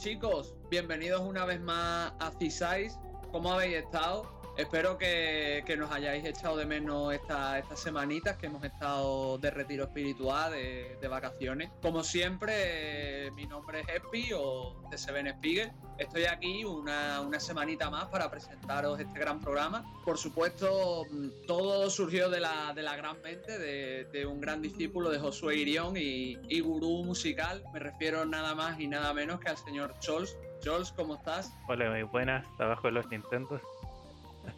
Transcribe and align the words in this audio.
Chicos, 0.00 0.54
bienvenidos 0.70 1.20
una 1.20 1.44
vez 1.44 1.60
más 1.60 2.14
a 2.20 2.30
CISAIS. 2.38 2.98
¿Cómo 3.32 3.52
habéis 3.52 3.76
estado? 3.76 4.32
Espero 4.56 4.96
que, 4.96 5.62
nos 5.76 5.92
hayáis 5.92 6.24
echado 6.24 6.56
de 6.56 6.64
menos 6.64 7.12
estas 7.12 7.78
semanitas 7.78 8.38
que 8.38 8.46
hemos 8.46 8.64
estado 8.64 9.36
de 9.36 9.50
retiro 9.50 9.84
espiritual, 9.84 10.52
de, 10.52 11.08
vacaciones. 11.08 11.70
Como 11.82 12.02
siempre, 12.02 13.30
mi 13.32 13.46
nombre 13.46 13.80
es 13.80 13.88
Epi 13.96 14.30
o 14.34 14.82
de 14.90 14.96
Seven 14.96 15.28
Spiegel. 15.34 15.70
Estoy 16.00 16.24
aquí 16.24 16.64
una, 16.64 17.20
semanita 17.38 17.90
más 17.90 18.06
para 18.06 18.30
presentaros 18.30 18.98
este 18.98 19.18
gran 19.18 19.38
programa. 19.38 19.84
Por 20.02 20.16
supuesto, 20.16 21.04
todo 21.46 21.90
surgió 21.90 22.30
de 22.30 22.40
la, 22.40 22.72
de 22.72 22.82
la 22.82 22.96
gran 22.96 23.20
mente 23.20 23.58
de, 23.58 24.24
un 24.24 24.40
gran 24.40 24.62
discípulo 24.62 25.10
de 25.10 25.18
Josué 25.18 25.56
Irión 25.56 25.98
y, 25.98 26.38
y 26.48 26.60
gurú 26.60 27.04
musical. 27.04 27.62
Me 27.74 27.80
refiero 27.80 28.24
nada 28.24 28.54
más 28.54 28.80
y 28.80 28.88
nada 28.88 29.12
menos 29.12 29.40
que 29.40 29.50
al 29.50 29.58
señor 29.58 29.94
Chols. 30.00 30.38
Chols, 30.62 30.90
¿cómo 30.92 31.16
estás? 31.16 31.52
Hola, 31.68 31.90
muy 31.90 32.04
buenas. 32.04 32.46
Abajo 32.58 32.86
de 32.86 32.92
los 32.92 33.06
Nintendos. 33.10 33.60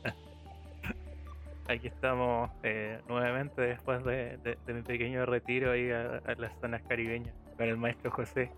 Aquí 1.69 1.89
estamos 1.89 2.53
eh, 2.63 3.01
nuevamente 3.09 3.63
después 3.63 4.05
de, 4.05 4.39
mi 4.69 4.83
pequeño 4.83 5.27
retiro 5.27 5.73
ahí 5.73 5.91
a, 5.91 6.23
las 6.39 6.53
zonas 6.61 6.83
caribeñas 6.83 7.35
con 7.57 7.67
el 7.67 7.77
maestro 7.77 8.13
José. 8.13 8.53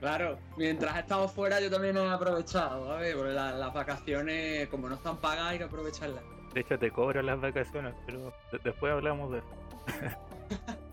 Claro, 0.00 0.38
mientras 0.56 0.96
he 0.96 1.00
estado 1.00 1.28
fuera 1.28 1.60
yo 1.60 1.70
también 1.70 1.96
he 1.96 2.08
aprovechado, 2.08 2.96
ver, 2.98 3.16
porque 3.16 3.32
las 3.32 3.74
vacaciones, 3.74 4.68
como 4.68 4.88
no 4.88 4.94
están 4.94 5.16
pagas, 5.16 5.46
hay 5.46 5.58
que 5.58 5.64
aprovecharlas. 5.64 6.22
De 6.54 6.60
hecho, 6.60 6.78
te 6.78 6.90
cobro 6.90 7.20
las 7.22 7.40
vacaciones, 7.40 7.94
pero 8.06 8.32
después 8.62 8.92
hablamos 8.92 9.32
de 9.32 9.38
eso. 9.38 9.48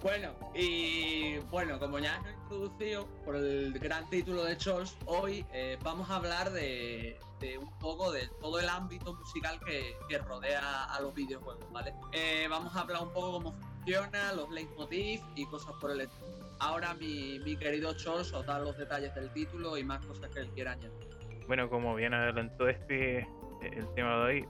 Bueno, 0.00 0.30
y 0.54 1.38
bueno, 1.50 1.78
como 1.80 1.98
ya 1.98 2.22
he 2.24 2.32
introducido 2.32 3.08
por 3.24 3.34
el 3.34 3.76
gran 3.80 4.08
título 4.08 4.44
de 4.44 4.56
Chols, 4.56 4.96
hoy 5.06 5.44
eh, 5.52 5.76
vamos 5.82 6.08
a 6.08 6.16
hablar 6.16 6.52
de, 6.52 7.18
un 7.60 7.78
poco 7.80 8.12
de 8.12 8.28
todo 8.40 8.60
el 8.60 8.68
ámbito 8.68 9.14
musical 9.14 9.58
que, 9.66 10.18
rodea 10.18 10.84
a 10.84 11.00
los 11.00 11.12
videojuegos, 11.14 11.64
¿vale? 11.72 11.94
Eh, 12.12 12.46
vamos 12.48 12.76
a 12.76 12.82
hablar 12.82 13.02
un 13.02 13.12
poco 13.12 13.32
cómo 13.32 13.52
funciona, 13.52 14.32
los 14.34 14.48
leitmotiv 14.50 15.20
y 15.34 15.46
cosas 15.46 15.74
por 15.80 15.90
el 15.90 16.02
estilo. 16.02 16.37
Ahora 16.60 16.94
mi, 16.94 17.56
querido 17.56 17.94
Chols 17.94 18.32
os 18.32 18.44
da 18.46 18.58
los 18.58 18.76
detalles 18.76 19.14
del 19.14 19.30
título 19.32 19.76
y 19.78 19.84
más 19.84 20.04
cosas 20.04 20.30
que 20.30 20.40
él 20.40 20.48
quiera 20.54 20.72
añadir. 20.72 21.08
Bueno, 21.46 21.70
como 21.70 21.94
bien 21.94 22.14
adelantó 22.14 22.68
este, 22.68 23.26
el 23.62 23.94
tema 23.94 24.16
de 24.16 24.22
hoy 24.24 24.48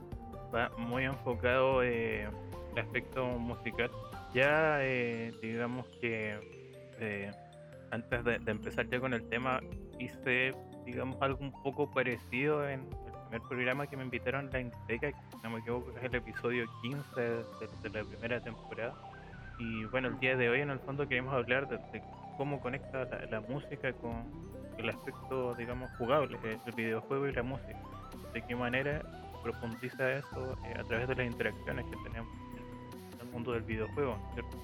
va 0.53 0.69
muy 0.77 1.05
enfocado 1.05 1.83
en 1.83 1.91
eh, 1.91 2.29
el 2.73 2.79
aspecto 2.79 3.25
musical 3.25 3.89
ya 4.33 4.83
eh, 4.83 5.33
digamos 5.41 5.87
que 6.01 6.39
eh, 6.99 7.31
antes 7.91 8.23
de, 8.23 8.39
empezar 8.45 8.87
ya 8.89 8.99
con 8.99 9.13
el 9.13 9.27
tema 9.29 9.59
hice 9.97 10.53
digamos 10.85 11.17
algo 11.21 11.39
un 11.39 11.51
poco 11.63 11.91
parecido 11.91 12.67
en 12.67 12.81
el 12.81 13.19
primer 13.29 13.41
programa 13.47 13.87
que 13.87 13.97
me 13.97 14.03
invitaron 14.03 14.49
la 14.51 14.59
Inteca, 14.59 15.11
que 15.11 15.37
no 15.43 15.51
me 15.51 15.59
equivoco 15.59 15.91
es 15.97 16.03
el 16.03 16.15
episodio 16.15 16.65
15 16.81 17.21
de, 17.21 17.89
la 17.93 18.03
primera 18.03 18.41
temporada. 18.41 18.95
Y 19.59 19.85
bueno, 19.85 20.07
el 20.07 20.19
día 20.19 20.35
de 20.35 20.49
hoy 20.49 20.61
en 20.61 20.69
el 20.69 20.79
fondo 20.79 21.07
queremos 21.07 21.33
hablar 21.33 21.67
de, 21.67 22.01
cómo 22.37 22.59
conecta 22.61 23.07
la, 23.29 23.41
música 23.41 23.93
con 23.93 24.23
el 24.77 24.89
aspecto, 24.89 25.53
digamos, 25.55 25.91
jugable, 25.97 26.39
el 26.65 26.71
videojuego 26.73 27.27
y 27.27 27.33
la 27.33 27.43
música. 27.43 27.79
De 28.33 28.41
qué 28.41 28.55
manera 28.55 29.01
profundiza 29.43 30.11
eso 30.13 30.57
eh, 30.65 30.73
a 30.79 30.83
través 30.83 31.07
de 31.07 31.15
las 31.15 31.25
interacciones 31.25 31.85
que 31.85 31.97
tenemos 32.03 32.29
mundo 33.31 33.53
del 33.53 33.63
videojuego, 33.63 34.17
¿cierto? 34.33 34.57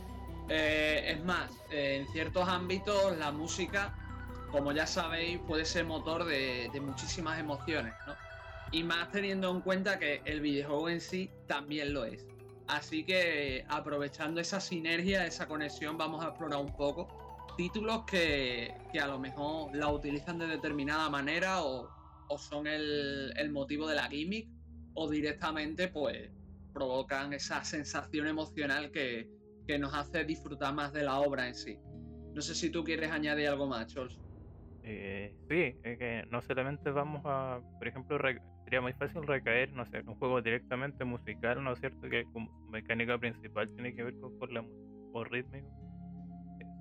Eh, 0.49 1.13
es 1.13 1.23
más, 1.23 1.51
en 1.71 2.07
ciertos 2.07 2.47
ámbitos 2.47 3.17
la 3.17 3.31
música, 3.31 3.93
como 4.51 4.71
ya 4.71 4.85
sabéis, 4.85 5.39
puede 5.47 5.65
ser 5.65 5.85
motor 5.85 6.25
de, 6.25 6.69
muchísimas 6.81 7.39
emociones, 7.39 7.93
¿no? 8.05 8.13
Y 8.71 8.83
más 8.83 9.11
teniendo 9.11 9.49
en 9.51 9.61
cuenta 9.61 9.99
que 9.99 10.21
el 10.25 10.41
videojuego 10.41 10.89
en 10.89 11.01
sí 11.01 11.31
también 11.47 11.93
lo 11.93 12.05
es. 12.05 12.25
Así 12.67 13.05
que 13.05 13.63
aprovechando 13.67 14.41
esa 14.41 14.59
sinergia, 14.59 15.25
esa 15.25 15.47
conexión, 15.47 15.97
vamos 15.97 16.23
a 16.23 16.29
explorar 16.29 16.59
un 16.59 16.75
poco 16.75 17.07
títulos 17.57 18.03
que, 18.05 18.73
a 18.99 19.07
lo 19.07 19.19
mejor 19.19 19.75
la 19.75 19.89
utilizan 19.89 20.39
de 20.39 20.47
determinada 20.47 21.09
manera 21.09 21.63
o, 21.63 21.89
son 22.37 22.67
el, 22.67 23.33
el 23.37 23.51
motivo 23.51 23.87
de 23.87 23.95
la 23.95 24.07
gimmick 24.07 24.49
o 24.95 25.09
directamente 25.09 25.89
pues 25.89 26.31
provocan 26.73 27.33
esa 27.33 27.63
sensación 27.63 28.27
emocional 28.27 28.91
que, 28.91 29.29
nos 29.79 29.95
hace 29.95 30.23
disfrutar 30.25 30.75
más 30.75 30.93
de 30.93 31.03
la 31.03 31.19
obra 31.19 31.47
en 31.47 31.55
sí. 31.55 31.79
No 32.35 32.41
sé 32.41 32.53
si 32.53 32.69
tú 32.69 32.83
quieres 32.83 33.09
añadir 33.09 33.47
algo 33.47 33.65
más, 33.65 33.87
Chols. 33.87 34.19
Eh, 34.83 35.33
sí, 35.49 35.79
que 35.81 36.23
no 36.29 36.39
solamente 36.41 36.91
vamos 36.91 37.23
a, 37.25 37.59
por 37.79 37.87
ejemplo, 37.87 38.19
sería 38.65 38.81
muy 38.81 38.93
fácil 38.93 39.25
recaer, 39.25 39.71
no 39.73 39.85
sé, 39.85 39.99
en 39.99 40.09
un 40.09 40.15
juego 40.15 40.41
directamente 40.41 41.05
musical, 41.05 41.63
¿no 41.63 41.71
es 41.71 41.79
cierto? 41.79 42.09
Que 42.09 42.25
como 42.33 42.51
mecánica 42.69 43.17
principal 43.17 43.69
tiene 43.75 43.95
que 43.95 44.03
ver 44.03 44.15
con, 44.19 44.53
la 44.53 44.61
música 44.63 45.29
rítmico. 45.29 45.67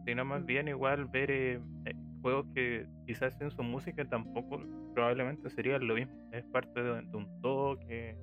Sino 0.05 0.25
más 0.25 0.45
bien 0.45 0.69
igual 0.69 1.05
ver 1.06 1.31
eh, 1.31 1.61
eh, 1.84 1.95
juegos 2.21 2.47
que 2.55 2.87
quizás 3.06 3.41
en 3.41 3.50
su 3.50 3.62
música 3.62 4.05
tampoco 4.05 4.61
probablemente 4.95 5.49
sería 5.50 5.78
lo 5.78 5.95
mismo. 5.95 6.15
Es 6.33 6.45
parte 6.47 6.83
de, 6.83 7.03
de 7.03 7.17
un 7.17 7.41
todo 7.41 7.78
que 7.78 8.16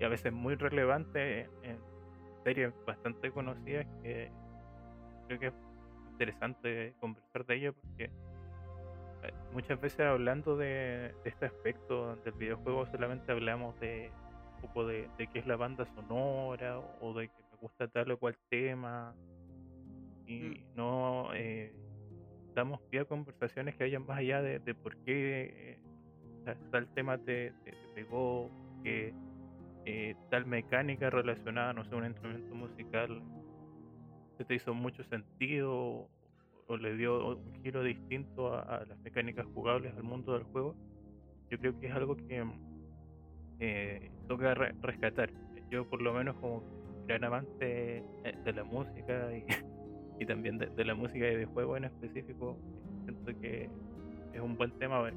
y 0.00 0.04
a 0.04 0.08
veces 0.08 0.32
muy 0.32 0.54
relevante 0.56 1.48
en 1.62 1.78
series 2.44 2.72
bastante 2.86 3.30
conocidas 3.30 3.86
que 4.02 4.30
creo 5.26 5.40
que 5.40 5.46
es 5.46 5.54
interesante 6.12 6.94
conversar 7.00 7.46
de 7.46 7.56
ello 7.56 7.74
porque 7.74 8.10
muchas 9.52 9.80
veces 9.80 10.00
hablando 10.00 10.56
de, 10.56 11.14
este 11.24 11.46
aspecto 11.46 12.16
del 12.16 12.34
videojuego 12.34 12.86
solamente 12.86 13.32
hablamos 13.32 13.78
de 13.80 14.10
un 14.56 14.60
poco 14.62 14.86
de, 14.86 15.08
qué 15.16 15.38
es 15.38 15.46
la 15.46 15.56
banda 15.56 15.86
sonora 15.94 16.78
o 17.00 17.14
de 17.14 17.28
que 17.28 17.42
me 17.50 17.58
gusta 17.60 17.88
tal 17.88 18.10
o 18.12 18.18
cual 18.18 18.36
tema 18.48 19.14
y 20.26 20.40
mm. 20.40 20.76
no 20.76 21.34
eh, 21.34 21.74
damos 22.54 22.80
pie 22.90 23.00
a 23.00 23.04
conversaciones 23.04 23.76
que 23.76 23.84
vayan 23.84 24.06
más 24.06 24.18
allá 24.18 24.42
de, 24.42 24.74
por 24.74 24.96
qué 25.04 25.78
eh, 26.44 26.54
tal 26.70 26.88
tema 26.94 27.18
te, 27.18 27.52
te 27.64 27.74
pegó, 27.94 28.50
que 28.82 29.12
eh, 29.84 30.16
tal 30.30 30.46
mecánica 30.46 31.10
relacionada, 31.10 31.72
no 31.72 31.84
sé, 31.84 31.94
un 31.94 32.06
instrumento 32.06 32.54
musical, 32.54 33.22
se 34.36 34.44
te 34.44 34.54
hizo 34.54 34.74
mucho 34.74 35.04
sentido 35.04 36.08
o, 36.66 36.76
le 36.76 36.96
dio 36.96 37.36
un 37.36 37.62
giro 37.62 37.82
distinto 37.82 38.54
a, 38.54 38.84
las 38.86 38.98
mecánicas 39.00 39.46
jugables 39.54 39.94
al 39.96 40.02
mundo 40.02 40.32
del 40.34 40.44
juego, 40.44 40.74
yo 41.50 41.58
creo 41.58 41.78
que 41.78 41.86
es 41.86 41.92
algo 41.92 42.16
que 42.16 42.44
eh, 43.60 44.10
toca 44.28 44.54
rescatar. 44.54 45.30
Yo 45.70 45.88
por 45.88 46.02
lo 46.02 46.12
menos 46.12 46.36
como 46.36 46.62
gran 47.06 47.24
amante 47.24 47.98
eh, 48.24 48.34
de 48.44 48.52
la 48.52 48.64
música 48.64 49.30
y, 50.18 50.26
también 50.26 50.58
de, 50.58 50.84
la 50.84 50.94
música 50.94 51.24
de 51.24 51.46
juego 51.46 51.76
en 51.76 51.84
específico, 51.84 52.56
siento 53.04 53.40
que 53.40 53.68
es 54.32 54.40
un 54.40 54.56
buen 54.56 54.70
tema 54.78 54.98
a 54.98 55.02
ver 55.02 55.14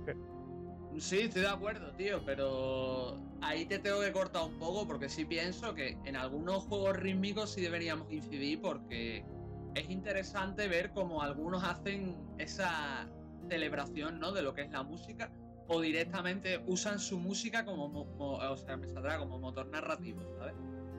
Sí, 0.98 1.20
estoy 1.22 1.44
de 1.44 1.48
acuerdo, 1.48 1.92
tío, 1.94 2.22
pero 2.26 3.16
ahí 3.42 3.66
te 3.66 3.80
tengo 3.80 4.02
que 4.02 4.12
cortar 4.12 4.44
un 4.44 4.58
poco 4.58 4.88
porque 4.88 5.08
sí 5.08 5.24
pienso 5.24 5.74
que 5.74 5.98
en 6.04 6.16
algunos 6.16 6.64
juegos 6.64 6.98
rítmicos 6.98 7.54
sí 7.54 7.62
deberíamos 7.62 8.12
incidir 8.12 8.60
porque 8.60 9.24
es 9.76 9.90
interesante 9.90 10.68
ver 10.68 10.92
cómo 10.92 11.22
algunos 11.22 11.64
hacen 11.64 12.16
esa 12.38 13.08
celebración, 13.50 14.20
¿no? 14.20 14.32
De 14.32 14.42
lo 14.42 14.54
que 14.54 14.62
es 14.62 14.72
la 14.72 14.84
música 14.84 15.32
o 15.68 15.82
directamente 15.82 16.62
usan 16.66 17.00
su 17.00 17.20
música 17.20 17.64
como, 17.64 18.08
o 18.18 18.58
sea, 18.58 18.76
me 18.76 18.88
saldrá 18.88 19.20
como 19.20 19.40
motor 19.40 19.68
narrativo, 19.68 20.22
¿sabes? 20.38 20.56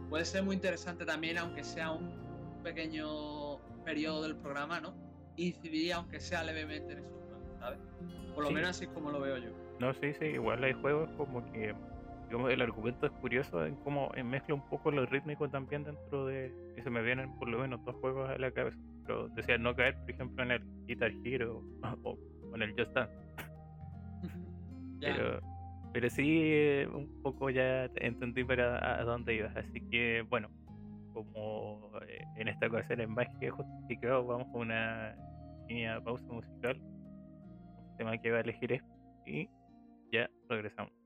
Puede 0.08 0.24
ser 0.24 0.44
muy 0.44 0.54
interesante 0.54 1.04
también, 1.04 1.38
aunque 1.38 1.64
sea 1.64 1.90
un 1.90 2.60
pequeño 2.62 3.58
periodo 3.84 4.22
del 4.22 4.36
programa, 4.36 4.80
¿no? 4.80 4.94
Incidir, 5.36 5.94
aunque 5.94 6.20
sea 6.20 6.44
levemente 6.44 6.92
en 6.92 6.98
esos 7.00 7.12
juegos, 7.12 7.58
¿sabes? 7.58 7.78
Por 8.34 8.44
lo 8.44 8.50
menos 8.52 8.70
así 8.70 8.84
es 8.84 8.90
como 8.90 9.10
lo 9.10 9.20
veo 9.20 9.38
yo. 9.38 9.50
No, 9.80 9.92
sí, 9.94 10.12
sí, 10.18 10.26
igual 10.26 10.62
hay 10.62 10.72
juegos 10.74 11.10
como 11.16 11.44
que 11.52 11.74
digamos, 12.30 12.52
el 12.52 12.62
argumento 12.62 13.06
es 13.06 13.12
curioso 13.12 13.66
en 13.66 13.74
cómo 13.76 14.12
mezcla 14.24 14.54
un 14.54 14.64
poco 14.68 14.92
lo 14.92 15.04
rítmico 15.04 15.50
también 15.50 15.82
dentro 15.82 16.26
de. 16.26 16.54
Y 16.78 16.80
se 16.80 16.88
me 16.88 17.02
vienen 17.02 17.36
por 17.38 17.48
lo 17.48 17.58
menos 17.58 17.84
dos 17.84 17.96
juegos 17.96 18.30
a 18.30 18.38
la 18.38 18.52
cabeza. 18.52 18.78
Pero 19.04 19.28
decía 19.30 19.58
no 19.58 19.74
caer, 19.74 19.98
por 19.98 20.10
ejemplo, 20.12 20.44
en 20.44 20.52
el 20.52 20.62
Guitar 20.86 21.10
Hero 21.24 21.64
o, 22.04 22.16
en 22.54 22.62
el 22.62 22.72
Just 22.78 22.92
Dance. 22.92 23.12
pero, 25.00 25.40
pero 25.92 26.08
sí, 26.08 26.38
eh, 26.40 26.88
un 26.94 27.20
poco 27.20 27.50
ya 27.50 27.86
entendí 27.96 28.44
para 28.44 29.00
a 29.00 29.02
dónde 29.02 29.34
ibas. 29.34 29.56
Así 29.56 29.80
que, 29.90 30.24
bueno, 30.28 30.50
como 31.12 31.90
eh, 32.06 32.24
en 32.36 32.46
esta 32.46 32.68
ocasión 32.68 33.00
es 33.00 33.08
más 33.08 33.26
que 33.40 33.50
justificado, 33.50 34.24
vamos 34.24 34.46
a 34.54 34.56
una 34.56 35.16
pequeña 35.66 36.00
pausa 36.00 36.24
musical. 36.32 36.80
Un 36.80 37.96
tema 37.98 38.16
que 38.18 38.30
va 38.30 38.38
a 38.38 38.42
elegir 38.42 38.72
es 38.72 38.82
y 39.26 39.48
ya 40.12 40.30
regresamos. 40.48 40.99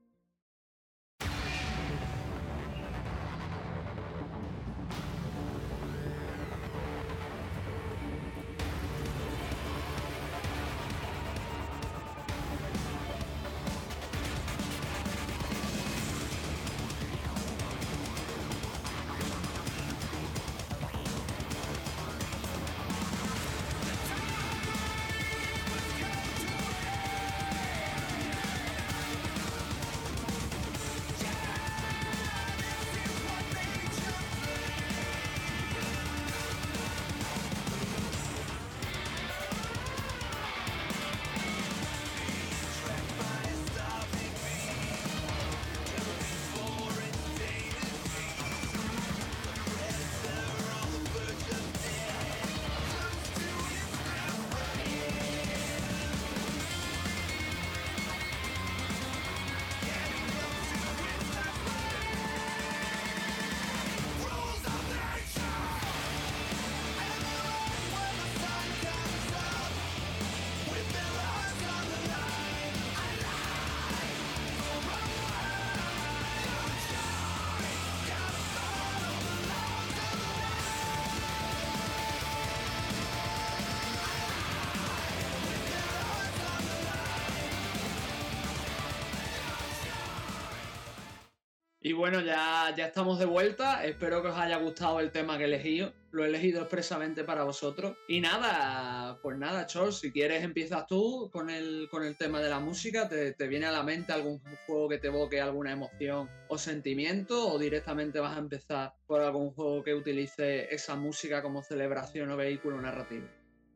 Y 91.85 91.93
bueno, 91.93 92.19
ya, 92.19 92.73
ya 92.75 92.87
estamos 92.87 93.19
de 93.19 93.25
vuelta. 93.25 93.85
Espero 93.85 94.23
que 94.23 94.29
os 94.29 94.37
haya 94.39 94.57
gustado 94.57 94.99
el 94.99 95.11
tema 95.11 95.37
que 95.37 95.43
he 95.43 95.45
elegido. 95.45 95.93
Lo 96.09 96.25
he 96.25 96.29
elegido 96.29 96.61
expresamente 96.61 97.23
para 97.23 97.43
vosotros. 97.43 97.95
Y 98.07 98.21
nada, 98.21 99.19
pues 99.21 99.37
nada, 99.37 99.67
Chor, 99.67 99.93
si 99.93 100.11
quieres 100.11 100.43
empiezas 100.43 100.87
tú 100.87 101.29
con 101.31 101.51
el, 101.51 101.87
con 101.91 102.03
el 102.03 102.17
tema 102.17 102.41
de 102.41 102.49
la 102.49 102.59
música. 102.59 103.07
¿Te, 103.07 103.33
¿Te, 103.33 103.47
viene 103.47 103.67
a 103.67 103.71
la 103.71 103.83
mente 103.83 104.13
algún 104.13 104.41
juego 104.65 104.89
que 104.89 104.97
te 104.97 105.09
evoque 105.09 105.39
alguna 105.39 105.73
emoción 105.73 106.27
o 106.47 106.57
sentimiento? 106.57 107.53
¿O 107.53 107.59
directamente 107.59 108.19
vas 108.19 108.35
a 108.35 108.39
empezar 108.39 108.93
por 109.05 109.21
algún 109.21 109.51
juego 109.51 109.83
que 109.83 109.93
utilice 109.93 110.73
esa 110.73 110.95
música 110.95 111.43
como 111.43 111.61
celebración 111.61 112.31
o 112.31 112.35
vehículo 112.35 112.81
narrativo? 112.81 113.27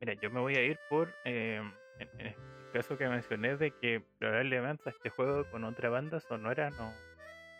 Mira, 0.02 0.16
yo 0.20 0.32
me 0.32 0.40
voy 0.40 0.56
a 0.56 0.64
ir 0.64 0.80
por... 0.90 1.14
Eh, 1.26 1.62
el 2.18 2.36
caso 2.74 2.98
que 2.98 3.08
mencioné 3.08 3.56
de 3.56 3.70
que 3.70 4.02
probablemente 4.18 4.90
este 4.90 5.12
juego 5.12 5.48
con 5.52 5.64
otra 5.64 5.90
banda 5.90 6.20
sonora 6.20 6.72
no 6.72 6.92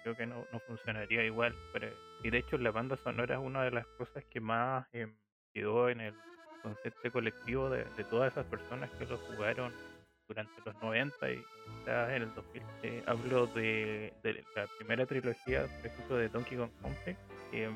creo 0.04 0.16
que 0.16 0.26
no, 0.26 0.46
no 0.52 0.60
funcionaría 0.60 1.24
igual. 1.24 1.56
Pero, 1.74 1.90
y 2.24 2.30
de 2.30 2.40
hecho 2.40 2.58
la 2.58 2.72
banda 2.72 2.98
sonora 2.98 3.36
es 3.36 3.42
una 3.42 3.64
de 3.64 3.72
las 3.72 3.86
cosas 3.98 4.24
que 4.26 4.40
más 4.40 4.88
eh, 4.94 5.08
quedó 5.54 5.90
en 5.90 6.02
el 6.02 6.14
concepto 6.62 7.12
colectivo 7.12 7.70
de, 7.70 7.86
todas 8.10 8.32
esas 8.32 8.46
personas 8.48 8.90
que 8.92 9.06
lo 9.06 9.18
jugaron 9.18 9.74
durante 10.28 10.62
los 10.64 10.76
90 10.82 11.32
y 11.32 11.44
quizás 11.80 12.10
en 12.12 12.22
el 12.24 12.36
2000. 12.36 12.64
Eh, 12.84 13.04
hablo 13.08 13.48
de, 13.48 14.14
de, 14.24 14.44
la 14.56 14.68
primera 14.78 15.06
trilogía, 15.06 15.68
por 15.68 15.86
ejemplo, 15.86 16.18
de 16.18 16.30
Donkey 16.30 16.58
Kong 16.58 16.72
Country. 16.82 17.16
Eh, 17.54 17.70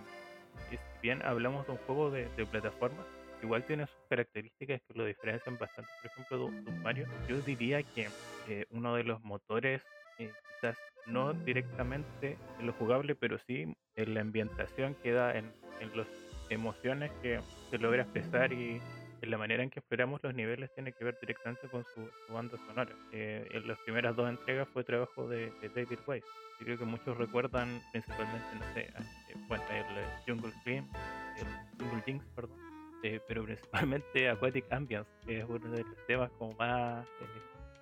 si 0.70 0.78
bien 1.02 1.22
hablamos 1.26 1.66
de 1.66 1.74
un 1.74 1.78
juego 1.80 2.12
de, 2.12 2.30
de 2.36 2.46
plataforma, 2.46 3.04
igual 3.44 3.64
tiene 3.64 3.86
sus 3.86 4.00
características 4.10 4.82
que 4.82 4.94
lo 4.94 5.06
diferencian 5.06 5.58
bastante. 5.58 5.92
Por 6.02 6.12
ejemplo, 6.12 6.72
de, 6.72 6.80
Mario, 6.80 7.08
yo 7.28 7.40
diría 7.42 7.84
que 7.84 8.10
eh, 8.48 8.66
uno 8.72 8.96
de 8.96 9.04
los 9.04 9.22
motores 9.24 9.82
eh, 10.18 10.32
quizás 10.56 10.78
no 11.08 11.34
directamente 11.34 12.38
en 12.60 12.68
lo 12.68 12.74
jugable, 12.74 13.16
pero 13.16 13.38
sí 13.48 13.76
en 13.96 14.14
la 14.14 14.22
ambientación 14.22 14.96
que 15.04 15.12
da 15.12 15.38
en, 15.38 15.52
en 15.80 15.98
las 15.98 16.08
emociones 16.50 17.12
que 17.22 17.40
se 17.70 17.78
logra 17.78 18.04
expresar 18.04 18.54
y 18.54 18.82
en 19.24 19.32
la 19.32 19.38
manera 19.38 19.64
en 19.64 19.70
que 19.70 19.80
exploramos 19.80 20.22
los 20.22 20.36
niveles 20.36 20.70
tiene 20.76 20.92
que 20.92 21.06
ver 21.06 21.18
directamente 21.22 21.68
con 21.70 21.86
su, 21.96 22.34
banda 22.34 22.58
sonora. 22.68 22.92
Eh, 23.14 23.48
en 23.52 23.68
las 23.68 23.80
primeras 23.80 24.16
dos 24.18 24.30
entregas 24.30 24.68
fue 24.74 24.84
trabajo 24.84 25.28
de, 25.30 25.50
David 25.74 26.00
Weiss. 26.06 26.26
Yo 26.60 26.66
creo 26.66 26.78
que 26.78 26.86
muchos 26.86 27.18
recuerdan 27.18 27.82
principalmente, 27.94 28.48
no 28.60 28.74
sé, 28.74 28.82
eh, 28.82 29.36
bueno, 29.48 29.64
el 29.72 30.06
Jungle 30.28 30.54
Dream, 30.66 30.90
el 31.38 31.80
Jungle 31.80 32.04
Jinx, 32.06 32.26
perdón, 32.36 32.58
eh, 33.04 33.22
pero 33.26 33.46
principalmente 33.46 34.30
Aquatic 34.30 34.72
Ambience, 34.72 35.10
que 35.26 35.40
es 35.40 35.46
uno 35.48 35.72
de 35.72 35.84
los 35.84 36.06
temas 36.06 36.30
como 36.32 36.52
más, 36.58 37.08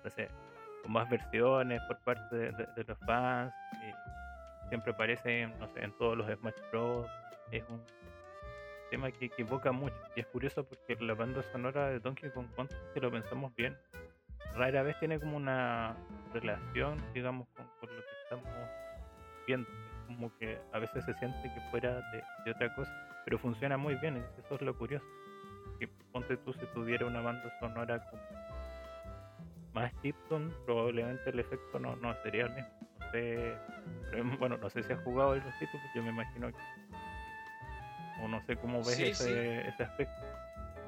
no 0.04 0.10
sé, 0.10 0.28
con 0.82 0.92
más 0.92 1.08
versiones 1.08 1.80
por 1.82 1.98
parte 1.98 2.36
de, 2.36 2.84
los 2.86 2.98
fans. 3.00 3.52
siempre 4.68 4.92
aparece, 4.92 5.46
no 5.58 5.68
sé, 5.68 5.84
en 5.84 5.92
todos 5.98 6.16
los 6.16 6.26
Smash 6.26 6.54
Bros. 6.70 7.08
Es 7.50 7.62
un 7.68 7.82
tema 8.90 9.10
que, 9.10 9.30
evoca 9.38 9.72
mucho. 9.72 9.96
Y 10.16 10.20
es 10.20 10.26
curioso 10.26 10.64
porque 10.64 10.96
la 11.02 11.14
banda 11.14 11.42
sonora 11.52 11.88
de 11.88 12.00
Donkey 12.00 12.30
Kong 12.30 12.48
Country, 12.56 12.76
si 12.94 13.00
lo 13.00 13.10
pensamos 13.10 13.54
bien, 13.56 13.76
rara 14.54 14.82
vez 14.82 14.98
tiene 14.98 15.18
como 15.18 15.36
una 15.36 15.96
relación, 16.32 17.02
digamos, 17.14 17.48
con, 17.48 17.66
lo 17.80 17.88
que 17.88 18.12
estamos 18.24 18.46
viendo. 19.46 19.68
Como 20.06 20.36
que 20.36 20.58
a 20.72 20.78
veces 20.78 21.04
se 21.04 21.14
siente 21.14 21.42
que 21.42 21.60
fuera 21.70 22.00
de, 22.44 22.50
otra 22.50 22.74
cosa, 22.74 22.92
pero 23.24 23.38
funciona 23.38 23.76
muy 23.76 23.94
bien. 23.96 24.24
Eso 24.38 24.54
es 24.54 24.60
lo 24.60 24.76
curioso. 24.76 25.06
Que 25.78 25.88
ponte 26.12 26.36
tú 26.36 26.52
si 26.52 26.66
tuviera 26.66 27.06
una 27.06 27.20
banda 27.20 27.50
sonora 27.60 27.98
como 28.10 28.22
más 29.74 29.92
Gibson, 30.02 30.54
probablemente 30.66 31.30
el 31.30 31.40
efecto 31.40 31.78
no, 31.78 31.96
no 31.96 32.14
sería 32.22 32.44
el 32.44 32.54
mismo. 32.54 32.70
No 33.00 33.10
sé, 33.10 33.54
bueno, 34.38 34.56
no 34.56 34.70
sé 34.70 34.82
si 34.82 34.92
has 34.92 35.02
jugado 35.02 35.34
los 35.34 35.58
títulos, 35.58 35.86
yo 35.94 36.02
me 36.02 36.10
imagino 36.10 36.48
que. 36.48 36.58
O 38.22 38.28
no 38.28 38.44
sé 38.46 38.56
cómo 38.56 38.78
ves 38.84 38.98
ese, 38.98 39.68
ese, 39.68 39.82
aspecto. 39.82 40.14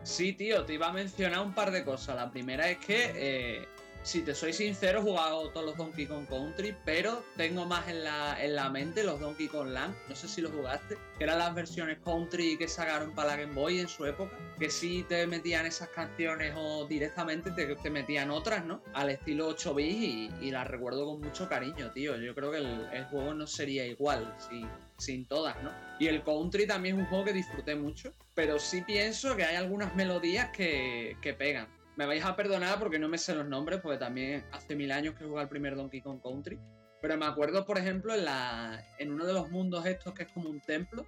Sí, 0.03 0.33
tío, 0.35 0.65
te 0.65 0.75
iba 0.75 0.89
a 0.89 0.93
mencionar 0.93 1.41
un 1.41 1.53
par 1.53 1.71
de 1.71 1.85
cosas. 1.85 2.17
La 2.17 2.31
primera 2.31 2.69
es 2.69 2.79
que 2.79 3.13
eh, 3.15 3.69
si 4.05 4.21
te 4.21 4.35
soy 4.35 4.53
sincero, 4.53 4.99
he 4.99 5.03
jugado 5.03 5.49
todos 5.49 5.65
los 5.65 5.77
Donkey 5.79 6.07
Kong 6.07 6.27
Country, 6.29 6.77
pero 6.85 7.25
tengo 7.39 7.65
más 7.65 7.89
en 7.89 8.05
la, 8.05 8.37
en 8.45 8.55
la 8.55 8.69
mente 8.69 9.03
los 9.03 9.19
Donkey 9.19 9.49
Kong 9.49 9.69
Land. 9.69 9.95
No 10.11 10.15
sé 10.15 10.29
si 10.29 10.43
los 10.43 10.53
jugaste, 10.53 10.99
que 11.17 11.25
eran 11.25 11.39
las 11.39 11.55
versiones 11.55 11.99
country 12.05 12.59
que 12.59 12.69
sacaron 12.69 13.15
para 13.15 13.29
la 13.31 13.37
Game 13.39 13.55
Boy 13.55 13.81
en 13.81 13.89
su 13.89 14.05
época, 14.05 14.37
que 14.59 14.69
sí 14.69 15.07
te 15.09 15.27
metían 15.27 15.65
esas 15.65 15.89
canciones 15.89 16.53
o 16.55 16.87
directamente 16.87 17.51
te, 17.53 17.75
te 17.77 17.91
metían 17.91 18.31
otras, 18.31 18.67
¿no? 18.67 18.83
Al 18.93 19.09
estilo 19.09 19.49
8 19.49 19.75
bits 19.75 20.43
y, 20.43 20.51
las 20.51 20.69
recuerdo 20.69 21.07
con 21.07 21.23
mucho 21.23 21.49
cariño, 21.49 21.91
tío. 21.93 22.15
Yo 22.17 22.35
creo 22.35 22.51
que 22.51 22.59
el, 22.59 22.87
el 22.93 23.05
juego 23.07 23.33
no 23.33 23.47
sería 23.47 23.87
igual 23.87 24.37
si, 24.39 24.67
sin 24.99 25.25
todas, 25.25 25.61
¿no? 25.63 25.73
Y 25.99 26.09
el 26.09 26.23
country 26.23 26.67
también 26.67 26.97
es 26.97 27.01
un 27.01 27.09
juego 27.09 27.25
que 27.25 27.33
disfruté 27.33 27.75
mucho, 27.75 28.13
pero 28.35 28.59
sí 28.59 28.83
pienso 28.83 29.35
que 29.35 29.45
hay 29.45 29.57
algunas 29.57 29.97
melodías 29.97 30.51
que, 30.51 31.17
que 31.23 31.33
pegan 31.33 31.67
me 31.97 32.07
vais 32.07 32.25
a 32.25 32.35
perdonar 32.35 32.79
porque 32.79 32.99
no 32.99 33.09
me 33.09 33.19
sé 33.19 33.35
los 33.35 33.47
nombres, 33.47 33.81
porque 33.81 33.99
también 33.99 34.45
hace 34.53 34.75
mil 34.75 34.91
años 34.93 35.15
que 35.15 35.25
jugué 35.25 35.41
al 35.41 35.49
primer 35.49 35.77
Donkey 35.77 36.01
Kong 36.01 36.21
Country. 36.23 36.59
Pero 37.01 37.17
me 37.17 37.27
acuerdo, 37.27 37.67
por 37.67 37.79
ejemplo, 37.79 38.15
en, 38.15 38.25
la, 38.25 38.83
en 38.99 39.13
uno 39.13 39.27
de 39.27 39.33
los 39.33 39.51
mundos 39.51 39.85
estos 39.87 40.15
que 40.15 40.25
es 40.25 40.33
como 40.33 40.49
un 40.49 40.61
templo, 40.61 41.07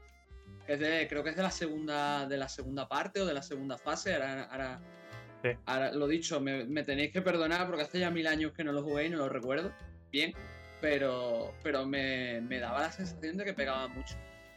que 0.67 0.75
es 0.75 0.81
de, 0.81 1.09
creo 1.09 1.25
que 1.25 1.31
es 1.31 1.37
de 1.37 1.43
la 1.43 1.51
segunda, 1.51 2.27
de 2.27 2.37
la 2.37 2.49
segunda 2.49 2.89
parte 2.89 3.21
o 3.21 3.27
de 3.27 3.35
la 3.35 3.43
segunda 3.43 3.79
fase. 3.79 4.15
Ahora, 4.15 4.45
ahora, 4.45 4.81
ahora 5.65 5.93
lo 5.93 6.07
dicho, 6.07 6.41
me, 6.41 6.65
me, 6.65 6.83
tenéis 6.85 7.13
que 7.13 7.23
perdonar 7.23 7.67
porque 7.67 7.83
hace 7.83 8.01
ya 8.01 8.11
mil 8.11 8.27
años 8.27 8.53
que 8.53 8.63
no 8.63 8.73
lo 8.73 8.83
jugué 8.83 9.07
y 9.07 9.11
no 9.11 9.19
lo 9.19 9.29
recuerdo. 9.29 9.73
Bien. 10.13 10.35
pero, 10.81 11.55
pero 11.63 11.85
me, 11.87 12.41
me 12.43 12.59
daba 12.59 12.83
la 12.83 12.93
sensación 12.93 13.37
de 13.37 13.45
que 13.45 13.55
pegaba 13.55 13.89
mucho. 13.89 14.17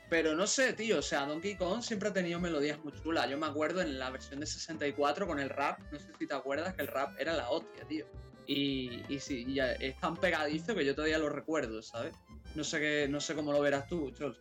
Pero 0.10 0.36
no 0.36 0.48
sé, 0.48 0.74
tío, 0.74 1.00
o 1.00 1.02
sea, 1.02 1.26
Donkey 1.26 1.56
Kong 1.56 1.82
siempre 1.84 2.10
ha 2.10 2.14
tenido 2.14 2.40
melodías 2.40 2.84
muy 2.84 2.94
chulas. 2.94 3.30
Yo 3.30 3.38
me 3.38 3.46
acuerdo 3.46 3.82
en 3.82 4.00
la 4.00 4.10
versión 4.10 4.40
de 4.40 4.48
64 4.48 5.28
con 5.28 5.40
el 5.40 5.50
rap, 5.50 5.80
no 5.92 6.00
sé 6.00 6.12
si 6.18 6.26
te 6.26 6.34
acuerdas 6.34 6.74
que 6.74 6.82
el 6.82 6.88
rap 6.88 7.14
era 7.20 7.34
la 7.34 7.50
hostia, 7.50 7.84
tío. 7.88 8.06
Y, 8.48 9.04
y 9.08 9.20
sí, 9.20 9.54
ya 9.54 9.74
es 9.74 9.96
tan 10.00 10.18
pegadizo 10.18 10.74
que 10.74 10.84
yo 10.84 10.96
todavía 10.96 11.20
lo 11.20 11.30
recuerdo, 11.30 11.84
¿sabes? 11.84 12.16
No 12.56 12.64
sé 12.64 12.80
qué, 12.80 13.08
no 13.08 13.22
sé 13.22 13.36
cómo 13.36 13.52
lo 13.54 13.62
verás 13.62 13.88
tú, 13.88 14.12
Chols. 14.12 14.40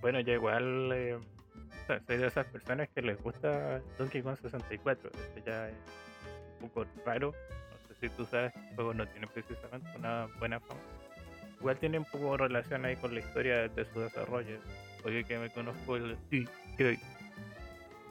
Bueno, 0.00 0.18
yo 0.18 0.32
igual 0.32 0.90
eh, 0.92 1.18
soy 1.86 2.16
de 2.18 2.26
esas 2.26 2.46
personas 2.46 2.88
que 2.92 3.02
les 3.02 3.22
gusta 3.22 3.80
Donkey 3.98 4.22
Kong 4.22 4.36
64. 4.42 5.10
Este 5.14 5.42
ya 5.46 5.68
es 5.68 5.76
un 6.60 6.68
poco 6.68 6.86
raro. 7.04 7.32
No 7.70 7.88
sé 7.88 7.94
si 8.00 8.16
tú 8.16 8.24
sabes 8.26 8.52
que 8.52 8.58
el 8.58 8.74
juego 8.74 8.94
no 8.94 9.06
tiene 9.06 9.28
precisamente 9.28 9.88
una 9.96 10.26
buena 10.40 10.58
fama. 10.58 10.80
Igual 11.60 11.78
tiene 11.78 11.98
un 11.98 12.04
poco 12.04 12.36
relación 12.36 12.84
ahí 12.84 12.96
con 12.96 13.14
la 13.14 13.20
historia 13.20 13.68
de 13.68 13.84
su 13.84 14.00
desarrollo. 14.00 14.58
Oye, 15.06 15.22
que 15.22 15.38
me 15.38 15.48
conozco 15.50 15.94
el 15.94 16.16
DK 16.32 16.98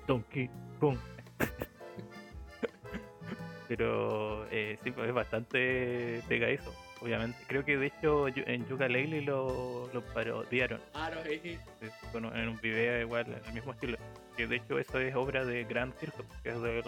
Donkey 0.08 0.50
Kong. 0.80 0.98
Pero 3.68 4.48
eh, 4.50 4.80
sí, 4.82 4.92
pues 4.92 5.10
es 5.10 5.14
bastante 5.14 6.22
pegadizo, 6.30 6.74
obviamente. 7.02 7.38
Creo 7.48 7.66
que 7.66 7.78
de 7.78 7.88
hecho 7.88 8.30
en 8.30 8.66
Yuga 8.70 8.88
Laylee 8.88 9.25
lo, 9.25 9.90
lo 9.94 10.02
parodiaron. 10.14 10.80
Claro, 10.94 11.20
En 11.25 12.48
un 12.48 12.62
video 12.62 13.02
igual, 13.02 13.25
en 13.28 13.46
el 13.46 13.54
mismo 13.54 13.74
estilo. 13.74 13.98
Que 14.38 14.48
de 14.48 14.56
hecho 14.56 14.80
eso 14.80 14.98
es 14.98 15.14
obra 15.16 15.44
de 15.44 15.66
Grant 15.66 16.00
Kirchhoff, 16.00 16.25
que 16.44 16.50
es 16.50 16.62
del 16.62 16.82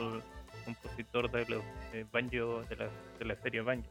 compositor 0.63 1.29
de 1.29 1.45
los 1.47 1.63
Banjo, 2.13 2.63
de 2.63 2.75
la, 2.77 2.89
de 3.19 3.25
la 3.25 3.35
serie 3.35 3.59
Banjo. 3.59 3.89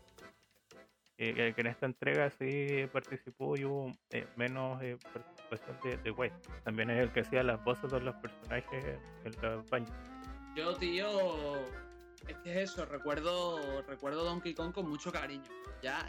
Eh, 1.18 1.54
que 1.54 1.60
en 1.62 1.66
esta 1.66 1.86
entrega 1.86 2.28
sí 2.30 2.86
participó 2.92 3.56
y 3.56 3.64
hubo 3.64 3.90
eh, 4.10 4.26
menos 4.36 4.82
eh, 4.82 4.98
participación 5.12 5.78
de, 5.82 5.96
de. 6.12 6.32
También 6.62 6.90
es 6.90 7.02
el 7.02 7.10
que 7.10 7.20
hacía 7.20 7.42
las 7.42 7.62
voces 7.64 7.90
de 7.90 8.00
los 8.00 8.14
personajes 8.16 8.98
en 9.24 9.32
los 9.40 9.68
baños. 9.70 9.90
Yo, 10.54 10.76
tío, 10.76 11.56
es 12.28 12.36
que 12.44 12.50
es 12.50 12.70
eso, 12.70 12.84
recuerdo, 12.84 13.82
recuerdo 13.88 14.24
Donkey 14.24 14.52
Kong 14.52 14.72
con 14.72 14.88
mucho 14.88 15.10
cariño. 15.10 15.44
Ya 15.82 16.06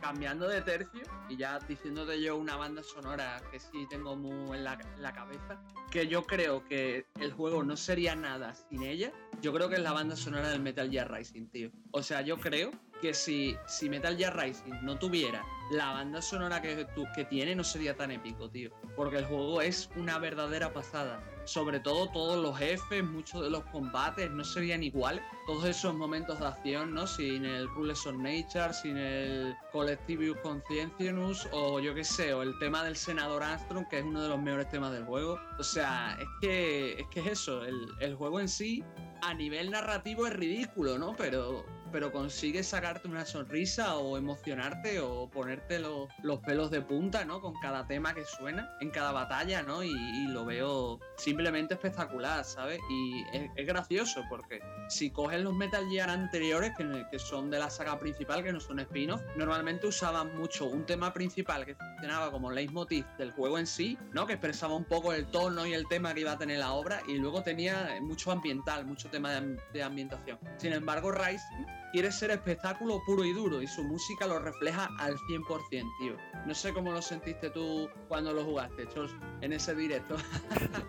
cambiando 0.00 0.46
de 0.48 0.60
tercio 0.60 1.02
y 1.30 1.36
ya 1.36 1.58
diciéndote 1.60 2.20
yo 2.20 2.36
una 2.36 2.56
banda 2.56 2.82
sonora 2.82 3.40
que 3.50 3.58
sí 3.58 3.86
tengo 3.88 4.14
muy 4.14 4.58
en 4.58 4.64
la, 4.64 4.74
en 4.74 5.02
la 5.02 5.12
cabeza, 5.12 5.58
que 5.90 6.06
yo 6.06 6.24
creo 6.24 6.62
que 6.64 7.06
el 7.20 7.32
juego 7.32 7.62
no 7.62 7.74
sería 7.74 8.14
nada 8.14 8.54
sin 8.54 8.82
ella. 8.82 9.12
Yo 9.40 9.52
creo 9.54 9.68
que 9.68 9.76
es 9.76 9.82
la 9.82 9.92
banda 9.92 10.14
sonora 10.14 10.50
del 10.50 10.60
Metal 10.60 10.90
Gear 10.90 11.10
Rising, 11.10 11.46
tío. 11.46 11.70
O 11.90 12.02
sea, 12.02 12.20
yo 12.20 12.38
creo 12.38 12.70
que 13.00 13.14
si, 13.14 13.56
si 13.66 13.88
Metal 13.88 14.16
Gear 14.16 14.36
Rising 14.36 14.72
no 14.82 14.98
tuviera 14.98 15.44
la 15.70 15.92
banda 15.92 16.20
sonora 16.20 16.60
que, 16.60 16.86
que 17.14 17.24
tiene, 17.24 17.54
no 17.54 17.64
sería 17.64 17.96
tan 17.96 18.10
épico, 18.10 18.50
tío. 18.50 18.70
Porque 18.96 19.18
el 19.18 19.24
juego 19.24 19.62
es 19.62 19.88
una 19.96 20.18
verdadera 20.18 20.72
pasada. 20.72 21.22
Sobre 21.44 21.80
todo 21.80 22.08
todos 22.10 22.42
los 22.42 22.58
jefes, 22.58 23.04
muchos 23.04 23.42
de 23.42 23.50
los 23.50 23.64
combates 23.64 24.30
no 24.30 24.44
serían 24.44 24.82
iguales. 24.82 25.22
Todos 25.46 25.64
esos 25.64 25.94
momentos 25.94 26.38
de 26.40 26.46
acción, 26.46 26.94
¿no? 26.94 27.06
Sin 27.06 27.44
el 27.44 27.68
Rules 27.68 28.06
of 28.06 28.16
Nature, 28.16 28.72
sin 28.72 28.96
el 28.96 29.54
Collectivus 29.72 30.38
Conscientious, 30.38 31.48
o 31.52 31.80
yo 31.80 31.94
qué 31.94 32.04
sé, 32.04 32.32
o 32.32 32.42
el 32.42 32.58
tema 32.58 32.84
del 32.84 32.96
Senador 32.96 33.42
Armstrong, 33.42 33.86
que 33.88 33.98
es 33.98 34.04
uno 34.04 34.22
de 34.22 34.28
los 34.28 34.40
mejores 34.40 34.68
temas 34.70 34.92
del 34.92 35.04
juego. 35.04 35.38
O 35.58 35.62
sea, 35.62 36.16
es 36.18 36.28
que 36.40 37.00
es, 37.00 37.06
que 37.08 37.20
es 37.20 37.26
eso, 37.26 37.64
el, 37.64 37.88
el 38.00 38.14
juego 38.14 38.40
en 38.40 38.48
sí, 38.48 38.82
a 39.22 39.34
nivel 39.34 39.70
narrativo 39.70 40.26
es 40.26 40.32
ridículo, 40.34 40.98
¿no? 40.98 41.14
Pero 41.16 41.64
pero 41.94 42.10
consigues 42.10 42.66
sacarte 42.66 43.06
una 43.06 43.24
sonrisa 43.24 43.94
o 43.94 44.18
emocionarte 44.18 44.98
o 44.98 45.30
ponerte 45.30 45.78
los, 45.78 46.08
pelos 46.44 46.72
de 46.72 46.80
punta, 46.80 47.24
¿no? 47.24 47.40
Con 47.40 47.54
cada 47.60 47.86
tema 47.86 48.12
que 48.12 48.24
suena 48.24 48.68
en 48.80 48.90
cada 48.90 49.12
batalla, 49.12 49.62
¿no? 49.62 49.84
Y, 49.84 50.26
lo 50.34 50.44
veo 50.44 50.98
simplemente 51.16 51.74
espectacular, 51.74 52.44
¿sabes? 52.44 52.80
Y 52.90 53.22
es, 53.32 53.64
gracioso 53.64 54.24
porque 54.28 54.60
si 54.88 55.12
coges 55.12 55.40
los 55.40 55.54
Metal 55.54 55.88
Gear 55.88 56.10
anteriores, 56.10 56.72
que, 56.76 57.18
son 57.20 57.48
de 57.48 57.60
la 57.60 57.70
saga 57.70 57.96
principal, 58.00 58.42
que 58.42 58.52
no 58.52 58.58
son 58.58 58.80
spin-off, 58.80 59.22
normalmente 59.36 59.86
usaban 59.86 60.36
mucho 60.36 60.64
un 60.64 60.84
tema 60.86 61.12
principal 61.12 61.64
que 61.64 61.76
funcionaba 61.76 62.32
como 62.32 62.50
leitmotiv 62.50 63.06
del 63.18 63.30
juego 63.30 63.56
en 63.60 63.68
sí, 63.68 63.96
¿no? 64.12 64.26
Que 64.26 64.32
expresaba 64.32 64.74
un 64.74 64.84
poco 64.84 65.12
el 65.12 65.26
tono 65.26 65.64
y 65.64 65.74
el 65.74 65.86
tema 65.86 66.12
que 66.12 66.22
iba 66.22 66.32
a 66.32 66.38
tener 66.38 66.58
la 66.58 66.72
obra 66.72 67.00
y 67.06 67.18
luego 67.18 67.44
tenía 67.44 67.96
mucho 68.00 68.32
ambiental, 68.32 68.84
mucho 68.84 69.08
tema 69.10 69.30
de, 69.30 69.56
de 69.72 69.82
ambientación. 69.84 70.40
Sin 70.56 70.72
embargo, 70.72 71.12
Rising 71.12 71.83
quiere 71.94 72.10
ser 72.10 72.32
espectáculo 72.32 73.00
puro 73.06 73.24
y 73.24 73.32
duro 73.32 73.62
y 73.62 73.68
su 73.68 73.84
música 73.84 74.26
lo 74.26 74.40
refleja 74.40 74.90
al 74.98 75.16
100%, 75.16 75.68
tío. 76.00 76.16
No 76.44 76.52
sé 76.52 76.72
cómo 76.72 76.90
lo 76.90 77.00
sentiste 77.00 77.50
tú 77.50 77.88
cuando 78.08 78.32
lo 78.32 78.42
jugaste, 78.42 78.88
Chos, 78.88 79.14
en 79.42 79.52
ese 79.52 79.76
directo. 79.76 80.16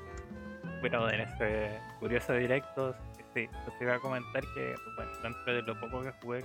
bueno, 0.81 1.07
en 1.11 1.21
ese 1.21 1.79
curioso 1.99 2.33
directo, 2.33 2.95
sí, 3.35 3.47
te 3.77 3.83
iba 3.83 3.93
a 3.93 3.99
comentar 3.99 4.41
que, 4.55 4.73
bueno, 4.95 5.11
dentro 5.21 5.53
de 5.53 5.61
lo 5.61 5.79
poco 5.79 6.01
que 6.01 6.11
jugué, 6.23 6.43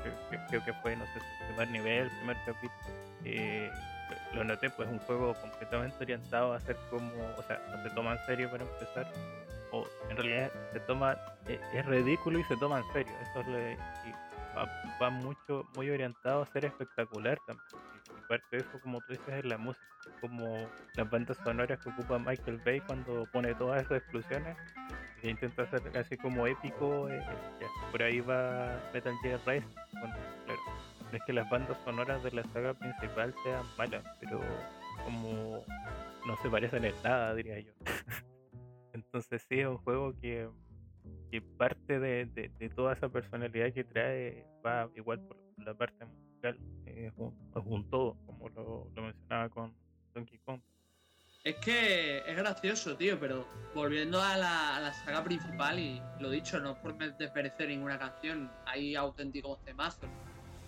creo 0.51 0.63
que 0.63 0.75
fue, 0.83 0.95
no 0.95 1.07
sé, 1.07 1.21
el 1.41 1.47
primer 1.47 1.71
nivel, 1.71 2.05
el 2.05 2.11
primer 2.19 2.37
capítulo, 2.45 2.73
eh, 3.25 3.71
lo 4.35 4.45
noté, 4.45 4.69
pues 4.69 4.91
un 4.91 4.99
juego 4.99 5.33
completamente 5.41 5.97
orientado 6.03 6.53
a 6.53 6.61
ser 6.61 6.77
como, 6.91 7.11
o 7.39 7.43
sea, 7.45 7.59
no 7.71 7.83
se 7.83 7.89
toma 7.95 8.13
en 8.13 8.27
serio 8.27 8.51
para 8.51 8.65
empezar, 8.65 9.11
o 9.73 9.87
en 10.11 10.17
realidad 10.17 10.51
se 10.73 10.81
toma, 10.81 11.17
eh, 11.49 11.59
es, 11.73 11.87
ridículo 11.87 12.39
y 12.39 12.45
se 12.45 12.57
toma 12.57 12.81
en 12.81 12.93
serio, 12.93 13.13
eso 13.23 13.41
es 13.41 13.47
lo, 13.47 13.59
va, 14.57 15.11
mucho, 15.11 15.67
muy 15.77 15.91
orientado 15.91 16.43
a 16.43 16.47
ser 16.47 16.65
espectacular 16.65 17.39
también. 17.47 17.67
Y 18.09 18.29
parte 18.29 18.57
de 18.57 18.59
eso, 18.59 18.81
como 18.83 19.01
tú 19.01 19.13
dices, 19.13 19.29
es 19.29 19.45
la 19.45 19.59
música, 19.59 19.85
como 20.21 20.69
las 20.95 21.11
bandas 21.11 21.37
sonoras 21.45 21.79
que 21.79 21.91
ocupa 21.91 22.19
Michael 22.19 22.61
Bay 22.65 22.81
cuando 22.81 23.25
pone 23.33 23.55
todas 23.55 23.83
esas 23.83 23.99
explosiones 23.99 24.57
e 25.23 25.31
intenta 25.31 25.63
hacer 25.63 25.83
casi 25.93 26.17
como 26.17 26.47
épico. 26.47 27.09
Eh, 27.09 27.23
por 27.91 28.03
ahí 28.03 28.21
va 28.21 28.81
Metal 28.93 29.15
Gear 29.23 29.41
Rise. 29.47 29.67
Bueno, 29.93 30.15
claro, 30.47 30.61
no 31.11 31.17
es 31.17 31.25
que 31.25 31.33
las 31.33 31.51
bandas 31.51 31.77
sonoras 31.85 32.23
de 32.23 32.31
la 32.31 32.45
saga 32.45 32.75
principal 32.75 33.35
sean 33.45 33.65
malas, 33.77 34.05
pero 34.21 34.41
como 35.05 35.65
no 36.27 36.37
se 36.43 36.49
parecen 36.49 36.85
en 36.85 36.95
nada, 37.03 37.35
diría 37.35 37.61
yo. 37.61 37.73
Entonces 38.93 39.45
sí, 39.49 39.61
es 39.61 39.67
un 39.67 39.79
juego 39.79 40.13
que 40.21 40.49
que 41.31 41.41
parte 41.41 41.99
de, 41.99 42.27
de, 42.27 42.69
toda 42.71 42.95
esa 42.95 43.09
personalidad 43.09 43.73
que 43.73 43.85
trae 43.85 44.47
va 44.65 44.91
igual 44.97 45.21
por 45.21 45.37
la 45.59 45.75
parte 45.75 46.05
musical, 46.05 46.59
es 46.87 47.13
un, 47.17 47.89
todo, 47.91 48.17
como 48.27 48.49
lo, 48.49 48.91
mencionaba 49.03 49.49
con 49.49 49.75
Donkey 50.15 50.39
Kong. 50.39 50.61
Es 51.45 51.57
que 51.57 52.19
es 52.19 52.37
gracioso, 52.37 52.97
tío, 52.97 53.19
pero 53.19 53.47
volviendo 53.75 54.21
a 54.21 54.37
la, 54.37 54.81
la, 54.81 54.93
saga 54.93 55.25
principal, 55.25 55.79
y 55.79 56.03
lo 56.19 56.31
dicho, 56.31 56.61
no 56.61 56.77
por 56.83 56.99
desperecer 57.17 57.69
ninguna 57.69 57.99
canción, 57.99 58.51
hay 58.67 58.95
auténticos 58.95 59.63
temazos. 59.65 60.09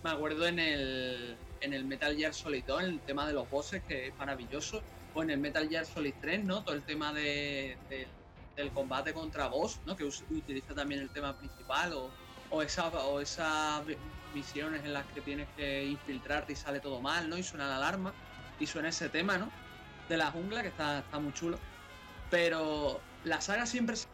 Me 0.03 0.09
acuerdo 0.09 0.47
en 0.47 0.59
el, 0.59 1.37
en 1.61 1.73
el 1.73 1.85
Metal 1.85 2.15
Gear 2.15 2.33
Solid 2.33 2.63
2, 2.65 2.83
el 2.83 2.99
tema 3.01 3.27
de 3.27 3.33
los 3.33 3.49
bosses, 3.49 3.83
que 3.83 4.07
es 4.07 4.17
maravilloso, 4.17 4.81
o 5.13 5.21
en 5.21 5.29
el 5.29 5.37
Metal 5.37 5.69
Gear 5.69 5.85
Solid 5.85 6.15
3, 6.21 6.43
¿no? 6.43 6.63
Todo 6.63 6.75
el 6.75 6.81
tema 6.81 7.13
de 7.13 7.77
del 8.55 8.71
combate 8.71 9.13
contra 9.13 9.47
boss, 9.47 9.79
¿no? 9.85 9.95
que 9.95 10.03
utiliza 10.03 10.73
también 10.73 11.01
el 11.01 11.09
tema 11.09 11.37
principal, 11.37 11.93
o, 11.93 12.09
o, 12.49 12.61
esa, 12.61 12.87
o 12.87 13.19
esas 13.19 13.83
misiones 14.33 14.83
en 14.83 14.93
las 14.93 15.05
que 15.07 15.21
tienes 15.21 15.47
que 15.55 15.85
infiltrarte 15.85 16.53
y 16.53 16.55
sale 16.55 16.79
todo 16.79 17.01
mal, 17.01 17.29
¿no? 17.29 17.37
Y 17.37 17.43
suena 17.43 17.67
la 17.67 17.77
alarma, 17.77 18.13
y 18.59 18.67
suena 18.67 18.89
ese 18.89 19.09
tema, 19.09 19.37
¿no? 19.37 19.49
De 20.09 20.17
la 20.17 20.31
jungla, 20.31 20.61
que 20.61 20.69
está, 20.69 20.99
está 20.99 21.19
muy 21.19 21.33
chulo. 21.33 21.59
Pero 22.29 22.99
la 23.23 23.41
saga 23.41 23.65
siempre 23.65 23.95
se, 23.95 24.07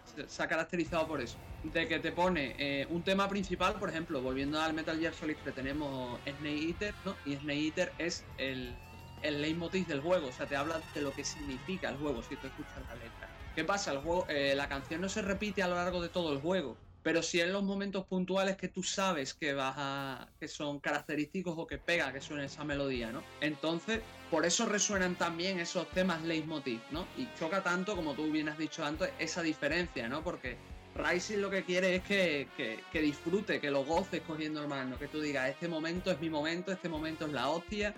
ha 0.43 0.47
caracterizado 0.47 1.07
por 1.07 1.21
eso, 1.21 1.37
de 1.63 1.87
que 1.87 1.99
te 1.99 2.11
pone 2.11 2.55
eh, 2.57 2.85
un 2.89 3.01
tema 3.03 3.27
principal, 3.27 3.75
por 3.75 3.89
ejemplo, 3.89 4.21
volviendo 4.21 4.61
al 4.61 4.73
Metal 4.73 4.99
Gear 4.99 5.13
Solid 5.13 5.37
que 5.37 5.51
tenemos 5.51 6.19
Snake 6.21 6.67
Eater, 6.67 6.93
¿no? 7.05 7.15
Y 7.25 7.35
Snake 7.35 7.65
Eater 7.65 7.93
es 7.97 8.25
el, 8.37 8.75
el 9.21 9.41
leitmotiv 9.41 9.87
del 9.87 10.01
juego, 10.01 10.27
o 10.27 10.31
sea, 10.31 10.47
te 10.47 10.55
habla 10.55 10.81
de 10.93 11.01
lo 11.01 11.11
que 11.11 11.23
significa 11.23 11.89
el 11.89 11.97
juego 11.97 12.21
si 12.23 12.35
tú 12.35 12.47
escuchas 12.47 12.85
la 12.87 12.95
letra. 12.95 13.28
¿Qué 13.59 13.65
pasa? 13.65 13.91
El 13.91 13.97
juego, 13.97 14.25
eh, 14.29 14.53
la 14.55 14.69
canción 14.69 15.01
no 15.01 15.09
se 15.09 15.21
repite 15.21 15.61
a 15.61 15.67
lo 15.67 15.75
largo 15.75 16.01
de 16.01 16.07
todo 16.07 16.31
el 16.31 16.39
juego, 16.39 16.77
pero 17.03 17.21
sí 17.21 17.41
en 17.41 17.51
los 17.51 17.61
momentos 17.61 18.05
puntuales 18.05 18.55
que 18.55 18.69
tú 18.69 18.83
sabes 18.83 19.33
que 19.33 19.51
vas 19.51 19.73
a, 19.75 20.29
que 20.39 20.47
son 20.47 20.79
característicos 20.79 21.55
o 21.57 21.67
que 21.67 21.77
pega 21.77 22.13
que 22.13 22.21
suene 22.21 22.45
esa 22.45 22.63
melodía, 22.63 23.11
¿no? 23.11 23.21
Entonces, 23.41 23.99
por 24.31 24.45
eso 24.45 24.65
resuenan 24.65 25.15
también 25.15 25.59
esos 25.59 25.89
temas 25.89 26.23
leitmotiv, 26.23 26.79
¿no? 26.91 27.05
Y 27.17 27.27
choca 27.37 27.61
tanto, 27.61 27.97
como 27.97 28.13
tú 28.13 28.31
bien 28.31 28.47
has 28.47 28.57
dicho 28.57 28.85
antes, 28.85 29.09
esa 29.19 29.41
diferencia, 29.41 30.07
¿no? 30.07 30.23
Porque 30.23 30.55
Rising 30.95 31.39
lo 31.39 31.49
que 31.49 31.65
quiere 31.65 31.97
es 31.97 32.03
que, 32.03 32.47
que, 32.55 33.01
disfrute, 33.01 33.59
que 33.59 33.71
lo 33.71 33.83
goces 33.83 34.21
cogiendo 34.25 34.61
el 34.61 34.69
mano, 34.69 34.97
que 34.97 35.09
tú 35.09 35.19
digas, 35.19 35.49
este 35.49 35.67
momento 35.67 36.11
es 36.11 36.21
mi 36.21 36.29
momento, 36.29 36.71
este 36.71 36.87
momento 36.87 37.25
es 37.25 37.33
la 37.33 37.49
hostia. 37.49 37.93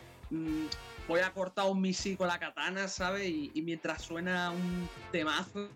Voy 1.11 1.19
a 1.19 1.33
cortar 1.33 1.65
un 1.65 1.81
misil 1.81 2.15
con 2.15 2.29
la 2.29 2.39
katana, 2.39 2.87
¿sabes? 2.87 3.27
Y, 3.27 3.61
mientras 3.63 4.01
suena 4.01 4.49
un 4.49 4.87
temazo 5.11 5.67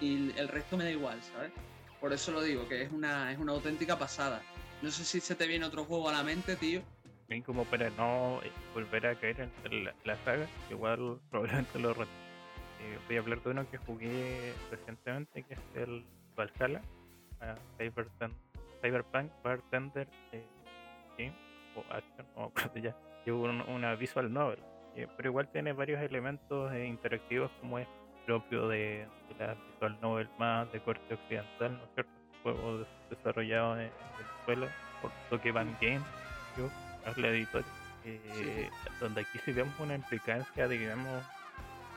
y 0.00 0.30
el 0.38 0.46
resto 0.46 0.76
me 0.76 0.84
da 0.84 0.92
igual, 0.92 1.20
¿sabes? 1.24 1.50
Por 2.00 2.12
eso 2.12 2.30
lo 2.30 2.40
digo, 2.40 2.68
que 2.68 2.82
es 2.82 2.92
una, 2.92 3.32
es 3.32 3.38
una 3.40 3.50
auténtica 3.50 3.98
pasada. 3.98 4.40
No 4.80 4.92
sé 4.92 5.04
si 5.04 5.18
se 5.18 5.34
te 5.34 5.48
viene 5.48 5.64
otro 5.64 5.84
juego 5.84 6.08
a 6.08 6.12
la 6.12 6.22
mente, 6.22 6.54
tío, 6.54 6.82
Y 7.28 7.42
como 7.42 7.64
para 7.64 7.90
no 7.90 8.40
eh, 8.44 8.52
volver 8.72 9.08
a 9.08 9.16
caer 9.16 9.50
en 9.64 9.84
la, 10.04 10.16
saga, 10.24 10.46
igual 10.70 11.18
probablemente 11.30 11.76
lo 11.80 11.90
eh, 11.90 12.98
voy 13.08 13.16
a 13.16 13.18
hablar 13.18 13.42
de 13.42 13.50
uno 13.50 13.68
que 13.72 13.78
jugué 13.78 14.54
recientemente, 14.70 15.42
que 15.42 15.54
es 15.54 15.60
el 15.74 16.06
Valhalla, 16.36 16.80
Cyberpunk 17.76 19.32
Bartender 19.42 20.06
eh, 20.30 20.46
Game, 21.18 21.34
o 21.74 21.84
Action, 21.92 22.26
o 22.36 22.52
ya, 22.80 22.94
y 23.26 23.30
una 23.30 23.94
visual 23.94 24.32
novel, 24.32 24.58
eh, 24.96 25.06
pero 25.16 25.30
igual 25.30 25.48
tiene 25.48 25.72
varios 25.72 26.00
elementos 26.00 26.74
interactivos 26.74 27.50
como 27.60 27.78
es 27.78 27.86
propio 28.26 28.68
de, 28.68 29.06
la 29.38 29.54
visual 29.54 29.98
novel 30.00 30.28
más 30.38 30.70
de 30.72 30.80
corte 30.80 31.14
occidental, 31.14 31.72
¿no 31.72 31.84
es 31.84 31.90
cierto? 31.94 32.12
Juego 32.42 32.86
desarrollado 33.10 33.78
en 33.78 33.90
Venezuela 34.18 34.68
por 35.02 35.10
Tokeban 35.28 35.76
Games, 35.80 36.02
yo, 36.56 36.70
es 37.06 37.18
la 37.18 37.28
editorial, 37.28 37.70
eh, 38.04 38.70
donde 38.98 39.20
aquí 39.22 39.38
sí 39.44 39.52
vemos 39.52 39.78
una 39.78 39.94
implicancia, 39.94 40.66
digamos, 40.68 41.22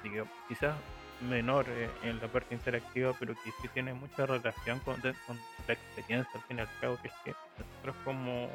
digamos 0.03 0.31
quizás 0.49 0.75
menor 1.21 1.65
eh, 1.69 1.89
en 2.03 2.19
la 2.19 2.27
parte 2.27 2.53
interactiva, 2.55 3.13
pero 3.19 3.33
que 3.35 3.51
sí 3.61 3.67
tiene 3.73 3.93
mucha 3.93 4.25
relación 4.25 4.79
con, 4.79 4.99
con 5.01 5.39
la 5.67 5.73
experiencia 5.73 6.31
al 6.35 6.41
fin 6.41 6.57
y 6.57 6.61
al 6.61 6.69
cabo, 6.81 6.97
que 7.01 7.07
es 7.07 7.13
que 7.23 7.33
nosotros 7.57 7.95
como 8.03 8.49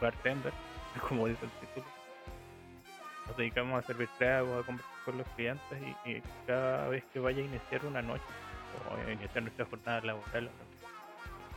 bartender, 0.00 0.52
como 1.08 1.26
dice 1.26 1.44
el 1.44 1.50
título, 1.66 1.86
nos 3.26 3.36
dedicamos 3.36 3.82
a 3.82 3.86
servir 3.86 4.08
tragos, 4.18 4.62
a 4.62 4.66
conversar 4.66 4.94
con 5.04 5.18
los 5.18 5.26
clientes 5.28 5.78
y, 6.04 6.20
cada 6.46 6.88
vez 6.88 7.04
que 7.12 7.20
vaya 7.20 7.42
a 7.42 7.44
iniciar 7.44 7.86
una 7.86 8.02
noche 8.02 8.24
o 8.90 9.10
iniciar 9.10 9.42
nuestra 9.42 9.64
jornada 9.66 10.00
laboral, 10.00 10.50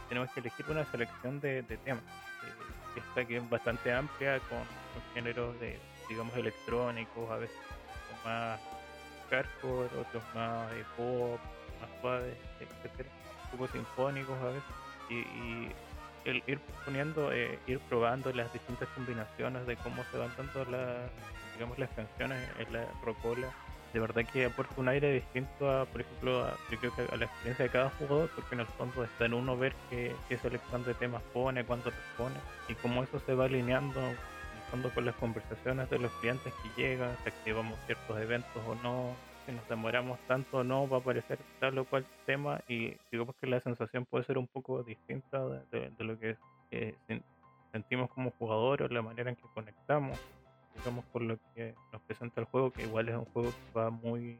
tenemos 0.10 0.30
que 0.32 0.40
elegir 0.40 0.66
una 0.70 0.86
selección 0.86 1.40
de, 1.40 1.64
temas. 1.64 2.04
Eh, 2.04 3.00
esta 3.00 3.26
que 3.26 3.38
es 3.38 3.50
bastante 3.50 3.92
amplia 3.92 4.40
con, 4.42 4.60
géneros 5.16 5.60
de, 5.60 5.80
digamos, 6.08 6.36
electrónicos, 6.36 7.32
a 7.32 7.38
veces 7.38 7.58
más 8.24 8.60
hardcore, 9.30 9.90
otros 10.00 10.24
más 10.36 10.70
de 10.72 10.84
pop, 10.96 11.40
más 11.82 11.90
suaves, 12.02 12.38
etcétera, 12.60 13.10
un 13.46 13.58
poco 13.58 13.72
sinfónicos 13.72 14.38
a 14.40 14.48
veces. 14.48 14.64
Y, 15.10 15.70
el 16.26 16.44
ir 16.48 16.60
poniendo, 16.86 17.32
eh, 17.32 17.60
ir 17.68 17.80
probando 17.90 18.32
las 18.34 18.52
distintas 18.54 18.88
combinaciones 18.90 19.66
de 19.68 19.76
cómo 19.78 20.04
se 20.12 20.18
van 20.18 20.32
dando 20.38 20.66
las, 20.72 21.10
digamos, 21.54 21.78
las 21.80 21.90
canciones 21.92 22.48
en 22.60 22.74
la 22.74 22.86
rocola, 23.04 23.50
de 23.94 24.00
verdad 24.00 24.26
que 24.26 24.46
aporta 24.46 24.74
un 24.78 24.88
aire 24.88 25.14
distinto 25.14 25.70
a, 25.70 25.86
por 25.86 26.02
ejemplo, 26.02 26.44
a, 26.46 26.58
yo 26.72 26.80
creo 26.80 26.96
que 26.96 27.02
a 27.14 27.18
la 27.18 27.26
experiencia 27.26 27.66
de 27.66 27.72
cada 27.72 27.90
jugador, 27.92 28.30
porque 28.34 28.56
en 28.56 28.62
el 28.62 28.68
fondo 28.68 29.04
está 29.04 29.26
en 29.26 29.34
uno 29.36 29.56
ver 29.56 29.76
qué, 29.90 30.16
qué 30.30 30.38
selección 30.38 30.84
de 30.84 30.96
temas 30.96 31.22
pone, 31.34 31.64
cuánto 31.64 31.92
pone, 32.18 32.36
y 32.68 32.74
cómo 32.76 33.04
eso 33.04 33.20
se 33.20 33.36
va 33.36 33.46
alineando 33.46 34.02
con 34.96 35.06
las 35.06 35.16
conversaciones 35.16 35.88
de 35.92 36.00
los 36.00 36.12
clientes 36.14 36.52
que 36.64 36.82
llegan, 36.82 37.16
si 37.22 37.30
activamos 37.30 37.78
ciertos 37.86 38.20
eventos 38.20 38.62
o 38.68 38.74
no, 38.82 39.16
si 39.46 39.52
nos 39.52 39.68
demoramos 39.68 40.20
tanto 40.28 40.58
o 40.60 40.64
no, 40.64 40.88
va 40.88 40.98
a 40.98 41.00
aparecer 41.00 41.40
tal 41.60 41.78
o 41.78 41.86
cual 41.86 42.06
tema 42.26 42.62
y 42.68 42.96
digamos 43.12 43.36
que 43.36 43.48
la 43.48 43.60
sensación 43.60 44.06
puede 44.06 44.24
ser 44.26 44.38
un 44.38 44.48
poco 44.48 44.84
distinta 44.84 45.44
de, 45.72 45.92
lo 46.00 46.18
que 46.20 46.38
eh, 46.72 46.96
sentimos 47.72 48.10
como 48.12 48.32
jugadores, 48.32 48.92
la 48.92 49.02
manera 49.02 49.30
en 49.30 49.36
que 49.36 49.44
conectamos, 49.54 50.20
digamos 50.76 51.06
por 51.06 51.22
lo 51.22 51.38
que 51.54 51.74
nos 51.92 52.02
presenta 52.04 52.42
el 52.42 52.48
juego, 52.48 52.72
que 52.72 52.84
igual 52.84 53.10
es 53.10 53.16
un 53.16 53.26
juego 53.26 53.50
que 53.50 53.80
va 53.80 53.90
muy, 53.90 54.40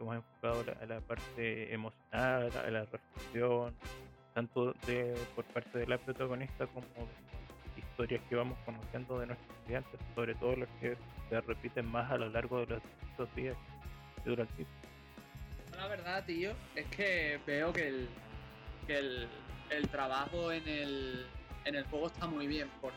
más 0.00 0.16
enfocado 0.16 0.64
a 0.80 0.86
la, 0.86 1.00
parte 1.00 1.72
emocional, 1.72 2.50
a 2.56 2.70
la 2.70 2.84
reflexión, 2.84 3.74
tanto 4.34 4.72
de 4.86 5.14
por 5.36 5.44
parte 5.46 5.78
de 5.78 5.86
la 5.86 5.98
protagonista 5.98 6.66
como 6.66 6.86
de 6.86 7.80
historias 7.80 8.22
que 8.28 8.34
vamos 8.34 8.58
conociendo 8.64 9.18
de 9.20 9.26
nuestros 9.26 9.50
estudiantes, 9.58 10.00
sobre 10.14 10.34
todo 10.34 10.56
los 10.56 10.68
que 10.80 10.96
se 11.28 11.40
repiten 11.40 11.86
más 11.90 12.10
a 12.10 12.18
lo 12.18 12.28
largo 12.30 12.60
de 12.60 12.66
los 12.66 12.82
distintos 12.82 13.34
días 13.36 13.56
La 15.76 15.88
verdad, 15.88 16.24
tío, 16.24 16.52
es 16.74 16.86
que 16.86 17.40
veo 17.46 17.72
que 17.72 17.88
el, 17.88 18.08
que 18.86 18.98
el, 18.98 19.28
el 19.70 19.88
trabajo 19.88 20.52
en 20.52 20.66
el, 20.68 21.26
en 21.64 21.74
el 21.74 21.84
juego 21.84 22.06
está 22.06 22.26
muy 22.26 22.46
bien, 22.46 22.68
porque 22.80 22.96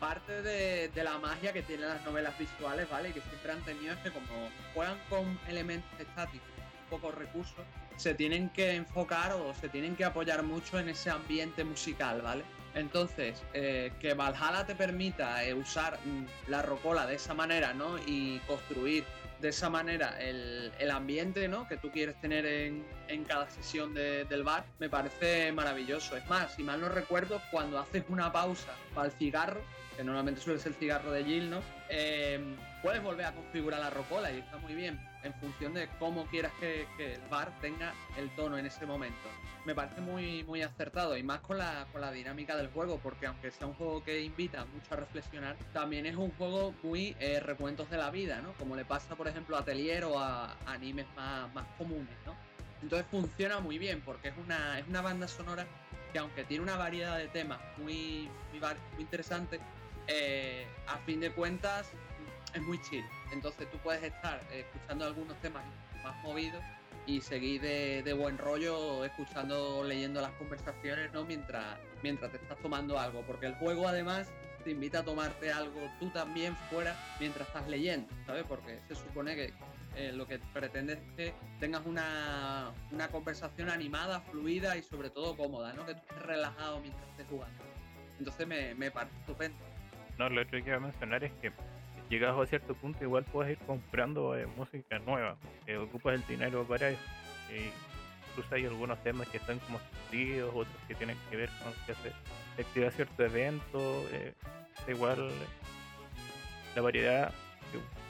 parte 0.00 0.42
de, 0.42 0.88
de, 0.88 1.04
la 1.04 1.18
magia 1.18 1.52
que 1.52 1.62
tienen 1.62 1.88
las 1.88 2.04
novelas 2.04 2.36
visuales, 2.38 2.88
¿vale? 2.90 3.12
Que 3.12 3.20
siempre 3.20 3.52
han 3.52 3.62
tenido 3.62 3.94
es 3.94 3.98
que 4.00 4.10
como 4.10 4.48
juegan 4.74 4.98
con 5.08 5.38
elementos 5.48 5.88
estáticos, 5.98 6.48
pocos 6.90 7.14
recursos, 7.14 7.64
se 7.96 8.14
tienen 8.14 8.48
que 8.50 8.74
enfocar 8.74 9.32
o 9.32 9.54
se 9.54 9.68
tienen 9.68 9.96
que 9.96 10.04
apoyar 10.04 10.42
mucho 10.42 10.78
en 10.78 10.88
ese 10.88 11.10
ambiente 11.10 11.64
musical, 11.64 12.22
¿vale? 12.22 12.42
Entonces, 12.74 13.42
eh, 13.52 13.92
que 14.00 14.14
Valhalla 14.14 14.66
te 14.66 14.74
permita 14.74 15.44
eh, 15.44 15.54
usar 15.54 15.98
mm, 16.04 16.50
la 16.50 16.62
rocola 16.62 17.06
de 17.06 17.14
esa 17.14 17.32
manera, 17.32 17.72
¿no? 17.72 17.98
Y 17.98 18.38
construir 18.46 19.04
de 19.44 19.50
esa 19.50 19.68
manera 19.68 20.16
el, 20.20 20.90
ambiente, 20.90 21.48
¿no? 21.48 21.68
Que 21.68 21.76
tú 21.76 21.90
quieres 21.90 22.18
tener 22.18 22.46
en, 22.46 22.82
cada 23.28 23.46
sesión 23.50 23.92
del 23.92 24.42
bar, 24.42 24.64
me 24.78 24.88
parece 24.88 25.52
maravilloso. 25.52 26.16
Es 26.16 26.26
más, 26.30 26.54
si 26.54 26.62
mal 26.62 26.80
no 26.80 26.88
recuerdo, 26.88 27.42
cuando 27.50 27.78
haces 27.78 28.04
una 28.08 28.32
pausa 28.32 28.72
para 28.94 29.08
el 29.08 29.12
cigarro, 29.12 29.60
que 29.98 30.02
normalmente 30.02 30.40
suele 30.40 30.58
ser 30.58 30.72
el 30.72 30.78
cigarro 30.78 31.12
de 31.12 31.24
Jill, 31.24 31.50
¿no? 31.50 31.60
Eh, 31.90 32.40
puedes 32.82 33.02
volver 33.02 33.26
a 33.26 33.32
configurar 33.32 33.80
la 33.80 33.90
rocola 33.90 34.32
y 34.32 34.38
está 34.38 34.56
muy 34.56 34.74
bien 34.74 34.98
en 35.24 35.34
función 35.34 35.74
de 35.74 35.88
cómo 35.98 36.26
quieras 36.26 36.52
que, 36.60 36.86
el 36.98 37.20
bar 37.30 37.50
tenga 37.60 37.92
el 38.16 38.30
tono 38.36 38.58
en 38.58 38.66
ese 38.66 38.86
momento. 38.86 39.28
Me 39.64 39.74
parece 39.74 40.00
muy, 40.00 40.44
muy 40.44 40.62
acertado 40.62 41.16
y 41.16 41.22
más 41.22 41.40
con 41.40 41.58
la, 41.58 41.86
con 41.90 42.00
la 42.00 42.12
dinámica 42.12 42.56
del 42.56 42.68
juego, 42.68 43.00
porque 43.02 43.26
aunque 43.26 43.50
sea 43.50 43.66
un 43.66 43.74
juego 43.74 44.04
que 44.04 44.20
invita 44.20 44.64
mucho 44.66 44.94
a 44.94 44.96
reflexionar, 44.98 45.56
también 45.72 46.06
es 46.06 46.16
un 46.16 46.30
juego 46.32 46.74
muy 46.82 47.16
eh, 47.18 47.40
recuentos 47.40 47.88
de 47.90 47.96
la 47.96 48.10
vida, 48.10 48.40
¿no? 48.42 48.52
Como 48.54 48.76
le 48.76 48.84
pasa, 48.84 49.16
por 49.16 49.26
ejemplo, 49.26 49.56
a 49.56 49.60
Atelier 49.60 50.04
o 50.04 50.18
a, 50.18 50.54
animes 50.66 51.06
más, 51.16 51.52
más 51.54 51.66
comunes, 51.78 52.14
¿no? 52.26 52.34
Entonces 52.82 53.06
funciona 53.10 53.60
muy 53.60 53.78
bien 53.78 54.02
porque 54.02 54.28
es 54.28 54.34
una, 54.36 54.78
es 54.78 54.86
una 54.86 55.00
banda 55.00 55.26
sonora 55.26 55.66
que 56.12 56.18
aunque 56.18 56.44
tiene 56.44 56.62
una 56.62 56.76
variedad 56.76 57.16
de 57.16 57.28
temas 57.28 57.58
muy, 57.78 58.28
muy, 58.52 58.60
interesante, 58.98 59.58
eh, 60.06 60.66
a 60.86 60.98
fin 60.98 61.18
de 61.18 61.32
cuentas 61.32 61.90
es 62.54 62.62
muy 62.62 62.80
chill. 62.82 63.04
Entonces 63.32 63.70
tú 63.70 63.78
puedes 63.78 64.02
estar 64.02 64.40
eh, 64.50 64.60
escuchando 64.60 65.04
algunos 65.06 65.36
temas 65.40 65.64
más 66.02 66.16
movidos 66.22 66.62
y 67.06 67.20
seguir 67.20 67.60
de, 67.60 68.12
buen 68.14 68.38
rollo 68.38 69.04
escuchando, 69.04 69.84
leyendo 69.84 70.20
las 70.20 70.32
conversaciones, 70.32 71.12
¿no? 71.12 71.24
Mientras, 71.24 71.76
mientras 72.02 72.30
te 72.30 72.38
estás 72.38 72.58
tomando 72.58 72.98
algo. 72.98 73.22
Porque 73.22 73.46
el 73.46 73.54
juego 73.56 73.86
además 73.86 74.30
te 74.64 74.70
invita 74.70 75.00
a 75.00 75.04
tomarte 75.04 75.52
algo 75.52 75.78
tú 76.00 76.08
también 76.10 76.56
fuera 76.70 76.96
mientras 77.20 77.46
estás 77.46 77.68
leyendo, 77.68 78.08
¿sabes? 78.26 78.44
Porque 78.48 78.78
se 78.88 78.94
supone 78.94 79.34
que 79.34 79.52
eh, 79.96 80.12
lo 80.12 80.26
que 80.26 80.38
pretende 80.38 80.94
es 80.94 80.98
que 81.16 81.34
tengas 81.60 81.84
una, 81.84 82.72
una, 82.90 83.08
conversación 83.08 83.68
animada, 83.68 84.20
fluida 84.20 84.76
y 84.76 84.82
sobre 84.82 85.10
todo 85.10 85.36
cómoda, 85.36 85.72
¿no? 85.74 85.84
Que 85.84 85.94
tú 85.94 86.00
estés 86.00 86.22
relajado 86.22 86.80
mientras 86.80 87.06
estés 87.10 87.26
jugando. 87.28 87.64
Entonces 88.18 88.46
me, 88.46 88.74
me 88.74 88.90
parece 88.90 89.14
estupendo. 89.18 89.58
No, 90.18 90.28
lo 90.28 90.42
otro 90.42 90.62
que 90.62 90.68
iba 90.68 90.76
a 90.76 90.80
mencionar 90.80 91.22
es 91.24 91.32
que 91.34 91.52
llegado 92.08 92.42
a 92.42 92.46
cierto 92.46 92.74
punto 92.74 93.02
igual 93.04 93.24
puedes 93.24 93.52
ir 93.52 93.66
comprando 93.66 94.36
eh, 94.36 94.46
música 94.46 94.98
nueva, 95.00 95.36
que 95.66 95.76
ocupas 95.76 96.14
el 96.14 96.26
dinero 96.26 96.64
para 96.64 96.90
eso. 96.90 97.00
incluso 98.30 98.54
hay 98.54 98.66
algunos 98.66 99.02
temas 99.02 99.28
que 99.28 99.38
están 99.38 99.58
como 99.60 99.78
sentidos, 99.78 100.50
otros 100.54 100.76
que 100.88 100.94
tienen 100.94 101.16
que 101.30 101.36
ver 101.36 101.50
con 101.62 101.72
que 101.86 101.94
se 101.94 102.62
activa 102.62 102.90
cierto 102.90 103.24
evento, 103.24 104.06
eh, 104.12 104.32
igual 104.88 105.30
la 106.74 106.82
variedad, 106.82 107.32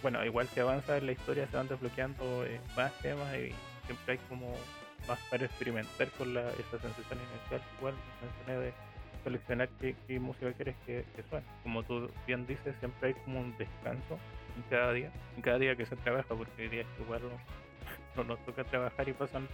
bueno, 0.02 0.24
igual 0.24 0.48
que 0.48 0.60
avanza 0.60 0.98
en 0.98 1.06
la 1.06 1.12
historia 1.12 1.46
se 1.46 1.56
van 1.56 1.68
desbloqueando 1.68 2.44
eh, 2.44 2.60
más 2.76 2.92
temas 3.00 3.32
y 3.34 3.52
siempre 3.86 4.12
hay 4.12 4.18
como 4.28 4.54
más 5.08 5.18
para 5.30 5.44
experimentar 5.44 6.08
con 6.12 6.34
la, 6.34 6.50
esa 6.50 6.78
sensación 6.78 7.18
inicial, 7.18 7.62
igual 7.78 7.94
mencioné 8.22 8.66
de 8.66 8.72
seleccionar 9.24 9.68
qué, 9.80 10.20
música 10.20 10.52
quieres 10.52 10.76
que, 10.86 11.04
suene. 11.28 11.46
Como 11.62 11.82
tú 11.82 12.08
bien 12.26 12.46
dices, 12.46 12.76
siempre 12.78 13.08
hay 13.08 13.14
como 13.24 13.40
un 13.40 13.56
descanso 13.56 14.18
en 14.56 14.62
cada 14.70 14.92
día, 14.92 15.10
en 15.34 15.42
cada 15.42 15.58
día 15.58 15.74
que 15.74 15.86
se 15.86 15.96
trabaja, 15.96 16.28
porque 16.34 16.62
hoy 16.62 16.68
día 16.68 16.82
es 16.82 17.00
igual 17.00 17.22
no, 18.16 18.24
nos 18.24 18.38
toca 18.44 18.62
trabajar 18.64 19.08
y 19.08 19.12
pasan 19.12 19.48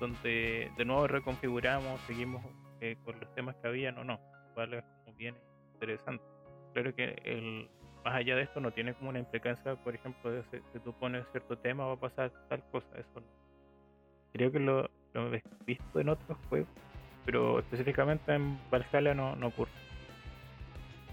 donde 0.00 0.70
de 0.76 0.84
nuevo 0.84 1.06
reconfiguramos, 1.06 2.00
seguimos 2.02 2.42
eh, 2.80 2.96
con 3.04 3.18
los 3.20 3.34
temas 3.34 3.56
que 3.56 3.68
habían 3.68 3.98
o 3.98 4.04
no, 4.04 4.20
¿vale? 4.54 4.82
Como 5.04 5.16
bien 5.16 5.34
interesante. 5.74 6.24
Claro 6.72 6.94
que 6.94 7.16
el, 7.24 7.68
más 8.04 8.14
allá 8.14 8.36
de 8.36 8.42
esto 8.42 8.60
no 8.60 8.70
tiene 8.70 8.94
como 8.94 9.10
una 9.10 9.18
implicancia, 9.18 9.74
por 9.76 9.94
ejemplo, 9.94 10.42
si, 10.50 10.78
tú 10.80 10.92
pones 10.94 11.26
cierto 11.32 11.58
tema 11.58 11.86
va 11.86 11.94
a 11.94 12.00
pasar 12.00 12.30
tal 12.48 12.62
cosa, 12.70 12.88
eso 12.94 13.20
no. 13.20 13.26
Creo 14.32 14.52
que 14.52 14.58
lo, 14.58 14.90
lo 15.14 15.34
he 15.34 15.42
visto 15.64 16.00
en 16.00 16.10
otros 16.10 16.38
juegos 16.48 16.68
pero 17.26 17.58
específicamente 17.58 18.32
en 18.32 18.58
Valhalla 18.70 19.12
no, 19.12 19.34
no 19.36 19.48
ocurre. 19.48 19.72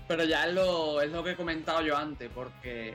Pero 0.08 0.24
ya 0.24 0.46
es 0.46 0.54
lo, 0.54 1.02
es 1.02 1.12
lo 1.12 1.24
que 1.24 1.32
he 1.32 1.36
comentado 1.36 1.82
yo 1.82 1.98
antes, 1.98 2.30
porque 2.34 2.94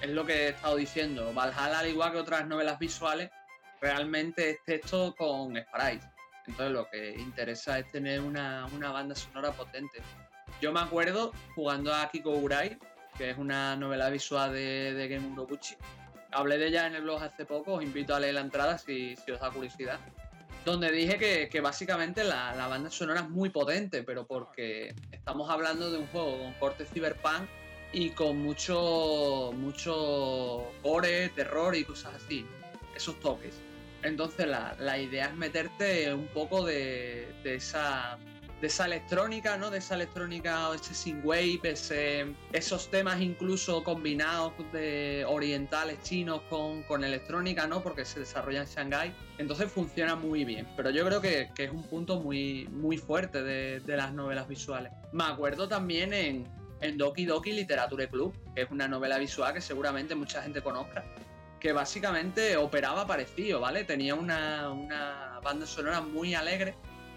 es 0.00 0.10
lo 0.10 0.26
que 0.26 0.32
he 0.32 0.48
estado 0.48 0.76
diciendo. 0.76 1.32
Valhalla, 1.32 1.78
al 1.78 1.88
igual 1.88 2.12
que 2.12 2.18
otras 2.18 2.46
novelas 2.46 2.78
visuales, 2.78 3.30
realmente 3.80 4.50
es 4.50 4.64
texto 4.64 5.14
con 5.16 5.56
sprites. 5.56 6.08
Entonces 6.46 6.72
lo 6.72 6.88
que 6.90 7.14
interesa 7.18 7.78
es 7.78 7.90
tener 7.90 8.20
una, 8.20 8.66
banda 8.80 9.14
sonora 9.14 9.52
potente. 9.52 10.02
Yo 10.60 10.72
me 10.72 10.80
acuerdo 10.80 11.32
jugando 11.54 11.94
a 11.94 12.08
Kiko 12.10 12.30
Urai, 12.30 12.78
que 13.16 13.30
es 13.30 13.38
una 13.38 13.76
novela 13.76 14.10
visual 14.10 14.52
de, 14.52 14.92
de 14.94 15.08
Game 15.08 15.28
Urobuchi. 15.28 15.76
Hablé 16.32 16.58
de 16.58 16.66
ella 16.66 16.86
en 16.86 16.96
el 16.96 17.02
blog 17.02 17.22
hace 17.22 17.44
poco, 17.44 17.74
os 17.74 17.82
invito 17.82 18.14
a 18.14 18.20
leer 18.20 18.34
la 18.34 18.40
entrada 18.40 18.76
si, 18.78 19.16
si 19.16 19.30
os 19.30 19.40
da 19.40 19.50
curiosidad. 19.50 19.98
Donde 20.66 20.90
dije 20.90 21.48
que, 21.48 21.60
básicamente 21.60 22.24
la, 22.24 22.52
la, 22.56 22.66
banda 22.66 22.90
sonora 22.90 23.20
es 23.20 23.28
muy 23.28 23.50
potente, 23.50 24.02
pero 24.02 24.26
porque 24.26 24.96
estamos 25.12 25.48
hablando 25.48 25.92
de 25.92 25.98
un 25.98 26.08
juego 26.08 26.36
con 26.40 26.52
corte 26.54 26.84
cyberpunk 26.84 27.48
y 27.92 28.10
con 28.10 28.42
mucho, 28.42 29.52
mucho 29.54 30.68
gore, 30.82 31.28
terror 31.28 31.76
y 31.76 31.84
cosas 31.84 32.14
así, 32.16 32.44
esos 32.96 33.20
toques. 33.20 33.54
Entonces 34.02 34.48
la, 34.48 34.74
la 34.80 34.98
idea 34.98 35.26
es 35.26 35.34
meterte 35.34 36.12
un 36.12 36.26
poco 36.26 36.64
de, 36.64 37.32
de 37.44 37.54
esa 37.54 38.18
de 38.60 38.68
esa 38.68 38.86
electrónica, 38.86 39.56
¿no? 39.56 39.70
De 39.70 39.78
esa 39.78 39.94
electrónica, 39.94 40.70
ese 40.74 40.94
synthwave, 40.94 41.60
ese, 41.62 42.34
esos 42.52 42.90
temas 42.90 43.20
incluso 43.20 43.84
combinados 43.84 44.52
de 44.72 45.24
orientales 45.28 46.02
chinos 46.02 46.40
con, 46.48 46.82
con, 46.84 47.04
electrónica, 47.04 47.66
¿no? 47.66 47.82
Porque 47.82 48.04
se 48.04 48.20
desarrolla 48.20 48.62
en 48.62 48.66
Shanghái. 48.66 49.14
Entonces 49.38 49.70
funciona 49.70 50.14
muy 50.16 50.44
bien. 50.44 50.66
Pero 50.76 50.90
yo 50.90 51.04
creo 51.04 51.20
que, 51.20 51.50
que 51.54 51.64
es 51.64 51.70
un 51.70 51.82
punto 51.82 52.20
muy, 52.20 52.66
muy 52.68 52.96
fuerte 52.96 53.42
de, 53.42 53.80
de, 53.80 53.96
las 53.96 54.12
novelas 54.14 54.48
visuales. 54.48 54.90
Me 55.12 55.24
acuerdo 55.24 55.68
también 55.68 56.14
en, 56.14 56.48
en 56.80 56.96
Doki 56.96 57.26
Doki 57.26 57.52
Literature 57.52 58.08
Club, 58.08 58.34
que 58.54 58.62
es 58.62 58.70
una 58.70 58.88
novela 58.88 59.18
visual 59.18 59.52
que 59.52 59.60
seguramente 59.60 60.14
mucha 60.14 60.42
gente 60.42 60.62
conozca. 60.62 61.04
Que 61.60 61.72
básicamente 61.72 62.56
operaba 62.56 63.06
parecido, 63.06 63.60
¿vale? 63.60 63.84
Tenía 63.84 64.14
una, 64.14 64.70
una 64.70 65.40
banda 65.42 65.66
sonora 65.66 66.00
muy 66.00 66.34
alegre 66.34 66.74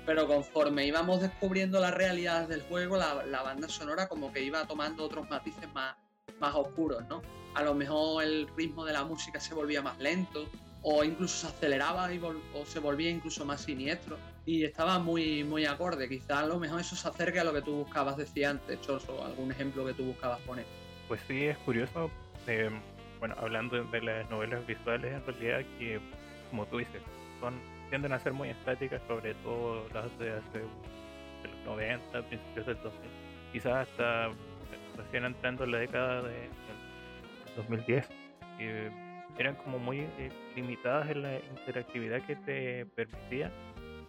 pero 0.10 0.26
conforme 0.26 0.88
íbamos 0.88 1.22
descubriendo 1.22 1.80
las 1.80 1.94
realidades 1.94 2.50
del 2.50 2.64
juego, 2.64 2.98
la, 2.98 3.24
la, 3.26 3.44
banda 3.44 3.70
sonora 3.70 4.08
como 4.08 4.34
que 4.34 4.42
iba 4.42 4.66
tomando 4.66 5.04
otros 5.04 5.30
matices 5.30 5.72
más, 5.76 5.96
más 6.40 6.56
oscuros, 6.56 7.08
¿no? 7.08 7.22
A 7.54 7.62
lo 7.62 7.76
mejor 7.76 8.24
el 8.24 8.48
ritmo 8.58 8.86
de 8.86 8.94
la 8.94 9.04
música 9.04 9.40
se 9.40 9.54
volvía 9.54 9.84
más 9.84 10.00
lento, 10.00 10.48
o 10.82 11.04
incluso 11.04 11.46
se 11.46 11.54
aceleraba 11.56 12.12
y 12.12 12.20
o 12.20 12.66
se 12.66 12.80
volvía 12.80 13.12
incluso 13.12 13.46
más 13.46 13.62
siniestro, 13.62 14.18
y 14.48 14.64
estaba 14.64 14.98
muy, 14.98 15.44
muy 15.44 15.68
acorde. 15.68 16.10
Quizás 16.10 16.40
a 16.40 16.48
lo 16.48 16.58
mejor 16.58 16.82
eso 16.82 16.96
se 16.96 17.08
acerque 17.08 17.40
a 17.40 17.44
lo 17.44 17.54
que 17.54 17.62
tú 17.62 17.84
buscabas 17.84 18.18
decir 18.18 18.48
antes, 18.48 18.80
o 18.90 19.24
algún 19.24 19.52
ejemplo 19.52 19.86
que 19.86 19.94
tú 19.94 20.06
buscabas 20.06 20.40
poner. 20.40 20.66
Pues 21.08 21.22
sí, 21.28 21.46
es 21.46 21.58
curioso, 21.60 22.10
eh, 22.48 22.72
bueno, 23.20 23.36
hablando 23.38 23.84
de 23.84 24.02
las 24.02 24.28
novelas 24.32 24.66
visuales, 24.66 25.14
en 25.14 25.24
realidad 25.24 25.60
que, 25.78 26.00
como 26.50 26.66
tú 26.66 26.80
dices, 26.80 27.04
son 27.40 27.54
tienden 27.90 28.14
a 28.14 28.20
ser 28.20 28.34
muy 28.34 28.50
estáticas, 28.50 29.02
sobre 29.08 29.34
todo 29.36 29.88
las 29.94 30.18
de 30.20 30.32
hace 30.32 30.60
de 30.60 31.48
los 31.48 31.66
90, 31.66 32.22
principios 32.24 32.66
del 32.66 32.78
2000, 32.82 33.10
quizás 33.52 33.90
hasta 33.90 34.30
recién 34.98 35.26
entrando 35.26 35.64
en 35.64 35.72
la 35.72 35.78
década 35.80 36.22
de, 36.24 36.34
de 36.34 37.56
2010, 37.56 38.08
que 38.58 38.92
eran 39.38 39.56
como 39.56 39.80
muy 39.80 40.00
eh, 40.00 40.32
limitadas 40.56 41.10
en 41.10 41.22
la 41.22 41.36
interactividad 41.36 42.22
que 42.22 42.36
te 42.36 42.86
permitía. 42.88 43.52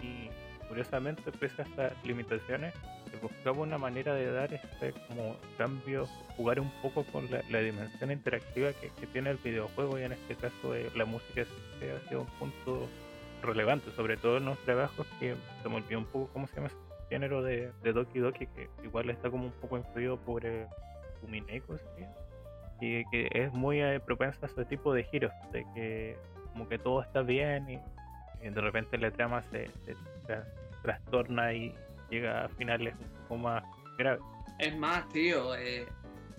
Y 0.03 0.29
curiosamente 0.69 1.31
pese 1.33 1.63
a 1.63 1.65
estas 1.65 2.05
limitaciones 2.05 2.75
buscaba 3.21 3.61
una 3.61 3.79
manera 3.79 4.15
de 4.15 4.31
dar 4.31 4.53
este 4.53 4.93
como 5.09 5.37
cambio, 5.59 6.07
jugar 6.37 6.61
un 6.61 6.71
poco 6.83 7.05
con 7.05 7.31
la, 7.31 7.43
la 7.51 7.61
dimensión 7.61 8.11
interactiva 8.11 8.73
que, 8.73 8.91
que, 8.91 9.07
tiene 9.09 9.31
el 9.31 9.37
videojuego 9.39 9.99
y 9.99 10.05
en 10.05 10.13
este 10.13 10.37
caso 10.37 10.75
eh, 10.75 10.91
la 10.95 11.05
música 11.05 11.43
ha 11.43 12.09
sido 12.09 12.23
un 12.23 12.27
punto 12.39 12.89
relevante, 13.43 13.91
sobre 13.93 14.17
todo 14.17 14.39
en 14.39 14.47
los 14.47 14.59
trabajos 14.61 15.07
que 15.19 15.35
se 15.63 15.69
me 15.69 15.77
olvidó 15.77 15.99
un 15.99 16.07
poco 16.07 16.31
cómo 16.33 16.47
se 16.47 16.57
llama 16.57 16.69
ese 16.69 16.77
género 17.09 17.43
de, 17.43 17.73
de 17.83 17.93
Doki 17.93 18.21
Doki, 18.21 18.47
que 18.47 18.69
igual 18.85 19.11
está 19.11 19.31
como 19.31 19.45
un 19.45 19.53
poco 19.53 19.77
influido 19.77 20.17
por 20.19 20.45
eh, 20.47 20.67
Umineko, 21.23 21.77
¿sí? 21.77 22.05
y 22.81 23.05
que 23.07 23.29
es 23.33 23.53
muy 23.53 23.81
eh, 23.81 24.01
propensa 24.01 24.47
a 24.47 24.49
ese 24.49 24.65
tipo 24.65 24.95
de 24.95 25.05
giros, 25.05 25.33
de 25.53 25.67
que 25.75 26.17
como 26.53 26.69
que 26.69 26.79
todo 26.79 27.03
está 27.03 27.23
bien 27.23 27.69
y, 27.71 27.81
de 28.43 28.61
repente 28.61 28.97
la 28.97 29.11
trama 29.11 29.45
se, 29.51 29.71
trastorna 30.83 31.53
y 31.53 31.75
llega 32.09 32.47
a 32.47 32.49
finales 32.49 32.95
un 32.95 33.23
poco 33.23 33.37
más 33.37 33.63
graves. 33.99 34.23
Es 34.59 34.75
más, 34.75 35.07
tío, 35.11 35.55
eh, 35.55 35.87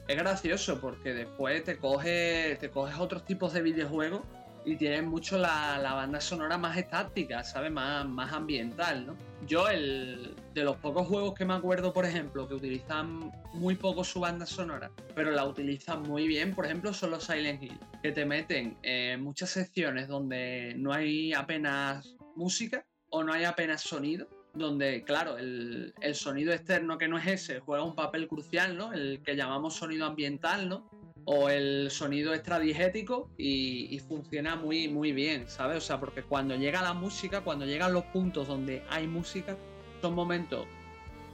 es 0.08 0.18
gracioso 0.18 0.82
porque 0.82 1.14
después 1.14 1.64
te 1.64 1.78
coges 1.78 2.58
te 2.58 2.72
coges 2.72 2.98
otros 2.98 3.24
tipos 3.24 3.54
de 3.54 3.62
videojuegos 3.62 4.22
y 4.66 4.76
tienen 4.76 5.08
mucho 5.08 5.38
la, 5.38 5.80
la, 5.80 5.94
banda 5.94 6.22
sonora 6.22 6.58
más 6.58 6.78
estática, 6.78 7.44
¿sabes? 7.44 7.72
Más, 7.72 8.08
más 8.08 8.32
ambiental, 8.32 9.08
¿no? 9.08 9.18
Yo, 9.48 9.68
el, 9.68 10.36
de 10.54 10.64
los 10.64 10.78
pocos 10.78 11.08
juegos 11.08 11.34
que 11.34 11.46
me 11.46 11.54
acuerdo, 11.54 11.94
por 11.94 12.06
ejemplo, 12.06 12.48
que 12.48 12.54
utilizan 12.54 13.32
muy 13.54 13.76
poco 13.76 14.04
su 14.04 14.20
banda 14.20 14.46
sonora, 14.46 14.92
pero 15.16 15.32
la 15.32 15.46
utilizan 15.46 16.04
muy 16.04 16.28
bien, 16.28 16.54
por 16.54 16.66
ejemplo, 16.66 16.94
son 16.94 17.12
los 17.12 17.24
Silent 17.24 17.64
Hill, 17.64 17.80
que 18.04 18.12
te 18.12 18.26
meten 18.26 18.78
en 18.84 19.24
muchas 19.24 19.50
secciones 19.50 20.08
donde 20.08 20.76
no 20.78 20.94
hay 20.94 21.34
apenas 21.34 22.16
música 22.36 22.86
o 23.10 23.24
no 23.24 23.34
hay 23.34 23.46
apenas 23.46 23.82
sonido, 23.82 24.28
donde, 24.54 25.04
claro, 25.04 25.38
el, 25.38 25.94
el, 26.02 26.14
sonido 26.14 26.54
externo 26.54 26.98
que 26.98 27.08
no 27.08 27.18
es 27.18 27.26
ese 27.26 27.60
juega 27.62 27.84
un 27.84 27.96
papel 27.96 28.28
crucial, 28.28 28.78
¿no? 28.78 28.94
El 28.94 29.22
que 29.24 29.36
llamamos 29.36 29.76
sonido 29.76 30.06
ambiental, 30.06 30.70
¿no? 30.70 30.90
O 31.26 31.50
el 31.50 31.92
sonido 31.92 32.34
extradigético 32.34 33.30
y, 33.38 33.94
y, 33.96 34.00
funciona 34.00 34.56
muy, 34.56 34.88
muy 34.88 35.12
bien, 35.12 35.48
¿sabes? 35.48 35.78
O 35.78 35.82
sea, 35.82 36.00
porque 36.00 36.24
cuando 36.24 36.56
llega 36.56 36.82
la 36.82 36.94
música, 36.94 37.42
cuando 37.42 37.66
llegan 37.66 37.94
los 37.94 38.06
puntos 38.06 38.48
donde 38.48 38.84
hay 38.90 39.08
música, 39.08 39.56
son 40.02 40.16
momentos 40.16 40.66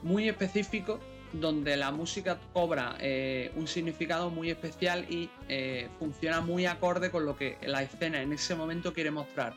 muy 0.03 0.27
específicos 0.27 0.99
donde 1.33 1.75
la 1.77 1.91
música 1.91 2.39
cobra 2.53 2.95
eh, 2.99 3.51
un 3.55 3.67
significado 3.67 4.29
muy 4.29 4.49
especial 4.49 5.05
y 5.09 5.29
eh, 5.49 5.89
funciona 5.99 6.41
muy 6.41 6.65
acorde 6.65 7.11
con 7.11 7.25
lo 7.25 7.35
que 7.35 7.57
la 7.61 7.83
escena 7.83 8.21
en 8.21 8.33
ese 8.33 8.55
momento 8.55 8.93
quiere 8.93 9.11
mostrar. 9.11 9.53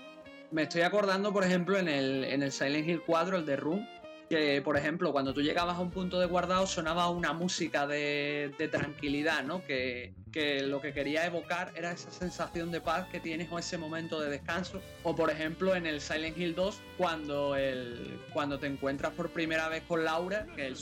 Me 0.51 0.63
estoy 0.63 0.83
acordando, 0.83 1.33
por 1.33 1.45
ejemplo, 1.45 1.79
en 1.79 1.89
el, 1.89 2.25
en 2.25 2.43
el 2.43 2.51
Silent 2.51 2.89
Hill 2.89 3.03
4, 3.07 3.37
el 3.37 3.47
de 3.47 3.57
Room, 3.57 3.87
que, 4.31 4.63
por 4.63 4.77
ejemplo, 4.77 5.11
cuando 5.11 5.35
tú 5.35 5.43
llegabas 5.43 5.77
a 5.77 5.81
un 5.81 5.91
punto 5.91 6.21
de 6.21 6.27
guardado 6.27 6.65
sonaba 6.69 7.11
una 7.11 7.33
música 7.33 7.89
de, 7.89 8.55
de 8.57 8.69
tranquilidad, 8.69 9.43
¿no? 9.43 9.65
Que, 9.65 10.15
que, 10.31 10.63
lo 10.63 10.81
que 10.81 10.93
quería 10.93 11.27
evocar 11.27 11.73
era 11.75 11.91
esa 11.91 12.13
sensación 12.13 12.71
de 12.71 12.81
paz 12.81 13.09
que 13.09 13.19
tienes 13.19 13.51
o 13.51 13.59
ese 13.59 13.77
momento 13.77 14.21
de 14.21 14.31
descanso. 14.31 14.81
O, 15.03 15.17
por 15.17 15.31
ejemplo, 15.31 15.75
en 15.75 15.85
el 15.85 16.01
Silent 16.01 16.39
Hill 16.39 16.55
2, 16.55 16.81
cuando, 17.01 17.57
el, 17.57 18.21
cuando 18.31 18.59
te 18.59 18.67
encuentras 18.67 19.15
por 19.15 19.31
primera 19.31 19.71
vez 19.71 19.83
con 19.89 20.05
Laura, 20.05 20.47
que 20.55 20.67
el, 20.67 20.77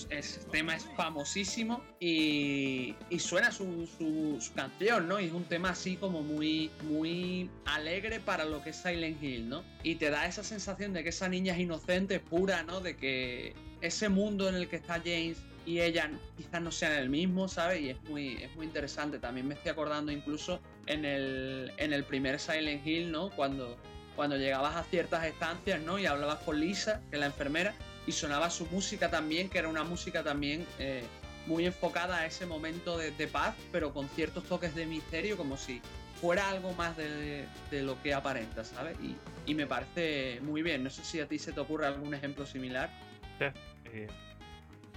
tema 0.50 0.74
es 0.74 0.84
famosísimo 0.96 1.80
y, 2.00 2.96
y 3.08 3.20
suena 3.20 3.52
su, 3.52 3.86
su, 3.86 4.36
su, 4.40 4.52
canción, 4.52 5.06
¿no? 5.06 5.20
Y 5.20 5.26
es 5.26 5.32
un 5.32 5.44
tema 5.44 5.70
así 5.70 5.94
como 5.94 6.22
muy, 6.22 6.72
muy 6.82 7.48
alegre 7.66 8.18
para 8.18 8.44
lo 8.44 8.60
que 8.64 8.70
es 8.70 8.76
Silent 8.78 9.22
Hill, 9.22 9.48
¿no? 9.48 9.62
Y 9.84 9.94
te 9.94 10.10
da 10.10 10.26
esa 10.26 10.42
sensación 10.42 10.92
de 10.92 11.04
que 11.04 11.10
esa 11.10 11.28
niña 11.28 11.52
es 11.52 11.60
inocente, 11.60 12.18
pura, 12.18 12.64
¿no? 12.64 12.80
De 12.80 12.96
que 12.96 13.54
ese 13.80 14.08
mundo 14.08 14.48
en 14.48 14.56
el 14.56 14.68
que 14.68 14.74
está 14.74 14.94
James 14.94 15.38
y 15.66 15.82
ella 15.82 16.10
quizás 16.36 16.60
no 16.60 16.72
sean 16.72 16.94
el 16.94 17.10
mismo, 17.10 17.46
¿sabes? 17.46 17.80
Y 17.80 17.90
es 17.90 18.02
muy, 18.08 18.42
es 18.42 18.56
muy 18.56 18.66
interesante. 18.66 19.20
También 19.20 19.46
me 19.46 19.54
estoy 19.54 19.70
acordando 19.70 20.10
incluso 20.10 20.58
en 20.86 21.04
el, 21.04 21.70
en 21.76 21.92
el 21.92 22.02
primer 22.02 22.40
Silent 22.40 22.84
Hill, 22.84 23.12
¿no? 23.12 23.30
Cuando, 23.30 23.76
cuando 24.18 24.36
llegabas 24.36 24.74
a 24.74 24.82
ciertas 24.82 25.24
estancias, 25.26 25.80
¿no? 25.80 25.96
Y 25.96 26.06
hablabas 26.06 26.40
con 26.40 26.58
Lisa, 26.58 27.00
que 27.08 27.14
es 27.14 27.20
la 27.20 27.26
enfermera, 27.26 27.72
y 28.04 28.10
sonaba 28.10 28.50
su 28.50 28.66
música 28.66 29.12
también, 29.12 29.48
que 29.48 29.58
era 29.58 29.68
una 29.68 29.84
música 29.84 30.24
también 30.24 30.66
eh, 30.80 31.04
muy 31.46 31.66
enfocada 31.66 32.16
a 32.16 32.26
ese 32.26 32.44
momento 32.44 32.98
de, 32.98 33.12
de, 33.12 33.28
paz, 33.28 33.54
pero 33.70 33.94
con 33.94 34.08
ciertos 34.08 34.42
toques 34.42 34.74
de 34.74 34.86
misterio, 34.86 35.36
como 35.36 35.56
si 35.56 35.80
fuera 36.20 36.48
algo 36.48 36.72
más 36.72 36.96
de, 36.96 37.46
de 37.70 37.82
lo 37.84 38.02
que 38.02 38.12
aparenta, 38.12 38.64
¿sabes? 38.64 38.96
Y, 39.00 39.14
y, 39.48 39.54
me 39.54 39.68
parece 39.68 40.40
muy 40.42 40.62
bien. 40.62 40.82
No 40.82 40.90
sé 40.90 41.04
si 41.04 41.20
a 41.20 41.28
ti 41.28 41.38
se 41.38 41.52
te 41.52 41.60
ocurre 41.60 41.86
algún 41.86 42.12
ejemplo 42.12 42.44
similar. 42.44 42.90
Sí, 43.38 43.44
eh, 43.92 44.08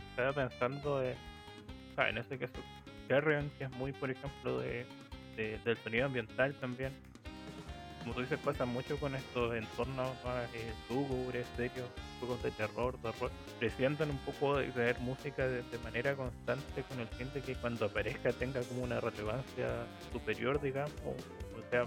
estaba 0.10 0.34
pensando 0.34 1.04
eh, 1.04 1.16
ah, 1.96 2.10
en 2.10 2.18
ese 2.18 2.40
caso, 2.40 2.56
Carrion, 3.08 3.52
que 3.60 3.66
es 3.66 3.72
muy, 3.74 3.94
por 3.94 4.10
ejemplo, 4.10 4.60
de, 4.62 4.84
de, 5.36 5.60
del 5.64 5.78
sonido 5.78 6.08
ambiental 6.08 6.56
también. 6.56 7.11
Como 8.02 8.16
tú 8.16 8.22
dices, 8.22 8.40
pasa 8.40 8.66
mucho 8.66 8.98
con 9.00 9.14
estos 9.14 9.56
entornos 9.56 10.10
eh, 10.54 10.74
lúgubres, 10.90 11.46
serios, 11.56 11.88
juegos 12.20 12.42
de 12.42 12.52
terror, 12.52 13.00
de 13.00 13.10
horror. 13.10 13.32
Presientan 13.60 14.10
un 14.10 14.18
poco 14.20 14.58
de 14.58 14.68
ver 14.72 15.00
música 15.00 15.48
de, 15.48 15.64
manera 15.84 16.16
constante 16.16 16.84
con 16.84 17.00
el 17.00 17.34
de 17.34 17.42
que 17.42 17.56
cuando 17.56 17.86
aparezca 17.86 18.32
tenga 18.34 18.62
como 18.62 18.84
una 18.84 19.00
relevancia 19.00 19.86
superior, 20.12 20.60
digamos, 20.60 20.92
o, 21.06 21.70
sea, 21.70 21.86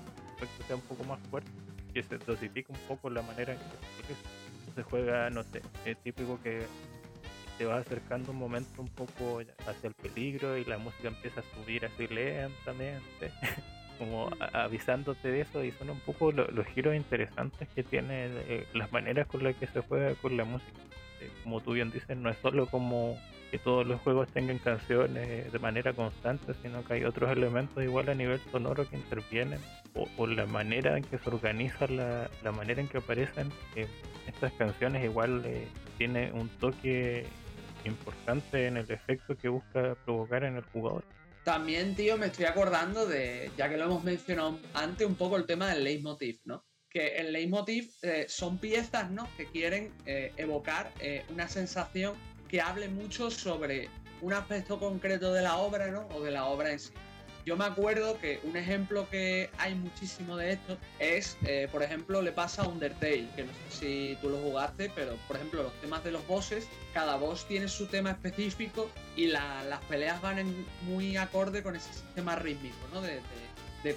sea 0.66 0.77
un 0.77 0.83
poco 0.83 1.03
más 1.05 1.18
fuerte, 1.31 1.50
que 1.92 2.03
se 2.03 2.18
dosifica 2.18 2.72
un 2.72 2.79
poco 2.87 3.11
la 3.11 3.22
manera 3.22 3.55
que 3.55 4.14
se 4.74 4.83
juega, 4.85 5.31
no 5.31 5.42
sé, 5.42 5.62
es 5.85 5.96
típico 5.98 6.40
que 6.42 6.64
te 7.59 7.64
vas 7.64 7.87
acercando 7.87 8.33
un 8.33 8.38
momento 8.38 8.83
un 8.83 8.88
poco 8.88 9.40
hacia 9.66 9.88
el 9.88 9.94
peligro 9.94 10.57
y 10.57 10.64
la 10.64 10.79
música 10.79 11.09
empieza 11.09 11.40
a 11.40 11.44
subir 11.55 11.85
así 11.85 12.07
lentamente, 12.09 13.33
como 14.05 14.31
avisándote 14.53 15.31
de 15.31 15.40
eso 15.40 15.64
y 15.64 15.73
son 15.73 15.90
un 15.90 16.01
poco 16.01 16.33
lo, 16.33 16.47
los 16.49 16.67
giros 16.67 16.95
interesantes 16.95 17.69
que 17.75 17.83
tiene 17.83 18.27
eh, 18.27 18.67
las 18.75 18.93
maneras 18.93 19.27
con 19.27 19.43
las 19.43 19.57
que 19.57 19.67
se 19.67 19.81
juega 19.81 20.14
con 20.17 20.37
la 20.37 20.45
música. 20.45 20.79
Eh, 21.21 21.31
como 21.43 21.61
tú 21.61 21.73
bien 21.73 21.90
dices, 21.90 22.17
no 22.17 22.31
es 22.31 22.37
solo 22.38 22.67
como 22.67 23.19
que 23.51 23.59
todos 23.59 23.87
los 23.87 24.01
juegos 24.01 24.29
tengan 24.29 24.59
canciones 24.59 25.53
de 25.53 25.59
manera 25.59 25.93
constante, 25.93 26.55
sino 26.62 26.85
que 26.85 26.95
hay 26.95 27.05
otros 27.05 27.31
elementos 27.31 27.83
igual 27.83 28.09
a 28.09 28.14
nivel 28.14 28.40
sonoro 28.51 28.88
que 28.88 28.97
intervienen, 28.97 29.61
o, 29.95 30.27
la 30.27 30.47
manera 30.47 30.97
en 30.97 31.05
que 31.05 31.19
se 31.19 31.31
organiza, 31.31 31.87
la, 31.87 32.29
la 32.43 32.51
manera 32.51 32.81
en 32.81 32.88
que 32.88 32.99
aparecen 32.99 33.53
estas 34.27 34.53
canciones 34.55 35.05
igual 35.05 35.43
eh, 35.45 35.69
tiene 35.99 36.33
un 36.33 36.49
toque 36.49 37.27
importante 37.85 38.67
en 38.67 38.77
el 38.77 38.90
efecto 38.90 39.37
que 39.37 39.49
busca 39.49 39.95
provocar 40.05 40.45
en 40.45 40.57
el 40.57 40.64
jugador. 40.64 41.05
También, 41.45 41.95
tío, 41.95 42.17
me 42.17 42.27
estoy 42.27 42.47
acordando 42.47 43.07
de, 43.07 43.51
ya 43.57 43.69
que 43.69 43.77
lo 43.77 43.85
hemos 43.85 44.03
mencionado 44.03 44.59
antes, 44.73 45.07
un 45.07 45.15
poco 45.15 45.37
el 45.37 45.45
tema 45.45 45.69
del 45.69 45.85
leitmotiv, 45.85 46.41
¿no? 46.45 46.65
Que 46.89 47.17
el 47.17 47.33
leitmotiv 47.33 47.93
eh, 48.03 48.25
son 48.29 48.59
piezas, 48.59 49.11
¿no? 49.11 49.29
Que 49.37 49.47
quieren 49.47 49.93
eh, 50.07 50.33
evocar 50.39 50.91
una 51.29 51.49
sensación 51.49 52.15
que 52.49 52.63
hable 52.63 52.89
mucho 52.89 53.31
sobre 53.31 53.91
un 54.23 54.33
aspecto 54.33 54.79
concreto 54.79 55.33
de 55.35 55.43
la 55.43 55.59
obra, 55.59 55.89
¿no? 55.91 56.09
O 56.15 56.23
de 56.23 56.31
la 56.31 56.47
obra 56.47 56.73
en 56.73 56.79
sí. 56.79 56.93
Yo 57.45 57.59
me 57.59 57.67
acuerdo 57.67 58.19
que 58.19 58.41
un 58.45 58.57
ejemplo 58.57 59.07
que 59.11 59.51
hay 59.59 59.75
muchísimo 59.75 60.37
de 60.39 60.53
esto 60.53 60.79
es, 60.99 61.37
eh, 61.47 61.69
por 61.71 61.83
ejemplo, 61.83 62.23
le 62.23 62.33
pasa 62.33 62.63
a 62.63 62.69
Undertale, 62.69 63.29
que 63.37 63.45
no 63.45 63.53
sé 63.53 63.79
si 63.79 64.19
tú 64.23 64.31
lo 64.31 64.39
jugaste, 64.39 64.91
pero 64.95 65.17
por 65.29 65.37
ejemplo, 65.37 65.63
los 65.63 65.81
temas 65.83 66.03
de 66.05 66.13
los 66.13 66.27
bosses, 66.27 66.67
cada 66.95 67.17
boss 67.17 67.47
tiene 67.47 67.69
su 67.69 67.87
tema 67.87 68.13
específico 68.13 68.91
y 69.15 69.27
las 69.27 69.81
peleas 69.91 70.23
van 70.23 70.39
en 70.39 70.67
muy 70.87 71.19
acorde 71.19 71.63
con 71.63 71.77
ese 71.77 71.93
sistema 71.93 72.35
rítmico, 72.37 72.77
¿no? 72.93 73.03
De, 73.03 73.21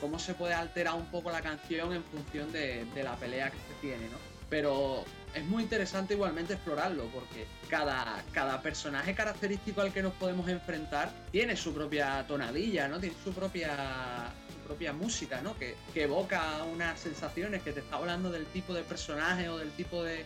cómo 0.02 0.20
se 0.20 0.34
puede 0.34 0.54
alterar 0.54 0.96
un 0.96 1.06
poco 1.06 1.32
la 1.32 1.42
canción 1.42 1.94
en 1.94 2.04
función 2.04 2.52
de, 2.52 2.84
de 2.94 3.04
la 3.04 3.16
pelea 3.16 3.50
que 3.50 3.58
se 3.58 3.74
tiene, 3.80 4.10
¿no? 4.10 4.37
Pero 4.50 5.04
es 5.34 5.46
muy 5.46 5.64
interesante 5.64 6.14
igualmente 6.14 6.54
explorarlo, 6.54 7.06
porque 7.14 7.46
cada, 7.70 8.24
cada 8.32 8.62
personaje 8.62 9.14
característico 9.14 9.82
al 9.82 9.92
que 9.92 10.02
nos 10.02 10.14
podemos 10.14 10.48
enfrentar 10.48 11.12
tiene 11.32 11.56
su 11.56 11.74
propia 11.74 12.26
tonadilla, 12.28 12.88
¿no? 12.88 13.00
Tiene 13.00 13.16
su 13.24 13.34
propia 13.34 14.34
propia 14.66 14.92
música, 14.92 15.42
¿no? 15.42 15.56
Que, 15.58 15.76
evoca 15.96 16.64
unas 16.66 17.00
sensaciones, 17.00 17.64
que 17.64 17.72
te 17.72 17.80
está 17.80 17.96
hablando 17.96 18.30
del 18.30 18.46
tipo 18.48 18.74
de 18.74 18.84
personaje 18.84 19.48
o 19.50 19.58
del 19.58 19.72
tipo 19.72 20.04
de, 20.04 20.26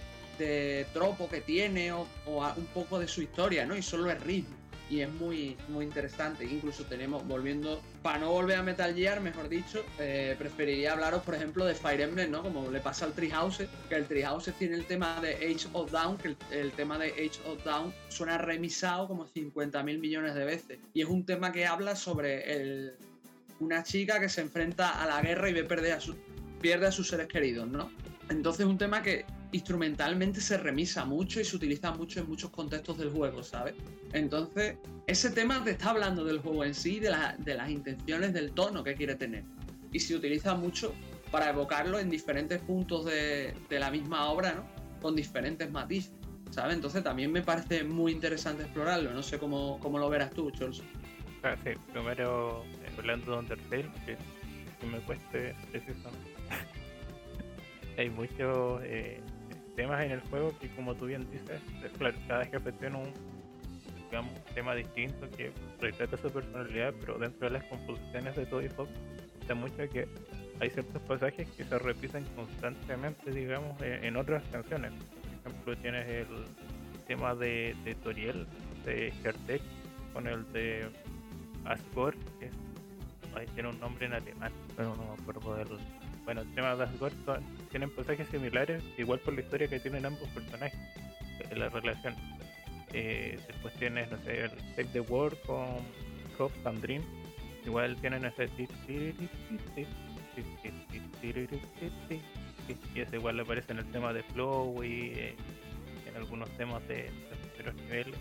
tropo 0.94 1.30
que 1.30 1.40
tiene 1.42 1.92
o, 1.92 2.08
o, 2.26 2.54
un 2.58 2.66
poco 2.74 2.98
de 2.98 3.08
su 3.08 3.22
historia, 3.22 3.64
¿no? 3.64 3.78
Y 3.78 3.84
solo 3.84 4.10
es 4.10 4.20
ritmo 4.22 4.61
y 4.92 5.00
es 5.00 5.10
muy, 5.14 5.56
muy 5.70 5.86
interesante. 5.86 6.44
Incluso 6.44 6.84
tenemos, 6.84 7.26
volviendo, 7.26 7.82
para 8.04 8.20
no 8.20 8.30
volver 8.30 8.58
a 8.58 8.62
Metal 8.62 8.94
Gear, 8.94 9.22
mejor 9.22 9.48
dicho, 9.48 9.86
eh, 9.98 10.36
preferiría 10.38 10.92
hablaros, 10.92 11.24
por 11.24 11.34
ejemplo, 11.34 11.66
de 11.66 11.74
Fire 11.74 12.02
Emblem, 12.02 12.30
¿no? 12.30 12.44
Como 12.44 12.70
le 12.70 12.82
pasa 12.82 13.06
al 13.06 13.14
Treehouse, 13.14 13.64
que 13.88 13.96
el 13.96 14.06
Treehouse 14.06 14.52
tiene 14.60 14.76
el 14.76 14.86
tema 14.86 15.22
de 15.22 15.36
Age 15.36 15.70
of 15.72 15.92
Down, 15.92 16.18
que 16.18 16.36
el, 16.52 16.72
tema 16.74 17.00
de 17.00 17.08
Age 17.12 17.40
of 17.48 17.64
Down 17.64 17.94
suena 18.10 18.38
remisado 18.38 19.08
como 19.08 19.26
50 19.26 19.82
mil 19.84 19.98
millones 19.98 20.36
de 20.36 20.44
veces. 20.44 20.80
Y 20.94 21.02
es 21.02 21.08
un 21.08 21.26
tema 21.26 21.54
que 21.54 21.66
habla 21.66 21.96
sobre 21.96 22.54
el, 22.54 22.94
una 23.62 23.84
chica 23.84 24.20
que 24.20 24.28
se 24.28 24.42
enfrenta 24.42 25.02
a 25.02 25.08
la 25.08 25.22
guerra 25.22 25.50
y 25.50 25.54
ve 25.54 25.64
perder 25.64 25.94
a 25.94 26.02
su, 26.02 26.18
pierde 26.60 26.88
a 26.88 26.92
sus 26.92 27.08
seres 27.08 27.28
queridos, 27.28 27.66
¿no? 27.66 27.90
Entonces 28.32 28.62
es 28.62 28.68
un 28.68 28.78
tema 28.78 29.02
que 29.02 29.26
instrumentalmente 29.52 30.40
se 30.40 30.58
remisa 30.58 31.06
mucho 31.06 31.42
y 31.42 31.46
se 31.46 31.56
utiliza 31.56 31.92
mucho 31.92 32.22
en 32.22 32.28
muchos 32.28 32.50
contextos 32.50 32.98
del 32.98 33.10
juego, 33.10 33.44
¿sabes? 33.44 33.76
Entonces, 34.14 34.78
ese 35.08 35.30
tema 35.32 35.64
te 35.64 35.72
está 35.72 35.90
hablando 35.90 36.24
del 36.24 36.40
juego 36.40 36.64
en 36.64 36.74
sí, 36.74 37.00
de, 37.00 37.10
las 37.10 37.70
intenciones, 37.70 38.34
del 38.34 38.54
tono 38.54 38.84
que 38.84 38.96
quiere 38.96 39.16
tener. 39.16 39.44
Y 39.92 40.00
se 40.00 40.16
utiliza 40.16 40.56
mucho 40.56 40.94
para 41.32 41.50
evocarlo 41.50 42.00
en 42.00 42.10
diferentes 42.10 42.62
puntos 42.62 43.06
de, 43.06 43.54
la 43.70 43.92
misma 43.92 44.30
obra, 44.30 44.54
¿no? 44.54 44.66
Con 45.02 45.16
diferentes 45.16 45.70
matices, 45.70 46.14
¿sabes? 46.52 46.76
Entonces 46.76 47.04
también 47.04 47.32
me 47.32 47.42
parece 47.42 47.84
muy 47.84 48.14
interesante 48.14 48.64
explorarlo. 48.64 49.14
No 49.14 49.24
sé 49.24 49.38
cómo, 49.38 49.80
cómo 49.80 50.00
lo 50.00 50.10
verás 50.10 50.32
tú, 50.32 50.50
Charles. 50.52 50.82
Ah, 51.44 51.56
sí, 51.64 51.72
primero, 51.92 52.64
hablando 52.98 53.32
de 53.32 53.38
Undertale, 53.40 53.90
que, 54.06 54.18
me 54.86 55.00
cueste 55.00 55.56
Hay 58.02 58.10
muchos 58.10 58.82
eh, 58.84 59.20
temas 59.76 60.04
en 60.04 60.14
el 60.14 60.22
juego 60.22 60.58
que 60.60 60.68
como 60.70 60.96
tú 60.96 61.06
bien 61.06 61.30
dices, 61.30 61.62
claro, 62.00 62.18
cada 62.28 62.46
jefe 62.46 62.72
tiene 62.72 62.98
un 62.98 63.14
digamos, 64.10 64.34
tema 64.56 64.74
distinto 64.74 65.30
que 65.38 65.52
retrata 65.80 66.18
su 66.18 66.32
personalidad, 66.32 66.96
pero 67.00 67.20
dentro 67.20 67.48
de 67.48 67.60
las 67.60 67.64
composiciones 67.66 68.36
de 68.36 68.48
Toy 68.48 68.70
Fox 68.70 68.90
está 69.40 69.54
mucho 69.54 69.88
que 69.94 70.08
hay 70.60 70.72
ciertos 70.72 71.00
pasajes 71.04 71.48
que 71.52 71.64
se 71.64 71.78
repiten 71.78 72.26
constantemente, 72.36 73.30
digamos, 73.30 73.80
en, 73.84 74.18
otras 74.18 74.42
canciones. 74.52 74.94
Por 75.44 75.52
ejemplo, 75.52 75.78
tienes 75.78 76.08
el 76.08 76.28
tema 77.06 77.36
de, 77.36 77.76
Toriel, 78.02 78.48
de 78.84 79.14
Hertech, 79.24 79.62
con 80.12 80.26
el 80.26 80.52
de 80.54 80.90
Asgore, 81.66 82.18
que 82.40 82.50
ahí 83.38 83.46
tiene 83.54 83.70
un 83.70 83.80
nombre 83.80 84.08
en 84.08 84.14
alemán, 84.14 84.52
pero 84.76 84.96
no 84.96 85.04
me 85.04 85.22
acuerdo 85.22 85.56
del 85.56 86.01
bueno, 86.34 86.48
el 86.48 86.56
tema 86.56 86.74
de 86.78 86.86
Asgore 86.86 87.14
tienen 87.72 87.90
pasajes 87.90 88.26
similares, 88.30 88.82
igual 88.98 89.20
por 89.20 89.34
la 89.34 89.42
historia 89.42 89.68
que 89.68 89.82
tienen 89.82 90.06
ambos 90.06 90.30
personajes, 90.30 90.80
la 91.54 91.68
relación. 91.68 92.16
Eh, 92.94 93.38
después 93.48 93.74
tienes, 93.74 94.10
no 94.10 94.18
sé, 94.20 94.46
el 94.46 94.52
Save 94.76 94.88
the 94.94 95.02
World 95.02 95.38
con 95.46 95.68
Hope 96.40 96.56
and 96.64 96.82
Dream. 96.82 97.04
Igual 97.66 97.98
tienen 97.98 98.24
ese 98.24 98.50
y 102.96 103.00
ese 103.02 103.16
igual 103.18 103.38
aparece 103.38 103.74
en 103.74 103.80
el 103.80 103.92
tema 103.92 104.14
de 104.14 104.24
Flow 104.24 104.82
y 104.86 105.12
eh, 105.14 105.36
en 106.08 106.16
algunos 106.16 106.50
temas 106.52 106.88
de, 106.88 107.12
terceros 107.42 107.76
niveles. 107.76 108.16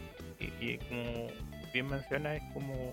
Y, 0.60 0.78
como 0.78 1.28
bien 1.72 1.86
menciona, 1.86 2.34
es 2.34 2.42
como 2.54 2.92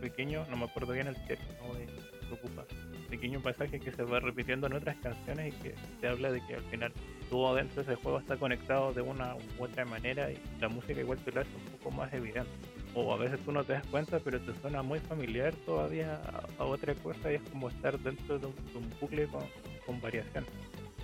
pequeño, 0.00 0.44
no 0.50 0.56
me 0.56 0.64
acuerdo 0.64 0.94
bien 0.94 1.06
el 1.06 1.14
término 1.28 1.74
de 1.74 1.86
que 1.86 2.34
ocupa 2.34 2.64
pequeño 3.08 3.40
pasaje 3.40 3.80
que 3.80 3.90
se 3.92 4.02
va 4.02 4.20
repitiendo 4.20 4.66
en 4.66 4.74
otras 4.74 4.96
canciones 4.98 5.54
y 5.54 5.62
que 5.62 5.74
se 6.00 6.08
habla 6.08 6.30
de 6.30 6.40
que 6.46 6.54
al 6.54 6.62
final 6.64 6.92
todo 7.30 7.54
dentro 7.54 7.82
de 7.82 7.92
ese 7.92 8.02
juego 8.02 8.18
está 8.18 8.36
conectado 8.36 8.92
de 8.92 9.02
una 9.02 9.34
u 9.36 9.64
otra 9.64 9.84
manera 9.84 10.30
y 10.30 10.38
la 10.60 10.68
música 10.68 11.00
igual 11.00 11.18
te 11.18 11.32
lo 11.32 11.40
hace 11.40 11.50
un 11.54 11.78
poco 11.78 11.90
más 11.90 12.12
evidente. 12.12 12.50
O 12.94 13.12
a 13.12 13.16
veces 13.16 13.38
tú 13.40 13.52
no 13.52 13.64
te 13.64 13.74
das 13.74 13.86
cuenta, 13.86 14.18
pero 14.18 14.40
te 14.40 14.52
suena 14.60 14.82
muy 14.82 14.98
familiar 15.00 15.54
todavía 15.66 16.20
a, 16.58 16.64
otra 16.64 16.94
cosa 16.94 17.30
y 17.30 17.36
es 17.36 17.42
como 17.50 17.68
estar 17.68 17.98
dentro 17.98 18.38
de 18.38 18.46
un, 18.46 18.54
bucle 19.00 19.26
con, 19.26 19.44
con 19.86 20.00
variación. 20.00 20.44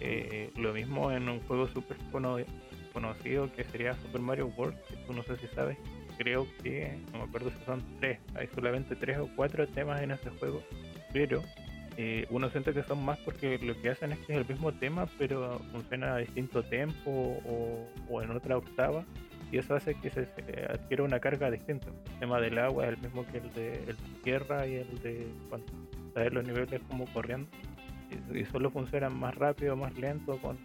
Eh, 0.00 0.50
lo 0.56 0.72
mismo 0.72 1.12
en 1.12 1.28
un 1.28 1.40
juego 1.40 1.68
súper 1.68 1.96
conocido 2.10 3.52
que 3.52 3.64
sería 3.64 3.94
Super 3.94 4.20
Mario 4.20 4.48
World, 4.56 4.76
que 4.88 4.96
tú 5.06 5.12
no 5.12 5.22
sé 5.22 5.36
si 5.36 5.46
sabes, 5.48 5.78
creo 6.18 6.46
que, 6.62 6.98
no 7.12 7.18
me 7.18 7.24
acuerdo 7.24 7.50
si 7.50 7.64
son 7.64 7.82
tres, 8.00 8.18
hay 8.34 8.48
solamente 8.54 8.96
tres 8.96 9.18
o 9.18 9.28
cuatro 9.36 9.66
temas 9.68 10.02
en 10.02 10.10
ese 10.10 10.30
juego, 10.30 10.62
pero 11.12 11.42
eh, 11.96 12.26
uno 12.30 12.50
siente 12.50 12.72
que 12.72 12.82
son 12.82 13.04
más 13.04 13.18
porque 13.18 13.58
lo 13.58 13.80
que 13.80 13.90
hacen 13.90 14.12
es 14.12 14.18
que 14.20 14.32
es 14.32 14.38
el 14.40 14.48
mismo 14.48 14.72
tema, 14.72 15.06
pero 15.18 15.60
funciona 15.70 16.14
a 16.14 16.18
distinto 16.18 16.62
tempo 16.64 17.40
o, 18.10 18.22
en 18.22 18.30
otra 18.30 18.56
octava, 18.56 19.04
y 19.52 19.58
eso 19.58 19.76
hace 19.76 19.94
que 19.94 20.10
se, 20.10 20.28
adquiera 20.68 21.04
una 21.04 21.20
carga 21.20 21.50
distinta. 21.50 21.88
El 22.14 22.18
tema 22.18 22.40
del 22.40 22.58
agua 22.58 22.86
es 22.86 22.94
el 22.94 22.98
mismo 22.98 23.24
que 23.26 23.38
el 23.38 23.52
de, 23.52 23.94
tierra 24.22 24.66
y 24.66 24.76
el 24.76 25.02
de 25.02 25.28
cuando 25.48 25.66
los 26.30 26.44
niveles 26.44 26.80
como 26.88 27.06
corriendo, 27.12 27.48
y, 28.34 28.44
solo 28.46 28.70
funcionan 28.70 29.16
más 29.16 29.34
rápido, 29.36 29.76
más 29.76 29.96
lento, 29.96 30.36
con 30.38 30.58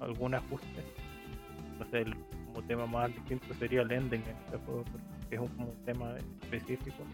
algún 0.00 0.34
ajuste. 0.34 0.82
Entonces, 1.72 2.06
el 2.06 2.14
como 2.46 2.62
tema 2.66 2.86
más 2.86 3.14
distinto 3.14 3.52
sería 3.58 3.82
el 3.82 3.92
ending 3.92 4.22
en 4.22 4.36
este 4.46 4.56
juego, 4.64 4.84
porque 4.84 5.34
es 5.34 5.40
un, 5.40 5.50
un 5.58 5.84
tema 5.84 6.14
específico, 6.42 7.04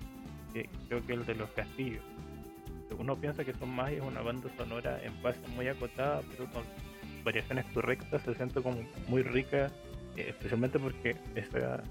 que 0.53 0.69
creo 0.89 1.05
que 1.05 1.15
el 1.15 1.27
de 1.27 1.35
los 1.35 1.51
castillos 1.51 2.05
uno 2.93 3.17
piensa 3.17 3.45
que 3.45 3.53
son 3.55 3.71
más 3.71 3.93
es 3.93 4.01
una 4.01 4.21
banda 4.21 4.49
sonora 4.57 5.01
en 5.03 5.21
base 5.23 5.41
muy 5.55 5.69
acotada, 5.69 6.21
pero 6.31 6.51
con 6.51 6.63
variaciones 7.25 7.65
correctas, 7.73 8.23
se 8.23 8.35
siente 8.35 8.61
como 8.61 8.79
muy 9.09 9.23
rica, 9.23 9.71
eh, 10.17 10.27
especialmente 10.29 10.79
porque 10.79 11.17
esa 11.35 11.83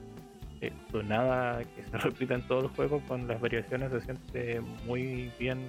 eh, 0.62 0.72
sonada 0.92 1.64
que 1.64 1.84
se 1.84 1.98
repite 1.98 2.34
en 2.34 2.48
todo 2.48 2.62
el 2.62 2.68
juego 2.68 3.02
con 3.08 3.28
las 3.28 3.40
variaciones 3.40 3.92
se 3.92 4.02
siente 4.02 4.62
muy 4.86 5.32
bien 5.40 5.60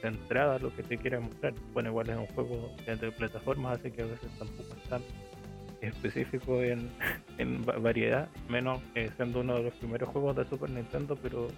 centrada 0.00 0.58
lo 0.58 0.74
que 0.74 0.82
se 0.82 0.96
quiere 0.96 1.20
mostrar. 1.20 1.54
Bueno, 1.72 1.90
igual 1.90 2.08
es 2.10 2.16
un 2.16 2.26
juego 2.28 2.70
de 2.86 3.12
plataformas, 3.12 3.78
así 3.78 3.90
que 3.90 4.02
a 4.02 4.06
veces 4.06 4.30
tampoco 4.38 4.74
es 4.74 4.88
tan 4.88 5.02
específico 5.80 6.62
en, 6.62 6.90
en 7.38 7.64
variedad, 7.64 8.28
menos 8.48 8.80
eh, 8.94 9.10
siendo 9.16 9.40
uno 9.40 9.56
de 9.56 9.64
los 9.64 9.74
primeros 9.74 10.08
juegos 10.08 10.36
de 10.36 10.44
Super 10.46 10.70
Nintendo, 10.70 11.16
pero 11.16 11.48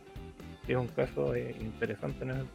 es 0.66 0.76
un 0.76 0.88
caso 0.88 1.36
interesante 1.36 2.24
en 2.24 2.30
ese 2.30 2.46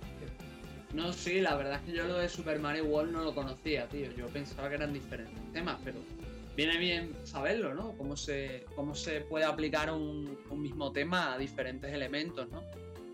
no, 0.93 1.11
sí, 1.11 1.41
la 1.41 1.55
verdad 1.55 1.75
es 1.75 1.81
que 1.81 1.97
yo 1.97 2.07
lo 2.07 2.17
de 2.17 2.29
Super 2.29 2.59
Mario 2.59 2.85
World 2.85 3.11
no 3.11 3.23
lo 3.23 3.35
conocía, 3.35 3.87
tío. 3.89 4.09
Yo 4.15 4.27
pensaba 4.27 4.69
que 4.69 4.75
eran 4.75 4.93
diferentes 4.93 5.51
temas, 5.51 5.77
pero 5.83 5.99
viene 6.55 6.77
bien 6.77 7.13
saberlo, 7.25 7.73
¿no? 7.73 7.95
Cómo 7.97 8.15
se, 8.15 8.65
cómo 8.75 8.95
se 8.95 9.21
puede 9.21 9.45
aplicar 9.45 9.91
un, 9.91 10.37
mismo 10.51 10.91
tema 10.91 11.33
a 11.33 11.37
diferentes 11.37 11.93
elementos, 11.93 12.49
¿no? 12.49 12.63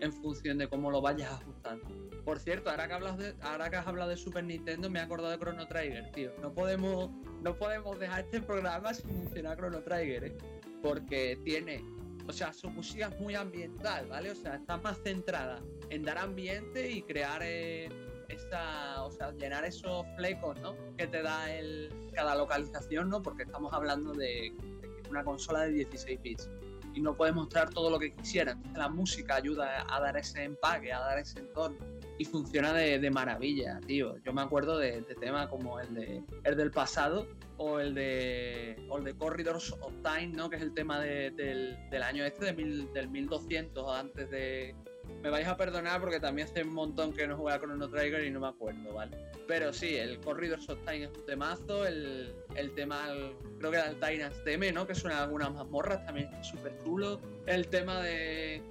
En 0.00 0.12
función 0.12 0.58
de 0.58 0.68
cómo 0.68 0.90
lo 0.90 1.00
vayas 1.00 1.32
ajustando. 1.32 1.84
Por 2.24 2.38
cierto, 2.38 2.70
ahora 2.70 2.86
que, 2.86 2.94
hablas 2.94 3.18
de, 3.18 3.34
ahora 3.42 3.68
que 3.70 3.76
has 3.76 3.86
hablado 3.86 4.10
de 4.10 4.16
Super 4.16 4.44
Nintendo, 4.44 4.88
me 4.88 5.00
he 5.00 5.02
acordado 5.02 5.30
de 5.30 5.38
Chrono 5.38 5.66
Trigger, 5.66 6.10
tío. 6.12 6.32
No 6.40 6.52
podemos, 6.52 7.10
no 7.42 7.56
podemos 7.56 7.98
dejar 7.98 8.20
este 8.20 8.40
programa 8.40 8.94
sin 8.94 9.18
mencionar 9.18 9.56
Chrono 9.58 9.80
Trigger, 9.80 10.24
¿eh? 10.24 10.36
Porque 10.80 11.38
tiene 11.44 11.84
o 12.26 12.32
sea, 12.32 12.52
su 12.52 12.70
música 12.70 13.08
es 13.08 13.20
muy 13.20 13.34
ambiental, 13.34 14.06
¿vale? 14.06 14.30
O 14.30 14.34
sea, 14.34 14.56
está 14.56 14.76
más 14.78 14.98
centrada 15.02 15.62
en 15.90 16.02
dar 16.02 16.18
ambiente 16.18 16.90
y 16.90 17.02
crear 17.02 17.40
eh, 17.42 17.88
esa, 18.28 19.02
o 19.02 19.10
sea, 19.10 19.32
llenar 19.32 19.64
esos 19.64 20.06
flecos, 20.16 20.58
¿no? 20.60 20.74
Que 20.96 21.06
te 21.06 21.22
da 21.22 21.52
el, 21.54 21.92
cada 22.14 22.34
localización, 22.34 23.08
¿no? 23.10 23.22
Porque 23.22 23.42
estamos 23.42 23.72
hablando 23.72 24.12
de, 24.12 24.52
de 24.82 25.10
una 25.10 25.24
consola 25.24 25.60
de 25.62 25.72
16 25.72 26.22
bits 26.22 26.50
y 26.94 27.00
no 27.00 27.16
puedes 27.16 27.34
mostrar 27.34 27.70
todo 27.70 27.90
lo 27.90 27.98
que 27.98 28.14
quisiera. 28.14 28.52
Entonces 28.52 28.78
la 28.78 28.88
música 28.88 29.36
ayuda 29.36 29.84
a 29.88 30.00
dar 30.00 30.16
ese 30.16 30.44
empaque, 30.44 30.92
a 30.92 31.00
dar 31.00 31.18
ese 31.18 31.40
entorno 31.40 31.78
y 32.18 32.24
funciona 32.24 32.72
de, 32.72 33.10
maravilla, 33.10 33.80
tío. 33.86 34.16
Yo 34.24 34.32
me 34.32 34.42
acuerdo 34.42 34.78
de, 34.78 35.02
temas 35.20 35.48
como 35.48 35.80
el, 35.80 35.94
de, 35.94 36.22
el 36.44 36.56
del 36.56 36.70
pasado 36.70 37.26
o 37.56 37.80
el 37.80 37.94
de, 37.94 38.76
o 38.88 38.98
el 38.98 39.04
de 39.04 39.14
Corridors 39.16 39.72
of 39.80 39.92
Time, 40.02 40.28
¿no? 40.28 40.48
que 40.48 40.56
es 40.56 40.62
el 40.62 40.74
tema 40.74 41.00
del, 41.00 41.34
del, 41.36 42.02
año 42.02 42.24
este, 42.24 42.46
de 42.46 42.52
mil, 42.52 42.92
del 42.92 43.08
1200, 43.08 43.96
antes 43.96 44.30
de, 44.30 44.74
me 45.22 45.30
vais 45.30 45.46
a 45.46 45.56
perdonar 45.56 46.00
porque 46.00 46.20
también 46.20 46.48
hace 46.48 46.62
un 46.62 46.74
montón 46.74 47.12
que 47.12 47.26
no 47.26 47.36
juega 47.36 47.58
con 47.58 47.70
Chrono 47.70 47.88
Trigger 47.88 48.24
y 48.24 48.30
no 48.30 48.40
me 48.40 48.48
acuerdo, 48.48 48.92
¿vale? 48.92 49.16
Pero 49.46 49.72
sí, 49.72 49.96
el 49.96 50.20
Corridor 50.20 50.58
of 50.58 50.78
Time 50.84 51.04
es 51.04 51.10
un 51.10 51.26
temazo, 51.26 51.86
el, 51.86 52.34
el 52.56 52.74
tema, 52.74 53.06
creo 53.58 53.70
que 53.70 53.76
era 53.76 53.88
el 53.88 53.96
Tyrant's 54.00 54.42
Theme, 54.44 54.72
¿no? 54.72 54.86
Que 54.86 54.94
suena 54.94 55.22
algunas 55.22 55.52
mazmorras, 55.52 56.04
también 56.06 56.28
súper 56.42 56.76
chulo. 56.82 57.20
El 57.46 57.68
tema 57.68 58.00
de 58.02 58.62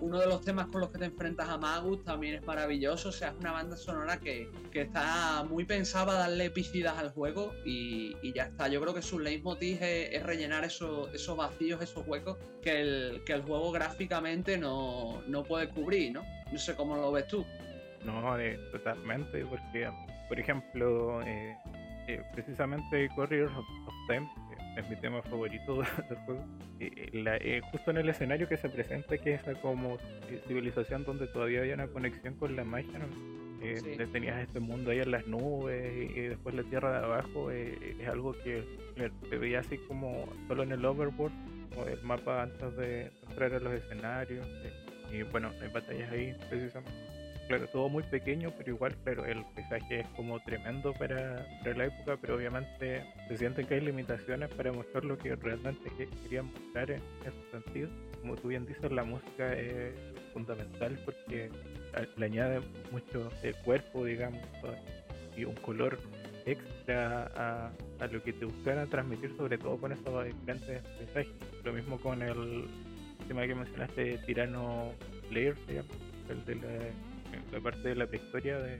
uno 0.00 0.18
de 0.18 0.26
los 0.26 0.42
temas 0.42 0.66
con 0.66 0.80
los 0.80 0.90
que 0.90 0.98
te 0.98 1.04
enfrentas 1.06 1.48
a 1.48 1.58
Magus 1.58 2.04
también 2.04 2.34
es 2.34 2.44
maravilloso. 2.44 3.10
O 3.10 3.12
sea, 3.12 3.28
es 3.28 3.34
una 3.36 3.52
banda 3.52 3.76
sonora 3.76 4.18
que, 4.18 4.50
está 4.72 5.44
muy 5.44 5.64
pensada 5.64 6.06
para 6.06 6.18
darle 6.20 6.46
epicidad 6.46 6.98
al 6.98 7.10
juego 7.10 7.52
y, 7.64 8.14
ya 8.32 8.44
está. 8.44 8.68
Yo 8.68 8.80
creo 8.80 8.94
que 8.94 9.02
su 9.02 9.18
leitmotiv 9.18 9.82
es, 9.82 10.22
rellenar 10.22 10.64
esos, 10.64 11.12
esos 11.14 11.36
vacíos, 11.36 11.80
esos 11.82 12.06
huecos 12.06 12.38
que 12.62 12.80
el, 12.80 13.22
que 13.24 13.32
el 13.34 13.42
juego 13.42 13.72
gráficamente 13.72 14.58
no, 14.58 15.22
puede 15.48 15.68
cubrir, 15.68 16.12
¿no? 16.12 16.24
No 16.50 16.58
sé 16.58 16.74
cómo 16.74 16.96
lo 16.96 17.12
ves 17.12 17.26
tú. 17.28 17.44
No, 18.04 18.38
eh, 18.38 18.58
totalmente, 18.72 19.44
porque, 19.46 19.88
por 20.28 20.38
ejemplo, 20.38 21.22
eh, 21.22 21.56
eh, 22.08 22.22
precisamente 22.32 23.08
Courier 23.14 23.44
of 23.46 23.64
Time 24.08 24.28
es 24.76 24.88
mi 24.88 24.96
tema 24.96 25.22
favorito 25.22 25.82
del 26.08 26.18
juego. 26.24 26.44
Eh, 26.80 27.60
justo 27.70 27.90
en 27.90 27.98
el 27.98 28.08
escenario 28.08 28.48
que 28.48 28.56
se 28.56 28.68
presenta, 28.68 29.16
que 29.18 29.34
es 29.34 29.42
como 29.60 29.98
civilización 30.46 31.04
donde 31.04 31.26
todavía 31.26 31.60
había 31.60 31.74
una 31.74 31.88
conexión 31.88 32.34
con 32.34 32.56
la 32.56 32.64
magia, 32.64 33.00
eh, 33.62 34.08
tenías 34.12 34.40
este 34.40 34.58
mundo 34.58 34.90
ahí 34.90 34.98
en 34.98 35.12
las 35.12 35.26
nubes 35.26 36.10
y, 36.16 36.20
después 36.20 36.54
la 36.54 36.64
tierra 36.64 36.98
de 36.98 37.04
abajo, 37.04 37.50
eh, 37.50 37.96
es 38.00 38.08
algo 38.08 38.32
que 38.32 38.64
se 39.28 39.38
veía 39.38 39.60
así 39.60 39.78
como 39.78 40.28
solo 40.48 40.64
en 40.64 40.72
el 40.72 40.84
overworld, 40.84 41.34
o 41.76 41.86
el 41.86 42.02
mapa 42.02 42.42
antes 42.42 42.76
de 42.76 43.10
entrar 43.28 43.54
a 43.54 43.60
los 43.60 43.72
escenarios. 43.72 44.46
y 45.12 45.22
bueno, 45.22 45.50
hay 45.60 45.68
batallas 45.68 46.10
ahí 46.10 46.34
precisamente 46.50 47.11
claro, 47.48 47.66
todo 47.68 47.88
muy 47.88 48.02
pequeño, 48.04 48.52
pero 48.56 48.72
igual, 48.72 48.96
pero 49.04 49.24
el 49.24 49.44
paisaje 49.54 50.00
es 50.00 50.06
como 50.16 50.40
tremendo 50.40 50.92
para, 50.94 51.46
la 51.64 51.84
época, 51.84 52.18
pero 52.20 52.36
obviamente 52.36 53.04
se 53.28 53.36
siente 53.36 53.64
que 53.64 53.74
hay 53.74 53.80
limitaciones 53.80 54.48
para 54.54 54.72
mostrar 54.72 55.04
lo 55.04 55.18
que 55.18 55.34
realmente 55.36 55.90
querían 56.22 56.52
mostrar 56.52 56.90
en 56.90 57.02
ese 57.24 57.50
sentido. 57.50 57.88
Como 58.20 58.36
tú 58.36 58.48
bien 58.48 58.66
dices, 58.66 58.90
la 58.90 59.04
música 59.04 59.52
es 59.54 59.94
fundamental 60.32 60.98
porque 61.04 61.50
le 62.16 62.26
añade 62.26 62.60
mucho 62.90 63.30
de 63.42 63.52
cuerpo, 63.64 64.04
digamos, 64.04 64.40
y 65.36 65.44
un 65.44 65.54
color 65.56 65.98
extra 66.46 67.70
a, 68.00 68.06
lo 68.06 68.22
que 68.22 68.32
te 68.32 68.44
buscan 68.44 68.88
transmitir, 68.88 69.34
sobre 69.36 69.58
todo 69.58 69.76
con 69.78 69.92
estos 69.92 70.24
diferentes 70.24 70.82
paisajes. 70.82 71.32
Lo 71.64 71.72
mismo 71.72 72.00
con 72.00 72.22
el 72.22 72.66
tema 73.28 73.46
que 73.46 73.54
mencionaste, 73.54 74.18
Tirano 74.26 74.92
Player, 75.28 75.56
el 76.28 76.44
de 76.44 76.54
la 76.56 77.11
la 77.52 77.60
parte 77.60 77.88
de 77.88 77.94
la 77.94 78.06
prehistoria 78.06 78.58
de 78.58 78.78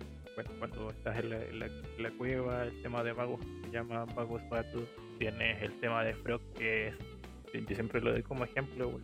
cuando 0.58 0.90
estás 0.90 1.18
en 1.18 1.30
la, 1.58 2.10
cueva, 2.16 2.64
el 2.64 2.82
tema 2.82 3.02
de 3.04 3.12
magos 3.12 3.40
se 3.64 3.70
llama 3.70 4.06
Magos 4.06 4.40
Batus, 4.48 4.88
tienes 5.18 5.62
el 5.62 5.78
tema 5.80 6.04
de 6.04 6.14
Frog 6.14 6.40
que 6.56 6.88
es, 6.88 6.94
yo 7.52 7.74
siempre 7.74 8.00
lo 8.00 8.12
doy 8.12 8.22
como 8.22 8.44
ejemplo, 8.44 8.98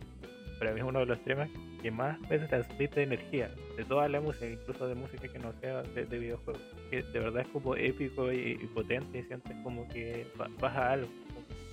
para 0.57 0.73
mí 0.73 0.79
es 0.79 0.85
uno 0.85 0.99
de 0.99 1.05
los 1.05 1.23
temas 1.23 1.49
que 1.81 1.91
más 1.91 2.19
me 2.29 2.39
transmite 2.39 3.03
energía 3.03 3.49
de 3.77 3.85
toda 3.85 4.09
la 4.09 4.19
música, 4.19 4.49
incluso 4.49 4.87
de 4.87 4.95
música 4.95 5.27
que 5.27 5.39
no 5.39 5.53
sea 5.61 5.83
de, 5.83 6.03
videojuegos, 6.05 6.61
que 6.89 7.03
de 7.03 7.19
verdad 7.19 7.43
es 7.43 7.47
como 7.49 7.75
épico 7.75 8.31
y, 8.31 8.55
potente 8.73 9.19
y 9.19 9.23
sientes 9.23 9.55
como 9.63 9.87
que 9.89 10.27
vas 10.59 10.75
a 10.75 10.93
algo, 10.93 11.09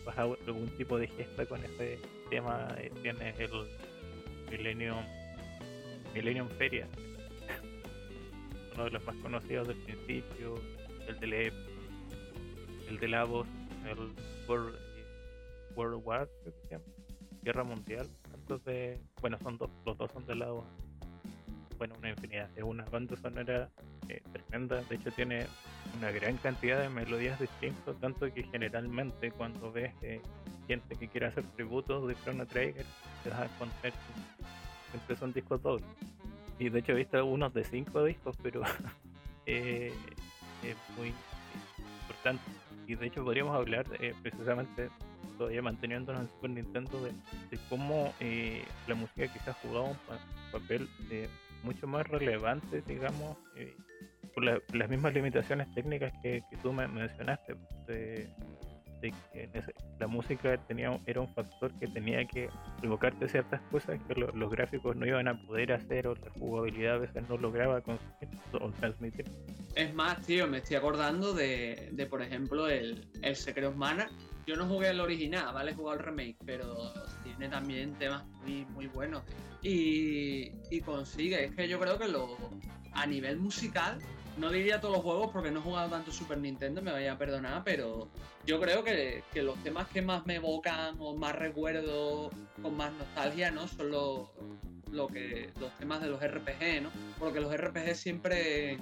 vas 0.04 0.18
a 0.18 0.22
algún 0.22 0.68
tipo 0.76 0.98
de 0.98 1.08
gesta 1.08 1.46
con 1.46 1.64
ese 1.64 1.98
tema, 2.30 2.68
eh, 2.78 2.92
tienes 3.02 3.40
el 3.40 3.50
Millennium, 4.50 5.02
Millennium 6.14 6.48
Feria 6.50 6.86
uno 8.76 8.84
de 8.84 8.90
los 8.90 9.04
más 9.04 9.16
conocidos 9.16 9.68
del 9.68 9.76
principio, 9.78 10.54
el 11.08 11.18
de 11.18 11.52
el 12.88 12.98
de 13.00 13.08
la 13.08 13.24
voz, 13.24 13.46
el 13.86 14.12
World, 14.46 14.76
World 15.74 16.02
War, 16.04 16.28
Guerra 17.42 17.64
Mundial. 17.64 18.06
Entonces, 18.34 19.00
bueno, 19.20 19.38
son 19.42 19.56
dos, 19.56 19.70
los 19.84 19.96
dos 19.96 20.10
son 20.12 20.26
de 20.26 20.36
la 20.36 20.50
voz. 20.50 20.66
Bueno, 21.78 21.94
una 21.98 22.10
infinidad. 22.10 22.50
Es 22.54 22.62
una 22.62 22.84
banda 22.84 23.16
sonora 23.16 23.70
eh, 24.08 24.22
tremenda. 24.32 24.82
De 24.82 24.96
hecho, 24.96 25.10
tiene 25.10 25.46
una 25.98 26.10
gran 26.10 26.36
cantidad 26.36 26.80
de 26.80 26.88
melodías 26.90 27.40
distintas, 27.40 27.96
tanto 28.00 28.32
que 28.32 28.42
generalmente 28.44 29.30
cuando 29.30 29.72
ves 29.72 29.92
eh, 30.02 30.20
gente 30.68 30.96
que 30.96 31.08
quiere 31.08 31.26
hacer 31.26 31.44
tributos 31.54 32.06
de 32.08 32.14
Chrono 32.16 32.46
Trigger, 32.46 32.84
te 33.24 33.30
vas 33.30 33.40
a 33.40 33.44
encontrar 33.46 33.92
siempre 34.90 35.16
son 35.16 35.32
discos 35.32 35.62
dobles. 35.62 35.86
Y 36.58 36.68
de 36.68 36.78
hecho 36.78 36.92
he 36.92 36.96
visto 36.96 37.24
unos 37.24 37.52
de 37.52 37.64
5 37.64 38.04
discos, 38.04 38.36
pero 38.42 38.62
eh, 39.46 39.92
es 40.62 40.76
muy 40.96 41.12
importante. 42.02 42.42
Y 42.86 42.94
de 42.94 43.06
hecho 43.06 43.24
podríamos 43.24 43.54
hablar 43.54 43.86
eh, 44.00 44.14
precisamente, 44.22 44.90
todavía 45.36 45.62
manteniéndonos 45.62 46.22
en 46.22 46.28
Super 46.28 46.50
Nintendo, 46.50 47.02
de, 47.02 47.58
cómo 47.68 48.14
eh, 48.20 48.64
la 48.86 48.94
música 48.94 49.26
quizás 49.32 49.56
jugaba 49.62 49.86
un 49.86 49.98
papel 50.52 50.88
mucho 51.62 51.86
más 51.86 52.06
relevante, 52.06 52.82
digamos, 52.86 53.36
por, 54.34 54.44
las 54.44 54.88
mismas 54.88 55.14
limitaciones 55.14 55.72
técnicas 55.74 56.12
que, 56.22 56.42
que 56.48 56.56
tú 56.58 56.72
me 56.72 56.86
mencionaste. 56.86 57.56
De, 57.86 58.28
la 59.98 60.06
música 60.06 60.56
tenía 60.66 60.98
era 61.06 61.20
un 61.20 61.28
factor 61.34 61.72
que 61.78 61.86
tenía 61.86 62.24
que 62.26 62.48
provocarte 62.80 63.28
ciertas 63.28 63.60
cosas 63.70 64.00
que 64.06 64.14
los 64.14 64.50
gráficos 64.50 64.96
no 64.96 65.06
iban 65.06 65.28
a 65.28 65.40
poder 65.46 65.72
hacer 65.72 66.06
o 66.06 66.14
la 66.14 66.30
jugabilidad 66.38 66.94
a 66.94 66.98
veces 66.98 67.28
no 67.28 67.36
lograba 67.36 67.80
conseguir 67.80 68.28
o 68.60 68.70
transmitir. 68.72 69.26
Es 69.74 69.94
más, 69.94 70.24
tío, 70.24 70.46
me 70.46 70.58
estoy 70.58 70.76
acordando 70.76 71.34
de, 71.34 72.06
por 72.08 72.22
ejemplo, 72.22 72.68
el, 72.68 73.06
el 73.22 73.36
Secret 73.36 73.66
of 73.66 73.76
Mana. 73.76 74.10
Yo 74.46 74.56
no 74.56 74.66
jugué 74.66 74.90
el 74.90 75.00
original, 75.00 75.52
¿vale? 75.52 75.74
Jugado 75.74 75.98
el 75.98 76.04
remake, 76.04 76.36
pero 76.46 76.92
tiene 77.24 77.48
también 77.48 77.94
temas 77.94 78.24
muy, 78.26 78.64
muy 78.66 78.86
buenos. 78.86 79.22
Y, 79.62 80.52
y 80.70 80.80
consigue, 80.80 81.46
es 81.46 81.54
que 81.54 81.68
yo 81.68 81.80
creo 81.80 81.98
que 81.98 82.08
lo, 82.08 82.36
a 82.92 83.06
nivel 83.06 83.38
musical 83.38 83.98
no 84.36 84.50
diría 84.50 84.80
todos 84.80 84.94
los 84.94 85.02
juegos 85.02 85.30
porque 85.32 85.50
no 85.50 85.60
he 85.60 85.62
jugado 85.62 85.90
tanto 85.90 86.12
Super 86.12 86.38
Nintendo, 86.38 86.82
me 86.82 86.92
vaya 86.92 87.12
a 87.12 87.18
perdonar, 87.18 87.62
pero 87.64 88.08
yo 88.44 88.60
creo 88.60 88.84
que, 88.84 89.22
los 89.34 89.56
temas 89.62 89.88
que 89.88 90.02
más 90.02 90.26
me 90.26 90.36
evocan 90.36 90.96
o 90.98 91.16
más 91.16 91.34
recuerdo 91.34 92.30
con 92.62 92.76
más 92.76 92.92
nostalgia, 92.92 93.50
¿no? 93.50 93.66
Son 93.68 93.90
los, 93.90 94.28
lo 94.90 95.08
que, 95.08 95.52
los 95.60 95.74
temas 95.78 96.00
de 96.00 96.08
los 96.08 96.20
RPG, 96.20 96.82
¿no? 96.82 96.90
Porque 97.18 97.40
los 97.40 97.54
RPG 97.56 97.94
siempre 97.94 98.78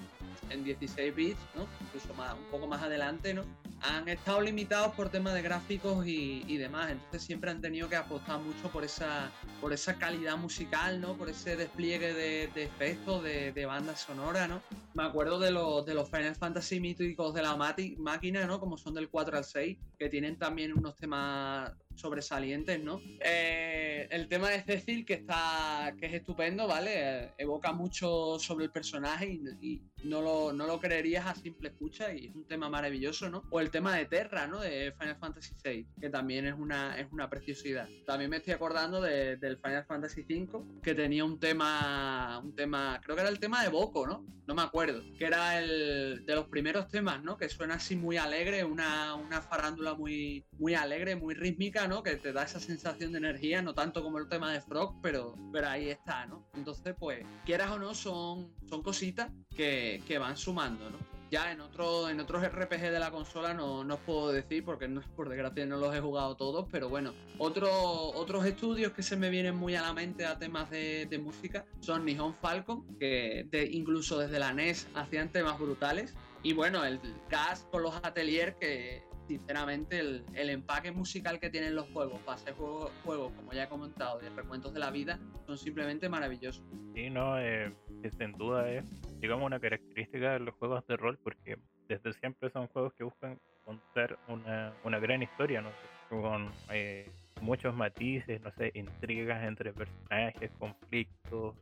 en 0.50 0.64
16 0.64 1.14
bits, 1.14 1.38
¿no? 1.54 1.66
Incluso 1.80 2.14
más, 2.14 2.34
un 2.34 2.44
poco 2.50 2.66
más 2.66 2.82
adelante, 2.82 3.34
¿no? 3.34 3.44
Han 3.80 4.08
estado 4.08 4.40
limitados 4.40 4.94
por 4.94 5.10
temas 5.10 5.34
de 5.34 5.42
gráficos 5.42 6.06
y, 6.06 6.56
demás, 6.56 6.90
entonces 6.90 7.22
siempre 7.22 7.50
han 7.50 7.60
tenido 7.60 7.88
que 7.88 7.96
apostar 7.96 8.40
mucho 8.40 8.70
por 8.70 8.84
esa, 8.84 9.30
por 9.60 9.72
esa 9.72 9.98
calidad 9.98 10.36
musical, 10.36 11.00
¿no? 11.00 11.14
Por 11.16 11.28
ese 11.28 11.56
despliegue 11.56 12.14
de, 12.14 12.44
efectos, 12.54 13.22
de, 13.22 13.52
de, 13.52 13.66
banda 13.66 13.94
sonora, 13.96 14.48
¿no? 14.48 14.62
Me 14.94 15.02
acuerdo 15.02 15.38
de 15.38 15.50
los, 15.50 15.84
de 15.84 15.94
los 15.94 16.08
Final 16.08 16.34
Fantasy 16.34 16.80
míticos 16.80 17.34
de 17.34 17.42
la 17.42 17.56
máquina, 17.56 18.46
¿no? 18.46 18.60
Como 18.60 18.78
son 18.78 18.94
del 18.94 19.10
4 19.10 19.36
al 19.36 19.44
6, 19.44 19.76
que 19.98 20.08
tienen 20.08 20.38
también 20.38 20.72
unos 20.72 20.96
temas 20.96 21.72
sobresalientes, 21.94 22.82
¿no? 22.82 23.00
Eh, 23.20 24.06
el 24.10 24.28
tema 24.28 24.50
de 24.50 24.62
Cecil, 24.62 25.04
que 25.04 25.14
está. 25.14 25.94
que 25.98 26.06
es 26.06 26.14
estupendo, 26.14 26.66
¿vale? 26.66 27.32
evoca 27.38 27.72
mucho 27.72 28.38
sobre 28.38 28.66
el 28.66 28.70
personaje 28.70 29.40
y, 29.60 29.82
no, 30.04 30.20
lo, 30.20 30.52
no 30.52 30.66
lo 30.66 30.80
creerías 30.80 31.26
a 31.26 31.34
simple 31.34 31.68
escucha 31.68 32.12
y 32.12 32.26
es 32.26 32.34
un 32.34 32.46
tema 32.46 32.68
maravilloso, 32.68 33.28
¿no? 33.28 33.42
O 33.50 33.60
el 33.60 33.70
tema 33.70 33.96
de 33.96 34.06
Terra, 34.06 34.46
¿no? 34.46 34.60
De 34.60 34.94
Final 34.98 35.16
Fantasy 35.16 35.54
VI, 35.62 35.86
que 36.00 36.10
también 36.10 36.46
es 36.46 36.54
una, 36.54 36.98
es 36.98 37.10
una 37.10 37.28
preciosidad. 37.28 37.88
También 38.06 38.30
me 38.30 38.36
estoy 38.36 38.54
acordando 38.54 39.00
del 39.00 39.58
Final 39.58 39.84
Fantasy 39.84 40.22
V, 40.22 40.80
que 40.82 40.94
tenía 40.94 41.24
un 41.24 41.38
tema. 41.38 42.40
un 42.42 42.54
tema. 42.54 43.00
creo 43.02 43.16
que 43.16 43.22
era 43.22 43.30
el 43.30 43.40
tema 43.40 43.62
de 43.62 43.68
Boko, 43.68 44.06
¿no? 44.06 44.24
No 44.46 44.54
me 44.54 44.62
acuerdo. 44.62 45.02
Que 45.18 45.24
era 45.24 45.58
el 45.58 46.24
de 46.26 46.34
los 46.34 46.46
primeros 46.48 46.88
temas, 46.88 47.22
¿no? 47.22 47.36
Que 47.36 47.48
suena 47.48 47.74
así 47.74 47.96
muy 47.96 48.16
alegre, 48.16 48.64
una, 48.64 49.14
una 49.14 49.40
farándula 49.40 49.94
muy, 49.94 50.44
muy 50.58 50.74
alegre, 50.74 51.16
muy 51.16 51.34
rítmica 51.34 51.64
¿no? 51.88 52.02
Que 52.02 52.16
te 52.16 52.32
da 52.32 52.44
esa 52.44 52.60
sensación 52.60 53.12
de 53.12 53.18
energía, 53.18 53.62
no 53.62 53.74
tanto 53.74 54.02
como 54.02 54.18
el 54.18 54.28
tema 54.28 54.52
de 54.52 54.60
Frog, 54.60 55.00
pero, 55.02 55.34
pero 55.52 55.68
ahí 55.68 55.88
está, 55.88 56.26
¿no? 56.26 56.48
Entonces, 56.54 56.94
pues, 56.98 57.24
quieras 57.44 57.70
o 57.70 57.78
no, 57.78 57.94
son, 57.94 58.52
son 58.68 58.82
cositas 58.82 59.30
que, 59.54 59.93
que 60.00 60.18
van 60.18 60.36
sumando, 60.36 60.90
¿no? 60.90 60.98
Ya 61.30 61.50
en, 61.50 61.60
otro, 61.60 62.08
en 62.08 62.20
otros 62.20 62.46
RPG 62.46 62.80
de 62.80 62.98
la 63.00 63.10
consola 63.10 63.54
no, 63.54 63.82
no 63.82 63.94
os 63.94 64.00
puedo 64.00 64.30
decir 64.30 64.64
porque 64.64 64.86
no, 64.86 65.00
por 65.16 65.28
desgracia 65.28 65.66
no 65.66 65.78
los 65.78 65.92
he 65.94 66.00
jugado 66.00 66.36
todos, 66.36 66.66
pero 66.70 66.88
bueno, 66.88 67.12
otro, 67.38 67.68
otros 67.70 68.46
estudios 68.46 68.92
que 68.92 69.02
se 69.02 69.16
me 69.16 69.30
vienen 69.30 69.56
muy 69.56 69.74
a 69.74 69.82
la 69.82 69.92
mente 69.92 70.26
a 70.26 70.38
temas 70.38 70.70
de, 70.70 71.06
de 71.06 71.18
música 71.18 71.64
son 71.80 72.04
Nihon 72.04 72.34
Falcon, 72.34 72.86
que 72.98 73.48
de, 73.50 73.64
incluso 73.64 74.18
desde 74.18 74.38
la 74.38 74.52
NES 74.52 74.86
hacían 74.94 75.30
temas 75.30 75.58
brutales. 75.58 76.14
Y 76.44 76.52
bueno, 76.52 76.84
el 76.84 77.00
cast 77.28 77.68
con 77.70 77.82
los 77.82 77.96
ateliers 78.04 78.54
que 78.60 79.02
sinceramente 79.26 79.98
el, 79.98 80.24
el, 80.34 80.50
empaque 80.50 80.92
musical 80.92 81.40
que 81.40 81.50
tienen 81.50 81.74
los 81.74 81.88
juegos 81.90 82.20
para 82.20 82.38
juegos, 82.54 82.92
juegos, 83.04 83.32
como 83.32 83.52
ya 83.52 83.64
he 83.64 83.68
comentado, 83.68 84.18
de 84.18 84.28
recuentos 84.30 84.72
de 84.74 84.80
la 84.80 84.90
vida, 84.90 85.18
son 85.46 85.58
simplemente 85.58 86.08
maravillosos. 86.08 86.64
Sí, 86.94 87.10
no, 87.10 87.38
eh, 87.38 87.72
sin 88.18 88.32
duda 88.32 88.70
es, 88.70 88.84
digamos, 89.24 89.46
una 89.46 89.58
característica 89.58 90.34
de 90.34 90.40
los 90.40 90.54
juegos 90.56 90.86
de 90.86 90.98
rol, 90.98 91.18
porque 91.24 91.56
desde 91.88 92.12
siempre 92.12 92.50
son 92.50 92.66
juegos 92.66 92.92
que 92.92 93.04
buscan 93.04 93.38
contar 93.64 94.18
una, 94.28 94.74
una 94.84 94.98
gran 94.98 95.22
historia, 95.22 95.62
¿no? 95.62 95.70
con 96.10 96.50
eh, 96.70 97.10
muchos 97.40 97.74
matices, 97.74 98.42
no 98.42 98.52
sé, 98.58 98.70
intrigas 98.74 99.42
entre 99.42 99.72
personajes, 99.72 100.50
conflictos, 100.58 101.54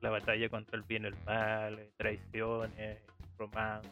la 0.00 0.10
batalla 0.10 0.48
contra 0.48 0.76
el 0.76 0.84
bien 0.84 1.02
y 1.02 1.06
el 1.08 1.16
mal, 1.26 1.90
traiciones, 1.96 3.00
romance 3.36 3.90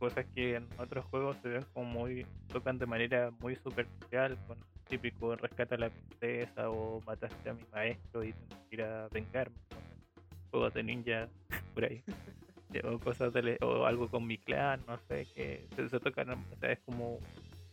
cosas 0.00 0.26
que 0.34 0.56
en 0.56 0.68
otros 0.78 1.04
juegos 1.06 1.36
se 1.42 1.48
ven 1.48 1.66
como 1.74 1.86
muy 1.86 2.26
tocan 2.52 2.78
de 2.78 2.86
manera 2.86 3.32
muy 3.40 3.56
superficial 3.56 4.38
con 4.46 4.56
típico 4.88 5.34
rescata 5.34 5.74
a 5.74 5.78
la 5.78 5.90
princesa 5.90 6.70
o 6.70 7.00
mataste 7.04 7.50
a 7.50 7.54
mi 7.54 7.64
maestro 7.72 8.22
y 8.22 8.32
tengo 8.32 8.62
que 8.68 8.76
ir 8.76 8.82
a 8.82 9.08
vengarme 9.08 9.56
juegos 10.50 10.74
de 10.74 10.82
ninja 10.82 11.28
por 11.74 11.84
ahí. 11.84 12.02
O 12.84 12.98
cosas 12.98 13.32
de, 13.32 13.56
o 13.62 13.86
algo 13.86 14.10
con 14.10 14.26
mi 14.26 14.36
clan 14.36 14.82
no 14.86 14.98
sé 15.08 15.26
que 15.34 15.66
se, 15.74 15.88
se 15.88 16.00
tocan 16.00 16.28
o 16.28 16.56
sea, 16.60 16.72
es 16.72 16.78
como 16.80 17.18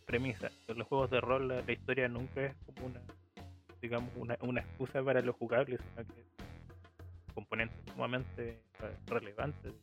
premisa. 0.05 0.49
En 0.69 0.77
los 0.77 0.87
juegos 0.87 1.11
de 1.11 1.19
rol 1.19 1.49
la, 1.49 1.61
la, 1.61 1.71
historia 1.73 2.07
nunca 2.07 2.45
es 2.45 2.55
como 2.65 2.87
una 2.87 3.01
digamos 3.81 4.09
una, 4.15 4.37
una 4.39 4.61
excusa 4.61 5.03
para 5.03 5.19
lo 5.19 5.33
jugable 5.33 5.77
sino 5.77 6.07
que 6.07 6.21
es 6.21 6.27
un 7.27 7.33
componente 7.33 7.75
sumamente 7.91 8.61
relevante 9.07 9.73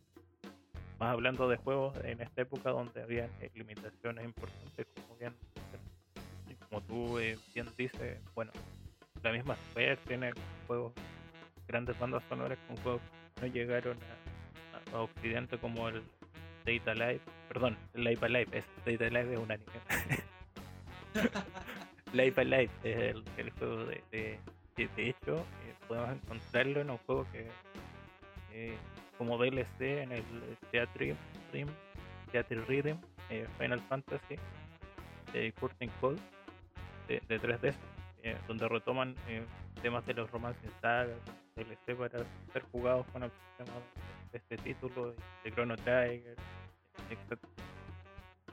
más 0.99 1.11
hablando 1.11 1.47
de 1.47 1.57
juegos 1.57 1.95
en 2.05 2.23
esta 2.23 2.43
época 2.43 2.71
donde 2.71 3.03
había 3.03 3.29
limitaciones 3.55 4.25
importantes, 4.25 4.87
como 4.95 5.17
bien 5.17 5.35
como 6.69 6.81
tú 6.83 7.19
eh, 7.19 7.39
bien 7.55 7.67
dices, 7.77 8.19
bueno, 8.35 8.51
la 9.23 9.33
misma 9.33 9.57
Square 9.57 9.97
tiene 10.07 10.33
juegos, 10.67 10.93
grandes 11.67 11.99
bandas 11.99 12.23
sonoras 12.29 12.59
con 12.67 12.77
juegos 12.79 13.03
que 13.35 13.41
no 13.43 13.53
llegaron 13.53 13.99
a, 14.03 14.97
a, 14.97 14.99
a 14.99 15.03
Occidente 15.03 15.59
como 15.59 15.89
el 15.89 16.03
Data 16.65 16.95
Live, 16.95 17.21
perdón, 17.49 17.77
Live 17.95 18.19
Alive, 18.23 18.49
es 18.53 18.65
Data 18.85 19.09
Live 19.09 19.33
es 19.33 19.39
un 19.39 19.51
anime. 19.51 19.73
Live 22.13 22.41
Alive 22.41 22.71
es 22.85 22.97
el, 22.97 23.25
el 23.37 23.51
juego 23.53 23.85
de, 23.87 24.03
de, 24.11 24.39
de 24.77 25.09
hecho 25.09 25.37
eh, 25.37 25.75
podemos 25.89 26.11
encontrarlo 26.11 26.81
en 26.81 26.91
un 26.91 26.99
juego 26.99 27.27
que 27.33 27.47
eh, 28.53 28.77
como 29.19 29.39
DLC 29.39 29.81
en 29.81 30.13
el 30.13 30.25
Theatre 30.71 31.17
Rhythm, 31.53 31.69
Theatre 32.31 32.61
Rhythm 32.63 32.99
eh, 33.31 33.47
Final 33.59 33.81
Fantasy 33.89 34.37
de 35.33 35.53
Curtain 35.53 35.91
Code 36.01 36.19
de, 37.09 37.23
de 37.29 37.41
3DS, 37.41 37.75
eh, 38.23 38.37
donde 38.47 38.69
retoman 38.69 39.15
temas 39.81 40.05
de 40.07 40.15
los 40.15 40.31
romances 40.31 40.71
sagas, 40.81 41.17
DLC 41.57 41.97
para 41.97 42.25
ser 42.53 42.63
jugados 42.73 43.07
con 43.13 43.31
este 44.33 44.57
título, 44.59 45.15
de 45.45 45.53
Chrono 45.53 45.77
Trigger, 45.77 46.37
etc. 47.11 47.39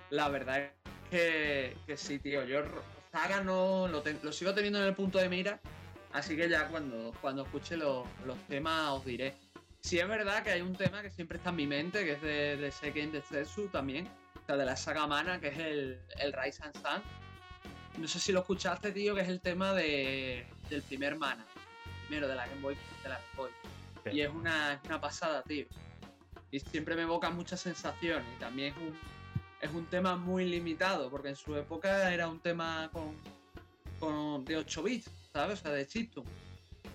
La 0.10 0.30
verdad 0.30 0.60
es 0.60 0.72
que, 1.10 1.78
que 1.86 1.98
sí, 1.98 2.20
tío. 2.20 2.44
Yo 2.46 2.64
Saga 3.12 3.42
no 3.42 3.88
lo, 3.88 4.02
te, 4.02 4.16
lo, 4.22 4.32
sigo 4.32 4.54
teniendo 4.54 4.80
en 4.80 4.86
el 4.86 4.94
punto 4.94 5.18
de 5.18 5.30
mira, 5.30 5.60
así 6.14 6.36
que 6.36 6.48
ya 6.48 6.68
cuando, 6.68 7.12
cuando 7.22 7.44
escuche 7.44 7.76
lo, 7.76 8.06
los 8.26 8.38
temas 8.48 8.92
os 8.92 9.06
diré. 9.06 9.36
Sí 9.82 9.98
es 9.98 10.08
verdad 10.08 10.44
que 10.44 10.52
hay 10.52 10.62
un 10.62 10.76
tema 10.76 11.02
que 11.02 11.10
siempre 11.10 11.38
está 11.38 11.50
en 11.50 11.56
mi 11.56 11.66
mente, 11.66 12.04
que 12.04 12.12
es 12.14 12.22
de, 12.22 12.58
de 12.58 12.72
Seiken 12.72 13.12
también, 13.72 14.08
o 14.36 14.46
sea, 14.46 14.58
de 14.58 14.66
la 14.66 14.76
saga 14.76 15.08
Mana, 15.08 15.40
que 15.40 15.48
es 15.48 15.58
el, 15.58 16.00
el 16.20 16.34
Rise 16.34 16.62
and 16.64 16.76
Sun. 16.76 17.02
No 17.98 18.08
sé 18.08 18.20
si 18.20 18.32
lo 18.32 18.42
escuchaste, 18.42 18.92
tío, 18.92 19.16
que 19.16 19.22
es 19.22 19.30
el 19.30 19.40
tema 19.40 19.74
de, 19.74 20.46
del 20.70 20.84
primer 20.84 21.18
Mana, 21.18 21.46
primero 22.10 22.28
de 22.28 22.36
la 22.36 22.48
Game 22.48 22.62
Boy. 22.62 22.76
De 23.04 23.10
la 23.10 23.16
Game 23.16 23.28
Boy. 23.38 23.52
Sí. 24.04 24.10
Y 24.12 24.22
es 24.22 24.30
una, 24.30 24.82
una 24.86 25.00
pasada, 25.00 25.44
tío. 25.44 25.66
Y 26.52 26.60
siempre 26.60 26.96
me 26.96 27.04
evoca 27.04 27.30
muchas 27.30 27.62
sensaciones. 27.62 28.26
Y 28.36 28.40
también 28.40 28.74
es 28.74 28.78
un, 28.82 28.98
es 29.62 29.70
un 29.72 29.86
tema 29.86 30.16
muy 30.16 30.46
limitado, 30.46 31.10
porque 31.10 31.30
en 31.30 31.36
su 31.36 31.56
época 31.56 32.12
era 32.12 32.28
un 32.28 32.40
tema 32.40 32.90
con, 32.92 33.16
con 34.00 34.44
de 34.46 34.58
8 34.58 34.84
bits, 34.84 35.12
¿sabes? 35.32 35.60
O 35.60 35.62
sea, 35.64 35.72
de 35.72 35.86
chiptune, 35.86 36.28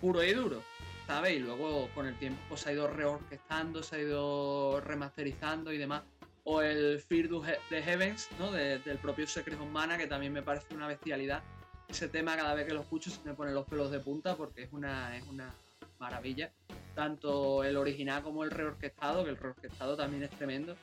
puro 0.01 0.23
y 0.23 0.33
duro. 0.33 0.63
¿sabes? 1.07 1.35
Y 1.35 1.39
luego 1.39 1.89
con 1.95 2.07
el 2.07 2.19
tiempo 2.19 2.41
pues, 2.49 2.63
se 2.63 2.71
ha 2.71 2.73
ido 2.73 2.89
reorquestando, 2.89 3.83
se 3.83 3.97
ha 3.97 3.99
ido 4.01 4.81
remasterizando 4.81 5.73
y 5.73 5.79
demás. 5.79 6.03
O 6.45 6.61
el 6.61 7.01
Fear 7.01 7.29
de 7.71 7.83
Heavens, 7.83 8.29
¿no? 8.39 8.51
De, 8.51 8.79
del 8.81 8.99
propio 8.99 9.27
Secret 9.27 9.59
of 9.61 9.69
Mana, 9.69 9.97
que 9.97 10.07
también 10.07 10.33
me 10.33 10.43
parece 10.43 10.75
una 10.75 10.87
bestialidad. 10.87 11.43
Ese 11.89 12.09
tema 12.09 12.37
cada 12.37 12.55
vez 12.55 12.67
que 12.67 12.75
lo 12.75 12.81
escucho 12.81 13.11
se 13.11 13.21
me 13.25 13.35
ponen 13.35 13.55
los 13.55 13.67
pelos 13.67 13.91
de 13.91 14.01
punta 14.01 14.37
porque 14.37 14.63
es 14.63 14.73
una, 14.73 15.17
es 15.17 15.27
una 15.29 15.55
maravilla. 15.99 16.51
Tanto 16.95 17.65
el 17.65 17.77
original 17.77 18.23
como 18.23 18.45
el 18.45 18.51
reorquestado, 18.51 19.25
que 19.25 19.31
el 19.31 19.37
reorquestado 19.37 19.97
también 19.97 20.23
es 20.23 20.31
tremendo. 20.31 20.77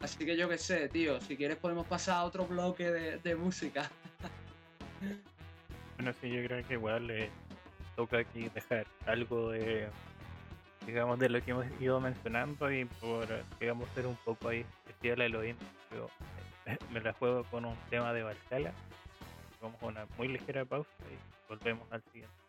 Así 0.00 0.24
que 0.24 0.36
yo 0.36 0.48
qué 0.48 0.58
sé, 0.58 0.88
tío, 0.88 1.20
si 1.20 1.36
quieres 1.36 1.56
podemos 1.56 1.86
pasar 1.86 2.16
a 2.16 2.24
otro 2.24 2.44
bloque 2.46 2.90
de, 2.90 3.34
música. 3.36 3.88
bueno, 5.96 6.12
sí, 6.20 6.28
yo 6.28 6.44
creo 6.44 6.66
que 6.66 6.74
igual 6.74 7.08
eh, 7.10 7.30
toca 7.94 8.18
aquí 8.18 8.48
dejar 8.52 8.86
algo 9.06 9.50
de 9.50 9.88
digamos 10.86 11.18
de 11.18 11.28
lo 11.28 11.40
que 11.44 11.52
hemos 11.52 11.66
ido 11.80 12.00
mencionando 12.00 12.72
y 12.72 12.84
por 12.84 13.26
digamos 13.60 13.88
ser 13.90 14.06
un 14.06 14.16
poco 14.16 14.48
ahí 14.48 14.66
especial 14.86 15.20
a 15.20 15.26
Elohim 15.26 15.56
yo 15.92 16.08
me 16.90 17.00
la 17.00 17.12
juego 17.12 17.44
con 17.44 17.64
un 17.64 17.76
tema 17.88 18.12
de 18.12 18.24
Valhalla 18.24 18.72
vamos 19.62 19.82
a 19.82 19.86
una 19.86 20.06
muy 20.18 20.28
ligera 20.28 20.64
pausa 20.64 20.90
y 21.10 21.48
volvemos 21.48 21.90
al 21.92 22.02
siguiente 22.12 22.41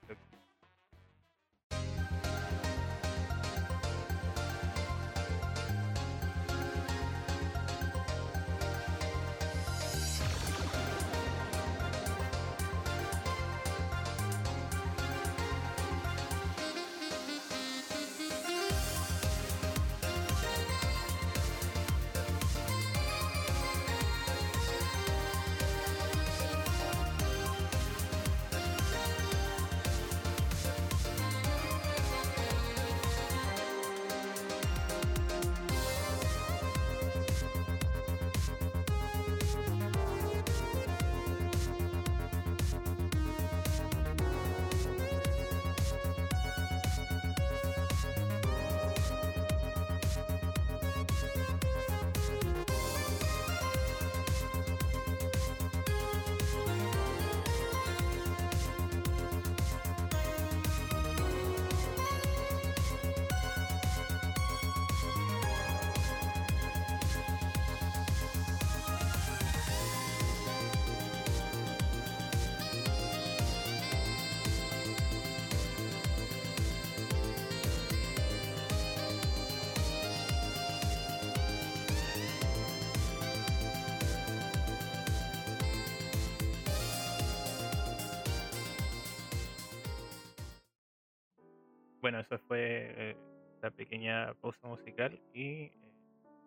bueno, 92.03 92.19
eso 92.19 92.37
fue 92.49 92.59
eh, 92.59 93.15
la 93.61 93.71
pequeña 93.71 94.33
pausa 94.41 94.67
musical 94.67 95.17
y 95.33 95.47
eh, 95.47 95.71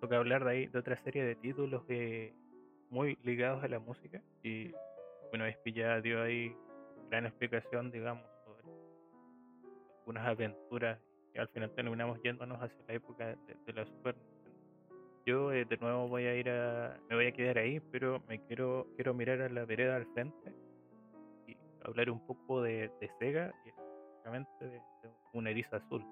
toca 0.02 0.18
hablar 0.18 0.44
de 0.44 0.50
ahí 0.50 0.66
de 0.66 0.78
otra 0.78 1.02
serie 1.02 1.24
de 1.24 1.34
títulos 1.34 1.82
eh, 1.88 2.34
muy 2.90 3.16
ligados 3.22 3.64
a 3.64 3.68
la 3.68 3.78
música 3.78 4.20
y 4.42 4.70
bueno, 5.30 5.46
Espi 5.46 5.72
ya 5.72 5.98
dio 6.02 6.22
ahí 6.22 6.54
gran 7.08 7.24
explicación, 7.24 7.90
digamos, 7.90 8.22
sobre 8.44 8.68
algunas 10.00 10.26
aventuras 10.26 11.00
y 11.34 11.38
al 11.38 11.48
final 11.48 11.74
terminamos 11.74 12.22
yéndonos 12.22 12.62
hacia 12.62 12.84
la 12.86 12.92
época 12.92 13.26
de, 13.26 13.72
la 13.72 13.86
Super 13.86 14.14
Yo 15.24 15.48
de 15.48 15.78
nuevo 15.80 16.06
voy 16.06 16.24
a 16.24 16.34
ir 16.34 16.50
a, 16.50 17.00
me 17.08 17.16
voy 17.16 17.28
a 17.28 17.32
quedar 17.32 17.56
ahí, 17.56 17.80
pero 17.90 18.22
me 18.28 18.44
quiero 18.44 18.88
quiero 18.94 19.14
mirar 19.14 19.40
a 19.40 19.48
la 19.48 19.64
vereda 19.64 19.96
al 19.96 20.04
frente 20.12 20.52
y 21.46 21.56
hablar 21.82 22.10
un 22.10 22.26
poco 22.26 22.60
de, 22.60 22.90
de 23.00 23.10
Sega 23.18 23.54
y 23.64 23.85
de, 24.32 24.68
de 24.70 24.82
una 25.32 25.50
eriza 25.50 25.76
azul. 25.76 26.04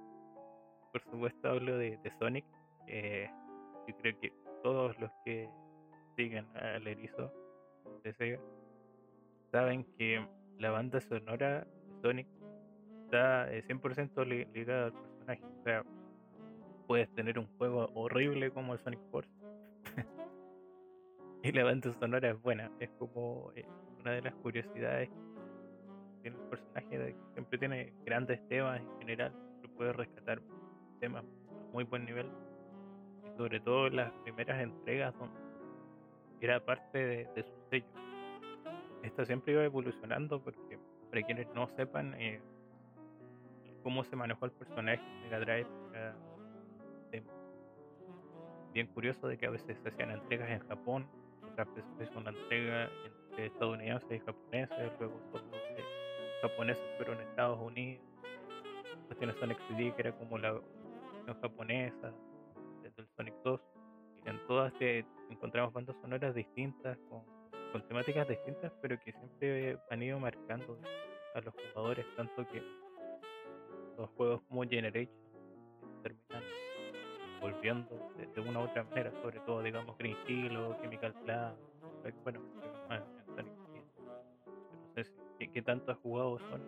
Por 0.92 1.02
supuesto 1.02 1.48
hablo 1.48 1.76
de, 1.76 1.98
Sonic. 2.18 2.44
Yo 2.86 3.96
creo 3.98 4.20
que 4.20 4.32
todos 4.62 4.98
los 5.00 5.10
que 5.24 5.48
siguen 6.16 6.46
al 6.56 6.86
erizo 6.86 7.32
de 8.02 8.14
Sega 8.14 8.40
saben 9.50 9.84
que 9.98 10.24
la 10.58 10.70
banda 10.70 11.00
sonora 11.00 11.64
de 11.64 12.00
Sonic 12.00 12.28
está 13.04 13.50
100% 13.50 14.32
eh, 14.32 14.48
ligada 14.54 14.86
al 14.86 14.92
personaje. 14.92 15.42
O 15.44 15.62
sea, 15.64 15.84
puedes 16.86 17.12
tener 17.14 17.38
un 17.38 17.46
juego 17.58 17.90
horrible 17.94 18.50
como 18.50 18.76
Sonic 18.78 19.00
Force 19.10 19.30
y 21.42 21.52
la 21.52 21.64
banda 21.64 21.92
sonora 21.94 22.30
es 22.30 22.40
buena. 22.40 22.70
Es 22.78 22.90
como 22.98 23.50
eh, 23.56 23.66
una 24.00 24.12
de 24.12 24.22
las 24.22 24.34
curiosidades 24.36 25.10
tiene 26.24 26.38
el 26.38 26.48
personaje, 26.48 26.98
de 26.98 27.16
siempre 27.34 27.58
tiene 27.58 27.92
grandes 28.06 28.40
temas 28.48 28.80
en 28.80 28.98
general, 28.98 29.32
pero 29.60 29.74
puede 29.74 29.92
rescatar 29.92 30.40
temas 30.98 31.22
a 31.22 31.72
muy 31.72 31.84
buen 31.84 32.06
nivel. 32.06 32.26
Sobre 33.36 33.60
todo 33.60 33.90
las 33.90 34.10
primeras 34.22 34.62
entregas 34.62 35.14
donde 35.18 35.38
era 36.40 36.64
parte 36.64 37.26
de, 37.34 37.42
su 37.42 37.68
sello. 37.68 37.86
Esto 39.02 39.24
siempre 39.26 39.52
iba 39.52 39.64
evolucionando 39.64 40.42
porque 40.42 40.78
para 41.10 41.22
quienes 41.22 41.46
no 41.54 41.68
sepan 41.68 42.14
eh, 42.14 42.40
cómo 43.82 44.02
se 44.02 44.16
manejó 44.16 44.46
el 44.46 44.52
personaje 44.52 45.02
de 45.02 45.20
Mega 45.24 45.40
Drive 45.40 45.66
era 45.92 46.16
eh, 47.12 47.22
bien 48.72 48.86
curioso 48.86 49.28
de 49.28 49.36
que 49.36 49.46
a 49.46 49.50
veces 49.50 49.78
se 49.78 49.88
hacían 49.90 50.10
entregas 50.10 50.50
en 50.50 50.66
Japón, 50.68 51.06
otras 51.50 51.68
veces 51.74 51.90
se 51.98 52.04
hizo 52.04 52.18
una 52.18 52.30
entrega 52.30 52.88
entre 53.28 53.46
estadounidenses 53.46 54.10
y 54.10 54.24
japoneses, 54.24 54.92
luego 54.98 55.20
solo 55.30 55.63
japoneses 56.44 56.84
pero 56.98 57.14
en 57.14 57.20
Estados 57.20 57.58
Unidos. 57.60 58.04
Cuestiones 59.06 59.36
Sonic 59.36 59.58
CD 59.68 59.94
que 59.94 60.02
era 60.02 60.12
como 60.12 60.36
la 60.38 60.52
versión 60.52 61.40
japonesa 61.40 62.12
desde 62.82 63.02
el 63.02 63.08
Sonic 63.16 63.34
2 63.44 63.60
y 64.16 64.28
en 64.28 64.46
todas 64.46 64.72
que 64.74 65.06
encontramos 65.30 65.72
bandas 65.72 65.96
sonoras 66.02 66.34
distintas 66.34 66.98
con 67.08 67.24
temáticas 67.88 68.28
distintas, 68.28 68.72
pero 68.80 68.98
que 69.00 69.12
siempre 69.12 69.78
han 69.90 70.02
ido 70.02 70.20
marcando 70.20 70.78
a 71.34 71.40
los 71.40 71.52
jugadores, 71.54 72.06
tanto 72.14 72.46
que 72.46 72.62
los 73.98 74.08
juegos 74.10 74.42
como 74.48 74.62
Generation 74.62 75.12
terminan 76.02 76.42
volviendo 77.40 78.12
de, 78.16 78.40
una 78.40 78.60
u 78.60 78.64
otra 78.64 78.84
manera, 78.84 79.10
sobre 79.22 79.40
todo, 79.40 79.62
digamos, 79.62 79.98
Green 79.98 80.16
Hill 80.28 80.56
Chemical 80.80 81.12
Plant, 81.24 81.58
bueno, 82.22 82.40
no 82.88 82.96
sé 84.94 85.23
¿qué, 85.46 85.52
¿qué, 85.52 85.62
tanto 85.62 85.92
has 85.92 85.98
jugado 85.98 86.38
son 86.38 86.62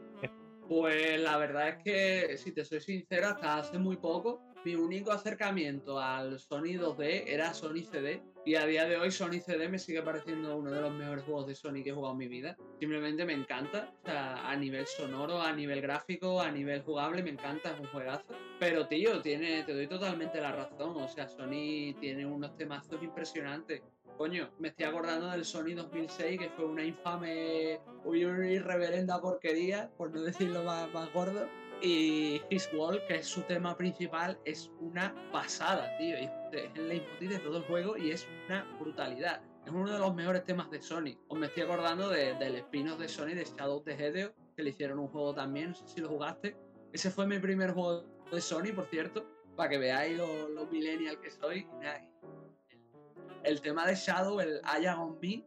Pues 0.68 1.20
la 1.20 1.36
verdad 1.38 1.68
es 1.68 1.82
que, 1.82 2.36
si 2.38 2.52
te 2.52 2.64
soy 2.64 2.80
sincero, 2.80 3.28
hasta 3.28 3.58
hace 3.58 3.78
muy 3.78 3.96
poco 3.96 4.46
mi 4.66 4.74
único 4.74 5.12
acercamiento 5.12 6.00
al 6.00 6.40
Sony 6.40 6.74
2D 6.74 7.22
era 7.28 7.54
Sony 7.54 7.84
CD. 7.88 8.20
Y 8.44 8.56
a 8.56 8.66
día 8.66 8.84
de 8.84 8.96
hoy 8.96 9.12
Sony 9.12 9.38
CD 9.38 9.68
me 9.68 9.78
sigue 9.78 10.02
pareciendo 10.02 10.56
uno 10.56 10.72
de 10.72 10.80
los 10.80 10.92
mejores 10.92 11.22
juegos 11.22 11.46
de 11.46 11.54
Sony 11.54 11.84
que 11.84 11.90
he 11.90 11.92
jugado 11.92 12.14
en 12.14 12.18
mi 12.18 12.26
vida. 12.26 12.56
Simplemente 12.80 13.24
me 13.24 13.32
encanta. 13.32 13.94
O 14.02 14.06
sea, 14.06 14.50
a 14.50 14.56
nivel 14.56 14.84
sonoro, 14.88 15.40
a 15.40 15.52
nivel 15.52 15.80
gráfico, 15.80 16.40
a 16.40 16.50
nivel 16.50 16.82
jugable, 16.82 17.22
me 17.22 17.30
encanta, 17.30 17.74
es 17.74 17.78
un 17.78 17.86
juegazo. 17.86 18.26
Pero 18.58 18.88
tío, 18.88 19.22
tiene, 19.22 19.62
te 19.62 19.72
doy 19.72 19.86
totalmente 19.86 20.40
la 20.40 20.50
razón. 20.50 20.96
O 20.96 21.06
sea, 21.06 21.28
Sony 21.28 21.94
tiene 22.00 22.26
unos 22.26 22.56
temazos 22.56 23.00
impresionantes. 23.00 23.82
Coño, 24.18 24.50
me 24.58 24.68
estoy 24.68 24.86
acordando 24.86 25.28
del 25.28 25.44
Sony 25.44 25.74
2006, 25.76 26.38
que 26.38 26.48
fue 26.50 26.64
una 26.64 26.82
infame, 26.82 27.78
una 28.02 28.50
irreverenda 28.50 29.20
porquería, 29.20 29.90
por 29.98 30.10
no 30.10 30.22
decirlo 30.22 30.64
más, 30.64 30.90
más 30.94 31.12
gordo 31.12 31.46
y 31.82 32.40
His 32.48 32.70
Wall, 32.72 33.04
que 33.06 33.16
es 33.16 33.26
su 33.26 33.42
tema 33.42 33.76
principal, 33.76 34.38
es 34.46 34.70
una 34.80 35.14
pasada, 35.30 35.94
tío. 35.98 36.16
Es 36.16 36.30
el 36.74 36.88
leitmotiv 36.88 37.30
de 37.30 37.38
todo 37.40 37.58
el 37.58 37.64
juego 37.64 37.96
y 37.98 38.10
es 38.10 38.26
una 38.46 38.64
brutalidad. 38.80 39.42
Es 39.66 39.72
uno 39.72 39.92
de 39.92 39.98
los 39.98 40.14
mejores 40.14 40.44
temas 40.44 40.70
de 40.70 40.80
Sony. 40.80 41.18
Os 41.28 41.38
me 41.38 41.48
estoy 41.48 41.64
acordando 41.64 42.08
del 42.08 42.54
spin 42.56 42.96
de 42.98 43.08
Sony 43.08 43.34
de 43.34 43.44
Shadow 43.44 43.82
the 43.82 43.92
Hedgehog, 43.92 44.32
que 44.56 44.62
le 44.62 44.70
hicieron 44.70 44.98
un 44.98 45.08
juego 45.08 45.34
también, 45.34 45.70
no 45.70 45.74
sé 45.74 45.86
si 45.88 46.00
lo 46.00 46.08
jugaste. 46.08 46.56
Ese 46.92 47.10
fue 47.10 47.26
mi 47.26 47.38
primer 47.38 47.72
juego 47.72 48.02
de 48.32 48.40
Sony, 48.40 48.72
por 48.74 48.86
cierto, 48.86 49.26
para 49.56 49.68
que 49.68 49.76
veáis 49.76 50.16
lo 50.16 50.66
millennial 50.70 51.20
que 51.20 51.30
soy. 51.30 51.66
El, 53.42 53.60
tema 53.60 53.86
de 53.86 53.94
Shadow, 53.94 54.40
el 54.40 54.60
I 54.80 54.86
on 54.86 55.18
Me, 55.20 55.44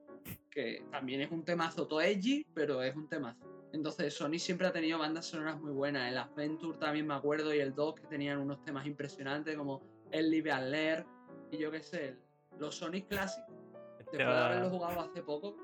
que 0.49 0.85
también 0.91 1.21
es 1.21 1.31
un 1.31 1.43
temazo 1.43 1.87
todo 1.87 2.01
edgy, 2.01 2.45
pero 2.53 2.81
es 2.81 2.95
un 2.95 3.07
temazo. 3.07 3.45
Entonces, 3.71 4.13
Sony 4.13 4.39
siempre 4.39 4.67
ha 4.67 4.71
tenido 4.71 4.97
bandas 4.97 5.27
sonoras 5.27 5.59
muy 5.59 5.71
buenas. 5.71 6.11
El 6.11 6.17
Adventure 6.17 6.77
también 6.79 7.05
me 7.05 7.13
acuerdo 7.13 7.53
y 7.53 7.59
el 7.59 7.75
2 7.75 7.95
que 7.95 8.07
tenían 8.07 8.39
unos 8.39 8.63
temas 8.63 8.85
impresionantes 8.85 9.55
como 9.55 9.81
el 10.11 10.31
Live 10.31 10.51
and 10.51 11.05
y 11.51 11.57
yo 11.57 11.71
qué 11.71 11.81
sé, 11.81 12.15
los 12.59 12.75
Sonic 12.75 13.07
clásicos. 13.07 13.55
Después 13.97 14.17
de 14.17 14.23
haberlo 14.23 14.69
jugado 14.69 15.01
hace 15.01 15.21
poco. 15.21 15.55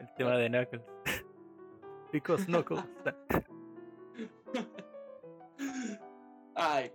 El 0.00 0.14
tema 0.14 0.36
de 0.36 0.48
Knuckles. 0.48 0.84
Because 2.12 2.44
Knuckles. 2.46 2.84
Ay, 6.54 6.92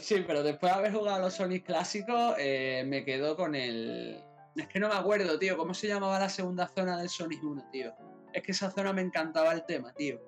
sí, 0.00 0.24
pero 0.26 0.42
después 0.42 0.72
de 0.72 0.78
haber 0.78 0.92
jugado 0.92 1.20
los 1.20 1.34
Sonic 1.34 1.66
clásicos, 1.66 2.34
eh, 2.38 2.84
me 2.86 3.04
quedo 3.04 3.36
con 3.36 3.54
el. 3.54 4.22
Es 4.56 4.68
que 4.68 4.78
no 4.78 4.88
me 4.88 4.94
acuerdo, 4.94 5.38
tío, 5.38 5.56
¿cómo 5.56 5.74
se 5.74 5.88
llamaba 5.88 6.18
la 6.18 6.28
segunda 6.28 6.68
zona 6.68 6.98
del 6.98 7.08
Sonic 7.08 7.42
1, 7.42 7.68
tío? 7.72 7.94
es 8.34 8.42
que 8.42 8.52
esa 8.52 8.70
zona 8.70 8.92
me 8.92 9.00
encantaba 9.00 9.52
el 9.52 9.64
tema, 9.64 9.92
tío. 9.94 10.20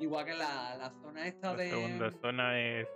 Igual 0.00 0.26
que 0.26 0.34
la, 0.34 0.76
la 0.76 0.90
zona 1.00 1.26
esta 1.26 1.54
de. 1.54 1.66
La 1.66 1.76
segunda 1.76 2.10
zona 2.20 2.60
es, 2.60 2.88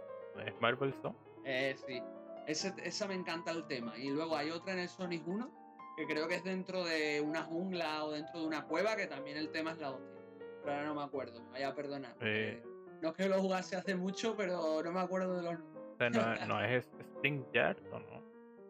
es 0.45 0.61
Marvel 0.61 0.93
Zone. 1.01 1.17
Eh, 1.45 1.77
sí. 1.87 2.03
esa 2.47 3.07
me 3.07 3.15
encanta 3.15 3.53
el 3.53 3.67
tema. 3.69 3.97
Y 3.97 4.11
luego 4.11 4.37
hay 4.37 4.51
otra 4.51 4.73
en 4.73 4.81
el 4.81 4.89
Sonic 4.89 5.27
1, 5.27 5.95
que 5.97 6.07
creo 6.07 6.27
que 6.27 6.35
es 6.35 6.45
dentro 6.45 6.85
de 6.85 7.21
una 7.21 7.45
jungla 7.45 8.05
o 8.05 8.11
dentro 8.11 8.41
de 8.41 8.47
una 8.47 8.67
cueva, 8.67 8.97
que 8.97 9.07
también 9.07 9.37
el 9.37 9.51
tema 9.51 9.71
es 9.71 9.79
la 9.79 9.93
hostia. 9.93 10.21
Pero 10.63 10.73
ahora 10.73 10.85
no 10.87 10.95
me 10.97 11.03
acuerdo, 11.03 11.41
me 11.45 11.51
vaya 11.51 11.69
a 11.69 11.75
perdonar. 11.75 12.17
Eh. 12.21 12.61
No 13.01 13.11
es 13.11 13.15
que 13.15 13.29
lo 13.29 13.41
jugase 13.41 13.77
hace 13.77 13.95
mucho, 13.95 14.35
pero 14.37 14.83
no 14.83 14.91
me 14.91 15.01
acuerdo 15.01 15.37
de 15.37 15.43
los 15.43 15.59
O 15.97 15.99
sea, 15.99 16.11
no, 16.11 16.47
no 16.47 16.61
es 16.65 16.87
Spring 17.01 17.45
Yard 17.53 17.79
o 17.93 17.99
no. 17.99 18.23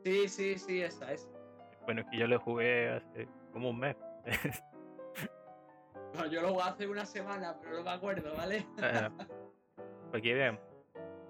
Sí, 0.05 0.29
sí, 0.29 0.59
sí, 0.59 0.83
esa 0.83 1.13
es. 1.13 1.29
Bueno, 1.85 2.03
es 2.03 2.07
que 2.09 2.19
yo 2.19 2.27
lo 2.27 2.39
jugué 2.39 2.91
hace 2.91 3.29
como 3.53 3.71
un 3.71 3.81
mes. 3.81 3.97
yo 6.31 6.43
lo 6.43 6.63
a 6.63 6.69
hacer 6.69 6.89
una 6.89 7.05
semana, 7.05 7.57
pero 7.61 7.79
no 7.79 7.85
me 7.85 7.91
acuerdo, 7.91 8.35
¿vale? 8.37 8.65
Ah, 8.81 9.11
aquí 10.13 10.33
vean. 10.33 10.59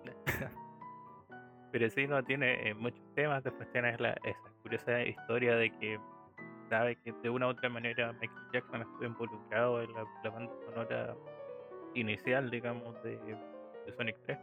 pero 1.72 1.90
sí, 1.90 2.06
no 2.06 2.22
tiene 2.24 2.68
eh, 2.68 2.74
muchos 2.74 3.02
temas. 3.14 3.42
Después 3.42 3.70
tienes 3.72 3.98
la, 4.00 4.12
esa 4.24 4.52
curiosa 4.62 5.02
historia 5.02 5.56
de 5.56 5.70
que 5.78 5.98
sabe 6.68 6.96
que 6.96 7.12
de 7.22 7.30
una 7.30 7.46
u 7.46 7.50
otra 7.50 7.68
manera 7.68 8.12
Michael 8.14 8.46
Jackson 8.52 8.82
estuvo 8.82 9.04
involucrado 9.04 9.82
en 9.82 9.92
la, 9.94 10.30
banda 10.30 10.52
sonora 10.66 11.16
inicial, 11.94 12.50
digamos, 12.50 13.02
de, 13.02 13.18
Sonic 13.96 14.16
3, 14.26 14.38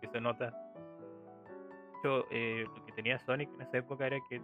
que 0.00 0.08
se 0.08 0.20
nota. 0.20 0.54
Eh, 2.30 2.64
lo 2.74 2.86
que 2.86 2.92
tenía 2.92 3.18
Sonic 3.18 3.48
en 3.54 3.62
esa 3.62 3.78
época 3.78 4.06
era 4.06 4.18
que 4.28 4.40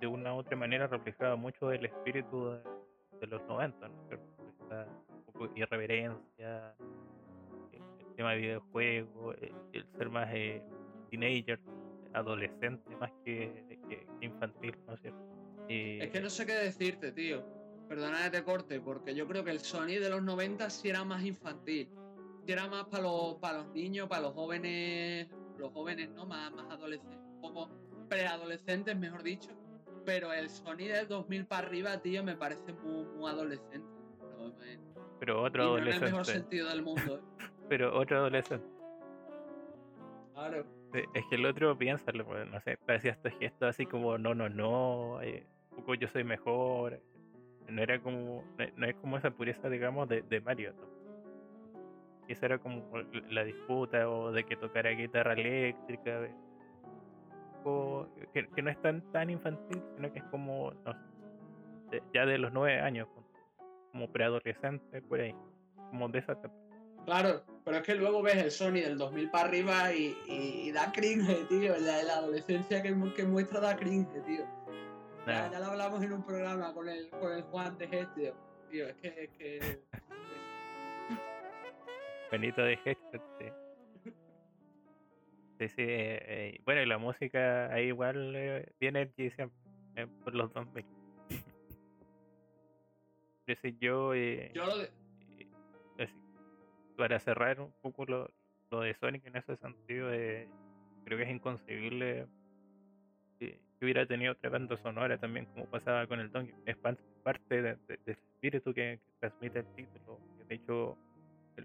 de 0.00 0.06
una 0.06 0.34
u 0.34 0.38
otra 0.38 0.56
manera 0.56 0.86
reflejaba 0.86 1.36
mucho 1.36 1.72
el 1.72 1.84
espíritu 1.84 2.50
de, 3.20 3.26
los 3.26 3.42
90, 3.48 3.88
¿no? 3.88 3.94
irreverencia, 5.56 6.74
el, 7.72 8.14
tema 8.16 8.32
de 8.32 8.38
videojuegos, 8.38 9.36
el, 9.72 9.86
ser 9.96 10.10
más 10.10 10.28
eh, 10.32 10.62
teenager, 11.10 11.58
adolescente 12.12 12.94
más 12.96 13.10
que, 13.24 13.64
infantil, 14.20 14.76
¿no 14.86 14.94
es 14.94 15.00
cierto? 15.00 15.30
Es 15.68 16.10
que 16.10 16.20
no 16.20 16.30
sé 16.30 16.46
qué 16.46 16.54
decirte, 16.54 17.12
tío. 17.12 17.44
Perdona 17.88 18.24
que 18.24 18.30
te 18.30 18.44
corte, 18.44 18.80
porque 18.80 19.14
yo 19.14 19.26
creo 19.26 19.44
que 19.44 19.50
el 19.50 19.60
Sony 19.60 19.98
de 20.00 20.10
los 20.10 20.22
90 20.22 20.68
sí 20.70 20.88
era 20.88 21.04
más 21.04 21.24
infantil. 21.24 21.88
Sí 22.44 22.52
era 22.52 22.66
más 22.68 22.86
para 22.86 23.04
los, 23.04 23.36
para 23.36 23.58
los 23.58 23.68
niños, 23.72 24.08
para 24.08 24.22
los 24.22 24.34
jóvenes, 24.34 25.28
los 25.60 25.72
jóvenes, 25.72 26.10
¿no? 26.10 26.26
Más, 26.26 26.52
más 26.52 26.70
adolescentes, 26.70 27.18
un 27.18 27.40
poco 27.40 27.70
preadolescentes, 28.08 28.96
mejor 28.96 29.22
dicho. 29.22 29.50
Pero 30.04 30.32
el 30.32 30.48
Sony 30.50 30.88
del 30.88 31.06
2000 31.06 31.46
para 31.46 31.66
arriba, 31.66 31.98
tío, 31.98 32.24
me 32.24 32.34
parece 32.36 32.72
muy, 32.72 33.04
muy 33.04 33.30
adolescente. 33.30 33.88
Pero 35.20 35.42
otro 35.42 35.62
adolescente. 35.62 36.00
No 36.00 36.06
en 36.06 36.06
el 36.06 36.12
mejor 36.12 36.26
sentido 36.26 36.68
del 36.68 36.82
mundo. 36.82 37.16
¿eh? 37.18 37.44
Pero 37.68 37.96
otro 37.96 38.16
adolescente. 38.18 38.66
Claro. 40.34 40.64
Es 41.14 41.24
que 41.28 41.36
el 41.36 41.46
otro 41.46 41.76
piensa, 41.78 42.10
no 42.10 42.60
sé, 42.62 42.76
parecía 42.78 43.12
estos 43.12 43.32
gestos 43.38 43.68
así 43.68 43.86
como 43.86 44.18
no, 44.18 44.34
no, 44.34 44.48
no, 44.48 45.22
eh, 45.22 45.46
poco 45.76 45.94
yo 45.94 46.08
soy 46.08 46.24
mejor. 46.24 47.00
No 47.68 47.82
era 47.82 48.00
como, 48.00 48.42
no, 48.76 48.86
es 48.86 48.96
como 48.96 49.16
esa 49.16 49.30
pureza, 49.30 49.68
digamos, 49.68 50.08
de, 50.08 50.22
de 50.22 50.40
Mario. 50.40 50.74
Y 52.30 52.34
esa 52.34 52.46
era 52.46 52.58
como 52.58 52.80
la 53.28 53.42
disputa 53.42 54.08
o 54.08 54.30
de 54.30 54.44
que 54.44 54.54
tocara 54.54 54.90
guitarra 54.90 55.32
eléctrica. 55.32 56.28
O 57.64 58.06
que, 58.32 58.46
que, 58.46 58.62
no 58.62 58.70
es 58.70 58.80
tan, 58.80 59.02
tan 59.10 59.30
infantil, 59.30 59.82
sino 59.96 60.12
que 60.12 60.20
es 60.20 60.24
como, 60.26 60.70
no 60.86 60.92
sé, 61.90 62.00
ya 62.14 62.24
de 62.26 62.38
los 62.38 62.52
nueve 62.52 62.80
años, 62.80 63.08
como 63.90 64.12
preadolescente, 64.12 65.02
por 65.02 65.18
ahí, 65.18 65.34
como 65.90 66.08
de 66.08 66.20
esa 66.20 66.34
etapa. 66.34 66.54
Claro, 67.04 67.42
pero 67.64 67.78
es 67.78 67.82
que 67.82 67.96
luego 67.96 68.22
ves 68.22 68.36
el 68.36 68.52
Sony 68.52 68.74
del 68.74 68.96
2000 68.96 69.30
para 69.32 69.48
arriba 69.48 69.92
y, 69.92 70.70
da 70.70 70.92
cringe, 70.92 71.48
tío. 71.48 71.76
La, 71.78 72.04
la 72.04 72.14
adolescencia 72.18 72.80
que, 72.80 72.94
que, 73.16 73.24
muestra 73.24 73.58
da 73.58 73.76
cringe, 73.76 74.22
tío. 74.24 74.44
Ya, 75.26 75.50
lo 75.58 75.66
hablamos 75.66 76.00
en 76.04 76.12
un 76.12 76.24
programa 76.24 76.72
con 76.74 76.88
el, 76.88 77.10
con 77.10 77.32
el 77.32 77.42
Juan 77.42 77.76
de 77.76 77.88
Gestio. 77.88 78.36
Tío, 78.70 78.86
es 78.86 78.94
que. 78.98 79.08
Es 79.24 79.30
que... 79.30 79.89
Benito 82.30 82.62
de 82.62 82.76
Gestio, 82.76 83.22
sí. 83.38 83.46
Sí, 85.58 85.68
sí. 85.68 85.84
Eh, 85.86 86.60
bueno, 86.64 86.82
y 86.82 86.86
la 86.86 86.98
música 86.98 87.72
ahí 87.72 87.88
igual 87.88 88.34
eh, 88.34 88.72
viene 88.80 89.12
siempre, 89.16 89.50
eh, 89.96 90.06
por 90.24 90.34
los 90.34 90.52
2000. 90.52 90.84
yo, 93.80 93.80
yo, 93.80 94.14
yo 94.54 94.66
lo 94.66 94.78
de 94.78 95.00
para 97.00 97.18
cerrar 97.18 97.58
un 97.58 97.72
poco 97.80 98.04
lo, 98.04 98.30
lo 98.70 98.80
de 98.80 98.92
Sonic 98.92 99.24
en 99.24 99.36
ese 99.36 99.56
sentido, 99.56 100.12
eh, 100.12 100.46
creo 101.06 101.16
que 101.16 101.24
es 101.24 101.30
inconcebible 101.30 102.26
que, 103.38 103.58
hubiera 103.80 104.04
tenido 104.04 104.32
otra 104.32 104.50
banda 104.50 104.76
sonora 104.76 105.16
también, 105.16 105.46
como 105.46 105.64
pasaba 105.64 106.06
con 106.06 106.20
el 106.20 106.30
Donkey. 106.30 106.54
Es 106.66 106.76
parte 106.76 107.62
del 107.62 107.78
espíritu 108.04 108.74
que, 108.74 109.00
transmite 109.18 109.60
el 109.60 109.66
título. 109.74 110.20
De 110.46 110.56
hecho, 110.56 110.98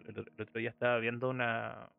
el, 0.08 0.20
otro 0.20 0.60
día 0.60 0.70
estaba 0.70 0.98
viendo 1.00 1.30
una, 1.30 1.90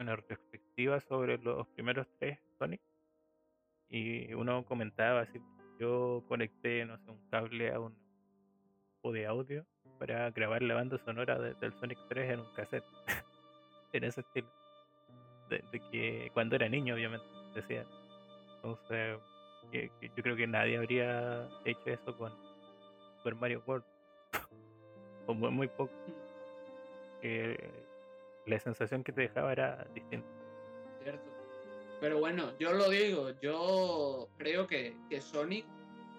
una 0.00 0.16
retrospectiva 0.16 1.00
sobre 1.00 1.38
los 1.38 1.66
primeros 1.68 2.06
tres 2.18 2.38
Sonic 2.58 2.80
y 3.88 4.32
uno 4.34 4.64
comentaba 4.64 5.20
así, 5.20 5.40
yo 5.78 6.24
conecté, 6.28 6.84
no 6.84 6.98
sé, 6.98 7.10
un 7.10 7.28
cable 7.28 7.72
a 7.72 7.80
un 7.80 7.96
o 9.02 9.12
de 9.12 9.26
audio 9.26 9.66
para 9.98 10.30
grabar 10.30 10.62
la 10.62 10.74
banda 10.74 10.98
sonora 10.98 11.38
del 11.38 11.72
Sonic 11.74 11.98
3 12.08 12.32
en 12.32 12.40
un 12.40 12.54
cassette. 12.54 12.84
en 13.92 14.04
ese 14.04 14.22
estilo. 14.22 14.48
De, 15.48 15.62
que 15.92 16.30
cuando 16.32 16.56
era 16.56 16.68
niño, 16.68 16.94
obviamente, 16.94 17.26
decía. 17.54 17.84
Entonces, 18.56 19.18
yo 19.72 20.22
creo 20.22 20.36
que 20.36 20.46
nadie 20.46 20.78
habría 20.78 21.48
hecho 21.64 21.86
eso 21.86 22.16
con 22.16 22.32
Super 23.18 23.34
Mario 23.34 23.62
World. 23.66 23.84
o 25.26 25.34
muy, 25.34 25.50
muy 25.50 25.68
poco. 25.68 25.92
La 28.46 28.58
sensación 28.58 29.02
que 29.02 29.12
te 29.12 29.22
dejaba 29.22 29.52
era 29.52 29.86
distinta. 29.94 30.28
Cierto. 31.02 31.24
Pero 32.00 32.18
bueno, 32.18 32.56
yo 32.58 32.72
lo 32.72 32.90
digo, 32.90 33.30
yo 33.40 34.28
creo 34.36 34.66
que, 34.66 34.96
que 35.08 35.20
Sonic, 35.20 35.64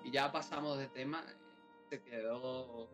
y 0.04 0.12
ya 0.12 0.32
pasamos 0.32 0.80
de 0.80 0.88
tema, 0.88 1.24
se 1.90 2.02
quedó 2.02 2.90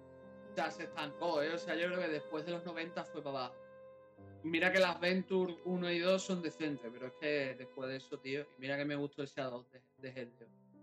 ya 0.56 0.70
se 0.70 0.84
estancó, 0.84 1.42
¿eh? 1.42 1.54
O 1.54 1.58
sea, 1.58 1.76
yo 1.76 1.88
creo 1.88 2.00
que 2.00 2.08
después 2.08 2.46
de 2.46 2.52
los 2.52 2.66
90 2.66 3.04
fue 3.06 3.24
para 3.24 3.38
abajo. 3.38 3.56
Mira 4.44 4.72
que 4.72 4.80
las 4.80 5.00
Venture 5.00 5.56
1 5.66 5.92
y 5.92 6.00
2 6.00 6.22
son 6.22 6.42
decentes, 6.42 6.90
pero 6.92 7.08
es 7.08 7.14
que 7.14 7.56
después 7.56 7.90
de 7.90 7.98
eso, 7.98 8.18
tío, 8.20 8.42
y 8.42 8.62
mira 8.62 8.76
que 8.76 8.86
me 8.86 8.96
gustó 8.96 9.22
el 9.22 9.28
Shadow 9.28 9.66
de, 10.00 10.12
de 10.12 10.30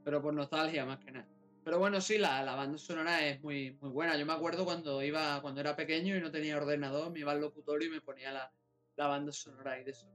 Pero 0.04 0.22
por 0.22 0.32
nostalgia 0.32 0.84
más 0.84 0.98
que 1.00 1.10
nada. 1.10 1.28
Pero 1.68 1.80
bueno, 1.80 2.00
sí, 2.00 2.16
la, 2.16 2.42
la, 2.42 2.54
banda 2.54 2.78
sonora 2.78 3.26
es 3.26 3.42
muy, 3.42 3.76
muy 3.82 3.90
buena. 3.90 4.16
Yo 4.16 4.24
me 4.24 4.32
acuerdo 4.32 4.64
cuando 4.64 5.02
iba, 5.02 5.42
cuando 5.42 5.60
era 5.60 5.76
pequeño 5.76 6.16
y 6.16 6.20
no 6.22 6.30
tenía 6.30 6.56
ordenador, 6.56 7.12
me 7.12 7.18
iba 7.18 7.32
al 7.32 7.42
locutorio 7.42 7.88
y 7.88 7.90
me 7.90 8.00
ponía 8.00 8.32
la, 8.32 8.50
la 8.96 9.06
banda 9.06 9.32
sonora 9.32 9.72
ahí 9.72 9.84
de 9.84 9.90
eso. 9.90 10.08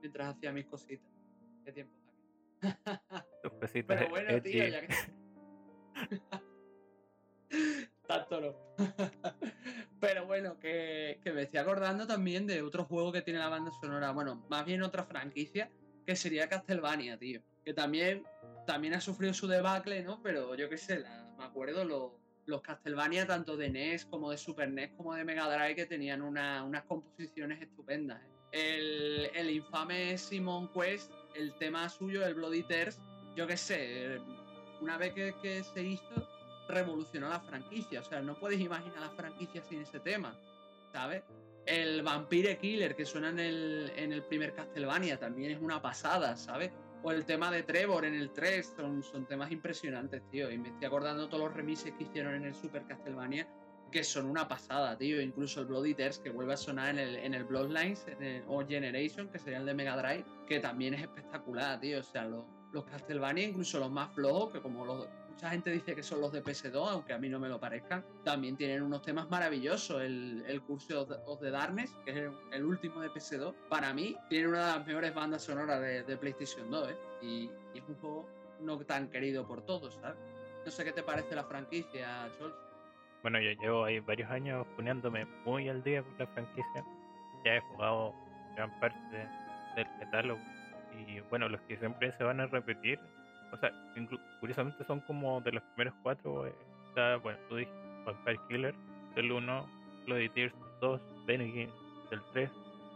Mientras 0.00 0.34
hacía 0.34 0.50
mis 0.50 0.66
cositas. 0.66 1.08
Qué 1.64 1.70
tiempo 1.70 1.94
Tus 3.44 3.52
cositas. 3.60 3.96
Pero 3.96 4.10
bueno, 4.10 4.42
tío, 4.42 4.66
ya 4.66 4.80
que. 4.80 4.94
Tanto 8.08 8.40
no. 8.40 8.56
Pero 10.00 10.26
bueno, 10.26 10.58
que, 10.58 11.20
me 11.32 11.42
estoy 11.42 11.60
acordando 11.60 12.08
también 12.08 12.44
de 12.44 12.62
otro 12.62 12.86
juego 12.86 13.12
que 13.12 13.22
tiene 13.22 13.38
la 13.38 13.48
banda 13.48 13.70
sonora. 13.80 14.10
Bueno, 14.10 14.44
más 14.50 14.66
bien 14.66 14.82
otra 14.82 15.04
franquicia, 15.04 15.70
que 16.06 16.16
sería 16.16 16.48
Castlevania, 16.48 17.18
tío. 17.18 17.42
Que 17.64 17.74
también, 17.74 18.24
también 18.66 18.94
ha 18.94 19.00
sufrido 19.00 19.34
su 19.34 19.46
debacle, 19.46 20.02
¿no? 20.02 20.22
Pero 20.22 20.54
yo 20.54 20.68
qué 20.68 20.78
sé, 20.78 21.04
me 21.36 21.44
acuerdo 21.44 21.84
los, 21.84 22.12
los 22.46 22.62
Castlevania, 22.62 23.26
tanto 23.26 23.56
de 23.56 23.68
NES 23.68 24.06
como 24.06 24.30
de 24.30 24.38
Super 24.38 24.70
NES 24.70 24.92
como 24.96 25.14
de 25.14 25.24
Mega 25.24 25.52
Drive, 25.52 25.74
que 25.74 25.86
tenían 25.86 26.22
unas 26.22 26.84
composiciones 26.84 27.60
estupendas. 27.60 28.22
¿eh? 28.22 28.30
El, 28.52 29.30
el, 29.34 29.50
infame 29.50 30.16
Simon 30.16 30.68
Quest, 30.72 31.12
el 31.34 31.52
tema 31.58 31.88
suyo, 31.88 32.24
el 32.24 32.34
Bloody 32.34 32.62
Tears, 32.62 33.00
yo 33.34 33.46
qué 33.46 33.56
sé, 33.56 34.18
una 34.80 34.96
vez 34.96 35.12
que, 35.12 35.34
que 35.42 35.62
se 35.64 35.82
hizo 35.82 36.36
revolucionó 36.68 37.28
la 37.28 37.40
franquicia. 37.40 38.00
O 38.00 38.04
sea, 38.04 38.20
no 38.20 38.34
puedes 38.38 38.60
imaginar 38.60 39.00
la 39.00 39.10
franquicia 39.10 39.62
sin 39.62 39.82
ese 39.82 40.00
tema, 40.00 40.36
¿sabes? 40.92 41.22
El 41.66 42.02
Vampire 42.02 42.58
Killer 42.58 42.94
que 42.94 43.04
suena 43.04 43.30
en 43.30 43.40
el, 43.40 43.92
en 43.96 44.12
el 44.12 44.22
primer 44.22 44.54
Castlevania 44.54 45.18
también 45.18 45.50
es 45.50 45.60
una 45.60 45.82
pasada, 45.82 46.36
¿sabes? 46.36 46.70
O 47.02 47.10
el 47.10 47.24
tema 47.24 47.50
de 47.50 47.64
Trevor 47.64 48.04
en 48.04 48.14
el 48.14 48.30
3 48.30 48.74
son, 48.76 49.02
son 49.02 49.26
temas 49.26 49.50
impresionantes, 49.50 50.22
tío. 50.30 50.50
Y 50.50 50.58
me 50.58 50.68
estoy 50.68 50.86
acordando 50.86 51.28
todos 51.28 51.44
los 51.44 51.54
remises 51.54 51.92
que 51.94 52.04
hicieron 52.04 52.34
en 52.34 52.44
el 52.44 52.54
Super 52.54 52.84
Castlevania 52.86 53.48
que 53.90 54.04
son 54.04 54.26
una 54.26 54.48
pasada, 54.48 54.96
tío. 54.96 55.20
Incluso 55.20 55.60
el 55.60 55.66
Bloody 55.66 55.94
Tears 55.94 56.18
que 56.18 56.30
vuelve 56.30 56.54
a 56.54 56.56
sonar 56.56 56.90
en 56.90 56.98
el, 56.98 57.16
en 57.16 57.34
el 57.34 57.44
Bloodlines 57.44 58.06
o 58.48 58.64
Generation, 58.66 59.28
que 59.28 59.38
sería 59.38 59.58
el 59.58 59.66
de 59.66 59.74
Mega 59.74 59.96
Drive, 59.96 60.24
que 60.46 60.60
también 60.60 60.94
es 60.94 61.02
espectacular, 61.02 61.80
tío. 61.80 62.00
O 62.00 62.02
sea, 62.02 62.24
los, 62.24 62.44
los 62.72 62.84
Castlevania, 62.84 63.44
incluso 63.44 63.78
los 63.78 63.90
más 63.90 64.12
flojos, 64.14 64.52
que 64.52 64.60
como 64.60 64.84
los, 64.84 65.08
mucha 65.36 65.50
gente 65.50 65.70
dice 65.70 65.94
que 65.94 66.02
son 66.02 66.22
los 66.22 66.32
de 66.32 66.42
PS2, 66.42 66.92
aunque 66.92 67.12
a 67.12 67.18
mí 67.18 67.28
no 67.28 67.38
me 67.38 67.46
lo 67.46 67.60
parezcan, 67.60 68.02
también 68.24 68.56
tienen 68.56 68.82
unos 68.82 69.02
temas 69.02 69.28
maravillosos. 69.28 70.00
El, 70.00 70.42
el 70.46 70.62
Curse 70.62 70.94
of 70.94 71.40
the 71.40 71.50
Darkness, 71.50 71.94
que 72.06 72.12
es 72.12 72.32
el, 72.52 72.64
último 72.64 73.02
de 73.02 73.10
PS2, 73.10 73.54
para 73.68 73.92
mí 73.92 74.16
tiene 74.30 74.48
una 74.48 74.60
de 74.60 74.78
las 74.78 74.86
mejores 74.86 75.14
bandas 75.14 75.42
sonoras 75.42 75.78
de, 75.82 76.16
PlayStation 76.16 76.70
2, 76.70 76.88
¿eh? 76.88 76.96
y, 77.20 77.50
es 77.74 77.86
un 77.86 77.96
juego 77.96 78.26
no 78.60 78.78
tan 78.78 79.10
querido 79.10 79.46
por 79.46 79.60
todos, 79.66 79.96
¿sabes? 80.00 80.16
No 80.64 80.70
sé 80.70 80.84
qué 80.84 80.92
te 80.92 81.02
parece 81.02 81.34
la 81.34 81.44
franquicia, 81.44 82.30
Chols. 82.38 82.54
Bueno, 83.20 83.38
yo 83.38 83.50
llevo 83.60 83.84
ahí 83.84 84.00
varios 84.00 84.30
años 84.30 84.66
poniéndome 84.74 85.26
muy 85.44 85.68
al 85.68 85.82
día 85.84 86.02
con 86.02 86.16
la 86.18 86.26
franquicia. 86.28 86.84
Ya 87.44 87.56
he 87.56 87.60
jugado 87.60 88.14
gran 88.54 88.80
parte 88.80 89.28
del 89.76 89.86
catálogo. 90.00 90.40
Y 91.06 91.20
bueno, 91.28 91.46
los 91.50 91.60
que 91.62 91.76
siempre 91.76 92.16
se 92.16 92.24
van 92.24 92.40
a 92.40 92.46
repetir 92.46 92.98
o 93.52 93.56
sea, 93.56 93.70
curiosamente 94.40 94.84
son 94.84 95.00
como 95.00 95.40
de 95.40 95.52
los 95.52 95.62
primeros 95.74 95.94
cuatro. 96.02 96.46
Eh, 96.46 96.54
está, 96.88 97.16
bueno, 97.16 97.38
tú 97.48 97.56
dijiste 97.56 97.78
Vampire 98.04 98.40
Killer 98.48 98.74
del 99.14 99.32
1, 99.32 99.66
Bloody 100.06 100.28
Tears 100.30 100.54
2, 100.80 101.00
Benny 101.26 101.68
del 102.10 102.22
3, 102.32 102.50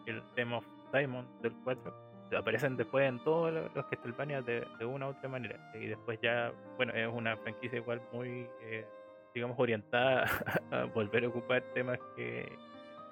el 0.07 0.23
Theme 0.35 0.57
of 0.57 0.65
Diamond 0.93 1.29
del 1.43 1.53
4. 1.65 2.11
Aparecen 2.37 2.77
después 2.77 3.09
en 3.09 3.19
todos 3.25 3.53
los 3.75 3.87
Castlevania 3.87 4.41
de, 4.41 4.65
de 4.79 4.85
una 4.85 5.09
u 5.09 5.11
otra 5.11 5.29
manera. 5.29 5.59
Y 5.75 5.87
después 5.87 6.21
ya, 6.23 6.53
bueno, 6.77 6.93
es 6.93 7.09
una 7.13 7.37
franquicia 7.39 7.79
igual 7.79 8.01
muy, 8.13 8.47
eh, 8.63 8.87
digamos, 9.35 9.59
orientada 9.59 10.27
a 10.71 10.85
volver 10.85 11.25
a 11.25 11.29
ocupar 11.29 11.63
temas 11.75 11.99
que 12.15 12.49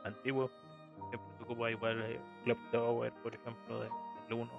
antiguos. 0.04 0.52
Siempre 1.10 1.36
se 1.36 1.42
ocupa 1.42 1.70
igual 1.70 2.00
eh, 2.02 2.20
Club 2.44 2.58
Tower, 2.70 3.12
por 3.22 3.34
ejemplo, 3.34 3.80
del 3.80 3.90
1. 4.30 4.52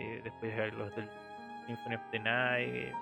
Eh, 0.00 0.20
después 0.24 0.74
los 0.74 0.96
del 0.96 1.08
Symphony 1.66 1.94
of 1.94 2.02
the 2.10 2.18
Night, 2.18 2.92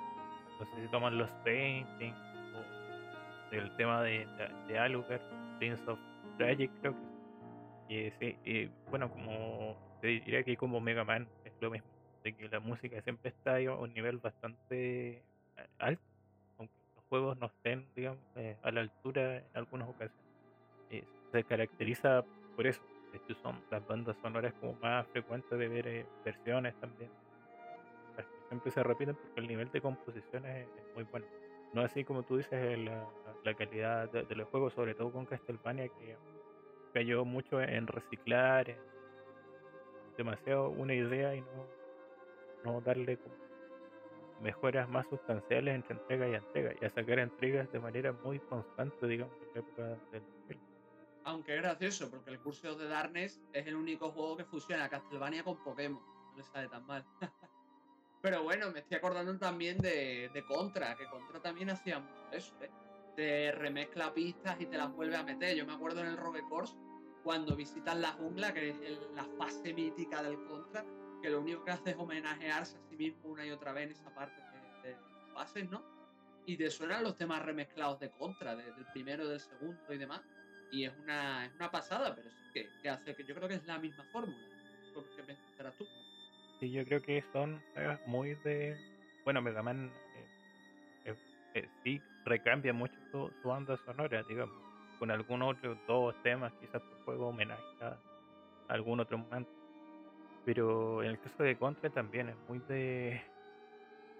no 0.59 0.67
sé 0.67 0.83
si 0.83 0.89
toman 0.89 1.19
los 1.19 1.31
paintings, 1.45 2.17
o 2.55 3.55
el 3.55 3.75
tema 3.77 4.03
de, 4.03 4.27
de, 4.67 4.79
Alucard, 4.79 5.21
Prince 5.59 5.83
of 5.89 5.99
Tragic, 6.37 6.71
creo 6.81 6.95
que. 6.95 8.13
Sí, 8.19 8.37
y 8.45 8.71
bueno, 8.91 9.11
como 9.11 9.77
te 10.01 10.09
diría 10.09 10.43
que 10.43 10.57
como 10.57 10.81
Mega 10.81 11.05
Man 11.05 11.27
es 11.45 11.53
lo 11.61 11.71
mismo, 11.71 11.89
de 12.23 12.35
que 12.35 12.49
la 12.49 12.61
música 12.61 13.01
siempre 13.01 13.31
está 13.31 13.57
a 13.57 13.75
un 13.75 13.95
nivel 13.95 14.19
bastante 14.19 15.17
eh, 15.17 15.23
alto, 15.79 16.03
aunque 16.59 16.75
los 16.97 17.05
juegos 17.09 17.39
no 17.39 17.47
estén, 17.47 17.87
digamos, 17.97 18.21
eh, 18.37 18.57
a 18.63 18.71
la 18.71 18.83
altura 18.83 19.39
en 19.39 19.45
algunas 19.55 19.89
ocasiones. 19.89 20.25
Se 21.33 21.45
caracteriza 21.45 22.25
por 22.57 22.67
eso. 22.67 22.81
De 23.13 23.35
son 23.43 23.59
las 23.71 23.87
bandas 23.87 24.17
sonoras 24.23 24.53
como 24.61 24.75
más 24.83 25.07
frecuentes 25.09 25.59
de 25.59 25.69
ver 25.69 25.87
eh, 25.87 26.07
versiones 26.25 26.75
también 26.77 27.11
siempre 28.49 28.71
se 28.71 28.83
repiten 28.83 29.15
porque 29.15 29.41
el 29.41 29.49
nivel 29.49 29.71
de 29.71 29.81
composición 29.81 30.45
es, 30.47 30.67
muy 30.95 31.05
bueno. 31.05 31.27
No 31.73 31.83
así 31.83 32.03
como 32.05 32.23
tú 32.23 32.39
dices, 32.39 32.79
la, 32.79 33.55
calidad 33.55 34.11
de, 34.11 34.35
los 34.35 34.49
juegos, 34.49 34.73
sobre 34.73 34.95
todo 34.95 35.13
con 35.13 35.27
Castlevania, 35.27 35.89
que 35.89 36.17
cayó 36.93 37.25
mucho 37.25 37.61
en 37.61 37.87
reciclar, 37.87 38.77
demasiado 40.17 40.71
una 40.71 40.95
idea 40.95 41.35
y 41.35 41.43
no, 41.43 41.67
no 42.65 42.81
darle 42.81 43.19
mejoras 44.41 44.89
más 44.89 45.07
sustanciales 45.09 45.75
entre 45.75 45.95
entrega 45.95 46.29
y 46.29 46.35
entrega 46.35 46.73
y 46.81 46.85
a 46.85 46.91
sacar 46.91 47.19
entregas 47.19 47.71
de 47.73 47.81
manera 47.81 48.13
muy 48.13 48.39
constante, 48.39 49.07
digamos, 49.07 49.35
en 49.43 49.55
la 49.55 49.61
época 49.61 49.83
del 50.13 50.23
Aunque 51.25 51.57
es 51.57 51.63
gracioso, 51.63 52.11
porque 52.11 52.31
el 52.31 52.41
curso 52.41 52.75
de 52.77 52.89
Darkness 52.89 53.41
es 53.53 53.67
el 53.67 53.75
único 53.75 54.11
juego 54.11 54.37
que 54.37 54.45
fusiona 54.45 54.89
Castlevania 54.89 55.45
con 55.45 55.63
Pokémon. 55.63 56.03
No 56.31 56.37
le 56.37 56.45
sale 56.45 56.69
tan 56.69 56.87
mal. 56.87 57.05
Pero 58.21 58.43
bueno, 58.43 58.71
me 58.73 58.81
estoy 58.81 58.97
acordando 58.97 59.37
también 59.39 59.79
de, 59.79 60.31
de 60.33 60.45
Contra, 60.45 60.97
que 60.97 61.07
Contra 61.07 61.41
también 61.41 61.71
hacía 61.71 62.01
mucho 62.01 62.29
eso, 62.33 62.55
¿eh? 62.63 62.71
Te 63.15 63.53
remezcla 63.53 64.15
pistas 64.15 64.61
y 64.61 64.67
te 64.67 64.77
las 64.77 64.93
vuelve 64.93 65.17
a 65.17 65.23
meter. 65.23 65.57
Yo 65.57 65.67
me 65.67 65.73
acuerdo 65.73 66.01
en 66.01 66.07
el 66.07 66.17
Rogue 66.17 66.43
Course, 66.49 66.75
cuando 67.23 67.57
visitas 67.57 67.97
la 67.97 68.13
jungla, 68.13 68.55
que 68.55 68.71
es 68.71 68.77
la 69.15 69.25
fase 69.37 69.75
mítica 69.75 70.23
del 70.23 70.43
Contra, 70.45 70.85
que 71.21 71.31
lo 71.31 71.41
único 71.41 71.65
que 71.65 71.73
hace 71.73 71.91
es 71.91 71.97
homenajearse 71.97 72.79
a 72.79 72.81
sí 72.89 72.97
mismo 72.97 73.31
una 73.31 73.45
y 73.45 73.51
otra 73.51 73.73
vez 73.73 73.87
en 73.87 73.93
esa 73.93 74.15
parte 74.15 74.41
de, 74.83 74.97
fases, 75.35 75.69
¿no? 75.69 75.85
Y 76.47 76.57
te 76.57 76.71
suenan 76.71 77.05
los 77.05 77.17
temas 77.17 77.45
remezclados 77.45 78.01
de 78.01 78.11
Contra, 78.11 78.57
del 78.57 78.87
primero, 78.93 79.29
del 79.29 79.41
segundo 79.41 79.93
y 79.93 79.99
demás. 79.99 80.23
Y 80.71 80.85
es 80.85 80.97
una, 80.99 81.47
es 81.47 81.55
una 81.55 81.71
pasada, 81.71 82.15
pero 82.15 82.31
sí 82.31 82.69
que, 82.83 82.89
hace 82.89 83.15
que 83.15 83.25
yo 83.25 83.35
creo 83.35 83.49
que 83.49 83.55
es 83.55 83.67
la 83.67 83.79
misma 83.79 84.05
fórmula. 84.05 84.49
¿Qué 85.17 85.23
pensarás 85.23 85.77
tú? 85.77 85.87
Sí, 86.61 86.73
yo 86.73 86.85
creo 86.85 87.01
que 87.01 87.23
son 87.33 87.63
muy 88.07 88.35
de. 88.37 88.77
Bueno, 89.25 89.41
Mega 89.41 89.63
Man 89.63 89.91
eh, 91.05 91.11
eh, 91.11 91.17
eh, 91.55 91.69
sí 91.85 92.01
recambia 92.25 92.73
mucho 92.73 92.95
su, 93.13 93.31
banda 93.49 93.77
sonora, 93.85 94.25
digamos, 94.25 94.55
con 94.99 95.11
algún 95.11 95.43
otro 95.43 95.77
dos 95.87 96.15
temas, 96.23 96.53
quizás 96.61 96.83
por 96.83 97.05
juego 97.05 97.29
homenaje 97.29 97.63
a 97.81 97.97
algún 98.69 98.99
otro 98.99 99.19
momento. 99.19 99.51
Pero 100.45 101.03
en 101.03 101.11
el 101.11 101.21
caso 101.21 101.43
de 101.45 101.57
Contra 101.57 101.91
también 101.91 102.31
es 102.31 102.37
muy 102.49 102.59
de, 102.69 103.23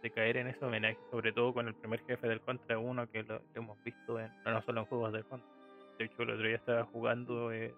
de 0.03 0.11
caer 0.11 0.37
en 0.37 0.49
ese 0.49 0.65
homenaje, 0.65 0.99
sobre 1.11 1.33
todo 1.33 1.53
con 1.53 1.67
el 1.67 1.75
primer 1.75 2.05
jefe 2.05 2.29
del 2.29 2.41
Contra 2.41 2.79
1 2.79 3.11
que 3.11 3.25
lo, 3.25 3.41
hemos 3.55 3.83
visto 3.83 4.21
en, 4.21 4.31
no 4.45 4.63
solo 4.63 4.83
en 4.83 4.87
juegos 4.87 5.13
de 5.13 5.25
Contra. 5.25 5.49
De 5.99 6.05
hecho, 6.05 6.23
el 6.23 6.31
otro 6.31 6.47
día 6.47 6.57
estaba 6.57 6.85
jugando 6.85 7.49
un 7.49 7.73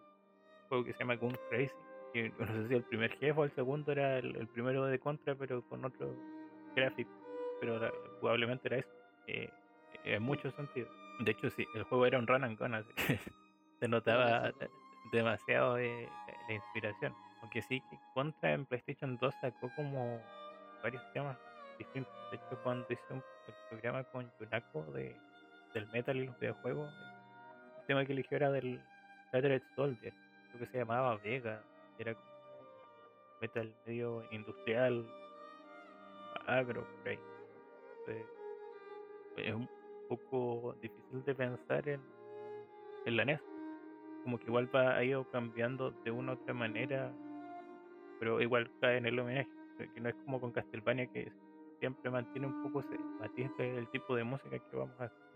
juego 0.68 0.84
que 0.84 0.92
se 0.92 0.98
llama 0.98 1.16
Gun 1.16 1.38
Crazy 1.48 1.72
no 2.38 2.46
sé 2.46 2.68
si 2.68 2.74
el 2.74 2.82
primer 2.84 3.12
jefe 3.18 3.32
o 3.38 3.44
el 3.44 3.50
segundo 3.52 3.92
era 3.92 4.18
el, 4.18 4.48
primero 4.48 4.84
de 4.86 4.98
contra, 4.98 5.34
pero 5.34 5.62
con 5.62 5.84
otro 5.84 6.14
gráfico. 6.74 7.10
Pero 7.60 7.80
probablemente 8.20 8.68
era 8.68 8.78
eso. 8.78 8.90
Eh, 9.26 9.50
en 10.04 10.22
muchos 10.22 10.54
sentidos. 10.54 10.90
De 11.20 11.32
hecho, 11.32 11.50
sí, 11.50 11.66
el 11.74 11.82
juego 11.84 12.06
era 12.06 12.18
un 12.18 12.26
run 12.26 12.44
and 12.44 12.58
gun, 12.58 12.74
así 12.74 12.92
que 12.94 13.18
se 13.80 13.88
notaba 13.88 14.52
demasiado 15.12 15.78
eh, 15.78 16.08
la 16.48 16.54
inspiración. 16.54 17.14
Aunque 17.42 17.62
sí, 17.62 17.80
que 17.90 17.98
Contra 18.14 18.52
en 18.52 18.66
PlayStation 18.66 19.16
2 19.18 19.34
sacó 19.40 19.70
como 19.76 20.20
varios 20.82 21.02
temas 21.12 21.36
distintos. 21.78 22.12
De 22.30 22.36
hecho, 22.36 22.58
cuando 22.62 22.86
hice 22.90 23.02
un, 23.10 23.22
el 23.46 23.54
programa 23.68 24.04
con 24.04 24.30
Yunako 24.38 24.82
de, 24.92 25.16
del 25.74 25.86
Metal 25.88 26.16
y 26.16 26.26
los 26.26 26.38
videojuegos, 26.38 26.92
el 27.80 27.86
tema 27.86 28.04
que 28.04 28.12
eligió 28.12 28.36
era 28.36 28.50
del 28.50 28.80
Shattered 29.32 29.62
Soldier, 29.74 30.12
creo 30.48 30.60
que 30.60 30.66
se 30.66 30.78
llamaba 30.78 31.16
Vega, 31.16 31.62
era 32.00 32.16
metal 33.40 33.74
medio 33.86 34.22
industrial, 34.32 35.06
agro, 36.46 36.86
es 39.36 39.54
un 39.54 39.68
poco 40.08 40.74
difícil 40.80 41.24
de 41.24 41.34
pensar 41.34 41.88
en, 41.88 42.00
la 43.06 43.24
NES. 43.24 43.40
Como 44.24 44.38
que 44.38 44.46
igual 44.46 44.74
va, 44.74 44.96
ha 44.96 45.04
ido 45.04 45.28
cambiando 45.30 45.90
de 46.04 46.10
una 46.10 46.32
u 46.32 46.34
otra 46.34 46.54
manera, 46.54 47.12
pero 48.18 48.40
igual 48.40 48.70
cae 48.80 48.98
en 48.98 49.06
el 49.06 49.18
homenaje. 49.18 49.48
Que 49.94 50.00
no 50.00 50.10
es 50.10 50.14
como 50.26 50.38
con 50.40 50.52
Castlevania 50.52 51.06
que 51.06 51.32
siempre 51.78 52.10
mantiene 52.10 52.46
un 52.46 52.62
poco 52.62 52.80
ese 52.80 52.98
matiz 53.18 53.50
del 53.56 53.88
tipo 53.88 54.14
de 54.14 54.24
música 54.24 54.58
que 54.58 54.76
vamos 54.76 55.00
a 55.00 55.04
hacer. 55.04 55.29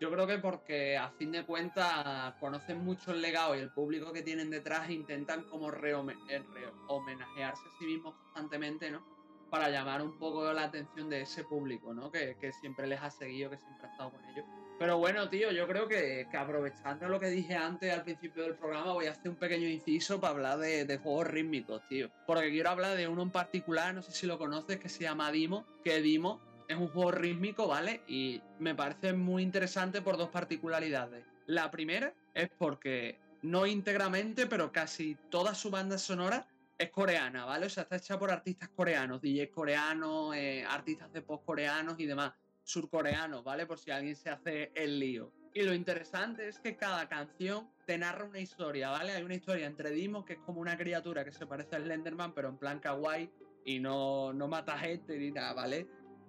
Yo 0.00 0.12
creo 0.12 0.26
que 0.28 0.38
porque 0.38 0.96
a 0.96 1.10
fin 1.10 1.32
de 1.32 1.44
cuentas 1.44 2.34
conocen 2.38 2.84
mucho 2.84 3.10
el 3.10 3.20
legado 3.20 3.56
y 3.56 3.60
el 3.60 3.70
público 3.70 4.12
que 4.12 4.22
tienen 4.22 4.48
detrás 4.48 4.88
intentan 4.90 5.42
como 5.44 5.72
re 5.72 5.90
eh, 5.90 6.42
homenajearse 6.86 7.62
a 7.66 7.78
sí 7.78 7.84
mismos 7.84 8.14
constantemente, 8.14 8.92
¿no? 8.92 9.02
Para 9.50 9.70
llamar 9.70 10.02
un 10.02 10.16
poco 10.16 10.52
la 10.52 10.64
atención 10.64 11.08
de 11.08 11.22
ese 11.22 11.42
público, 11.42 11.92
¿no? 11.94 12.12
Que, 12.12 12.36
siempre 12.60 12.86
les 12.86 13.00
ha 13.00 13.10
seguido, 13.10 13.50
que 13.50 13.58
siempre 13.58 13.88
ha 13.88 13.90
estado 13.90 14.12
con 14.12 14.24
ellos. 14.26 14.44
Pero 14.78 14.98
bueno, 14.98 15.28
tío, 15.28 15.50
yo 15.50 15.66
creo 15.66 15.88
que, 15.88 16.28
aprovechando 16.32 17.08
lo 17.08 17.18
que 17.18 17.30
dije 17.30 17.56
antes 17.56 17.92
al 17.92 18.04
principio 18.04 18.44
del 18.44 18.54
programa, 18.54 18.92
voy 18.92 19.06
a 19.06 19.10
hacer 19.10 19.30
un 19.30 19.36
pequeño 19.36 19.66
inciso 19.66 20.20
para 20.20 20.34
hablar 20.34 20.58
de, 20.58 20.84
de, 20.84 20.98
juegos 20.98 21.26
rítmicos, 21.26 21.82
tío. 21.88 22.08
Porque 22.24 22.50
quiero 22.50 22.70
hablar 22.70 22.96
de 22.96 23.08
uno 23.08 23.22
en 23.22 23.30
particular, 23.30 23.92
no 23.92 24.02
sé 24.02 24.12
si 24.12 24.28
lo 24.28 24.38
conoces, 24.38 24.78
que 24.78 24.88
se 24.88 25.02
llama 25.02 25.32
Dimo, 25.32 25.66
que 25.82 26.00
Dimo 26.00 26.40
es 26.68 26.76
un 26.76 26.88
juego 26.88 27.10
rítmico, 27.10 27.66
¿vale? 27.66 28.02
Y 28.06 28.42
me 28.58 28.74
parece 28.74 29.14
muy 29.14 29.42
interesante 29.42 30.02
por 30.02 30.18
dos 30.18 30.28
particularidades. 30.28 31.24
La 31.46 31.70
primera 31.70 32.12
es 32.34 32.50
porque 32.58 33.18
no 33.42 33.66
íntegramente, 33.66 34.46
pero 34.46 34.70
casi 34.70 35.16
toda 35.30 35.54
su 35.54 35.70
banda 35.70 35.96
sonora 35.96 36.46
es 36.76 36.90
coreana, 36.90 37.46
¿vale? 37.46 37.66
O 37.66 37.70
sea, 37.70 37.84
está 37.84 37.96
hecha 37.96 38.18
por 38.18 38.30
artistas 38.30 38.68
coreanos, 38.68 39.22
DJs 39.22 39.50
coreanos, 39.50 40.36
eh, 40.36 40.64
artistas 40.68 41.10
de 41.12 41.22
post 41.22 41.44
coreanos 41.44 41.98
y 41.98 42.06
demás, 42.06 42.32
surcoreanos, 42.62 43.42
¿vale? 43.42 43.66
Por 43.66 43.78
si 43.78 43.90
alguien 43.90 44.14
se 44.14 44.28
hace 44.28 44.70
el 44.74 45.00
lío. 45.00 45.32
Y 45.54 45.62
lo 45.62 45.72
interesante 45.72 46.46
es 46.46 46.58
que 46.60 46.76
cada 46.76 47.08
canción 47.08 47.70
te 47.86 47.96
narra 47.96 48.26
una 48.26 48.38
historia, 48.38 48.90
¿vale? 48.90 49.12
Hay 49.12 49.22
una 49.22 49.34
historia 49.34 49.66
entre 49.66 49.90
Dimo, 49.90 50.24
que 50.24 50.34
es 50.34 50.38
como 50.40 50.60
una 50.60 50.76
criatura 50.76 51.24
que 51.24 51.32
se 51.32 51.46
parece 51.46 51.76
a 51.76 51.80
Slenderman, 51.80 52.34
pero 52.34 52.50
en 52.50 52.58
plan 52.58 52.78
kawaii 52.78 53.30
y 53.64 53.80
no, 53.80 54.32
no 54.32 54.48
mata 54.48 54.78
gente 54.78 55.18
ni 55.18 55.30
nada, 55.30 55.54
¿vale? 55.54 55.88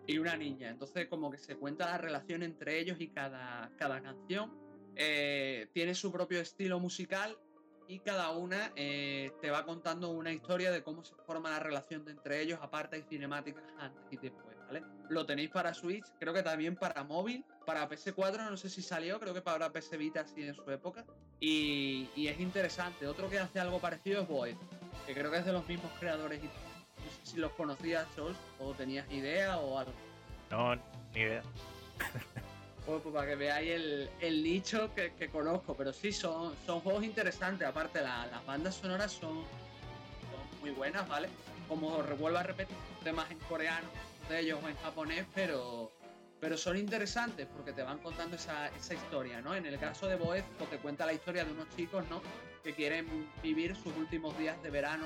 Y 0.10 0.18
una 0.18 0.36
niña. 0.36 0.70
Entonces 0.70 1.07
como 1.07 1.30
que 1.30 1.38
se 1.38 1.55
cuenta 1.55 1.86
la 1.86 1.99
relación 1.99 2.41
entre 2.41 2.80
ellos 2.80 2.99
y 2.99 3.10
cada, 3.10 3.72
cada 3.78 4.01
canción 4.01 4.51
eh, 4.95 5.70
tiene 5.72 5.93
su 5.93 6.12
propio 6.12 6.39
estilo 6.41 6.80
musical 6.80 7.38
y 7.88 7.99
cada 7.99 8.32
una 8.32 8.72
eh, 8.76 9.32
te 9.39 9.51
va 9.51 9.66
contando 9.66 10.10
una 10.10 10.32
historia 10.32 10.72
de 10.72 10.82
cómo 10.82 11.03
se 11.03 11.14
forma 11.28 11.51
la 11.51 11.60
relación 11.60 12.07
entre 12.10 12.41
ellos, 12.41 12.60
aparte 12.60 12.95
hay 12.95 13.03
cinemáticas 13.03 13.64
antes 13.78 14.01
y 14.10 14.18
después, 14.18 14.57
¿vale? 14.66 14.84
Lo 15.10 15.28
tenéis 15.28 15.51
para 15.51 15.76
Switch, 15.76 16.05
creo 16.20 16.34
que 16.34 16.41
también 16.41 16.76
para 16.76 17.03
móvil, 17.03 17.45
para 17.66 17.88
PS4 17.88 18.49
no 18.49 18.57
sé 18.57 18.70
si 18.70 18.82
salió, 18.82 19.20
creo 19.20 19.34
que 19.36 19.41
para 19.41 19.72
PS 19.72 19.95
Vita 19.97 20.26
sí 20.26 20.41
en 20.43 20.55
su 20.55 20.70
época, 20.72 21.05
y, 21.39 22.10
y 22.16 22.28
es 22.28 22.39
interesante. 22.39 23.07
Otro 23.07 23.30
que 23.30 23.39
hace 23.39 23.60
algo 23.60 23.80
parecido 23.80 24.22
es 24.22 24.28
Void, 24.28 24.55
que 25.07 25.14
creo 25.14 25.32
que 25.32 25.38
es 25.38 25.45
de 25.45 25.53
los 25.53 25.68
mismos 25.68 25.91
creadores 25.99 26.43
y 26.43 26.68
si 27.30 27.38
los 27.38 27.51
conocías, 27.53 28.07
o 28.59 28.73
tenías 28.73 29.09
idea 29.11 29.57
o 29.57 29.77
algo. 29.77 29.93
No, 30.51 30.75
ni 31.13 31.21
idea. 31.21 31.43
Pues, 32.86 33.03
pues, 33.03 33.13
para 33.13 33.27
que 33.27 33.36
veáis 33.36 33.69
el, 34.19 34.43
nicho 34.43 34.89
que, 34.95 35.30
conozco, 35.30 35.75
pero 35.75 35.93
sí, 35.93 36.11
son, 36.11 36.55
son 36.65 36.80
juegos 36.80 37.03
interesantes. 37.03 37.67
Aparte, 37.67 38.01
las 38.01 38.45
bandas 38.47 38.75
sonoras 38.75 39.11
son, 39.11 39.43
muy 40.59 40.71
buenas, 40.71 41.07
¿vale? 41.07 41.30
Como 41.67 42.01
revuelvo 42.01 42.39
a 42.39 42.43
repetir, 42.43 42.75
temas 43.03 43.30
en 43.30 43.38
coreano 43.39 43.88
de 44.27 44.39
ellos 44.39 44.59
o 44.63 44.67
en 44.67 44.75
japonés, 44.77 45.25
pero, 45.36 45.91
pero 46.39 46.57
son 46.57 46.77
interesantes 46.77 47.47
porque 47.55 47.73
te 47.73 47.84
van 47.84 47.99
contando 47.99 48.38
esa, 48.38 48.71
historia, 48.91 49.39
¿no? 49.41 49.55
En 49.55 49.67
el 49.67 49.77
caso 49.77 50.07
de 50.07 50.15
Boez, 50.15 50.43
pues 50.57 50.69
te 50.71 50.77
cuenta 50.77 51.05
la 51.05 51.13
historia 51.13 51.45
de 51.45 51.51
unos 51.51 51.69
chicos, 51.75 52.03
¿no? 52.09 52.21
Que 52.63 52.73
quieren 52.73 53.30
vivir 53.43 53.75
sus 53.75 53.95
últimos 53.95 54.38
días 54.38 54.61
de 54.63 54.69
verano 54.69 55.05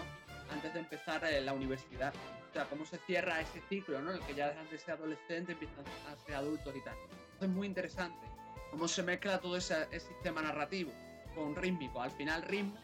antes 0.51 0.73
de 0.73 0.79
empezar 0.79 1.23
eh, 1.25 1.41
la 1.41 1.53
universidad. 1.53 2.13
O 2.49 2.53
sea, 2.53 2.65
cómo 2.65 2.85
se 2.85 2.97
cierra 2.99 3.41
ese 3.41 3.61
ciclo, 3.67 4.01
¿no? 4.01 4.11
El 4.11 4.19
que 4.21 4.35
ya 4.35 4.49
dejan 4.49 4.69
de 4.69 4.77
ser 4.77 4.95
adolescentes, 4.95 5.53
empiezan 5.53 5.83
a 6.11 6.25
ser 6.25 6.35
adultos 6.35 6.75
y 6.75 6.81
tal. 6.81 6.95
Esto 7.33 7.45
es 7.45 7.51
muy 7.51 7.67
interesante. 7.67 8.27
Cómo 8.71 8.87
se 8.87 9.03
mezcla 9.03 9.39
todo 9.39 9.57
ese, 9.57 9.87
sistema 9.99 10.41
narrativo 10.41 10.91
con 11.35 11.55
rítmico. 11.55 12.01
Al 12.01 12.11
final, 12.11 12.43
ritmo 12.43 12.77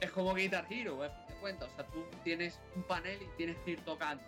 es 0.00 0.10
como 0.10 0.34
Guitar 0.34 0.66
Hero, 0.70 1.04
¿eh? 1.04 1.10
te 1.26 1.34
cuenta. 1.34 1.66
O 1.66 1.70
sea, 1.74 1.84
tú 1.86 2.04
tienes 2.22 2.58
un 2.74 2.82
panel 2.84 3.20
y 3.22 3.36
tienes 3.36 3.56
que 3.64 3.72
ir 3.72 3.80
tocando 3.84 4.22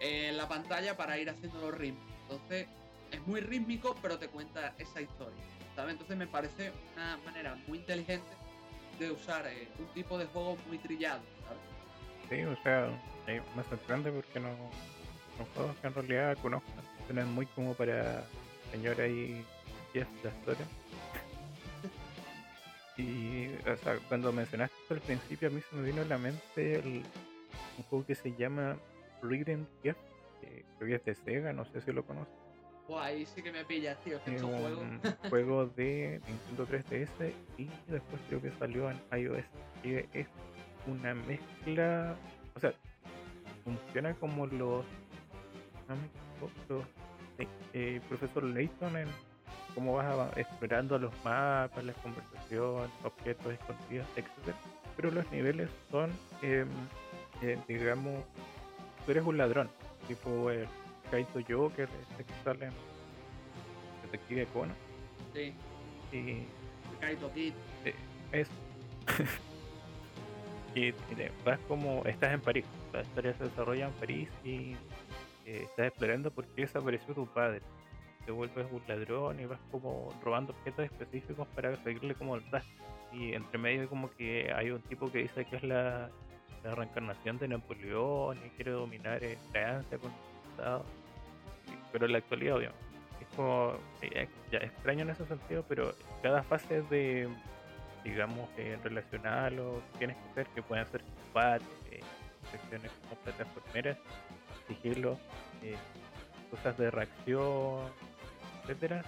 en 0.00 0.36
la 0.36 0.48
pantalla 0.48 0.96
para 0.96 1.18
ir 1.18 1.28
haciendo 1.28 1.60
los 1.60 1.76
ritmos. 1.76 2.04
Entonces, 2.22 2.68
es 3.10 3.26
muy 3.26 3.40
rítmico, 3.40 3.94
pero 4.00 4.18
te 4.18 4.28
cuenta 4.28 4.74
esa 4.78 5.00
historia. 5.00 5.42
¿sabes? 5.74 5.92
Entonces, 5.92 6.16
me 6.16 6.26
parece 6.26 6.72
una 6.94 7.18
manera 7.24 7.56
muy 7.66 7.78
inteligente 7.78 8.28
de 8.98 9.10
usar 9.10 9.46
eh, 9.46 9.68
un 9.78 9.86
tipo 9.88 10.18
de 10.18 10.26
juego 10.26 10.56
muy 10.66 10.78
trillado. 10.78 11.20
¿sabes? 11.44 11.77
Sí, 12.28 12.42
o 12.42 12.56
sea, 12.62 12.88
me 13.26 13.62
sorprende 13.64 14.10
porque 14.10 14.40
no 14.40 14.48
son 15.36 15.46
juegos 15.54 15.76
que 15.80 15.86
en 15.86 15.94
realidad 15.94 16.38
conozco. 16.42 16.68
Suenan 17.06 17.32
muy 17.32 17.46
como 17.46 17.74
para 17.74 18.24
señora 18.70 19.06
y 19.06 19.44
historia. 19.94 20.66
y 22.96 23.48
o 23.68 23.76
sea, 23.76 23.96
cuando 24.08 24.32
mencionaste 24.32 24.76
esto 24.82 24.94
al 24.94 25.00
principio, 25.00 25.48
a 25.48 25.50
mí 25.50 25.60
se 25.68 25.76
me 25.76 25.82
vino 25.82 26.02
a 26.02 26.04
la 26.04 26.18
mente 26.18 26.78
un 27.76 27.84
juego 27.84 28.06
que 28.06 28.14
se 28.14 28.34
llama 28.34 28.76
Rhythm 29.22 29.64
Jeff, 29.82 29.96
que 30.40 30.64
creo 30.78 30.88
que 30.88 30.94
es 30.96 31.04
de 31.04 31.14
Sega, 31.14 31.52
no 31.52 31.64
sé 31.64 31.80
si 31.80 31.92
lo 31.92 32.04
conoces. 32.04 32.34
ahí 33.00 33.24
sí 33.26 33.42
que 33.42 33.52
me 33.52 33.64
pillas, 33.64 33.98
tío. 34.04 34.18
Es 34.26 34.42
un 34.42 34.58
juego. 34.58 34.82
juego 35.30 35.66
de 35.66 36.20
Nintendo 36.28 36.66
3DS 36.66 37.32
y 37.56 37.70
después 37.86 38.20
creo 38.28 38.42
que 38.42 38.50
salió 38.58 38.90
en 38.90 39.00
iOS. 39.18 39.44
Y 39.84 39.94
es 39.94 40.26
una 40.86 41.14
mezcla, 41.14 42.14
o 42.54 42.60
sea, 42.60 42.72
funciona 43.64 44.14
como 44.14 44.46
los, 44.46 44.84
los 46.68 46.84
eh, 47.72 48.00
profesor 48.08 48.44
Layton 48.44 48.96
en 48.96 49.08
cómo 49.74 49.94
vas 49.94 50.36
explorando 50.36 50.98
los 50.98 51.12
mapas, 51.24 51.84
las 51.84 51.96
conversaciones, 51.96 52.90
objetos 53.04 53.52
escondidos, 53.52 54.06
etc. 54.16 54.54
Pero 54.96 55.10
los 55.10 55.30
niveles 55.30 55.70
son, 55.90 56.10
em, 56.42 56.68
eh, 57.42 57.58
digamos, 57.68 58.24
tú 59.04 59.12
eres 59.12 59.24
un 59.24 59.38
ladrón, 59.38 59.68
tipo 60.08 60.50
el 60.50 60.66
Kaito 61.10 61.40
Joker, 61.48 61.88
este 62.10 62.24
que 62.24 62.34
sale 62.44 62.66
en 62.66 62.72
Detective 64.02 64.46
Conan. 64.46 64.76
Sí. 65.34 65.54
Y. 66.12 66.46
Kaito 67.00 67.32
Kid. 67.32 67.52
Eh, 67.84 67.94
y, 70.78 70.94
vas 71.44 71.58
como. 71.68 72.04
Estás 72.04 72.32
en 72.32 72.40
París. 72.40 72.64
La 72.92 73.02
historia 73.02 73.34
se 73.34 73.44
desarrolla 73.44 73.86
en 73.86 73.92
París 73.94 74.28
y 74.44 74.76
eh, 75.44 75.62
estás 75.64 75.88
explorando 75.88 76.30
por 76.30 76.46
qué 76.48 76.62
desapareció 76.62 77.14
tu 77.14 77.26
padre. 77.26 77.62
Te 78.24 78.32
vuelves 78.32 78.66
un 78.70 78.82
ladrón 78.86 79.40
y 79.40 79.46
vas 79.46 79.60
como 79.70 80.12
robando 80.22 80.52
objetos 80.52 80.84
específicos 80.84 81.46
para 81.54 81.76
seguirle 81.82 82.14
como 82.14 82.36
el 82.36 82.42
rastro. 82.50 82.84
Y 83.12 83.32
entre 83.32 83.58
medio 83.58 83.88
como 83.88 84.10
que 84.10 84.52
hay 84.54 84.70
un 84.70 84.82
tipo 84.82 85.10
que 85.10 85.18
dice 85.18 85.44
que 85.46 85.56
es 85.56 85.62
la, 85.62 86.10
reencarnación 86.62 87.38
de 87.38 87.48
Napoleón 87.48 88.38
y 88.44 88.50
quiere 88.50 88.72
dominar 88.72 89.20
Francia 89.50 89.96
con 89.96 90.12
Estado. 90.50 90.84
Pero 91.92 92.06
en 92.06 92.12
la 92.12 92.18
actualidad 92.18 92.56
obviamente 92.56 92.88
es 93.20 93.28
como 93.34 93.72
eh, 94.02 94.28
ya 94.50 94.58
extraño 94.58 95.02
en 95.02 95.10
ese 95.10 95.24
sentido, 95.24 95.64
pero 95.68 95.94
cada 96.22 96.42
fase 96.42 96.82
de 96.82 97.28
digamos 98.08 98.48
eh, 98.56 98.78
relacionada 98.82 99.50
lo 99.50 99.82
tienes 99.98 100.16
que 100.16 100.30
hacer, 100.30 100.46
que 100.54 100.62
pueden 100.62 100.86
ser 100.86 101.02
combates, 101.02 101.68
eh, 101.90 102.00
secciones 102.50 102.90
como 103.02 103.16
plataformeras, 103.22 103.98
sigilo, 104.66 105.18
eh, 105.62 105.76
cosas 106.50 106.76
de 106.78 106.90
reacción, 106.90 107.86
etcétera, 108.62 109.02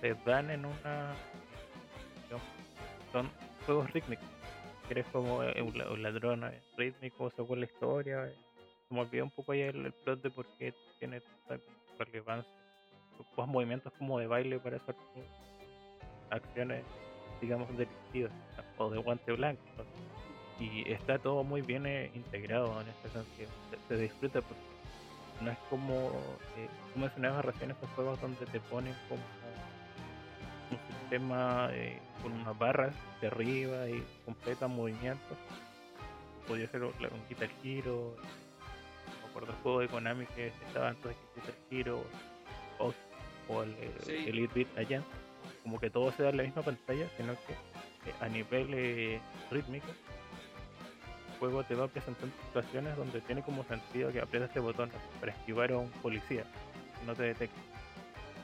se 0.00 0.14
dan 0.24 0.50
en 0.50 0.64
una 0.64 1.14
son 3.12 3.28
juegos 3.66 3.92
rítmicos. 3.92 4.28
Eres 4.88 5.06
como 5.12 5.38
un, 5.38 6.02
ladrón 6.02 6.44
rítmico 6.76 7.30
según 7.30 7.60
la 7.60 7.66
historia. 7.66 8.26
Se 8.88 8.94
me 8.94 9.00
olvidó 9.00 9.24
un 9.24 9.30
poco 9.30 9.52
ahí 9.52 9.62
el, 9.62 9.92
plot 10.04 10.22
de 10.22 10.30
por 10.30 10.46
qué 10.58 10.74
tiene 10.98 11.20
tanta 11.20 11.64
relevancia. 11.98 12.52
Los 13.36 13.48
movimientos 13.48 13.92
como 13.98 14.18
de 14.18 14.26
baile 14.26 14.58
para 14.58 14.76
hacer 14.76 14.94
acciones, 16.30 16.84
digamos, 17.40 17.68
delictivas 17.76 18.32
o 18.78 18.90
de 18.90 18.98
guante 18.98 19.32
blanco. 19.32 19.62
Y 20.58 20.90
está 20.90 21.18
todo 21.18 21.42
muy 21.42 21.62
bien 21.62 21.86
eh, 21.86 22.10
integrado 22.14 22.80
en 22.80 22.88
este 22.88 23.08
sentido. 23.08 23.48
Se, 23.88 23.96
disfruta 23.96 24.42
porque 24.42 24.62
no 25.40 25.50
es 25.50 25.58
como, 25.70 26.10
eh, 26.56 26.68
tú 26.92 27.00
mencionabas 27.00 27.44
recién 27.44 27.70
estos 27.70 27.88
juegos 27.90 28.20
donde 28.20 28.44
te 28.46 28.60
ponen 28.60 28.94
como 29.08 29.22
un 30.70 30.78
sistema 31.00 31.68
eh, 31.72 31.98
con 32.22 32.32
unas 32.32 32.56
barras 32.58 32.94
de 33.20 33.28
arriba 33.28 33.88
y 33.88 34.04
completa 34.24 34.68
movimientos. 34.68 35.36
Podría 36.46 36.68
ser 36.68 36.82
un 36.84 36.92
Guitar 37.28 37.50
Hero, 37.62 38.16
me 39.22 39.28
acuerdo 39.30 39.52
el 39.52 39.58
juego 39.62 39.80
de 39.80 39.88
Konami 39.88 40.26
que 40.26 40.48
estaba 40.48 40.88
antes 40.88 41.04
de 41.04 41.16
Guitar 41.36 41.54
Hero 41.70 42.04
o, 42.78 42.92
o 43.48 43.62
el, 43.62 43.70
eh, 43.80 44.24
Elite 44.28 44.54
Beat 44.54 44.78
allá. 44.78 45.02
Como 45.62 45.78
que 45.78 45.90
todo 45.90 46.12
se 46.12 46.22
da 46.22 46.30
en 46.30 46.38
la 46.38 46.42
misma 46.42 46.62
pantalla, 46.62 47.06
sino 47.16 47.34
que 47.34 47.52
eh, 48.10 48.14
a 48.20 48.28
nivel 48.28 49.20
rítmico 49.50 49.86
juego 51.40 51.64
te 51.64 51.74
va 51.74 51.88
presentando 51.88 52.36
situaciones 52.46 52.94
donde 52.96 53.20
tiene 53.22 53.42
como 53.42 53.64
sentido 53.64 54.12
que 54.12 54.20
aprietas 54.20 54.50
este 54.50 54.60
botón 54.60 54.90
para 55.18 55.32
esquivar 55.32 55.72
a 55.72 55.78
un 55.78 55.90
policía, 56.02 56.44
no 57.06 57.14
te 57.14 57.24
detecta. 57.24 57.58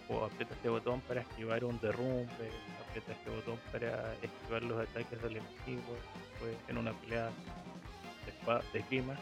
O 0.09 0.25
aprietas 0.25 0.57
este 0.57 0.69
botón 0.69 1.01
para 1.03 1.21
esquivar 1.21 1.65
un 1.65 1.79
derrumbe, 1.81 2.51
aprietas 2.89 3.17
este 3.17 3.31
botón 3.31 3.59
para 3.71 4.15
esquivar 4.23 4.63
los 4.63 4.89
ataques 4.89 5.21
del 5.23 5.37
enemigo, 5.37 5.97
pues, 6.39 6.57
en 6.69 6.79
una 6.79 6.93
pelea 6.93 7.27
de, 7.27 8.79
de 8.79 8.85
clima. 8.87 9.15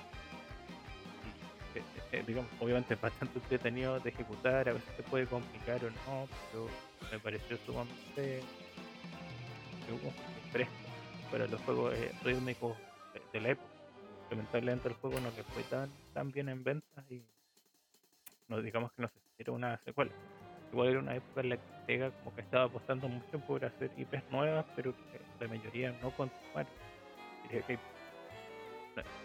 Eh, 1.74 1.82
eh, 2.12 2.24
digamos, 2.26 2.51
obviamente 2.61 2.95
es 2.95 3.01
bastante 3.01 3.38
entretenido 3.40 3.99
de 3.99 4.11
ejecutar, 4.11 4.68
a 4.68 4.74
veces 4.74 4.95
se 4.97 5.03
puede 5.03 5.26
complicar 5.26 5.84
o 5.84 5.90
no, 5.90 6.28
pero 6.53 6.68
me 7.11 7.19
pareció 7.19 7.57
sumamente 7.67 8.43
fresco 10.53 10.73
para 11.31 11.47
los 11.47 11.61
juegos 11.63 11.95
eh, 11.95 12.13
rítmicos 12.25 12.77
de 13.33 13.41
la 13.41 13.49
época. 13.51 13.69
Lamentablemente 14.31 14.89
el 14.89 14.95
juego 14.95 15.21
no 15.21 15.31
le 15.31 15.43
fue 15.45 15.63
tan, 15.65 15.91
tan 16.13 16.31
bien 16.31 16.49
en 16.49 16.65
ventas 16.65 17.05
y 17.11 17.23
no 18.49 18.61
digamos 18.61 18.93
que 18.93 19.03
no 19.03 19.09
se 19.09 19.15
hiciera 19.33 19.53
una 19.53 19.79
secuela. 19.85 20.13
Igual 20.73 20.89
era 20.89 20.99
una 21.01 21.15
época 21.15 21.41
en 21.41 21.49
la 21.51 21.57
que 21.57 21.63
Sega 21.87 22.11
como 22.11 22.35
que 22.35 22.41
estaba 22.41 22.65
apostando 22.65 23.09
mucho 23.09 23.39
por 23.41 23.65
hacer 23.65 23.91
IPs 23.97 24.31
nuevas, 24.31 24.65
pero 24.75 24.93
que 24.93 25.21
la 25.41 25.49
mayoría 25.49 25.93
no 26.03 26.11
continuaron. 26.11 26.73
Diría 27.45 27.63
que 27.67 27.79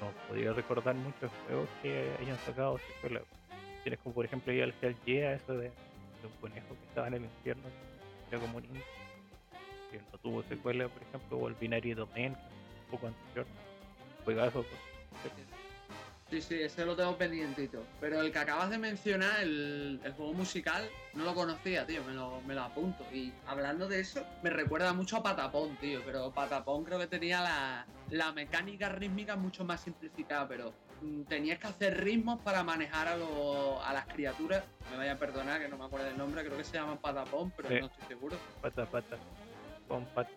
no, 0.01 0.11
podría 0.27 0.53
recordar 0.53 0.95
muchos 0.95 1.31
juegos 1.45 1.69
que 1.81 2.11
hayan 2.19 2.37
sacado 2.39 2.77
secuelas. 2.79 3.23
Tienes 3.83 3.99
como 4.01 4.15
por 4.15 4.25
ejemplo 4.25 4.51
ya 4.51 4.65
el 4.65 4.73
Hell 4.81 4.95
Yeah, 5.05 5.33
eso 5.33 5.57
de, 5.57 5.71
un 6.27 6.33
conejo 6.41 6.67
que 6.67 6.87
estaba 6.87 7.07
en 7.07 7.13
el 7.15 7.23
infierno, 7.23 7.63
que 8.29 8.35
era 8.35 8.45
como 8.45 8.57
un 8.57 8.63
que 8.63 9.97
no 10.11 10.17
tuvo 10.21 10.43
secuela, 10.43 10.87
por 10.87 11.01
ejemplo, 11.01 11.37
o 11.37 11.47
el 11.47 11.55
Binary 11.55 11.93
Domain, 11.93 12.33
un 12.33 12.91
poco 12.91 13.07
anterior 13.07 13.45
juegazo. 14.23 14.63
Sí, 16.29 16.41
sí, 16.41 16.61
ese 16.61 16.85
lo 16.85 16.95
tengo 16.95 17.17
pendientito. 17.17 17.83
Pero 17.99 18.21
el 18.21 18.31
que 18.31 18.37
acabas 18.37 18.69
de 18.69 18.77
mencionar, 18.77 19.41
el, 19.41 19.99
juego 20.15 20.33
musical, 20.33 20.87
no 21.15 21.23
lo 21.23 21.33
conocía, 21.33 21.87
tío, 21.87 22.03
me 22.03 22.13
lo, 22.13 22.39
me 22.41 22.53
lo, 22.53 22.61
apunto. 22.61 23.03
Y 23.11 23.33
hablando 23.47 23.87
de 23.87 24.01
eso, 24.01 24.23
me 24.43 24.51
recuerda 24.51 24.93
mucho 24.93 25.17
a 25.17 25.23
Patapón, 25.23 25.75
tío. 25.77 26.01
Pero 26.05 26.31
Patapón 26.31 26.83
creo 26.83 26.99
que 26.99 27.07
tenía 27.07 27.41
la, 27.41 27.87
la 28.11 28.31
mecánica 28.31 28.89
rítmica 28.89 29.35
mucho 29.35 29.65
más 29.65 29.81
simplificada, 29.81 30.47
pero 30.47 30.71
tenías 31.27 31.59
que 31.59 31.67
hacer 31.67 32.03
ritmos 32.03 32.39
para 32.41 32.63
manejar 32.63 33.07
a, 33.07 33.13
a 33.13 33.93
las 33.93 34.05
criaturas. 34.07 34.63
Me 34.91 34.97
vaya 34.97 35.13
a 35.13 35.17
perdonar 35.17 35.61
que 35.61 35.67
no 35.67 35.77
me 35.77 35.85
acuerdo 35.85 36.07
del 36.07 36.17
nombre, 36.17 36.43
creo 36.43 36.57
que 36.57 36.63
se 36.63 36.73
llama 36.73 36.99
Patapón, 36.99 37.51
pero 37.55 37.69
no 37.69 37.85
estoy 37.87 38.07
seguro. 38.07 38.37
Pata, 38.61 38.85
pata. 38.85 39.17
Pon, 39.87 40.05
pata. 40.13 40.31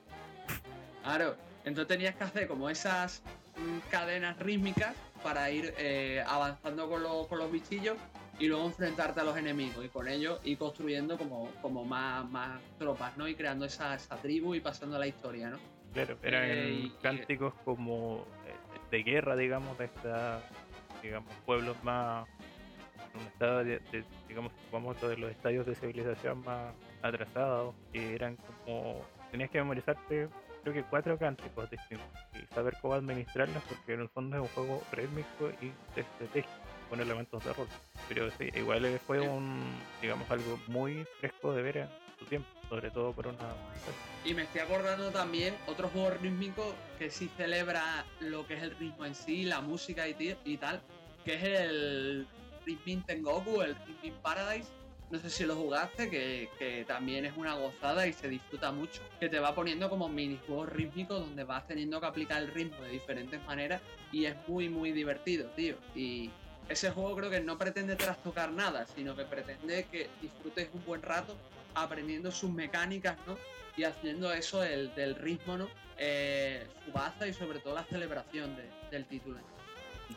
Claro, 1.03 1.37
entonces 1.65 1.89
tenías 1.89 2.15
que 2.15 2.25
hacer 2.25 2.49
como 2.49 2.71
esas 2.71 3.23
mm, 3.57 3.91
cadenas 3.91 4.39
rítmicas 4.39 4.95
para 5.23 5.51
ir 5.51 5.75
eh, 5.79 6.23
avanzando 6.27 6.89
con, 6.89 7.03
con, 7.29 7.39
los 7.39 7.51
bichillos 7.51 7.97
y 8.39 8.49
luego 8.49 8.67
enfrentarte 8.67 9.21
a 9.21 9.25
los 9.25 9.37
enemigos 9.37 9.85
y 9.85 9.89
con 9.89 10.09
ellos 10.09 10.41
ir 10.45 10.59
construyendo 10.59 11.17
como, 11.17 11.51
como 11.61 11.85
más, 11.85 12.29
más 12.29 12.61
tropas, 12.79 13.17
¿no? 13.17 13.29
Y 13.29 13.35
creando 13.35 13.65
esa, 13.65 13.95
esa 13.95 14.17
tribu 14.17 14.55
y 14.55 14.61
pasando 14.61 14.99
la 14.99 15.07
historia, 15.07 15.51
¿no? 15.51 15.59
Claro, 15.93 16.19
eran 16.23 16.45
eh, 16.47 16.93
cánticos 17.03 17.53
como 17.65 18.27
eh, 18.47 18.57
de 18.93 19.03
guerra, 19.03 19.35
digamos, 19.35 19.77
de 19.79 19.87
esta, 19.87 20.43
digamos, 21.03 21.33
pueblos 21.47 21.83
más 21.83 22.29
un 23.15 23.27
estado 23.27 23.65
de, 23.65 23.81
digamos, 24.29 24.53
vamos 24.71 25.01
de 25.01 25.17
los 25.17 25.31
estadios 25.31 25.67
de 25.67 25.75
civilización 25.75 26.45
más 26.45 26.73
atrasados, 27.03 27.75
que 27.93 28.15
eran 28.15 28.37
como 28.65 29.03
tenías 29.31 29.51
que 29.51 29.59
memorizarte 29.59 30.29
creo 30.63 30.75
que 30.75 30.83
cuatro 30.85 31.19
cánticos 31.19 31.69
distintos 31.71 32.07
y 32.35 32.55
saber 32.55 32.77
cómo 32.81 32.95
administrarlos 32.95 33.63
porque 33.65 33.95
en 33.95 34.01
el 34.01 34.09
fondo 34.11 34.37
es 34.37 34.43
un 34.43 34.49
juego 34.49 34.83
rítmico 34.93 35.51
y 35.61 35.73
de 35.95 36.03
estrategia 36.03 36.51
con 36.89 37.01
elementos 37.01 37.45
de 37.45 37.53
rol. 37.53 37.67
Pero 38.09 38.31
sí, 38.33 38.51
igual 38.55 38.85
fue 39.07 39.21
un, 39.21 39.61
digamos, 40.01 40.31
algo 40.31 40.59
muy 40.69 41.05
fresco 41.19 41.53
de 41.53 41.63
ver 41.63 41.77
en 41.79 41.89
tiempo, 42.25 42.49
sobre 42.69 42.91
todo 42.91 43.13
por 43.13 43.27
una... 43.27 43.39
Y 44.25 44.35
me 44.35 44.43
estoy 44.43 44.61
acordando 44.61 45.11
también 45.11 45.55
otro 45.67 45.89
juego 45.89 46.11
rítmico 46.11 46.75
que 46.99 47.11
sí 47.11 47.31
celebra 47.37 48.05
lo 48.21 48.47
que 48.47 48.55
es 48.55 48.63
el 48.63 48.77
ritmo 48.77 49.05
en 49.05 49.15
sí, 49.15 49.45
la 49.45 49.61
música 49.61 50.09
y, 50.09 50.37
y 50.45 50.57
tal, 50.57 50.81
que 51.25 51.35
es 51.35 51.43
el 51.43 52.27
Rhythm 52.65 53.03
Tengoku, 53.03 53.63
el 53.63 53.75
Rhythm 53.75 54.15
Paradise, 54.23 54.69
no 55.13 55.19
sé 55.19 55.29
si 55.29 55.45
lo 55.45 55.55
jugaste, 55.55 56.09
que, 56.09 56.85
también 56.89 57.27
es 57.27 57.37
una 57.37 57.55
gozada 57.55 58.07
y 58.07 58.15
se 58.15 58.29
disfruta 58.29 58.73
mucho, 58.73 59.03
que 59.21 59.29
te 59.29 59.39
va 59.39 59.55
poniendo 59.55 59.91
como 59.91 60.09
minijuegos 60.09 60.71
rítmicos 60.71 61.21
donde 61.21 61.45
vas 61.45 61.67
teniendo 61.67 62.01
que 62.01 62.07
aplicar 62.07 62.43
el 62.43 62.49
ritmo 62.49 62.83
de 62.83 62.93
diferentes 62.93 63.45
maneras 63.45 63.83
y 64.11 64.25
es 64.25 64.35
muy, 64.49 64.71
muy 64.71 64.91
divertido, 64.91 65.51
tío. 65.51 65.77
Y 65.95 66.31
ese 66.67 66.91
juego 66.93 67.15
creo 67.15 67.31
que 67.31 67.41
no 67.41 67.59
pretende 67.59 67.95
trastocar 67.95 68.53
nada, 68.53 68.87
sino 68.87 69.15
que 69.15 69.25
pretende 69.25 69.85
que 69.91 70.09
disfrutes 70.23 70.71
un 70.73 70.83
buen 70.87 71.03
rato 71.03 71.37
aprendiendo 71.75 72.31
sus 72.31 72.51
mecánicas, 72.51 73.17
¿no? 73.27 73.37
Y 73.77 73.85
haciendo 73.85 74.33
eso 74.33 74.61
del 74.61 75.15
ritmo, 75.17 75.57
¿no? 75.57 75.69
Eh, 75.99 76.67
su 76.85 76.93
baza 76.93 77.27
y 77.27 77.33
sobre 77.33 77.61
todo 77.61 77.75
la 77.75 77.85
celebración 77.85 78.57
del 78.91 79.07
título. 79.07 79.39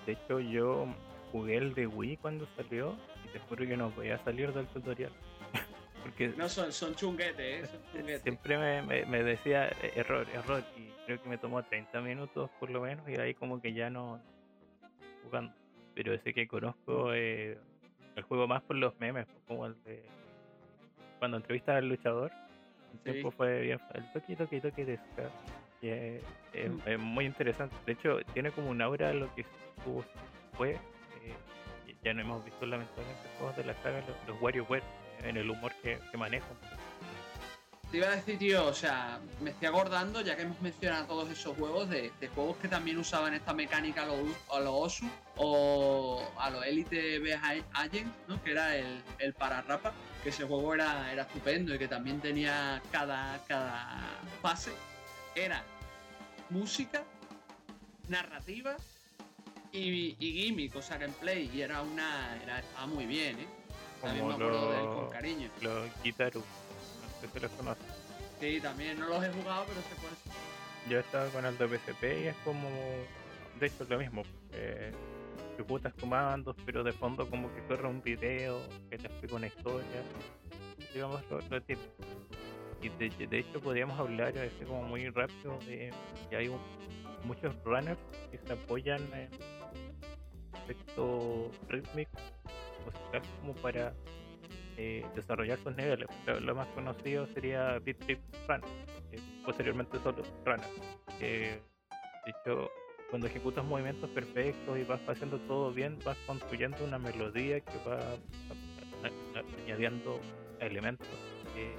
De 0.06 0.14
hecho, 0.14 0.40
yo 0.40 0.88
jugué 1.32 1.58
el 1.58 1.74
de 1.74 1.88
Wii 1.88 2.18
cuando 2.18 2.48
salió 2.56 2.96
y 3.24 3.28
te 3.30 3.40
juro 3.40 3.68
que 3.68 3.78
no 3.78 3.90
podía 3.92 4.18
salir 4.24 4.52
del 4.54 4.68
tutorial. 4.68 5.12
Porque 6.04 6.30
no 6.30 6.50
son, 6.50 6.72
son 6.72 6.96
chunguetes, 6.96 7.70
¿eh? 7.94 8.20
Siempre 8.24 8.58
me, 8.58 9.06
me, 9.06 9.24
decía 9.24 9.68
eh, 9.68 9.94
error, 9.96 10.28
error, 10.34 10.64
y 10.78 10.90
creo 11.06 11.22
que 11.22 11.30
me 11.30 11.38
tomó 11.38 11.64
30 11.64 12.02
minutos 12.02 12.50
por 12.60 12.70
lo 12.70 12.82
menos, 12.82 13.08
y 13.10 13.16
ahí 13.20 13.34
como 13.34 13.62
que 13.62 13.74
ya 13.74 13.90
no, 13.90 14.20
jugando. 15.24 15.54
Pero 15.94 16.14
ese 16.14 16.34
que 16.34 16.48
conozco, 16.48 17.14
eh, 17.14 17.58
el 18.16 18.24
juego 18.24 18.48
más 18.48 18.62
por 18.64 18.76
los 18.76 19.00
memes, 19.00 19.28
como 19.48 19.66
el 19.66 19.82
de 19.84 20.04
cuando 21.20 21.38
entrevistas 21.38 21.78
al 21.78 21.90
luchador. 21.90 22.32
El 22.94 23.00
tiempo 23.14 23.32
fue 23.32 23.62
bien. 23.62 23.80
El 23.94 24.12
toque, 24.14 24.36
toque, 24.36 24.62
toque 24.62 24.86
de 24.86 24.98
Ska. 24.98 25.30
Que 25.82 26.22
es, 26.54 26.72
Mm. 26.72 26.80
es 26.86 27.00
muy 27.00 27.26
interesante. 27.26 27.76
De 27.86 27.92
hecho, 27.94 28.20
tiene 28.34 28.52
como 28.52 28.70
un 28.70 28.82
aura 28.82 29.14
lo 29.14 29.34
que 29.36 29.44
su- 29.84 30.04
fue. 30.54 30.72
eh, 30.72 30.78
ya 32.04 32.14
no 32.14 32.22
hemos 32.22 32.46
visto 32.46 32.66
lamentablemente 32.66 33.30
juegos 33.38 33.58
de 33.58 33.64
la 33.66 33.74
saga, 33.76 34.00
los, 34.02 34.28
los 34.28 34.42
WarioWare, 34.42 34.84
en 35.24 35.38
el 35.38 35.50
humor 35.50 35.72
que, 35.84 36.00
que 36.12 36.18
manejan. 36.18 36.56
Te 37.92 37.98
iba 37.98 38.08
a 38.08 38.16
decir, 38.16 38.38
tío, 38.38 38.66
o 38.66 38.74
sea, 38.74 39.20
me 39.42 39.52
estoy 39.52 39.68
acordando, 39.68 40.20
ya 40.22 40.36
que 40.36 40.42
hemos 40.42 40.60
mencionado 40.60 41.06
todos 41.06 41.30
esos 41.30 41.56
juegos, 41.56 41.90
de, 41.90 42.12
de 42.20 42.28
juegos 42.30 42.58
que 42.58 42.68
también 42.68 42.98
usaban 42.98 43.34
esta 43.34 43.54
mecánica 43.54 44.04
a 44.04 44.06
los 44.08 44.18
a 44.52 44.60
los 44.60 44.74
Osu 44.74 45.10
o 45.38 46.22
a 46.38 46.50
los 46.50 46.66
Elite 46.66 47.20
Beast 47.20 47.44
Agents, 47.74 48.14
¿no? 48.28 48.42
Que 48.44 48.52
era 48.52 48.76
el, 48.76 49.02
el 49.20 49.34
pararrapa, 49.34 49.94
que 50.24 50.30
ese 50.30 50.44
juego 50.46 50.74
era, 50.74 51.10
era 51.14 51.22
estupendo 51.24 51.74
y 51.74 51.78
que 51.80 51.88
también 51.88 52.20
tenía 52.20 52.82
cada, 52.92 53.42
cada 53.48 53.98
fase, 54.42 54.72
era 55.36 55.64
música, 56.50 57.04
narrativa 58.10 58.76
y, 59.72 60.18
y 60.20 60.34
gimmick, 60.44 60.76
o 60.76 60.82
sea, 60.82 60.98
gameplay, 60.98 61.50
y 61.54 61.62
era 61.62 61.82
una. 61.82 62.38
Era, 62.44 62.60
estaba 62.60 62.88
muy 62.88 63.06
bien, 63.06 63.40
¿eh? 63.40 63.48
También 64.02 64.28
me 64.28 64.34
Como 64.34 64.46
acuerdo 64.46 64.72
de 64.72 64.80
él 64.80 64.86
con 64.86 65.10
cariño. 65.12 65.50
los 65.62 65.90
Gitaru. 66.04 66.44
Conoces. 67.58 67.86
Sí, 68.40 68.60
también 68.62 69.00
no 69.00 69.08
los 69.08 69.24
he 69.24 69.32
jugado, 69.32 69.66
pero 69.68 69.82
sé 69.82 69.96
cuáles 70.02 70.20
son. 70.20 70.34
Yo 70.92 71.00
estaba 71.00 71.28
con 71.30 71.46
el 71.46 71.58
de 71.58 71.68
PSP 71.68 72.04
y 72.24 72.28
es 72.28 72.36
como. 72.44 72.70
De 73.60 73.68
hecho, 73.68 73.84
es 73.84 73.90
lo 73.90 73.98
mismo. 73.98 74.24
Eh, 74.52 74.92
ejecutas 75.56 75.94
comandos, 75.96 76.56
pero 76.66 76.84
de 76.84 76.92
fondo, 76.92 77.28
como 77.30 77.54
que 77.56 77.62
corre 77.64 77.88
un 77.88 78.02
video 78.02 78.60
que 78.90 78.98
te 78.98 79.08
explica 79.08 79.36
una 79.36 79.48
historia. 79.48 79.88
Digamos 80.94 81.22
lo, 81.30 81.40
lo 81.42 81.62
típico. 81.62 81.90
Y 82.82 82.90
de, 82.90 83.28
de 83.28 83.40
hecho, 83.40 83.60
podríamos 83.62 83.98
hablar 84.00 84.38
así 84.38 84.66
como 84.66 84.84
muy 84.84 85.10
rápido 85.10 85.58
de 85.66 85.92
que 86.30 86.36
hay 86.36 86.48
un- 86.50 86.60
muchos 87.24 87.56
runners 87.64 87.98
que 88.30 88.38
se 88.38 88.54
apoyan 88.54 89.02
en 89.14 89.30
aspecto 90.54 91.52
rítmico, 91.70 92.12
musical, 92.86 93.22
como 93.42 93.54
para 93.56 93.94
eh, 94.78 95.06
desarrollar 95.16 95.58
sus 95.60 95.76
niveles. 95.76 96.08
Lo, 96.42 96.56
más 96.56 96.68
conocido 96.70 97.28
sería 97.28 97.80
Beat 97.80 98.00
Trip 98.00 98.20
Runner, 98.48 98.70
eh, 99.12 99.20
posteriormente 99.46 99.98
solo 100.00 100.24
Runner. 100.46 100.68
Eh, 101.20 101.60
de 102.26 102.32
hecho, 102.32 102.70
cuando 103.10 103.28
ejecutas 103.28 103.64
movimientos 103.64 104.10
perfectos 104.10 104.78
y 104.78 104.84
vas 104.84 105.00
haciendo 105.08 105.40
todo 105.42 105.72
bien, 105.72 105.98
vas 106.04 106.18
construyendo 106.26 106.84
una 106.84 106.98
melodía 106.98 107.60
que 107.62 107.78
va 107.88 108.00
añadiendo 109.64 110.20
elementos, 110.60 111.08
eh, 111.56 111.76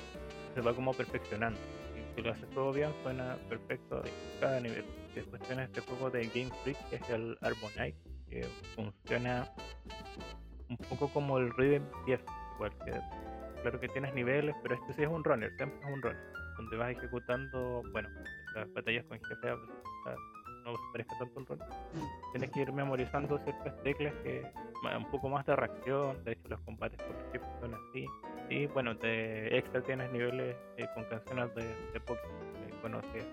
se 0.54 0.60
va 0.60 0.74
como 0.74 0.92
perfeccionando. 0.94 1.58
Y 1.94 2.14
si 2.14 2.22
lo 2.22 2.32
haces 2.32 2.48
todo 2.50 2.72
bien, 2.72 2.90
suena 3.02 3.36
perfecto 3.48 3.98
a 3.98 4.40
cada 4.40 4.60
nivel. 4.60 4.84
Después 5.14 5.42
tienes 5.42 5.68
este 5.68 5.80
juego 5.80 6.10
de 6.10 6.26
Game 6.26 6.50
Freak, 6.62 6.78
que 6.90 6.96
es 6.96 7.10
el 7.10 7.36
Harmonite, 7.40 7.96
que 8.28 8.44
funciona 8.74 9.48
un 10.68 10.76
poco 10.76 11.08
como 11.08 11.38
el 11.38 11.50
Rhythm 11.56 11.84
10, 12.06 12.20
cualquier. 12.56 13.00
Claro 13.62 13.80
que 13.80 13.88
tienes 13.88 14.14
niveles, 14.14 14.54
pero 14.62 14.74
este 14.74 14.92
sí 14.92 15.02
es 15.02 15.08
un 15.08 15.24
runner, 15.24 15.52
siempre 15.56 15.78
es 15.80 15.94
un 15.94 16.02
runner, 16.02 16.32
donde 16.56 16.76
vas 16.76 16.90
ejecutando, 16.90 17.82
bueno, 17.92 18.08
las 18.54 18.72
batallas 18.72 19.04
con 19.04 19.18
jefe 19.18 19.50
ah, 19.50 20.14
no 20.64 20.74
parezca 20.92 21.18
tanto 21.18 21.40
un 21.40 21.46
runner. 21.46 21.68
Mm. 21.68 22.32
Tienes 22.32 22.50
que 22.50 22.60
ir 22.60 22.72
memorizando 22.72 23.38
ciertas 23.38 23.82
teclas 23.82 24.14
que 24.22 24.44
un 24.96 25.10
poco 25.10 25.28
más 25.28 25.44
de 25.46 25.56
reacción, 25.56 26.22
de 26.24 26.32
hecho 26.32 26.48
los 26.48 26.60
combates 26.60 27.00
por 27.02 27.16
ejemplo 27.16 27.60
son 27.60 27.74
así. 27.74 28.06
Y 28.48 28.66
bueno, 28.66 28.94
de 28.94 29.58
extra 29.58 29.82
tienes 29.82 30.10
niveles 30.12 30.56
eh, 30.76 30.86
con 30.94 31.04
canciones 31.04 31.52
de, 31.56 31.64
de 31.92 32.00
pop 32.00 32.16
eh, 32.16 32.66
que 32.70 32.76
conoces. 32.80 33.26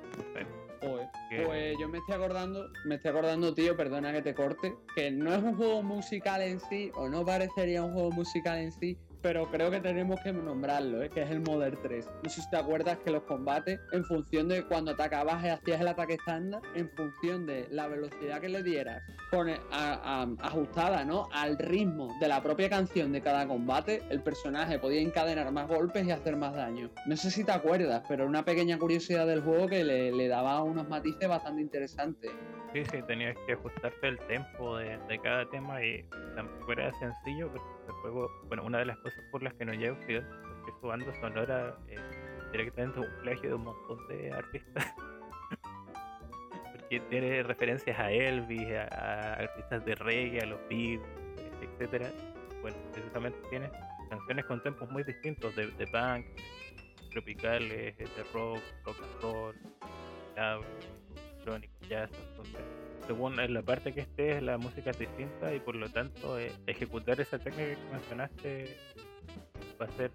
Pues 1.46 1.78
yo 1.80 1.88
me 1.88 2.00
estoy 2.00 2.16
acordando, 2.16 2.70
me 2.86 2.96
estoy 2.96 3.12
acordando, 3.12 3.54
tío, 3.54 3.78
perdona 3.78 4.12
que 4.12 4.22
te 4.22 4.34
corte, 4.34 4.76
que 4.96 5.12
no 5.12 5.34
es 5.34 5.42
un 5.42 5.56
juego 5.56 5.82
musical 5.82 6.42
en 6.42 6.60
sí, 6.60 6.92
o 6.96 7.08
no 7.08 7.24
parecería 7.26 7.84
un 7.84 7.94
juego 7.94 8.12
musical 8.12 8.60
en 8.60 8.72
sí, 8.72 8.98
pero 9.24 9.50
creo 9.50 9.72
que 9.72 9.80
tenemos 9.80 10.20
que 10.20 10.34
nombrarlo, 10.34 11.02
¿eh? 11.02 11.10
que 11.10 11.22
es 11.24 11.32
el 11.32 11.40
Modern 11.40 11.80
3. 11.82 12.06
No 12.24 12.30
sé 12.30 12.42
si 12.42 12.50
te 12.50 12.58
acuerdas 12.58 12.98
que 13.00 13.10
los 13.10 13.24
combates, 13.24 13.80
en 13.94 14.04
función 14.04 14.50
de 14.50 14.64
cuando 14.64 14.92
atacabas 14.92 15.44
y 15.46 15.48
hacías 15.48 15.80
el 15.80 15.88
ataque 15.88 16.16
estándar, 16.16 16.62
en 16.76 16.90
función 16.90 17.46
de 17.46 17.66
la 17.72 17.88
velocidad 17.88 18.42
que 18.42 18.50
le 18.50 18.62
dieras, 18.62 19.02
con, 19.32 19.50
a- 19.50 20.28
ajustada 20.40 21.06
¿no? 21.06 21.30
al 21.32 21.58
ritmo 21.58 22.14
de 22.20 22.28
la 22.28 22.44
propia 22.44 22.70
canción 22.70 23.14
de 23.14 23.22
cada 23.22 23.48
combate, 23.48 24.04
el 24.10 24.22
personaje 24.22 24.78
podía 24.78 25.02
encadenar 25.02 25.50
más 25.54 25.68
golpes 25.70 26.06
y 26.06 26.12
hacer 26.12 26.36
más 26.36 26.54
daño. 26.54 26.90
No 27.06 27.16
sé 27.16 27.32
si 27.32 27.46
te 27.46 27.54
acuerdas, 27.54 28.04
pero 28.08 28.28
una 28.28 28.44
pequeña 28.44 28.78
curiosidad 28.78 29.26
del 29.26 29.42
juego 29.42 29.68
que 29.68 29.86
le, 29.86 30.28
daba 30.28 30.62
unos 30.64 30.90
matices 30.90 31.30
bastante 31.30 31.62
interesantes. 31.62 32.30
Sí, 32.74 32.84
sí, 32.86 32.98
tenías 33.08 33.38
que 33.46 33.54
ajustarte 33.54 34.08
el 34.08 34.18
tempo 34.28 34.78
de, 34.78 34.98
cada 35.24 35.48
tema 35.50 35.84
y 35.86 36.04
tampoco 36.36 36.72
era 36.74 36.92
sencillo, 36.94 37.50
porque 37.52 37.68
el 37.88 37.94
juego, 38.02 38.28
bueno, 38.48 38.64
una 38.66 38.80
de 38.80 38.86
las 38.86 38.98
cosas 38.98 39.13
por 39.32 39.44
las 39.44 39.54
que 39.54 39.66
no 39.66 39.74
llega 39.74 39.90
a 39.90 39.94
Occidente 39.94 40.30
es 40.30 40.66
que 40.66 40.80
su 40.80 40.88
banda 40.88 41.14
sonora 41.20 41.78
eh, 41.88 41.96
directamente 42.52 43.00
un 43.00 43.22
plagio 43.22 43.50
de 43.50 43.56
un 43.56 43.64
montón 43.64 44.08
de 44.08 44.32
artistas. 44.32 44.86
porque 46.72 47.00
tiene 47.10 47.44
referencias 47.44 47.98
a 48.00 48.12
Elvis, 48.12 48.68
a, 48.72 49.34
artistas 49.34 49.86
de 49.86 49.96
reggae, 49.96 50.42
a 50.42 50.46
los 50.46 50.60
Beatles, 50.70 51.02
etcétera. 51.62 52.10
Bueno, 52.62 52.78
precisamente 52.92 53.38
tiene 53.50 53.70
canciones 54.10 54.46
con 54.46 54.62
tempos 54.64 54.90
muy 54.92 55.04
distintos 55.04 55.56
de, 55.56 55.68
de 55.68 55.88
punk, 55.88 56.26
tropicales, 57.12 57.98
de 57.98 58.24
rock, 58.34 58.60
rock 58.86 58.98
and 59.02 59.22
roll, 59.22 59.56
loud, 60.36 60.66
electrónico, 61.44 61.74
jazz, 61.90 62.10
entonces 62.30 62.62
según 63.06 63.40
en 63.40 63.54
la 63.54 63.62
parte 63.62 63.94
que 63.94 64.02
estés 64.02 64.42
la 64.42 64.58
música 64.58 64.92
es 64.92 65.00
distinta 65.00 65.54
y 65.54 65.60
por 65.60 65.76
lo 65.76 65.90
tanto 65.90 66.40
eh, 66.40 66.52
ejecutar 66.68 67.20
esa 67.20 67.38
técnica 67.38 67.76
que 67.76 67.92
mencionaste 67.92 68.78
va 69.82 69.86
a 69.86 69.92
ser 69.98 70.12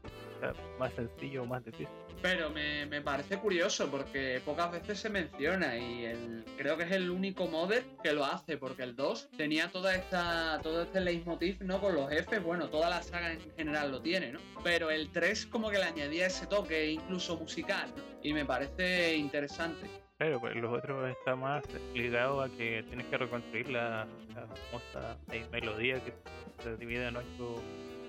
más 0.78 0.92
sencillo 0.94 1.42
o 1.42 1.46
más 1.46 1.64
difícil. 1.64 1.88
Pero 2.22 2.50
me, 2.50 2.86
me 2.86 3.00
parece 3.00 3.38
curioso 3.38 3.88
porque 3.90 4.40
pocas 4.44 4.72
veces 4.72 4.98
se 4.98 5.08
menciona 5.08 5.76
y 5.76 6.04
el, 6.04 6.44
creo 6.56 6.76
que 6.76 6.84
es 6.84 6.92
el 6.92 7.10
único 7.10 7.46
modder 7.46 7.84
que 8.02 8.12
lo 8.12 8.24
hace 8.24 8.56
porque 8.56 8.82
el 8.82 8.96
2 8.96 9.30
tenía 9.36 9.68
toda 9.68 9.94
esta, 9.94 10.58
todo 10.62 10.82
este 10.82 11.00
leitmotiv 11.00 11.62
¿no? 11.62 11.80
con 11.80 11.94
los 11.94 12.08
jefes, 12.08 12.42
bueno, 12.42 12.68
toda 12.68 12.90
la 12.90 13.02
saga 13.02 13.32
en 13.32 13.40
general 13.56 13.92
lo 13.92 14.00
tiene, 14.00 14.32
¿no? 14.32 14.40
Pero 14.64 14.90
el 14.90 15.10
3 15.10 15.46
como 15.46 15.70
que 15.70 15.78
le 15.78 15.84
añadía 15.84 16.26
ese 16.26 16.46
toque 16.46 16.90
incluso 16.90 17.36
musical 17.36 17.92
¿no? 17.96 18.02
y 18.22 18.32
me 18.32 18.44
parece 18.44 19.16
interesante. 19.16 20.07
Claro, 20.18 20.40
pues 20.40 20.56
los 20.56 20.76
otros 20.76 21.08
está 21.10 21.36
más 21.36 21.62
ligado 21.94 22.42
a 22.42 22.48
que 22.48 22.82
tienes 22.88 23.06
que 23.06 23.18
reconstruir 23.18 23.70
la, 23.70 24.04
la 24.34 24.46
famosa 24.48 25.16
eh, 25.30 25.46
melodía 25.52 26.02
que 26.02 26.12
se 26.60 26.76
divide 26.76 27.06
en 27.06 27.16
ocho 27.16 27.62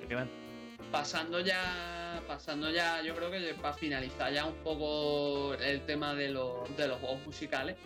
elementos. 0.04 0.36
Pasando 0.92 1.40
ya, 1.40 2.20
pasando 2.28 2.72
ya, 2.72 3.04
yo 3.04 3.14
creo 3.16 3.30
que 3.30 3.54
para 3.62 3.76
finalizar 3.76 4.34
ya 4.34 4.46
un 4.46 4.56
poco 4.64 5.54
el 5.54 5.86
tema 5.86 6.16
de 6.16 6.30
los, 6.30 6.76
de 6.76 6.88
los 6.88 6.98
juegos 6.98 7.24
musicales, 7.28 7.78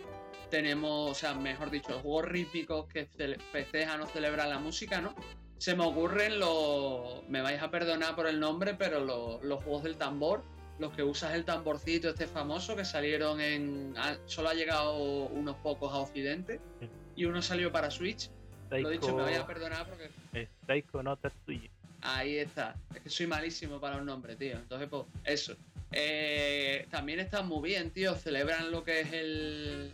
tenemos, 0.50 1.10
o 1.10 1.14
sea, 1.14 1.34
mejor 1.34 1.70
dicho, 1.70 1.90
los 1.90 2.00
juegos 2.00 2.24
rítmicos 2.24 2.86
que 2.86 3.04
festejan 3.52 4.00
o 4.00 4.06
celebran 4.06 4.48
la 4.48 4.58
música, 4.58 5.02
¿no? 5.02 5.14
Se 5.58 5.76
me 5.76 5.84
ocurren 5.84 6.38
los, 6.38 7.28
me 7.28 7.42
vais 7.42 7.60
a 7.60 7.70
perdonar 7.70 8.16
por 8.16 8.26
el 8.26 8.40
nombre, 8.40 8.72
pero 8.72 9.00
los, 9.00 9.42
los 9.42 9.62
juegos 9.62 9.82
del 9.82 9.96
tambor, 9.96 10.42
los 10.78 10.92
que 10.92 11.02
usas 11.02 11.34
el 11.34 11.44
tamborcito 11.44 12.08
este 12.08 12.26
famoso 12.26 12.74
que 12.76 12.84
salieron 12.84 13.40
en, 13.40 13.94
ha- 13.96 14.18
solo 14.26 14.48
ha 14.48 14.54
llegado 14.54 14.96
unos 14.98 15.56
pocos 15.56 15.92
a 15.92 15.98
Occidente 15.98 16.60
Sí. 16.80 16.88
y 17.16 17.24
uno 17.26 17.40
salió 17.42 17.70
para 17.72 17.90
Switch. 17.90 18.30
Lo 18.70 18.88
dicho, 18.88 19.14
me 19.14 19.22
vais 19.22 19.36
a 19.38 19.46
Taiko, 19.46 19.46
perdonar 19.46 19.86
porque 19.88 20.10
eh, 20.32 20.48
Taiko 20.66 21.02
no 21.02 21.16
Tatsuji. 21.16 21.70
Ahí 22.00 22.38
está. 22.38 22.74
Es 22.94 23.00
que 23.02 23.08
soy 23.10 23.26
malísimo 23.28 23.78
para 23.80 23.96
los 23.96 24.04
nombres, 24.04 24.36
tío. 24.36 24.56
Entonces, 24.56 24.88
pues, 24.88 25.04
eso. 25.24 25.54
Eh, 25.92 26.86
también 26.90 27.20
están 27.20 27.46
muy 27.46 27.62
bien, 27.68 27.90
tío. 27.90 28.14
Celebran 28.16 28.70
lo 28.72 28.82
que 28.82 29.00
es 29.00 29.12
el, 29.12 29.92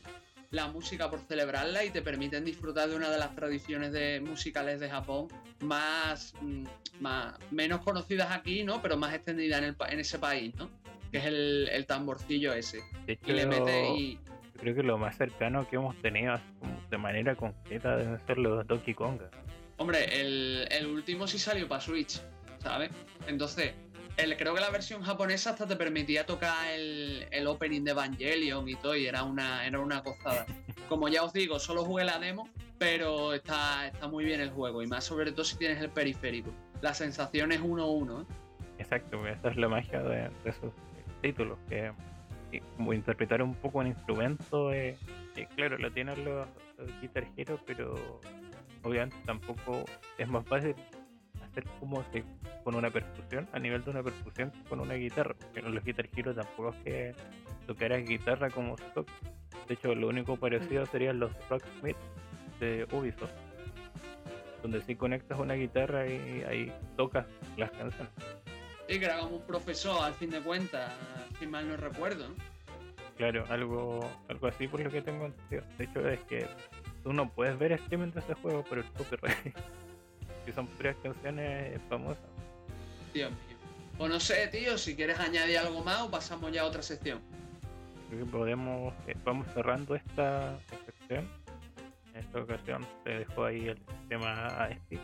la 0.50 0.66
música 0.66 1.08
por 1.08 1.20
celebrarla 1.20 1.84
y 1.84 1.90
te 1.90 2.02
permiten 2.02 2.44
disfrutar 2.44 2.88
de 2.88 2.96
una 2.96 3.08
de 3.08 3.18
las 3.18 3.34
tradiciones 3.36 3.92
de, 3.92 4.20
musicales 4.20 4.80
de 4.80 4.90
Japón 4.90 5.28
más, 5.60 6.34
mm, 6.40 6.64
más 7.00 7.34
menos 7.50 7.80
conocidas 7.82 8.30
aquí, 8.32 8.64
¿no? 8.64 8.82
Pero 8.82 8.96
más 8.96 9.14
extendidas 9.14 9.60
en, 9.60 9.64
el 9.64 9.76
en 9.88 10.00
ese 10.00 10.18
país, 10.18 10.54
¿no? 10.56 10.68
Que 11.12 11.18
es 11.18 11.24
el, 11.24 11.68
el 11.70 11.86
tamborcillo 11.86 12.52
ese. 12.52 12.80
De 13.06 13.12
hecho, 13.12 13.30
Y 13.30 13.32
le 13.32 13.46
mete 13.46 13.90
y. 13.94 14.14
yo 14.14 14.60
creo 14.60 14.74
que 14.74 14.82
lo 14.82 14.98
más 14.98 15.16
cercano 15.16 15.68
que 15.68 15.76
hemos 15.76 15.96
tenido 16.02 16.34
de 16.90 16.98
manera 16.98 17.36
concreta 17.36 17.96
deben 17.96 18.18
ser 18.26 18.38
los 18.38 18.66
Donkey 18.66 18.94
Konga. 18.94 19.30
Hombre, 19.76 20.20
el, 20.20 20.66
el 20.70 20.86
último 20.86 21.26
sí 21.26 21.38
salió 21.38 21.68
para 21.68 21.80
Switch, 21.80 22.20
¿sabes? 22.58 22.90
Entonces, 23.26 23.72
creo 24.36 24.54
que 24.54 24.60
la 24.60 24.70
versión 24.70 25.02
japonesa 25.02 25.50
hasta 25.50 25.66
te 25.66 25.76
permitía 25.76 26.26
tocar 26.26 26.68
el, 26.72 27.26
el 27.30 27.46
opening 27.46 27.82
de 27.82 27.92
Evangelion 27.92 28.68
y 28.68 28.74
todo, 28.76 28.96
y 28.96 29.06
era 29.06 29.24
una, 29.24 29.66
era 29.66 29.78
una 29.80 30.00
gozada. 30.00 30.46
Como 30.88 31.08
ya 31.08 31.22
os 31.22 31.32
digo, 31.32 31.58
solo 31.58 31.84
jugué 31.84 32.04
la 32.04 32.18
demo, 32.18 32.48
pero 32.78 33.34
está, 33.34 33.86
está 33.86 34.08
muy 34.08 34.24
bien 34.24 34.40
el 34.40 34.50
juego 34.50 34.82
y 34.82 34.86
más 34.86 35.04
sobre 35.04 35.32
todo 35.32 35.44
si 35.44 35.56
tienes 35.56 35.80
el 35.82 35.90
periférico. 35.90 36.50
La 36.80 36.94
sensación 36.94 37.52
es 37.52 37.60
1-1. 37.60 38.22
¿eh? 38.22 38.26
Exacto, 38.78 39.26
esa 39.26 39.50
es 39.50 39.56
la 39.56 39.68
magia 39.68 40.02
de, 40.02 40.30
esos 40.46 40.72
títulos, 41.20 41.58
que, 41.68 41.92
como 42.76 42.94
interpretar 42.94 43.42
un 43.42 43.54
poco 43.54 43.80
un 43.80 43.88
instrumento, 43.88 44.72
eh, 44.72 44.96
claro, 45.56 45.76
lo 45.76 45.92
tienen 45.92 46.24
los, 46.24 46.48
Guitar 47.02 47.26
Hero, 47.36 47.60
pero 47.66 48.20
obviamente 48.82 49.16
tampoco 49.26 49.84
es 50.16 50.28
más 50.28 50.46
fácil 50.46 50.74
hacer 51.50 51.64
como 51.78 52.04
con 52.64 52.74
una 52.74 52.90
percusión, 52.90 53.48
a 53.52 53.58
nivel 53.58 53.84
de 53.84 53.90
una 53.90 54.02
percusión 54.02 54.52
con 54.68 54.80
una 54.80 54.94
guitarra, 54.94 55.34
porque 55.38 55.62
los 55.62 55.84
Guitar 55.84 56.08
Hero 56.14 56.34
tampoco 56.34 56.70
es 56.70 56.76
que 56.84 57.14
tocaras 57.66 58.04
guitarra 58.04 58.50
como 58.50 58.76
se 58.76 58.84
toca. 58.94 59.12
De 59.66 59.74
hecho, 59.74 59.94
lo 59.94 60.08
único 60.08 60.36
parecido 60.36 60.86
serían 60.86 61.20
los 61.20 61.32
Rocksmith 61.48 61.96
de 62.58 62.86
Ubisoft, 62.92 63.30
donde 64.62 64.80
si 64.82 64.94
conectas 64.94 65.38
una 65.38 65.54
guitarra 65.54 66.06
y 66.06 66.42
ahí 66.42 66.72
tocas 66.96 67.26
las 67.56 67.70
canciones. 67.70 68.12
Sí, 68.88 68.98
que 68.98 69.04
era 69.04 69.20
como 69.20 69.36
un 69.36 69.46
profesor, 69.46 70.02
al 70.02 70.14
fin 70.14 70.30
de 70.30 70.40
cuentas, 70.40 70.92
si 71.38 71.46
mal 71.46 71.68
no 71.68 71.76
recuerdo. 71.76 72.26
Claro, 73.16 73.44
algo, 73.48 74.00
algo 74.28 74.46
así 74.46 74.66
por 74.66 74.80
lo 74.80 74.90
que 74.90 75.02
tengo 75.02 75.26
entendido. 75.26 75.62
De 75.78 75.84
hecho, 75.84 76.08
es 76.08 76.20
que 76.24 76.46
tú 77.02 77.12
no 77.12 77.30
puedes 77.30 77.58
ver 77.58 77.72
streaming 77.72 78.12
de 78.12 78.20
ese 78.20 78.34
juego 78.34 78.64
por 78.64 78.78
el 78.78 78.84
copyright. 78.92 79.54
son 80.52 80.66
puras 80.66 80.96
canciones 81.02 81.80
famosas. 81.88 82.22
Dios 83.12 83.30
mío. 83.30 83.58
Pues 83.98 84.10
no 84.10 84.20
sé, 84.20 84.46
tío, 84.48 84.78
si 84.78 84.96
quieres 84.96 85.18
añadir 85.18 85.58
algo 85.58 85.84
más 85.84 86.02
o 86.02 86.10
pasamos 86.10 86.50
ya 86.52 86.62
a 86.62 86.64
otra 86.64 86.82
sección. 86.82 87.20
Creo 88.08 88.24
que 88.24 88.30
podemos, 88.30 88.94
eh, 89.06 89.14
vamos 89.24 89.46
cerrando 89.52 89.94
esta 89.94 90.58
sección 90.86 91.28
en 92.14 92.20
esta 92.20 92.40
ocasión 92.40 92.86
se 93.04 93.10
dejó 93.10 93.44
ahí 93.44 93.68
el 93.68 93.78
tema 94.08 94.46
ASP 94.46 94.98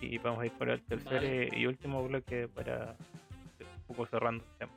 y 0.00 0.18
vamos 0.18 0.40
a 0.40 0.46
ir 0.46 0.52
por 0.52 0.68
el 0.68 0.82
tercer 0.82 1.54
y 1.54 1.66
último 1.66 2.06
bloque 2.06 2.48
para 2.48 2.96
un 3.60 3.86
poco 3.86 4.06
cerrando 4.06 4.44
el 4.44 4.58
tema. 4.58 4.72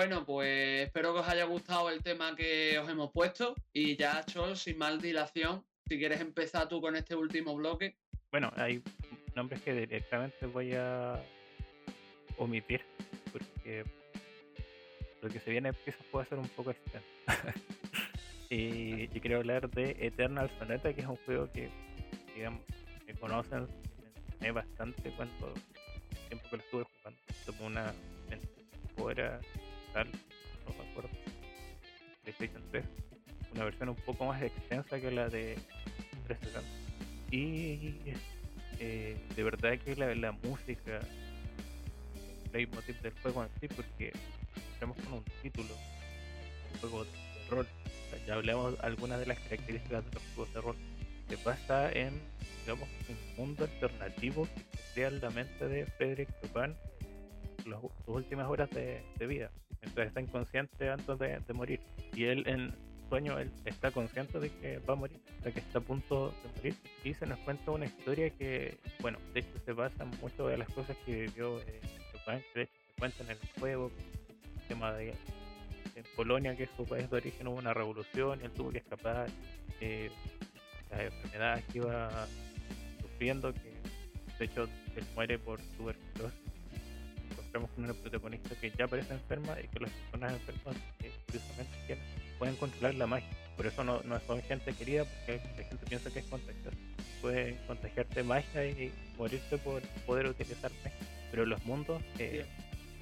Bueno, 0.00 0.24
pues 0.24 0.86
espero 0.86 1.12
que 1.12 1.20
os 1.20 1.28
haya 1.28 1.44
gustado 1.44 1.90
el 1.90 2.02
tema 2.02 2.34
que 2.34 2.78
os 2.78 2.88
hemos 2.88 3.12
puesto. 3.12 3.54
Y 3.74 3.98
ya, 3.98 4.24
Chol, 4.24 4.56
sin 4.56 4.78
mal 4.78 4.98
dilación, 4.98 5.62
si 5.86 5.98
quieres 5.98 6.22
empezar 6.22 6.70
tú 6.70 6.80
con 6.80 6.96
este 6.96 7.14
último 7.14 7.54
bloque. 7.54 7.98
Bueno, 8.30 8.50
hay 8.56 8.82
nombres 9.36 9.60
que 9.60 9.74
directamente 9.74 10.46
voy 10.46 10.72
a 10.72 11.22
omitir 12.38 12.80
porque 13.30 13.84
lo 15.20 15.28
que 15.28 15.38
se 15.38 15.50
viene 15.50 15.70
quizás 15.84 16.02
puede 16.10 16.24
ser 16.28 16.38
un 16.38 16.48
poco 16.48 16.70
extenso. 16.70 17.06
y 18.48 19.06
yo 19.08 19.20
quiero 19.20 19.36
hablar 19.36 19.68
de 19.68 19.98
Eternal 20.00 20.50
Sonata, 20.58 20.94
que 20.94 21.02
es 21.02 21.06
un 21.06 21.16
juego 21.26 21.52
que, 21.52 21.68
digamos, 22.34 22.62
me 23.06 23.12
conocen, 23.16 23.68
bastante 24.54 25.10
cuando 25.10 25.52
tiempo 26.30 26.48
que 26.48 26.56
lo 26.56 26.62
estuve 26.62 26.84
jugando. 26.84 27.20
Tomé 27.44 27.66
una 27.66 27.94
hora 28.96 29.40
no 29.94 30.74
me 30.84 30.90
acuerdo, 30.90 31.10
PlayStation 32.22 32.62
3, 32.70 32.84
una 33.54 33.64
versión 33.64 33.88
un 33.88 33.96
poco 33.96 34.26
más 34.26 34.40
extensa 34.42 35.00
que 35.00 35.10
la 35.10 35.28
de 35.28 35.56
360. 36.26 36.60
Y 37.32 37.94
eh, 38.78 39.16
de 39.34 39.42
verdad 39.42 39.78
que 39.78 39.96
la, 39.96 40.14
la 40.14 40.32
música, 40.32 41.00
el 42.44 42.52
leitmotiv 42.52 43.00
del 43.02 43.12
juego 43.20 43.44
en 43.44 43.50
sí, 43.60 43.68
porque 43.68 44.12
estamos 44.72 44.96
con 44.98 45.14
un 45.14 45.24
título, 45.42 45.74
un 46.72 46.80
juego 46.80 47.04
de 47.04 47.10
rol. 47.50 47.66
ya 48.26 48.34
hablamos 48.34 48.78
algunas 48.80 49.18
de 49.20 49.26
las 49.26 49.38
características 49.40 50.04
de 50.04 50.14
los 50.14 50.22
juegos 50.34 50.54
de 50.54 50.60
rol. 50.60 50.76
Se 51.28 51.38
pasa 51.38 51.92
en, 51.92 52.20
digamos, 52.62 52.88
un 53.08 53.36
mundo 53.36 53.64
alternativo 53.64 54.48
que 54.72 54.78
crea 54.94 55.10
la 55.10 55.30
mente 55.30 55.68
de 55.68 55.86
Frederick 55.86 56.28
Chopin 56.40 56.74
las 57.66 57.78
últimas 58.06 58.48
horas 58.48 58.70
de 58.70 59.26
vida 59.26 59.50
mientras 59.82 60.08
está 60.08 60.20
inconsciente 60.20 60.90
antes 60.90 61.18
de, 61.18 61.54
morir. 61.54 61.80
Y 62.14 62.24
él 62.24 62.44
en 62.46 62.74
sueño 63.08 63.38
él 63.38 63.50
está 63.64 63.90
consciente 63.90 64.38
de 64.38 64.50
que 64.50 64.78
va 64.78 64.94
a 64.94 64.96
morir, 64.96 65.20
de 65.42 65.52
que 65.52 65.60
está 65.60 65.78
a 65.78 65.82
punto 65.82 66.34
de 66.42 66.48
morir. 66.56 66.74
Y 67.04 67.14
se 67.14 67.26
nos 67.26 67.38
cuenta 67.40 67.70
una 67.70 67.86
historia 67.86 68.30
que, 68.30 68.78
bueno, 69.00 69.18
de 69.34 69.40
hecho 69.40 69.58
se 69.64 69.72
basa 69.72 70.04
en 70.04 70.10
muchas 70.20 70.46
de 70.46 70.58
las 70.58 70.68
cosas 70.68 70.96
que 71.04 71.22
vivió 71.22 71.60
eh, 71.60 71.80
de 72.54 72.62
hecho 72.62 72.72
se 72.86 72.98
cuentan 72.98 73.26
en 73.26 73.32
el 73.32 73.60
juego, 73.60 73.90
el 74.60 74.68
tema 74.68 74.92
de 74.92 75.14
en 75.96 76.04
Polonia, 76.16 76.56
que 76.56 76.64
es 76.64 76.70
su 76.76 76.84
país 76.84 77.10
de 77.10 77.16
origen, 77.16 77.48
hubo 77.48 77.56
una 77.56 77.74
revolución 77.74 78.40
y 78.40 78.44
él 78.44 78.52
tuvo 78.52 78.70
que 78.70 78.78
escapar. 78.78 79.28
Eh, 79.80 80.10
las 80.90 81.00
enfermedades 81.00 81.64
que 81.66 81.78
iba 81.78 82.26
sufriendo, 83.00 83.52
que 83.52 83.72
de 84.38 84.44
hecho 84.44 84.64
él 84.96 85.04
muere 85.14 85.38
por 85.38 85.60
tuberculosis 85.76 85.99
encontramos 87.50 87.70
con 87.70 87.84
una 87.84 87.94
protagonista 87.94 88.54
que 88.60 88.70
ya 88.70 88.86
parece 88.86 89.14
enferma 89.14 89.56
y 89.60 89.66
que 89.68 89.80
las 89.80 89.90
personas 89.90 90.32
enfermas 90.34 90.76
eh, 91.02 91.10
curiosamente 91.26 91.98
pueden 92.38 92.56
controlar 92.56 92.94
la 92.94 93.06
magia. 93.06 93.28
Por 93.56 93.66
eso 93.66 93.82
no, 93.84 94.00
no 94.02 94.20
son 94.20 94.40
gente 94.42 94.72
querida, 94.72 95.04
porque 95.04 95.40
la 95.56 95.64
gente 95.64 95.86
piensa 95.86 96.10
que 96.10 96.20
es 96.20 96.26
contagiosa. 96.26 96.76
Pueden 97.20 97.56
contagiarte 97.66 98.22
magia 98.22 98.64
y 98.66 98.92
morirse 99.18 99.58
por 99.58 99.82
poder 100.06 100.26
utilizar 100.26 100.70
magia. 100.84 101.06
Pero 101.30 101.44
los 101.44 101.64
mundos 101.64 102.02
eh, 102.18 102.46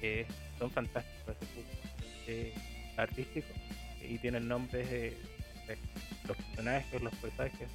eh, 0.01 0.25
son 0.57 0.71
fantásticos, 0.71 1.35
artísticos 2.97 3.55
y 4.01 4.17
tienen 4.17 4.47
nombres 4.47 4.89
de 4.89 5.17
los 6.27 6.37
personajes, 6.37 7.01
los 7.01 7.15
personajes, 7.15 7.69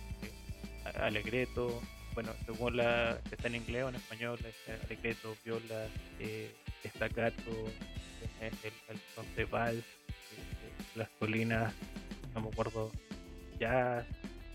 Alegreto, 1.01 1.81
bueno, 2.15 2.31
según 2.47 2.77
la 2.77 3.19
está 3.31 3.49
en 3.49 3.57
inglés 3.57 3.85
o 3.85 3.89
en 3.89 3.97
español, 3.97 4.39
Alegreto, 4.85 5.37
Viola, 5.45 5.89
eh, 6.21 6.55
Estacato, 6.85 7.51
el, 8.41 8.53
el 8.89 9.37
de 9.37 9.45
Vals, 9.45 9.79
eh, 9.79 10.73
las 10.95 11.09
colinas, 11.19 11.73
no 12.35 12.43
me 12.43 12.49
acuerdo, 12.49 12.91
jazz, 13.59 14.07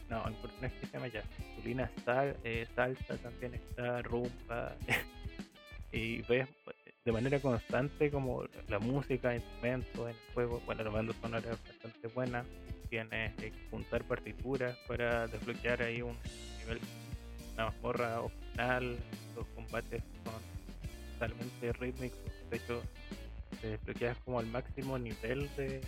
no, 0.10 0.28
el 0.28 0.34
personaje 0.36 0.76
se 0.82 0.88
llama 0.88 1.08
jazz, 1.08 1.26
colinas 1.56 1.92
sal, 2.06 2.38
eh, 2.44 2.68
salsa 2.76 3.18
también 3.18 3.56
está, 3.56 4.02
rumba, 4.02 4.76
y 5.92 6.22
ves 6.24 6.48
de 7.06 7.12
manera 7.12 7.40
constante 7.40 8.12
como 8.12 8.44
la 8.68 8.80
música, 8.80 9.34
instrumentos 9.34 10.02
en 10.02 10.10
el 10.10 10.34
juego, 10.34 10.62
bueno, 10.66 10.84
la 10.84 10.90
banda 10.90 11.14
sonora 11.22 11.52
es 11.52 11.64
bastante 11.64 12.08
buena, 12.10 12.46
tienes 12.90 13.34
que 13.36 13.52
juntar 13.72 14.04
partituras 14.04 14.78
para 14.88 15.28
desbloquear 15.28 15.82
ahí 15.82 16.02
un 16.02 16.16
nivel, 16.60 16.80
una 17.54 17.66
mazmorra 17.66 18.22
opcional, 18.22 18.98
los 19.36 19.48
combates 19.48 20.04
son 20.24 20.59
totalmente 21.20 21.74
rítmicos, 21.74 22.20
de 22.50 22.58
hecho 22.58 22.82
te 23.60 23.68
desbloqueas 23.72 24.18
como 24.20 24.40
al 24.40 24.46
máximo 24.48 24.98
nivel 24.98 25.50
de 25.58 25.82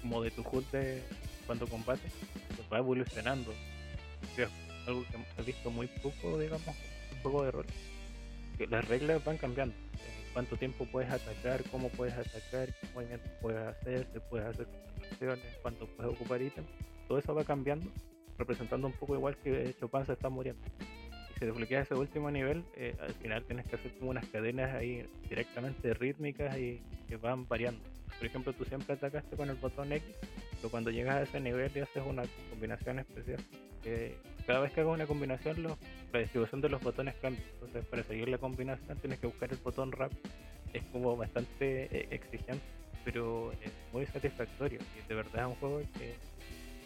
como 0.00 0.22
de 0.22 0.30
tu 0.30 0.42
HUD 0.42 0.64
de 0.72 1.02
cuando 1.46 1.66
combates, 1.66 2.12
pues 2.56 2.72
va 2.72 2.78
evolucionando. 2.78 3.52
Algo 4.86 5.04
que 5.04 5.42
he 5.42 5.44
visto 5.44 5.70
muy 5.70 5.86
poco, 5.86 6.38
digamos, 6.40 6.66
en 7.12 7.22
juego 7.22 7.44
de 7.44 7.50
rol. 7.52 7.66
Que 8.58 8.66
las 8.66 8.88
reglas 8.88 9.24
van 9.24 9.36
cambiando. 9.36 9.74
Cuánto 10.32 10.56
tiempo 10.56 10.86
puedes 10.86 11.10
atacar, 11.10 11.62
cómo 11.70 11.88
puedes 11.90 12.14
atacar, 12.14 12.74
qué 12.80 12.88
movimientos 12.94 13.30
puedes 13.40 13.60
hacer, 13.60 14.06
te 14.06 14.18
puedes 14.18 14.46
hacer 14.48 14.66
acciones, 15.10 15.44
cuánto 15.60 15.86
puedes 15.86 16.12
ocupar 16.12 16.42
ítems. 16.42 16.68
Todo 17.06 17.18
eso 17.18 17.34
va 17.34 17.44
cambiando, 17.44 17.88
representando 18.38 18.86
un 18.88 18.94
poco 18.94 19.14
igual 19.14 19.36
que 19.36 19.76
Chopin 19.78 20.10
está 20.10 20.28
muriendo 20.28 20.66
si 21.42 21.46
desbloqueas 21.46 21.86
ese 21.86 21.96
último 21.96 22.30
nivel, 22.30 22.62
eh, 22.76 22.94
al 23.00 23.14
final 23.14 23.42
tienes 23.42 23.66
que 23.66 23.74
hacer 23.74 23.90
como 23.98 24.12
unas 24.12 24.24
cadenas 24.26 24.72
ahí 24.76 25.04
directamente 25.28 25.92
rítmicas 25.92 26.56
y 26.56 26.80
que 27.08 27.16
van 27.16 27.48
variando. 27.48 27.82
Por 28.16 28.26
ejemplo, 28.26 28.52
tú 28.52 28.64
siempre 28.64 28.94
atacaste 28.94 29.34
con 29.34 29.50
el 29.50 29.56
botón 29.56 29.92
X, 29.92 30.06
pero 30.56 30.70
cuando 30.70 30.92
llegas 30.92 31.16
a 31.16 31.22
ese 31.22 31.40
nivel 31.40 31.72
y 31.74 31.80
haces 31.80 32.04
una 32.06 32.22
combinación 32.48 33.00
especial, 33.00 33.40
cada 34.46 34.60
vez 34.60 34.72
que 34.72 34.82
hagas 34.82 34.94
una 34.94 35.06
combinación, 35.06 35.64
la 36.12 36.18
distribución 36.20 36.60
de 36.60 36.68
los 36.68 36.80
botones 36.80 37.16
cambia. 37.16 37.42
Entonces, 37.54 37.84
para 37.86 38.04
seguir 38.04 38.28
la 38.28 38.38
combinación, 38.38 38.96
tienes 38.98 39.18
que 39.18 39.26
buscar 39.26 39.50
el 39.50 39.58
botón 39.58 39.90
rap. 39.90 40.12
Es 40.72 40.84
como 40.92 41.16
bastante 41.16 41.88
eh, 41.90 42.06
exigente, 42.12 42.62
pero 43.04 43.50
es 43.50 43.72
muy 43.92 44.06
satisfactorio. 44.06 44.78
Y 44.96 45.08
de 45.08 45.14
verdad 45.16 45.42
es 45.42 45.48
un 45.48 45.54
juego 45.56 45.80
que 45.98 46.14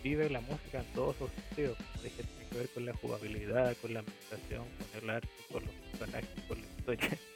vive 0.03 0.31
la 0.31 0.41
música 0.41 0.81
en 0.81 0.93
todos 0.93 1.17
sus 1.17 1.31
sentidos. 1.31 1.77
tiene 2.01 2.15
que 2.51 2.57
ver 2.57 2.69
con 2.71 2.87
la 2.87 2.95
jugabilidad, 2.95 3.77
con 3.79 3.95
la 3.95 4.01
ambientación, 4.01 4.65
con 4.65 5.03
el 5.03 5.11
arte, 5.11 5.29
con 5.51 5.65
los 5.65 5.75
personajes, 5.75 6.31
con 6.49 6.61
la 6.61 6.67
historia. 6.67 7.19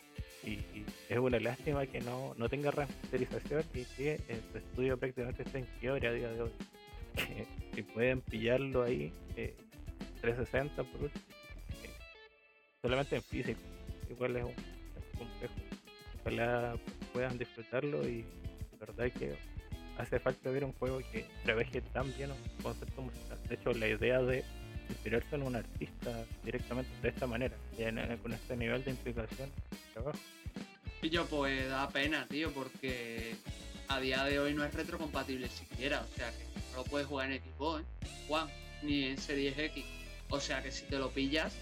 Y, 0.42 0.58
es 1.10 1.18
una 1.18 1.38
lástima 1.38 1.84
que 1.86 2.00
no, 2.00 2.34
no 2.38 2.48
tenga 2.48 2.70
remasterización 2.70 3.62
y 3.74 3.84
que 3.84 4.14
el 4.26 4.42
estudio 4.54 4.96
prácticamente 4.96 5.42
está 5.42 5.58
en 5.58 5.66
quiebre 5.78 6.08
a 6.08 6.12
día 6.12 6.32
de 6.32 6.42
hoy. 6.42 6.52
Que, 7.74 7.84
pueden 7.84 8.20
pillarlo 8.20 8.82
ahí, 8.82 9.12
360 10.22 10.82
eh, 10.82 10.84
por 10.84 11.02
último, 11.02 11.24
eh, 11.84 11.90
solamente 12.82 13.16
en 13.16 13.22
físico. 13.22 13.60
Igual 14.08 14.36
es 14.36 14.44
un, 14.44 14.54
complejo. 15.16 15.54
Ojalá 16.20 16.76
puedan 17.12 17.38
disfrutarlo 17.38 18.08
y 18.08 18.24
la 18.72 18.86
verdad 18.86 19.06
es 19.06 19.12
que 19.12 19.36
hace 20.00 20.18
falta 20.18 20.50
ver 20.50 20.64
un 20.64 20.72
juego 20.72 20.98
que 21.12 21.26
trabaje 21.44 21.80
tan 21.80 22.14
bien 22.16 22.30
un 22.30 22.62
concepto 22.62 23.02
musical. 23.02 23.38
De 23.48 23.54
hecho, 23.54 23.72
la 23.72 23.88
idea 23.88 24.20
de 24.20 24.44
inspirarse 24.88 25.36
en 25.36 25.42
un 25.42 25.56
artista 25.56 26.24
directamente 26.44 26.90
de 27.02 27.08
esta 27.08 27.26
manera, 27.26 27.56
con 28.22 28.32
este 28.32 28.56
nivel 28.56 28.84
de 28.84 28.90
implicación 28.90 29.50
trabajo. 29.92 30.18
Yo, 31.02 31.26
pues 31.26 31.68
da 31.68 31.88
pena, 31.88 32.26
tío, 32.28 32.52
porque 32.52 33.34
a 33.88 34.00
día 34.00 34.24
de 34.24 34.38
hoy 34.38 34.54
no 34.54 34.64
es 34.64 34.74
retrocompatible 34.74 35.48
siquiera. 35.48 36.02
O 36.02 36.16
sea 36.16 36.30
que 36.30 36.44
no 36.70 36.78
lo 36.78 36.84
puedes 36.84 37.06
jugar 37.06 37.32
en 37.32 37.42
Xbox, 37.42 37.82
¿eh? 37.82 38.08
One, 38.28 38.52
ni 38.82 39.04
en 39.04 39.18
Series 39.18 39.58
X. 39.58 39.84
O 40.28 40.40
sea 40.40 40.62
que 40.62 40.70
si 40.70 40.84
te 40.84 40.98
lo 40.98 41.10
pillas 41.10 41.54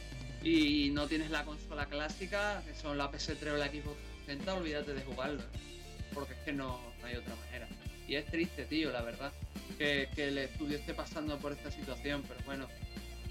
y 0.43 0.91
no 0.91 1.07
tienes 1.07 1.31
la 1.31 1.45
consola 1.45 1.87
clásica, 1.87 2.63
que 2.67 2.75
son 2.75 2.99
la 2.99 3.11
PS3 3.11 3.53
o 3.53 3.57
la 3.57 3.69
Xbox 3.69 3.97
60, 4.27 4.55
olvídate 4.55 4.95
de 4.95 5.03
jugarlo. 5.03 5.41
¿eh? 5.41 6.09
Porque 6.13 6.35
es 6.35 6.39
que 6.41 6.53
no 6.53 6.81
hay 7.03 7.17
otra 7.17 7.35
manera. 7.37 7.69
Y 8.09 8.17
es 8.17 8.25
triste, 8.25 8.65
tío, 8.65 8.91
la 8.91 9.03
verdad, 9.03 9.33
que, 9.77 10.09
el 10.17 10.39
estudio 10.39 10.79
esté 10.79 10.95
pasando 10.95 11.37
por 11.39 11.53
esta 11.53 11.71
situación, 11.71 12.25
pero 12.27 12.41
bueno, 12.47 12.67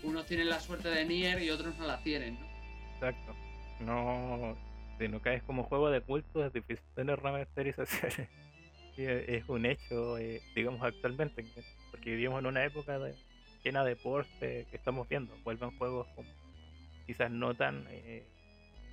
unos 0.04 0.28
tienen 0.28 0.50
la 0.50 0.60
suerte 0.60 0.90
de 0.90 1.04
Nier 1.04 1.42
y 1.42 1.50
otros 1.50 1.76
no 1.78 1.88
la 1.88 2.02
tienen, 2.04 2.40
¿no? 2.40 2.48
Exacto. 2.94 3.36
No, 3.80 4.56
si 5.00 5.08
no 5.08 5.20
caes 5.20 5.42
como 5.44 5.64
juego 5.64 5.90
de 5.90 6.02
culto, 6.02 6.46
es 6.46 6.54
difícil 6.54 6.86
tener 6.96 7.20
remasterizaciones. 7.20 8.30
es 8.98 9.50
un 9.50 9.66
hecho, 9.66 10.20
eh, 10.20 10.42
digamos, 10.56 10.84
actualmente, 10.84 11.44
porque 11.90 12.12
vivimos 12.12 12.40
en 12.40 12.46
una 12.46 12.64
época 12.64 13.00
llena 13.64 13.84
de 13.84 13.96
ports 13.96 14.30
que 14.40 14.68
estamos 14.72 15.10
viendo. 15.10 15.36
Vuelven 15.44 15.76
juegos 15.80 16.08
como, 16.16 16.30
quizás 17.08 17.32
no 17.32 17.56
tan, 17.56 17.84
eh, 17.90 18.24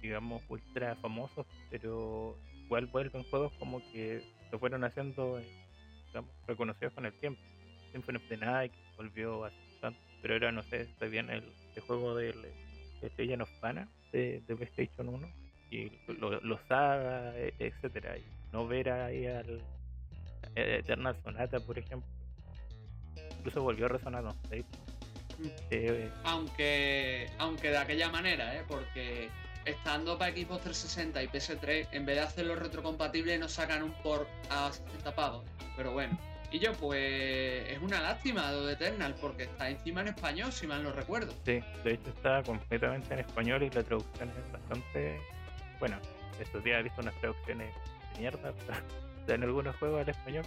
digamos, 0.00 0.42
ultra 0.48 0.96
famosos, 0.96 1.46
pero 1.70 2.38
igual 2.64 2.86
vuelven 2.86 3.22
juegos 3.24 3.52
como 3.58 3.80
que 3.92 4.22
se 4.50 4.58
fueron 4.58 4.82
haciendo. 4.84 5.40
Reconocidos 6.46 6.92
con 6.94 7.06
el 7.06 7.12
tiempo. 7.14 7.40
Symphony 7.92 8.16
of 8.16 8.28
the 8.28 8.36
Night 8.36 8.72
volvió 8.96 9.44
hace 9.44 9.56
tanto, 9.80 10.00
pero 10.20 10.34
era, 10.34 10.52
no 10.52 10.62
sé, 10.62 10.82
está 10.82 11.06
bien 11.06 11.30
el, 11.30 11.44
juego 11.86 12.14
del 12.14 12.36
Legend 13.16 13.42
of 13.42 13.50
Mana 13.62 13.88
de, 14.12 14.42
de, 14.46 14.56
PlayStation 14.56 15.08
1 15.08 15.28
y 15.70 15.90
los 16.18 16.42
lo 16.42 16.58
Saga, 16.66 17.38
e, 17.38 17.54
etcétera. 17.58 18.16
Y 18.18 18.24
no 18.52 18.66
ver 18.66 18.90
ahí 18.90 19.26
al 19.26 19.62
Eternal 20.54 21.16
Sonata, 21.22 21.60
por 21.60 21.78
ejemplo. 21.78 22.08
Incluso 23.38 23.62
volvió 23.62 23.86
a 23.86 23.88
resonar, 23.88 24.24
no 24.24 24.30
mm. 24.30 25.48
eh, 25.70 26.10
aunque, 26.24 27.28
aunque 27.38 27.70
de 27.70 27.76
aquella 27.76 28.08
manera, 28.08 28.56
¿eh? 28.56 28.64
porque 28.66 29.28
estando 29.64 30.18
para 30.18 30.32
Xbox 30.32 30.62
360 30.62 31.22
y 31.22 31.28
PS3, 31.28 31.88
en 31.92 32.06
vez 32.06 32.16
de 32.16 32.22
hacerlo 32.22 32.56
retrocompatible, 32.56 33.38
nos 33.38 33.52
sacan 33.52 33.82
un 33.82 33.92
port 34.02 34.28
a 34.50 34.70
60 34.72 35.14
pavos. 35.14 35.44
Pero 35.76 35.92
bueno. 35.92 36.18
Y 36.50 36.60
yo, 36.60 36.72
pues 36.74 37.68
es 37.68 37.82
una 37.82 38.00
lástima 38.00 38.52
lo 38.52 38.66
de 38.66 38.74
Eternal, 38.74 39.14
porque 39.20 39.44
está 39.44 39.68
encima 39.68 40.02
en 40.02 40.08
español, 40.08 40.52
si 40.52 40.68
mal 40.68 40.84
no 40.84 40.92
recuerdo. 40.92 41.32
Sí, 41.44 41.60
de 41.82 41.94
hecho 41.94 42.10
está 42.10 42.44
completamente 42.44 43.12
en 43.12 43.20
español 43.20 43.64
y 43.64 43.70
la 43.70 43.82
traducción 43.82 44.30
es 44.30 44.52
bastante 44.52 45.20
bueno. 45.80 45.98
Estos 46.38 46.62
días 46.62 46.78
he 46.78 46.82
visto 46.84 47.00
unas 47.00 47.14
traducciones 47.16 47.72
de 48.12 48.20
mierda 48.20 48.52
en 49.26 49.42
algunos 49.42 49.74
juegos 49.76 50.02
al 50.02 50.08
español. 50.08 50.44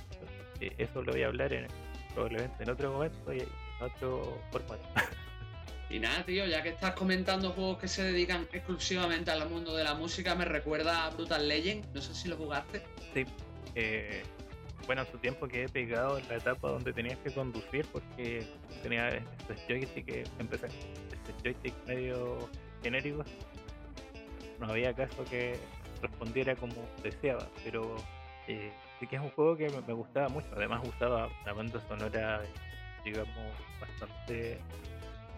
eso 0.59 1.01
lo 1.01 1.11
voy 1.11 1.23
a 1.23 1.27
hablar 1.27 1.51
en, 1.51 1.67
probablemente 2.13 2.63
en 2.63 2.69
otro 2.69 2.91
momento 2.93 3.33
y 3.33 3.39
en 3.39 3.49
otro 3.81 4.39
formato. 4.51 4.83
Y 5.89 5.99
nada, 5.99 6.23
tío, 6.25 6.45
ya 6.45 6.61
que 6.61 6.69
estás 6.69 6.93
comentando 6.95 7.51
juegos 7.51 7.77
que 7.77 7.87
se 7.87 8.03
dedican 8.03 8.47
exclusivamente 8.51 9.31
al 9.31 9.49
mundo 9.49 9.73
de 9.75 9.85
la 9.85 9.93
música, 9.93 10.35
me 10.35 10.43
recuerda 10.43 11.05
a 11.05 11.09
Brutal 11.11 11.47
Legend. 11.47 11.85
No 11.93 12.01
sé 12.01 12.13
si 12.13 12.27
lo 12.27 12.35
jugaste. 12.35 12.83
Sí. 13.13 13.25
Eh, 13.75 14.23
bueno, 14.85 15.03
en 15.03 15.11
su 15.11 15.17
tiempo 15.17 15.47
que 15.47 15.63
he 15.63 15.69
pegado 15.69 16.17
en 16.17 16.27
la 16.27 16.35
etapa 16.35 16.71
donde 16.71 16.91
tenías 16.93 17.17
que 17.19 17.31
conducir 17.31 17.85
porque 17.91 18.47
tenía 18.83 19.09
estos 19.09 19.57
joystick 19.67 20.05
que 20.05 20.23
empecé, 20.39 20.67
este 21.43 21.73
medio 21.85 22.49
genérico. 22.81 23.23
No 24.59 24.67
había 24.67 24.93
caso 24.93 25.23
que 25.25 25.57
respondiera 26.01 26.55
como 26.55 26.73
deseaba, 27.03 27.47
pero 27.63 27.95
eh, 28.47 28.71
sí 28.99 29.07
que 29.07 29.17
es 29.17 29.21
un 29.21 29.29
juego 29.31 29.57
que 29.57 29.69
me, 29.69 29.93
gustaba 29.93 30.29
mucho. 30.29 30.47
Además, 30.55 30.81
gustaba 30.81 31.29
la 31.45 31.53
banda 31.53 31.81
sonora, 31.87 32.41
digamos, 33.03 33.53
bastante 33.79 34.59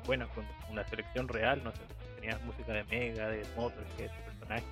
bueno, 0.10 0.28
con 0.34 0.44
una 0.72 0.84
selección 0.88 1.28
real, 1.28 1.64
no 1.64 1.72
sé, 1.72 1.82
tenías 2.16 2.42
música 2.42 2.74
de 2.74 2.84
Mega, 2.86 3.28
de 3.28 3.46
Motorhead, 3.56 4.10
personajes. 4.26 4.64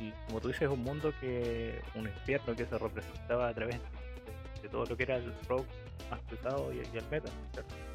Y 0.00 0.10
como 0.26 0.40
tú 0.40 0.48
dices, 0.48 0.62
es 0.62 0.68
un 0.70 0.82
mundo 0.82 1.12
que, 1.20 1.82
un 1.94 2.06
infierno 2.08 2.56
que 2.56 2.64
se 2.64 2.78
representaba 2.78 3.48
a 3.48 3.52
través 3.52 3.78
de, 4.62 4.68
todo 4.70 4.86
lo 4.86 4.96
que 4.96 5.02
era 5.02 5.16
el 5.16 5.34
rock 5.46 5.66
más 6.10 6.18
pesado 6.30 6.72
y, 6.72 6.78
el 6.78 7.04
metal. 7.10 7.30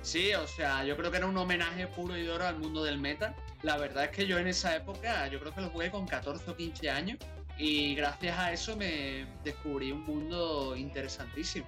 Sí, 0.03 0.31
o 0.35 0.45
sea, 0.45 0.83
yo 0.85 0.95
creo 0.95 1.09
que 1.09 1.17
era 1.17 1.25
un 1.25 1.35
homenaje 1.35 1.87
puro 1.87 2.15
y 2.15 2.23
duro 2.23 2.45
al 2.45 2.59
mundo 2.59 2.83
del 2.83 2.99
metal. 2.99 3.35
La 3.63 3.77
verdad 3.77 4.03
es 4.03 4.11
que 4.11 4.27
yo 4.27 4.37
en 4.37 4.47
esa 4.47 4.75
época, 4.75 5.27
yo 5.29 5.39
creo 5.39 5.55
que 5.55 5.61
lo 5.61 5.69
jugué 5.71 5.89
con 5.89 6.05
14 6.05 6.51
o 6.51 6.55
15 6.55 6.87
años 6.91 7.17
y 7.57 7.95
gracias 7.95 8.37
a 8.37 8.53
eso 8.53 8.77
me 8.77 9.25
descubrí 9.43 9.91
un 9.91 10.03
mundo 10.03 10.75
interesantísimo. 10.75 11.65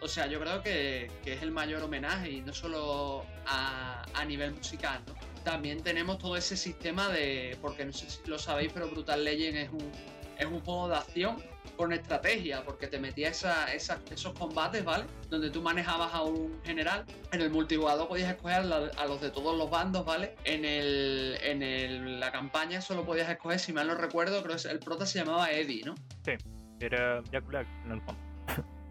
O 0.00 0.08
sea, 0.08 0.26
yo 0.26 0.40
creo 0.40 0.62
que, 0.62 1.10
es 1.24 1.42
el 1.42 1.50
mayor 1.50 1.82
homenaje 1.82 2.30
y 2.30 2.40
no 2.40 2.52
solo 2.52 3.24
a, 3.46 4.04
nivel 4.26 4.52
musical, 4.52 5.00
¿no? 5.06 5.14
También 5.44 5.82
tenemos 5.82 6.18
todo 6.18 6.36
ese 6.36 6.56
sistema 6.56 7.08
de, 7.10 7.58
porque 7.60 7.84
no 7.84 7.92
sé 7.92 8.08
si 8.08 8.20
lo 8.26 8.38
sabéis, 8.38 8.72
pero 8.72 8.88
Brutal 8.88 9.22
Legend 9.24 9.56
es 9.58 9.68
un, 9.70 9.92
es 10.38 10.46
un 10.46 10.60
juego 10.60 10.88
de 10.88 10.96
acción 10.96 11.36
con 11.76 11.92
estrategia, 11.92 12.64
porque 12.64 12.86
te 12.86 12.98
metías 12.98 13.44
esa, 13.74 14.02
esos 14.10 14.38
combates, 14.38 14.84
¿vale? 14.84 15.04
Donde 15.28 15.50
tú 15.50 15.60
manejabas 15.60 16.12
a 16.14 16.22
un 16.22 16.60
general. 16.64 17.04
En 17.32 17.40
el 17.40 17.50
multijugador 17.50 18.08
podías 18.08 18.30
escoger 18.30 18.60
a 18.96 19.06
los 19.06 19.20
de 19.20 19.30
todos 19.30 19.56
los 19.56 19.70
bandos, 19.70 20.04
¿vale? 20.04 20.36
En, 20.44 20.64
el, 20.64 21.36
en 21.42 22.20
la 22.20 22.30
campaña 22.30 22.80
solo 22.80 23.04
podías 23.04 23.28
escoger, 23.28 23.58
si 23.58 23.72
mal 23.72 23.88
no 23.88 23.94
recuerdo, 23.94 24.42
creo 24.42 24.56
que 24.56 24.68
el 24.68 24.78
prota 24.78 25.04
se 25.06 25.18
llamaba 25.18 25.50
Eddie, 25.50 25.84
¿no? 25.84 25.94
Sí. 26.24 26.32
era 26.80 27.22
Jack 27.32 27.46
Black 27.46 27.66
en 27.84 27.92
el 27.92 28.00
fondo. 28.02 28.20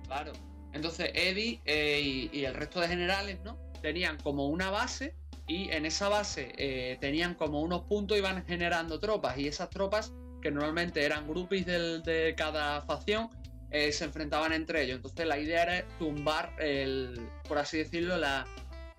Claro. 0.07 0.34
Entonces 0.74 1.12
Eddie 1.14 1.62
eh, 1.66 2.30
y, 2.32 2.45
el 2.45 2.54
resto 2.54 2.80
de 2.80 2.88
generales, 2.88 3.40
¿no? 3.44 3.58
Tenían 3.82 4.18
como 4.18 4.48
una 4.48 4.70
base 4.70 5.16
y 5.48 5.70
en 5.72 5.86
esa 5.86 6.10
base 6.10 6.54
eh, 6.58 6.98
tenían 7.00 7.36
como 7.36 7.62
unos 7.62 7.82
puntos 7.82 8.18
y 8.18 8.20
iban 8.20 8.44
generando 8.45 9.00
tropas 9.00 9.38
y 9.38 9.48
esas 9.48 9.70
tropas 9.70 10.14
que 10.41 10.52
normalmente 10.52 11.04
eran 11.04 11.28
grupos 11.28 11.66
de 11.66 12.34
cada 12.38 12.82
facción 12.82 13.30
eh, 13.74 13.91
se 13.91 14.06
enfrentaban 14.06 14.54
entre 14.54 14.84
ellos. 14.84 14.98
Entonces 14.98 15.26
la 15.26 15.40
idea 15.40 15.64
era 15.64 15.88
tumbar, 15.98 16.54
el, 16.60 17.28
por 17.48 17.58
así 17.58 17.80
decirlo, 17.80 18.18
la, 18.18 18.45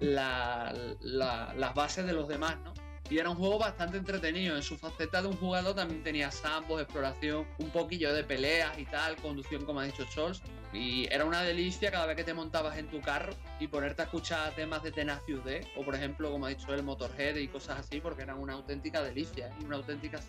las 0.00 1.74
bases 1.74 2.06
de 2.06 2.12
los 2.12 2.28
demás, 2.28 2.56
¿no? 2.64 2.74
Y 3.10 3.18
era 3.18 3.30
un 3.30 3.36
juego 3.36 3.58
bastante 3.58 3.98
entretenido. 3.98 4.56
En 4.56 4.62
su 4.62 4.76
faceta 4.76 5.20
de 5.20 5.28
un 5.28 5.36
jugador 5.36 5.74
también 5.74 6.02
tenía 6.02 6.30
sambos, 6.30 6.80
exploración, 6.80 7.46
un 7.58 7.70
poquillo 7.70 8.12
de 8.14 8.24
peleas 8.24 8.78
y 8.78 8.86
tal, 8.86 9.16
conducción, 9.16 9.64
como 9.64 9.80
ha 9.80 9.84
dicho 9.84 10.04
Scholz. 10.06 10.40
Y 10.72 11.06
era 11.12 11.24
una 11.24 11.42
delicia 11.42 11.90
cada 11.90 12.06
vez 12.06 12.16
que 12.16 12.24
te 12.24 12.34
montabas 12.34 12.78
en 12.78 12.88
tu 12.88 13.00
carro 13.00 13.32
y 13.60 13.68
ponerte 13.68 14.02
a 14.02 14.04
escuchar 14.06 14.54
temas 14.54 14.82
de 14.82 14.90
Tenacious 14.90 15.44
D, 15.44 15.66
o 15.76 15.84
por 15.84 15.94
ejemplo, 15.94 16.32
como 16.32 16.46
ha 16.46 16.48
dicho 16.48 16.72
el 16.74 16.82
Motorhead 16.82 17.36
y 17.36 17.46
cosas 17.46 17.78
así, 17.78 18.00
porque 18.00 18.22
eran 18.22 18.38
una 18.38 18.54
auténtica 18.54 19.02
delicia, 19.02 19.48
¿eh? 19.48 19.52
una 19.64 19.76
auténtica 19.76 20.20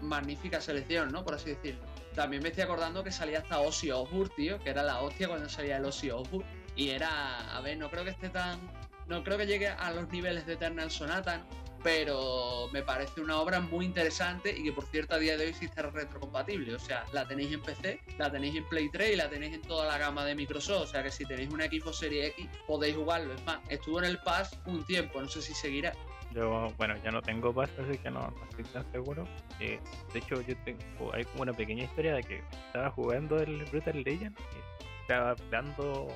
magnífica 0.00 0.60
selección, 0.60 1.12
¿no? 1.12 1.24
Por 1.24 1.34
así 1.34 1.50
decirlo. 1.50 1.82
También 2.14 2.42
me 2.42 2.48
estoy 2.48 2.64
acordando 2.64 3.02
que 3.04 3.10
salía 3.10 3.38
hasta 3.38 3.60
Ozzy 3.60 3.90
Osbourne, 3.90 4.32
tío, 4.36 4.58
que 4.60 4.70
era 4.70 4.82
la 4.82 5.00
hostia 5.00 5.28
cuando 5.28 5.48
salía 5.48 5.76
el 5.76 5.84
Ozzy 5.84 6.10
Osbourne. 6.10 6.48
Y 6.76 6.90
era, 6.90 7.56
a 7.56 7.60
ver, 7.60 7.78
no 7.78 7.90
creo 7.90 8.04
que 8.04 8.10
esté 8.10 8.28
tan. 8.28 8.58
No 9.06 9.22
creo 9.22 9.36
que 9.36 9.46
llegue 9.46 9.68
a 9.68 9.90
los 9.92 10.08
niveles 10.10 10.46
de 10.46 10.54
Eternal 10.54 10.90
Sonata. 10.90 11.44
Pero 11.84 12.70
me 12.72 12.82
parece 12.82 13.20
una 13.20 13.38
obra 13.38 13.60
muy 13.60 13.84
interesante 13.84 14.50
y 14.56 14.64
que 14.64 14.72
por 14.72 14.84
cierto 14.86 15.16
a 15.16 15.18
día 15.18 15.36
de 15.36 15.46
hoy 15.46 15.52
sí 15.52 15.66
está 15.66 15.82
retrocompatible. 15.82 16.74
O 16.74 16.78
sea, 16.78 17.04
la 17.12 17.28
tenéis 17.28 17.52
en 17.52 17.60
PC, 17.60 18.00
la 18.16 18.32
tenéis 18.32 18.56
en 18.56 18.64
Play 18.64 18.88
3 18.88 19.12
y 19.12 19.16
la 19.16 19.28
tenéis 19.28 19.52
en 19.52 19.62
toda 19.62 19.86
la 19.86 19.98
gama 19.98 20.24
de 20.24 20.34
Microsoft. 20.34 20.82
O 20.82 20.86
sea 20.86 21.02
que 21.02 21.10
si 21.10 21.26
tenéis 21.26 21.52
un 21.52 21.60
equipo 21.60 21.92
Serie 21.92 22.28
X 22.28 22.48
podéis 22.66 22.96
jugarlo. 22.96 23.34
Es 23.34 23.44
más, 23.44 23.58
estuvo 23.68 23.98
en 23.98 24.06
el 24.06 24.18
Pass 24.20 24.58
un 24.64 24.82
tiempo, 24.84 25.20
no 25.20 25.28
sé 25.28 25.42
si 25.42 25.52
seguirá. 25.52 25.92
Yo, 26.32 26.72
bueno, 26.78 26.96
ya 27.04 27.10
no 27.10 27.20
tengo 27.20 27.52
Pass, 27.52 27.68
así 27.78 27.98
que 27.98 28.10
no, 28.10 28.32
estoy 28.48 28.64
tan 28.64 28.90
seguro. 28.90 29.28
Eh, 29.60 29.78
de 30.14 30.18
hecho, 30.18 30.40
yo 30.40 30.56
tengo, 30.64 31.12
hay 31.12 31.24
como 31.24 31.42
una 31.42 31.52
pequeña 31.52 31.84
historia 31.84 32.14
de 32.14 32.22
que 32.22 32.42
estaba 32.66 32.90
jugando 32.92 33.38
el 33.38 33.62
Brutal 33.66 34.02
Legend 34.02 34.34
y 34.38 35.02
estaba 35.02 35.36
dando 35.50 36.08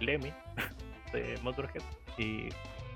Lemmy 0.00 0.34
de 1.12 1.38
Motorhead 1.44 1.84
y 2.18 2.48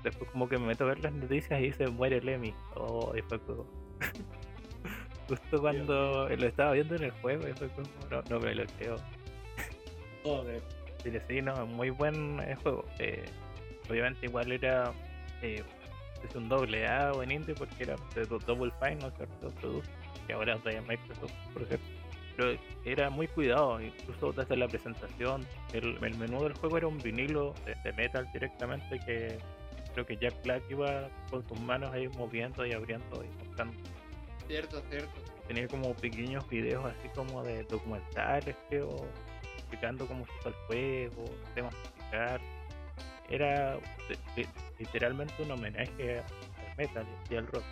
después 0.03 0.29
como 0.31 0.47
que 0.47 0.57
me 0.57 0.67
meto 0.67 0.83
a 0.83 0.87
ver 0.87 0.99
las 0.99 1.13
noticias 1.13 1.61
y 1.61 1.71
se 1.71 1.87
muere 1.87 2.21
Lemmy. 2.21 2.53
Oh, 2.75 3.13
y 3.15 3.21
fue 3.21 3.39
como... 3.39 3.65
Justo 5.27 5.61
cuando 5.61 6.27
lo 6.27 6.47
estaba 6.47 6.73
viendo 6.73 6.95
en 6.95 7.03
el 7.03 7.11
juego 7.11 7.47
y 7.47 7.53
fue 7.53 7.69
como, 7.69 7.87
no, 8.11 8.21
no 8.29 8.39
me 8.39 8.53
lo 8.53 8.65
creo. 8.77 8.97
Joder. 10.23 10.61
Sí, 11.27 11.41
no, 11.41 11.65
muy 11.65 11.89
buen 11.89 12.39
eh, 12.39 12.55
juego. 12.63 12.85
Eh, 12.97 13.25
obviamente 13.89 14.25
igual 14.25 14.49
era 14.53 14.93
eh, 15.41 15.61
es 16.27 16.35
un 16.35 16.47
doble 16.47 16.87
A 16.87 17.11
o 17.11 17.21
en 17.23 17.31
indie 17.31 17.53
porque 17.53 17.83
era 17.83 17.95
de 18.15 18.25
Double 18.25 18.71
Fine, 18.79 18.95
¿no 19.01 19.11
cierto? 19.11 19.49
Producto, 19.59 19.91
que 20.25 20.33
ahora 20.33 20.55
es 20.55 20.63
de 20.63 20.81
Microsoft, 20.81 21.33
por 21.51 21.63
ejemplo. 21.63 21.87
Pero 22.35 22.57
era 22.85 23.09
muy 23.09 23.27
cuidado, 23.27 23.79
incluso 23.81 24.31
desde 24.31 24.55
la 24.57 24.67
presentación. 24.67 25.45
El, 25.73 25.97
el 26.01 26.17
menú 26.17 26.43
del 26.43 26.53
juego 26.53 26.77
era 26.77 26.87
un 26.87 26.97
vinilo 26.97 27.53
de, 27.65 27.75
de 27.83 27.93
metal 27.93 28.27
directamente 28.33 28.99
que 29.05 29.37
creo 29.93 30.05
que 30.05 30.17
Jack 30.17 30.43
Black 30.43 30.63
iba 30.69 31.09
con 31.29 31.47
sus 31.47 31.59
manos 31.61 31.91
ahí 31.93 32.07
moviendo 32.09 32.65
y 32.65 32.73
abriendo 32.73 33.23
y 33.23 33.45
mostrando. 33.45 33.77
Cierto, 34.47 34.81
cierto. 34.89 35.21
Tenía 35.47 35.67
como 35.67 35.93
pequeños 35.95 36.47
videos 36.49 36.85
así 36.85 37.09
como 37.15 37.43
de 37.43 37.63
documentales, 37.63 38.55
creo, 38.69 38.95
explicando 39.57 40.07
cómo 40.07 40.25
se 40.25 40.31
usa 40.39 40.51
el 40.51 40.55
juego, 40.67 41.25
temas 41.55 41.73
musical. 41.75 42.41
Era 43.29 43.79
literalmente 44.77 45.33
un 45.39 45.51
homenaje 45.51 46.19
al 46.19 46.75
metal 46.77 47.05
y 47.29 47.35
al 47.35 47.47
rock. 47.47 47.63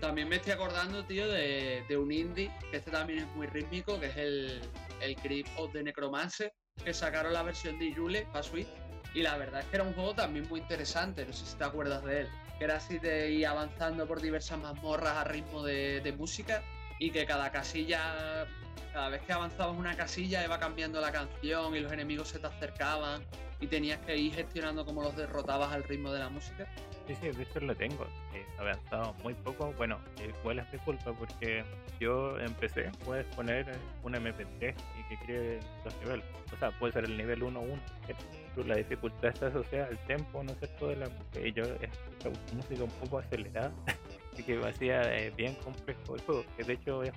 También 0.00 0.28
me 0.28 0.36
estoy 0.36 0.52
acordando, 0.52 1.04
tío, 1.04 1.28
de, 1.28 1.84
un 1.96 2.10
indie, 2.10 2.50
que 2.70 2.78
este 2.78 2.90
también 2.90 3.20
es 3.20 3.26
muy 3.36 3.46
rítmico, 3.48 3.98
que 4.00 4.06
es 4.06 4.16
el, 4.16 4.60
el 5.02 5.44
of 5.56 5.72
the 5.72 5.82
Necromancer, 5.82 6.52
que 6.82 6.94
sacaron 6.94 7.34
la 7.34 7.42
versión 7.42 7.78
de 7.78 7.92
Yule 7.92 8.26
para 8.32 8.42
Switch 8.42 8.68
y 9.14 9.22
la 9.22 9.36
verdad 9.36 9.60
es 9.60 9.66
que 9.66 9.76
era 9.76 9.84
un 9.84 9.92
juego 9.92 10.14
también 10.14 10.48
muy 10.48 10.60
interesante, 10.60 11.26
no 11.26 11.32
sé 11.32 11.46
si 11.46 11.56
te 11.56 11.64
acuerdas 11.64 12.04
de 12.04 12.20
él. 12.22 12.28
Que 12.58 12.64
era 12.64 12.76
así 12.76 12.98
de 12.98 13.30
ir 13.30 13.46
avanzando 13.46 14.06
por 14.06 14.20
diversas 14.20 14.58
mazmorras 14.58 15.16
a 15.16 15.24
ritmo 15.24 15.62
de, 15.62 16.14
música 16.16 16.62
y 16.98 17.10
que 17.10 17.24
cada 17.24 17.50
casilla, 17.50 18.46
cada 18.92 19.08
vez 19.08 19.22
que 19.22 19.32
avanzabas 19.32 19.76
una 19.76 19.96
casilla 19.96 20.44
iba 20.44 20.58
cambiando 20.58 21.00
la 21.00 21.10
canción 21.10 21.74
y 21.74 21.80
los 21.80 21.90
enemigos 21.90 22.28
se 22.28 22.38
te 22.38 22.46
acercaban 22.46 23.22
y 23.60 23.66
tenías 23.66 23.98
que 24.00 24.16
ir 24.16 24.34
gestionando 24.34 24.84
cómo 24.84 25.02
los 25.02 25.16
derrotabas 25.16 25.72
al 25.72 25.84
ritmo 25.84 26.12
de 26.12 26.18
la 26.18 26.28
música. 26.28 26.66
Sí, 27.06 27.16
sí, 27.20 27.28
visto 27.30 27.60
lo 27.60 27.74
tengo. 27.74 28.06
He 28.34 28.60
avanzado 28.60 29.14
muy 29.22 29.34
poco. 29.34 29.72
Bueno, 29.76 29.98
igual 30.40 30.60
es 30.60 30.72
mi 30.72 30.78
culpa 30.80 31.12
porque 31.12 31.64
yo 31.98 32.38
empecé, 32.38 32.90
puedes 33.04 33.26
poner 33.34 33.66
un 34.02 34.14
MP3 34.14 34.74
y 34.98 34.99
que 35.10 35.26
cree 35.26 35.60
los 35.84 35.94
niveles. 35.98 36.24
O 36.54 36.56
sea, 36.56 36.70
puede 36.78 36.94
ser 36.94 37.04
el 37.04 37.18
nivel 37.18 37.42
1-1 37.42 37.78
la 38.66 38.76
dificultad 38.76 39.30
está 39.30 39.46
asociada 39.46 39.86
al 39.86 39.98
tempo, 40.06 40.42
¿no 40.42 40.52
es 40.52 40.58
cierto? 40.58 40.88
De 40.88 40.96
la 40.96 41.08
música. 41.08 41.48
yo 41.54 41.62
escucho 41.62 42.32
música 42.54 42.84
un 42.84 42.90
poco 42.90 43.18
acelerada, 43.18 43.72
así 44.32 44.42
que 44.42 44.58
hacía 44.64 45.02
eh, 45.16 45.30
bien 45.30 45.54
complejo 45.56 46.16
el 46.16 46.20
juego, 46.22 46.44
que 46.56 46.64
de 46.64 46.72
hecho 46.74 47.02
es 47.02 47.12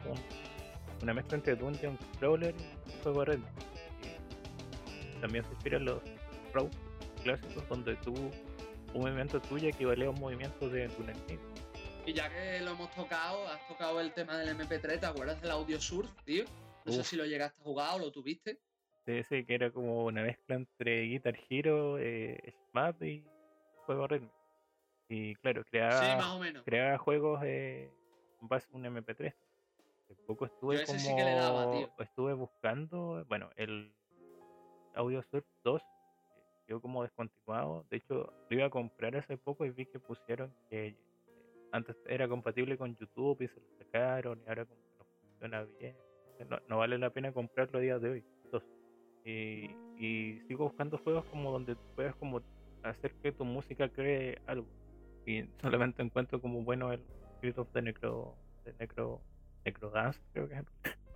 una 1.01 1.13
mezcla 1.13 1.37
entre 1.37 1.55
Dungeon 1.55 1.97
Crawler 2.19 2.55
y 2.55 2.91
un 2.91 3.01
juego 3.01 3.25
red. 3.25 3.39
también 5.21 5.43
se 5.43 5.51
inspiran 5.51 5.85
los 5.85 6.01
Pro 6.51 6.69
clásicos, 7.23 7.67
donde 7.67 7.95
tú, 7.97 8.13
un 8.93 9.01
movimiento 9.01 9.41
tuyo 9.41 9.69
equivale 9.69 10.05
a 10.05 10.11
un 10.11 10.19
movimiento 10.19 10.69
de 10.69 10.87
tu 10.89 11.01
enemigo. 11.03 11.41
Y 12.05 12.13
ya 12.13 12.29
que 12.29 12.59
lo 12.59 12.71
hemos 12.71 12.91
tocado, 12.91 13.47
has 13.47 13.65
tocado 13.67 14.01
el 14.01 14.11
tema 14.11 14.37
del 14.37 14.55
MP3, 14.57 14.99
¿te 14.99 15.05
acuerdas 15.05 15.41
del 15.41 15.51
audio 15.51 15.81
surf, 15.81 16.11
tío? 16.25 16.43
No 16.85 16.93
sé 16.93 17.03
si 17.03 17.15
lo 17.15 17.25
llegaste 17.25 17.61
a 17.61 17.63
jugar 17.63 17.95
o 17.95 17.99
lo 17.99 18.11
tuviste. 18.11 18.59
Sí, 19.05 19.45
que 19.45 19.55
era 19.55 19.69
como 19.71 20.05
una 20.05 20.23
mezcla 20.23 20.55
entre 20.55 21.01
Guitar 21.03 21.37
Hero, 21.49 21.97
eh, 21.99 22.53
SMAP 22.71 23.03
y 23.03 23.23
juego 23.85 24.07
ritmo. 24.07 24.31
Y 25.09 25.35
claro, 25.35 25.63
creaba, 25.65 26.63
creaba 26.63 26.97
juegos 26.97 27.41
eh, 27.43 27.91
con 28.39 28.47
base 28.47 28.67
un 28.71 28.85
MP3. 28.85 29.33
Hace 30.05 30.15
poco 30.25 30.45
estuve 30.45 30.85
como 30.85 31.91
estuve 31.99 32.33
buscando, 32.33 33.25
bueno, 33.27 33.49
el 33.57 33.93
Audio 34.95 35.21
Surf 35.23 35.45
2 35.63 35.81
quedó 36.65 36.81
como 36.81 37.03
descontinuado. 37.03 37.85
De 37.89 37.97
hecho, 37.97 38.33
lo 38.49 38.55
iba 38.57 38.65
a 38.67 38.69
comprar 38.69 39.15
hace 39.17 39.37
poco 39.37 39.65
y 39.65 39.71
vi 39.71 39.85
que 39.85 39.99
pusieron 39.99 40.53
que 40.69 40.87
eh, 40.87 40.97
antes 41.71 41.95
era 42.05 42.27
compatible 42.27 42.77
con 42.77 42.95
YouTube 42.95 43.41
y 43.41 43.47
se 43.47 43.59
lo 43.59 43.67
sacaron 43.79 44.41
y 44.45 44.49
ahora 44.49 44.65
como 44.65 44.79
que 44.81 44.97
no 44.97 45.05
funciona 45.21 45.63
bien. 45.79 45.95
No, 46.49 46.59
no 46.67 46.77
vale 46.77 46.97
la 46.97 47.09
pena 47.09 47.31
comprarlo 47.31 47.79
a 47.79 47.81
día 47.81 47.99
de 47.99 48.09
hoy. 48.09 48.25
Y, 49.25 50.41
sigo 50.47 50.65
buscando 50.65 50.97
juegos 50.97 51.25
como 51.25 51.51
donde 51.51 51.75
puedas 51.95 52.15
como 52.15 52.41
hacer 52.83 53.13
que 53.21 53.31
tu 53.31 53.45
música 53.45 53.87
cree 53.89 54.41
algo. 54.47 54.67
Y 55.25 55.45
solamente 55.61 56.01
encuentro 56.01 56.41
como 56.41 56.61
bueno 56.63 56.91
el 56.91 57.01
Spirit 57.35 57.57
of 57.57 57.71
the 57.71 57.81
Necro, 57.81 58.35
de 58.65 58.73
Necro, 58.79 59.21
Necro 59.63 59.89
Dance, 59.91 60.19
creo 60.33 60.49
que 60.49 60.55
es. 60.55 60.63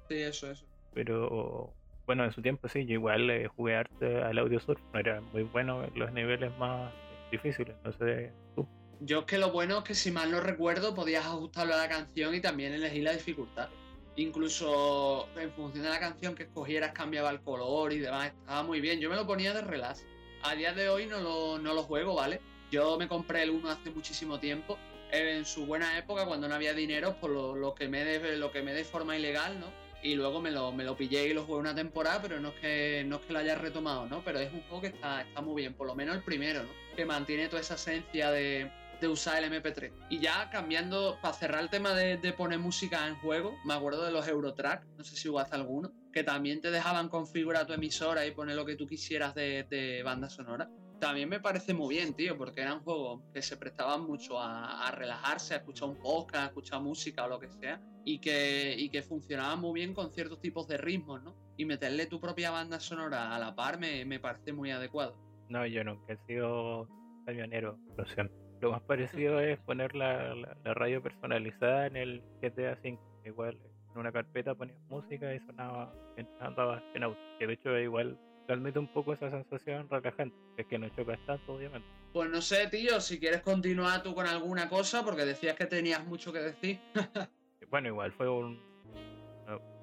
Sí, 0.07 0.15
eso, 0.15 0.51
eso. 0.51 0.65
Pero 0.93 1.73
bueno, 2.05 2.23
en 2.23 2.31
su 2.31 2.41
tiempo 2.41 2.69
sí, 2.69 2.85
yo 2.85 2.93
igual 2.93 3.29
eh, 3.29 3.47
jugué 3.47 3.75
arte 3.75 4.23
al 4.23 4.37
Audio 4.37 4.61
Surf, 4.61 4.81
no 4.93 4.99
era 4.99 5.19
muy 5.19 5.43
bueno 5.43 5.83
en 5.83 5.99
los 5.99 6.11
niveles 6.13 6.55
más 6.57 6.93
difíciles, 7.29 7.75
no 7.83 7.91
sé 7.91 8.31
tú. 8.55 8.65
Yo 9.01 9.19
es 9.19 9.25
que 9.25 9.37
lo 9.37 9.51
bueno 9.51 9.79
es 9.79 9.83
que 9.83 9.93
si 9.93 10.11
mal 10.11 10.31
no 10.31 10.39
recuerdo 10.39 10.95
podías 10.95 11.25
ajustarlo 11.25 11.73
a 11.73 11.77
la 11.77 11.89
canción 11.89 12.33
y 12.33 12.39
también 12.39 12.73
elegir 12.73 13.03
la 13.03 13.11
dificultad. 13.11 13.69
Incluso 14.17 15.29
en 15.39 15.51
función 15.51 15.83
de 15.83 15.91
la 15.91 15.99
canción 15.99 16.33
que 16.33 16.43
escogieras 16.43 16.91
cambiaba 16.91 17.29
el 17.29 17.39
color 17.41 17.93
y 17.93 17.99
demás. 17.99 18.33
Estaba 18.39 18.63
muy 18.63 18.81
bien. 18.81 18.99
Yo 18.99 19.11
me 19.11 19.15
lo 19.15 19.27
ponía 19.27 19.53
de 19.53 19.61
relax. 19.61 20.05
A 20.41 20.55
día 20.55 20.73
de 20.73 20.89
hoy 20.89 21.05
no 21.05 21.19
lo, 21.19 21.59
no 21.59 21.75
lo 21.75 21.83
juego, 21.83 22.15
¿vale? 22.15 22.41
Yo 22.71 22.97
me 22.97 23.07
compré 23.07 23.43
el 23.43 23.51
1 23.51 23.69
hace 23.69 23.91
muchísimo 23.91 24.39
tiempo. 24.39 24.79
En 25.11 25.45
su 25.45 25.67
buena 25.67 25.97
época, 25.99 26.25
cuando 26.25 26.47
no 26.47 26.55
había 26.55 26.73
dinero, 26.73 27.15
por 27.21 27.31
pues 27.31 27.61
lo, 27.61 27.75
que 27.75 27.87
me 27.87 28.03
de, 28.03 28.37
lo 28.37 28.51
que 28.51 28.63
me 28.63 28.73
de 28.73 28.83
forma 28.83 29.15
ilegal, 29.15 29.59
¿no? 29.59 29.67
Y 30.01 30.15
luego 30.15 30.41
me 30.41 30.49
lo, 30.49 30.71
me 30.71 30.83
lo 30.83 30.97
pillé 30.97 31.27
y 31.27 31.33
lo 31.33 31.43
jugué 31.43 31.59
una 31.59 31.75
temporada, 31.75 32.19
pero 32.21 32.39
no 32.39 32.49
es 32.49 32.55
que 32.55 33.03
no 33.05 33.17
es 33.17 33.21
que 33.21 33.33
lo 33.33 33.39
haya 33.39 33.55
retomado, 33.55 34.07
¿no? 34.07 34.21
Pero 34.25 34.39
es 34.39 34.51
un 34.51 34.61
juego 34.63 34.81
que 34.81 34.87
está, 34.87 35.21
está 35.21 35.41
muy 35.41 35.61
bien, 35.61 35.75
por 35.75 35.85
lo 35.85 35.95
menos 35.95 36.15
el 36.15 36.23
primero, 36.23 36.63
¿no? 36.63 36.69
Que 36.95 37.05
mantiene 37.05 37.47
toda 37.49 37.61
esa 37.61 37.75
esencia 37.75 38.31
de, 38.31 38.69
de 38.99 39.07
usar 39.07 39.43
el 39.43 39.51
MP3. 39.51 39.91
Y 40.09 40.19
ya 40.19 40.49
cambiando, 40.49 41.17
para 41.21 41.33
cerrar 41.33 41.61
el 41.61 41.69
tema 41.69 41.93
de, 41.93 42.17
poner 42.33 42.59
música 42.59 43.07
en 43.07 43.15
juego, 43.15 43.55
me 43.65 43.73
acuerdo 43.73 44.05
de 44.05 44.11
los 44.11 44.27
Eurotrack, 44.27 44.85
no 44.97 45.03
sé 45.03 45.15
si 45.15 45.29
jugaste 45.29 45.55
alguno. 45.55 45.91
que 46.11 46.23
también 46.23 46.61
te 46.61 46.71
dejaban 46.71 47.09
configurar 47.09 47.67
tu 47.67 47.73
emisora 47.73 48.25
y 48.25 48.31
poner 48.31 48.55
lo 48.55 48.65
que 48.65 48.75
tú 48.75 48.87
quisieras 48.87 49.35
de, 49.35 50.01
banda 50.03 50.29
sonora. 50.29 50.69
También 50.99 51.29
me 51.29 51.39
parece 51.39 51.75
muy 51.75 51.95
bien, 51.95 52.15
tío, 52.15 52.35
porque 52.37 52.61
eran 52.61 52.79
juegos 52.79 53.21
que 53.31 53.43
se 53.43 53.55
prestaban 53.55 54.01
mucho 54.01 54.39
a, 54.39 54.89
relajarse, 54.91 55.53
a 55.53 55.57
escuchar 55.57 55.89
un 55.89 55.99
podcast, 55.99 56.43
a 56.43 56.47
escuchar 56.47 56.81
música 56.81 57.25
o 57.25 57.27
lo 57.27 57.39
que 57.39 57.51
sea, 57.51 57.79
y 58.03 58.19
que, 58.19 58.73
y 58.75 58.89
que 58.89 59.03
funcionaban 59.03 59.59
muy 59.59 59.79
bien 59.79 59.93
con 59.93 60.11
ciertos 60.11 60.41
tipos 60.41 60.67
de 60.67 60.77
ritmos, 60.77 61.21
¿no? 61.21 61.35
Y 61.55 61.65
meterle 61.65 62.07
tu 62.07 62.19
propia 62.19 62.49
banda 62.49 62.79
sonora 62.79 63.35
a 63.35 63.37
la 63.37 63.55
par 63.55 63.79
me, 63.79 64.05
me 64.05 64.19
parece 64.19 64.53
muy 64.53 64.71
adecuado. 64.71 65.15
No, 65.49 65.65
yo 65.67 65.83
nunca 65.83 66.13
he 66.13 66.17
sido 66.25 66.87
camionero, 67.25 67.77
lo 67.95 68.05
siento. 68.05 68.46
Lo 68.59 68.71
más 68.71 68.81
parecido 68.81 69.39
es 69.39 69.59
poner 69.59 69.95
la, 69.95 70.33
la, 70.35 70.73
radio 70.73 71.01
personalizada 71.01 71.87
en 71.87 71.95
el 71.95 72.23
GTA 72.41 72.77
V. 72.83 72.97
Igual 73.25 73.57
en 73.93 73.99
una 73.99 74.11
carpeta 74.11 74.55
ponías 74.55 74.79
música 74.89 75.33
y 75.33 75.39
sonaba, 75.39 75.93
andaba 76.39 76.81
en 76.95 77.03
auto. 77.03 77.19
Que 77.37 77.47
de 77.47 77.53
hecho 77.53 77.77
igual 77.77 78.17
transmite 78.47 78.79
un 78.79 78.87
poco 78.87 79.13
esa 79.13 79.29
sensación 79.29 79.87
relajante. 79.89 80.35
Es 80.57 80.65
que 80.65 80.79
no 80.79 80.89
chocas 80.89 81.19
tanto, 81.27 81.53
obviamente. 81.53 81.87
Pues 82.13 82.29
no 82.29 82.41
sé, 82.41 82.67
tío, 82.67 82.99
si 82.99 83.19
quieres 83.19 83.41
continuar 83.41 84.01
tú 84.01 84.15
con 84.15 84.25
alguna 84.25 84.69
cosa, 84.69 85.03
porque 85.05 85.25
decías 85.25 85.55
que 85.55 85.65
tenías 85.65 86.05
mucho 86.07 86.33
que 86.33 86.39
decir. 86.39 86.79
bueno, 87.69 87.89
igual 87.89 88.11
fue 88.13 88.27
un, 88.27 88.59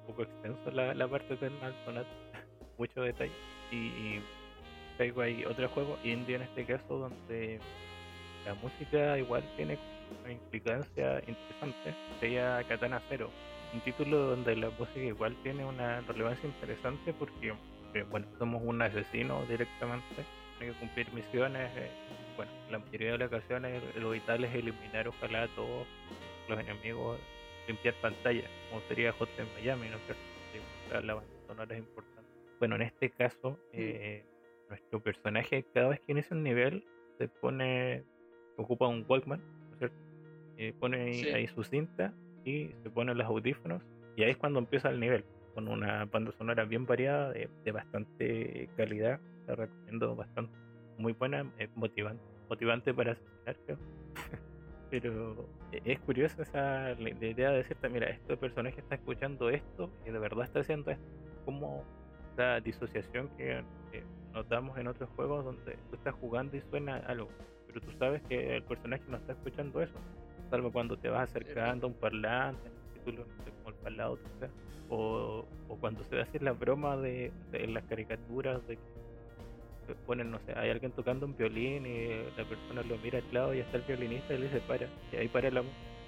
poco 0.05 0.23
extenso 0.23 0.71
la, 0.71 0.93
la 0.93 1.07
parte 1.07 1.35
del 1.37 1.53
no 1.61 2.03
mucho 2.77 3.01
detalle. 3.01 3.31
Y, 3.71 3.75
y 3.77 4.23
ahí 4.99 5.45
otro 5.45 5.69
juego, 5.69 5.97
indie 6.03 6.35
en 6.35 6.41
este 6.41 6.65
caso, 6.65 6.97
donde 6.97 7.59
la 8.45 8.53
música 8.55 9.17
igual 9.17 9.43
tiene 9.55 9.77
una 10.21 10.31
implicancia 10.31 11.19
interesante. 11.27 11.95
Sería 12.19 12.63
Katana 12.67 13.01
Zero, 13.09 13.29
un 13.73 13.81
título 13.81 14.17
donde 14.17 14.55
la 14.55 14.69
música 14.69 14.99
igual 14.99 15.35
tiene 15.43 15.65
una 15.65 16.01
relevancia 16.01 16.47
interesante 16.47 17.13
porque, 17.13 17.53
eh, 17.93 18.05
bueno, 18.09 18.27
somos 18.37 18.61
un 18.63 18.81
asesino 18.81 19.43
directamente, 19.45 20.23
hay 20.59 20.67
que 20.67 20.73
cumplir 20.73 21.11
misiones. 21.13 21.69
Eh, 21.75 21.89
bueno, 22.35 22.51
la 22.69 22.79
mayoría 22.79 23.13
de 23.13 23.17
las 23.17 23.27
ocasiones 23.27 23.81
lo 23.95 24.11
vital 24.11 24.43
es 24.43 24.53
eliminar 24.53 25.07
ojalá 25.07 25.43
a 25.43 25.47
todos 25.49 25.87
los 26.47 26.59
enemigos, 26.59 27.19
limpiar 27.67 27.95
pantalla, 27.95 28.43
como 28.69 28.81
sería 28.87 29.11
Hot 29.13 29.29
en 29.37 29.47
Miami, 29.55 29.89
¿no? 29.89 29.97
Que 30.05 31.01
la 31.01 31.15
banda 31.15 31.31
sonora 31.47 31.73
es 31.73 31.79
importante. 31.79 32.29
Bueno, 32.59 32.75
en 32.75 32.83
este 32.83 33.09
caso, 33.09 33.59
eh, 33.73 34.23
nuestro 34.69 35.01
personaje 35.01 35.65
cada 35.73 35.89
vez 35.89 35.99
que 36.01 36.11
inicia 36.11 36.35
un 36.35 36.43
nivel 36.43 36.85
se 37.17 37.27
pone 37.27 38.03
ocupa 38.57 38.87
un 38.87 39.05
Walkman, 39.07 39.41
cierto? 39.77 39.95
Y 40.57 40.71
pone 40.73 41.33
ahí, 41.33 41.47
su 41.47 41.63
cinta 41.63 42.13
y 42.43 42.69
se 42.83 42.89
pone 42.89 43.13
los 43.13 43.25
audífonos 43.25 43.81
y 44.15 44.23
ahí 44.23 44.31
es 44.31 44.37
cuando 44.37 44.59
empieza 44.59 44.89
el 44.89 44.99
nivel, 44.99 45.25
con 45.53 45.67
una 45.67 46.05
banda 46.05 46.31
sonora 46.37 46.63
bien 46.63 46.85
variada, 46.85 47.31
de, 47.31 47.71
bastante 47.71 48.69
calidad, 48.77 49.19
la 49.47 49.55
recomiendo 49.55 50.15
bastante, 50.15 50.53
muy 50.97 51.13
buena, 51.13 51.51
motivante, 51.75 52.23
motivante 52.49 52.93
para 52.93 53.13
asesinar, 53.13 53.79
Pero 54.91 55.49
e, 55.71 55.81
es 55.83 55.99
curiosa 55.99 56.43
esa 56.43 56.95
la, 56.95 57.09
idea 57.09 57.51
de 57.51 57.57
decirte, 57.57 57.89
mira, 57.89 58.07
este 58.07 58.37
personaje 58.37 58.79
está 58.79 58.95
escuchando 58.95 59.49
esto 59.49 59.89
y 60.05 60.11
de 60.11 60.19
verdad 60.19 60.45
está 60.45 60.59
haciendo 60.59 60.91
esto, 60.91 61.03
como 61.43 61.83
esa 62.33 62.61
disociación 62.61 63.29
que 63.37 63.63
notamos 64.33 64.77
en 64.77 64.87
otros 64.87 65.09
juegos 65.15 65.45
donde 65.45 65.77
tú 65.89 65.95
estás 65.95 66.13
jugando 66.15 66.55
y 66.57 66.61
suena 66.61 66.97
algo 67.07 67.29
pero 67.75 67.87
tú 67.87 67.97
sabes 67.99 68.21
que 68.29 68.55
el 68.55 68.63
personaje 68.63 69.03
no 69.09 69.17
está 69.17 69.33
escuchando 69.33 69.81
eso, 69.81 69.99
salvo 70.49 70.71
cuando 70.71 70.95
te 70.95 71.09
vas 71.09 71.29
acercando 71.29 71.87
a 71.87 71.89
un 71.89 71.95
parlante, 71.95 72.69
como 73.03 73.69
el 73.69 73.75
parlado, 73.83 74.17
o, 74.89 75.43
cuando 75.81 76.01
se 76.05 76.21
hace 76.21 76.39
la 76.39 76.53
broma 76.53 76.95
de, 76.95 77.33
en 77.51 77.73
las 77.73 77.83
caricaturas 77.83 78.65
de 78.67 78.77
que 78.77 79.93
ponen, 80.07 80.31
no 80.31 80.39
sé, 80.45 80.57
hay 80.57 80.69
alguien 80.69 80.93
tocando 80.93 81.25
un 81.25 81.35
violín 81.35 81.85
y 81.85 82.07
la 82.37 82.45
persona 82.45 82.81
lo 82.81 82.97
mira 82.99 83.19
al 83.19 83.33
lado 83.33 83.53
y 83.53 83.59
está 83.59 83.75
el 83.75 83.83
violinista 83.83 84.33
y 84.33 84.37
le 84.37 84.45
dice 84.45 84.61
para, 84.61 84.87
y 85.11 85.17
ahí 85.17 85.27
para 85.27 85.51
la 85.51 85.61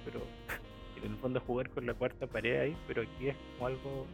pero 0.06 0.22
en 1.04 1.12
el 1.12 1.18
fondo 1.18 1.42
jugar 1.42 1.70
con 1.72 1.86
la 1.86 1.94
cuarta 1.94 2.28
pared 2.28 2.62
ahí, 2.62 2.78
pero 2.88 3.02
aquí 3.02 3.28
es 3.28 3.36
como 3.36 3.68
algo 3.68 4.06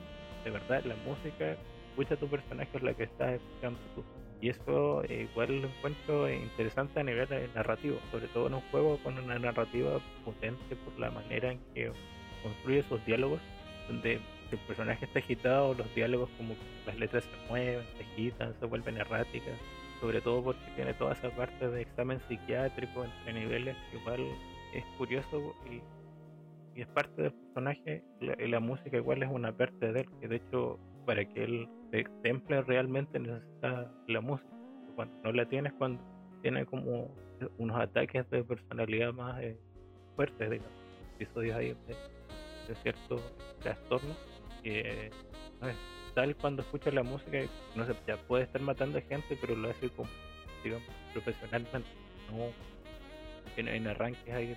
de 0.43 0.49
verdad, 0.49 0.83
la 0.85 0.95
música, 1.05 1.55
escucha 1.91 2.15
tu 2.15 2.27
personaje 2.27 2.69
es 2.73 2.83
la 2.83 2.93
que 2.95 3.03
estás 3.03 3.33
escuchando 3.33 3.79
tú 3.95 4.03
y 4.43 4.49
eso 4.49 5.01
eh, 5.05 5.29
igual 5.31 5.61
lo 5.61 5.67
encuentro 5.69 6.29
interesante 6.29 6.99
a 6.99 7.03
nivel 7.03 7.31
eh, 7.31 7.47
narrativo, 7.55 7.97
sobre 8.11 8.27
todo 8.27 8.47
en 8.47 8.55
un 8.55 8.61
juego 8.71 8.97
con 8.97 9.17
una 9.17 9.39
narrativa 9.39 10.01
potente 10.25 10.75
por 10.75 10.99
la 10.99 11.09
manera 11.11 11.53
en 11.53 11.59
que 11.73 11.89
construye 12.43 12.83
sus 12.83 13.05
diálogos, 13.05 13.39
donde 13.87 14.19
el 14.51 14.57
personaje 14.67 15.05
está 15.05 15.19
agitado, 15.19 15.73
los 15.75 15.95
diálogos 15.95 16.29
como 16.35 16.55
las 16.85 16.99
letras 16.99 17.23
se 17.23 17.49
mueven, 17.49 17.85
se 17.95 18.03
agitan, 18.03 18.53
se 18.59 18.65
vuelven 18.65 18.97
erráticas, 18.97 19.57
sobre 20.01 20.19
todo 20.19 20.43
porque 20.43 20.71
tiene 20.75 20.93
toda 20.95 21.13
esa 21.13 21.29
parte 21.29 21.69
de 21.69 21.81
examen 21.81 22.19
psiquiátrico 22.27 23.05
entre 23.05 23.33
niveles, 23.39 23.77
igual 23.93 24.19
es 24.73 24.83
curioso 24.97 25.55
y, 25.71 25.81
es 26.77 26.87
parte 26.87 27.21
del 27.21 27.31
personaje, 27.31 28.03
y 28.19 28.47
la 28.47 28.59
música 28.59 28.97
igual 28.97 29.23
es 29.23 29.29
una 29.31 29.55
parte 29.55 29.93
de 29.93 30.01
él, 30.01 30.07
que 30.19 30.27
de 30.27 30.35
hecho 30.35 30.79
para 31.05 31.23
que 31.23 31.45
él 31.45 31.69
temple 32.21 32.61
realmente 32.63 33.19
necesita 33.19 33.91
la 34.07 34.21
música. 34.21 34.49
Cuando 34.95 35.15
no 35.23 35.31
la 35.31 35.45
tienes, 35.45 35.73
cuando 35.73 36.03
tiene 36.41 36.65
como 36.65 37.13
unos 37.57 37.79
ataques 37.79 38.29
de 38.29 38.43
personalidad 38.43 39.13
más 39.13 39.41
eh, 39.41 39.57
fuertes, 40.15 40.49
digamos, 40.49 40.71
episodios 41.15 41.55
ahí 41.55 41.67
de, 41.87 41.95
de 42.67 42.75
ciertos 42.81 43.21
trastornos, 43.61 44.17
que 44.63 45.11
no 45.61 45.69
es 45.69 45.75
tal 46.13 46.35
cuando 46.35 46.61
escucha 46.61 46.91
la 46.91 47.03
música, 47.03 47.39
no 47.75 47.85
sé, 47.85 47.93
ya 48.07 48.17
puede 48.17 48.43
estar 48.43 48.61
matando 48.61 48.97
a 48.97 49.01
gente, 49.01 49.37
pero 49.39 49.55
lo 49.55 49.69
hace 49.69 49.89
como, 49.89 50.09
digamos, 50.63 50.87
profesionalmente, 51.11 51.89
no 52.31 52.51
en, 53.57 53.87
arranques 53.87 54.33
ahí 54.33 54.55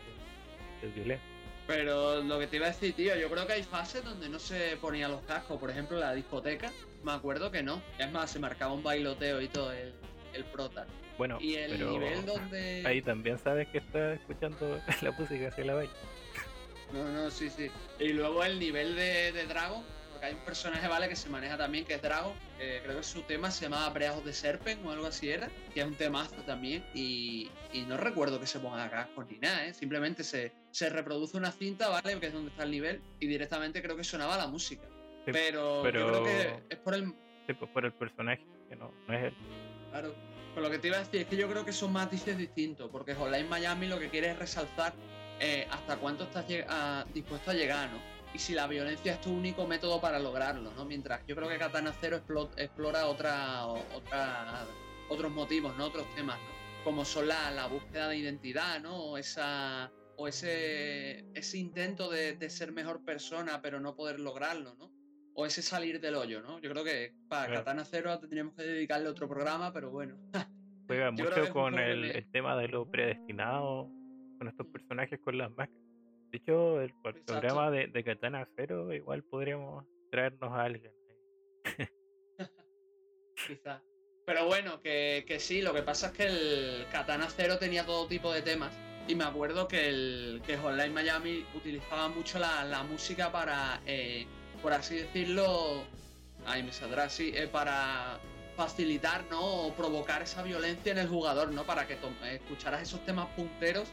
de 0.83 0.89
violencia. 0.95 1.36
Pero 1.67 2.23
lo 2.23 2.39
que 2.39 2.47
te 2.47 2.57
iba 2.57 2.67
a 2.67 2.71
decir, 2.71 2.95
tío, 2.95 3.17
yo 3.17 3.29
creo 3.29 3.47
que 3.47 3.55
hay 3.55 3.63
fases 3.63 4.05
donde 4.05 4.29
no 4.29 4.39
se 4.39 4.77
ponía 4.77 5.09
los 5.09 5.23
cascos. 5.23 5.59
Por 5.59 5.71
ejemplo, 5.71 5.99
la 5.99 6.15
discoteca, 6.15 6.71
me 7.03 7.13
acuerdo 7.13 7.51
que 7.51 7.63
no. 7.63 7.83
Es 7.99 8.11
más, 8.13 8.31
se 8.31 8.39
marcaba 8.39 8.73
un 8.73 8.83
bailoteo 8.83 9.41
y 9.41 9.49
todo 9.49 9.73
el, 9.73 9.93
el 10.33 10.45
prota. 10.45 10.87
Bueno, 11.19 11.39
y 11.41 11.55
el 11.55 11.79
nivel 11.79 12.25
donde. 12.27 12.83
Ahí 12.87 13.03
también 13.03 13.39
sabes 13.39 13.67
que 13.69 13.79
está 13.79 14.15
escuchando 14.15 14.81
la 15.03 15.11
música 15.13 15.49
hacia 15.49 15.65
la 15.65 15.75
baile. 15.75 15.93
No, 16.93 17.05
no, 17.11 17.31
sí, 17.31 17.51
sí. 17.51 17.69
Y 17.99 18.13
luego 18.13 18.45
el 18.45 18.61
nivel 18.61 18.95
de, 18.95 19.33
de 19.33 19.47
Dragon, 19.47 19.83
hay 20.27 20.35
un 20.35 20.41
personaje, 20.41 20.87
¿vale? 20.89 21.09
Que 21.09 21.17
se 21.17 21.29
maneja 21.29 21.57
también, 21.57 21.85
que 21.85 21.95
es 21.95 22.03
Dragon. 22.03 22.33
creo 22.59 22.97
que 22.97 23.03
su 23.03 23.23
tema 23.23 23.51
se 23.51 23.65
llama 23.65 23.89
Breajos 23.91 24.25
de 24.25 24.33
Serpent 24.33 24.85
o 24.85 24.91
algo 24.91 25.07
así 25.07 25.31
era, 25.31 25.49
que 25.73 25.81
es 25.81 25.87
un 25.87 25.95
temazo 25.95 26.35
también. 26.43 26.85
Y, 26.95 27.49
y 27.73 27.83
no 27.83 27.97
recuerdo 27.97 28.41
que 28.41 28.47
se 28.47 28.59
ponga 28.59 28.91
cascos 28.91 29.27
ni 29.31 29.39
nada, 29.39 29.67
¿eh? 29.67 29.75
Simplemente 29.75 30.25
se, 30.25 30.53
se 30.71 30.91
reproduce 30.91 31.37
una 31.37 31.53
cinta, 31.53 31.89
¿vale? 31.89 32.19
Que 32.19 32.27
es 32.27 32.33
donde 32.33 32.51
está 32.51 32.65
el 32.65 32.71
nivel, 32.71 33.01
y 33.21 33.27
directamente 33.27 33.83
creo 33.83 33.97
que 33.97 34.05
sonaba 34.05 34.37
la 34.37 34.47
música. 34.47 34.87
pero, 35.25 35.85
yo 35.85 35.91
creo 35.91 36.25
que 36.25 36.63
es 36.71 36.79
por 36.79 36.95
el. 36.95 37.15
Sí, 37.47 37.55
pues 37.55 37.71
por 37.71 37.85
el 37.85 37.93
personaje, 37.93 38.45
que 38.69 38.77
no, 38.77 38.93
no 39.07 39.15
es 39.15 39.25
él. 39.25 39.35
Claro. 39.91 40.15
Pero 40.55 40.67
lo 40.67 40.73
que 40.73 40.79
te 40.79 40.89
iba 40.89 40.97
a 40.97 41.01
decir 41.01 41.21
es 41.21 41.27
que 41.27 41.37
yo 41.37 41.49
creo 41.51 41.65
que 41.65 41.73
son 41.73 41.93
matices 41.93 42.37
distintos, 42.39 42.91
porque 42.91 43.15
Hotline 43.15 43.49
Miami 43.49 43.89
lo 43.89 43.99
que 43.99 44.09
quiere 44.09 44.31
es 44.31 44.39
resaltar 44.39 44.95
eh, 45.39 45.69
hasta 45.71 45.99
cuánto 45.99 46.25
estás 46.25 46.47
dispuesto 47.13 47.51
a 47.51 47.55
llegar, 47.55 47.91
¿no? 47.91 48.16
Y 48.35 48.39
si 48.39 48.55
la 48.55 48.67
violencia 48.67 49.15
es 49.15 49.21
tu 49.21 49.31
único 49.33 49.67
método 49.67 50.01
para 50.01 50.19
lograrlo, 50.19 50.73
¿no? 50.73 50.85
Mientras 50.85 51.25
yo 51.27 51.35
creo 51.37 51.49
que 51.49 51.59
Katana 51.59 51.93
Zero 51.93 52.23
explora 52.57 53.07
otra, 53.07 53.67
otra, 53.67 54.67
otros 55.09 55.33
motivos, 55.33 55.77
¿no? 55.77 55.87
Otros 55.87 56.07
temas, 56.15 56.39
¿no? 56.39 56.85
Como 56.85 57.05
son 57.05 57.29
la, 57.29 57.51
la 57.51 57.67
búsqueda 57.67 58.09
de 58.09 58.19
identidad, 58.19 58.81
¿no? 58.81 58.97
O, 58.97 59.19
esa, 59.19 59.91
o 60.17 60.29
ese, 60.29 61.25
ese 61.35 61.59
intento 61.59 62.11
de, 62.11 62.51
ser 62.51 62.73
mejor 62.73 63.05
persona 63.05 63.61
pero 63.63 63.81
no 63.81 63.97
poder 63.97 64.21
lograrlo, 64.21 64.75
¿no? 64.75 64.93
O 65.35 65.45
ese 65.45 65.63
salir 65.63 66.01
del 66.01 66.15
hoyo, 66.15 66.41
¿no? 66.41 66.59
Yo 66.61 66.71
creo 66.71 66.85
que 66.85 67.13
para 67.29 67.53
Katana 67.53 67.85
Zero 67.85 68.19
tendríamos 68.19 68.55
que 68.55 68.63
dedicarle 68.63 69.09
otro 69.09 69.29
programa, 69.29 69.73
pero 69.73 69.91
bueno. 69.91 70.17
Juega 70.87 71.11
mucho 71.11 71.53
con 71.53 71.79
el, 71.79 72.05
el, 72.05 72.31
tema 72.31 72.57
de 72.57 72.69
lo 72.69 72.89
predestinado, 72.89 73.91
con 74.39 74.49
estos 74.49 74.67
personajes 74.69 75.19
con 75.21 75.37
las 75.37 75.51
máscaras. 75.51 75.86
De 76.31 76.39
hecho, 76.39 76.81
el, 76.81 76.93
programa 77.25 77.71
de, 77.71 77.87
de, 77.87 78.05
Katana 78.05 78.49
Zero 78.57 78.93
igual 78.93 79.23
podríamos 79.23 79.85
traernos 80.11 80.53
a 80.53 80.63
alguien. 80.65 80.93
Quizá. 83.47 83.83
Pero 84.27 84.47
bueno, 84.47 84.81
que, 84.81 85.25
que, 85.27 85.39
sí, 85.39 85.63
lo 85.63 85.73
que 85.73 85.83
pasa 85.83 86.09
es 86.09 86.13
que 86.13 86.25
el 86.25 86.87
Katana 86.91 87.29
Zero 87.31 87.59
tenía 87.59 87.87
todo 87.87 88.09
tipo 88.09 88.33
de 88.33 88.43
temas. 88.43 88.77
Y 89.09 89.15
me 89.15 89.23
acuerdo 89.23 89.69
que 89.69 89.89
el 89.89 90.43
que 90.45 90.57
Online 90.57 90.91
Miami 90.91 91.47
utilizaba 91.55 92.09
mucho 92.09 92.41
la, 92.41 92.83
música 92.83 93.31
para, 93.31 93.81
eh, 93.87 94.27
por 94.61 94.73
así 94.73 94.97
decirlo, 94.97 95.85
ahí 96.45 96.65
me 96.65 96.73
saldrá 96.73 97.05
así, 97.05 97.31
eh, 97.37 97.47
para 97.47 98.19
facilitar, 98.57 99.25
¿no? 99.31 99.67
O 99.67 99.75
provocar 99.75 100.23
esa 100.23 100.43
violencia 100.43 100.91
en 100.91 100.99
el 100.99 101.09
jugador, 101.09 101.53
¿no? 101.53 101.65
Para 101.65 101.87
que 101.87 101.97
escucharas 102.33 102.83
esos 102.83 103.05
temas 103.05 103.29
punteros 103.37 103.89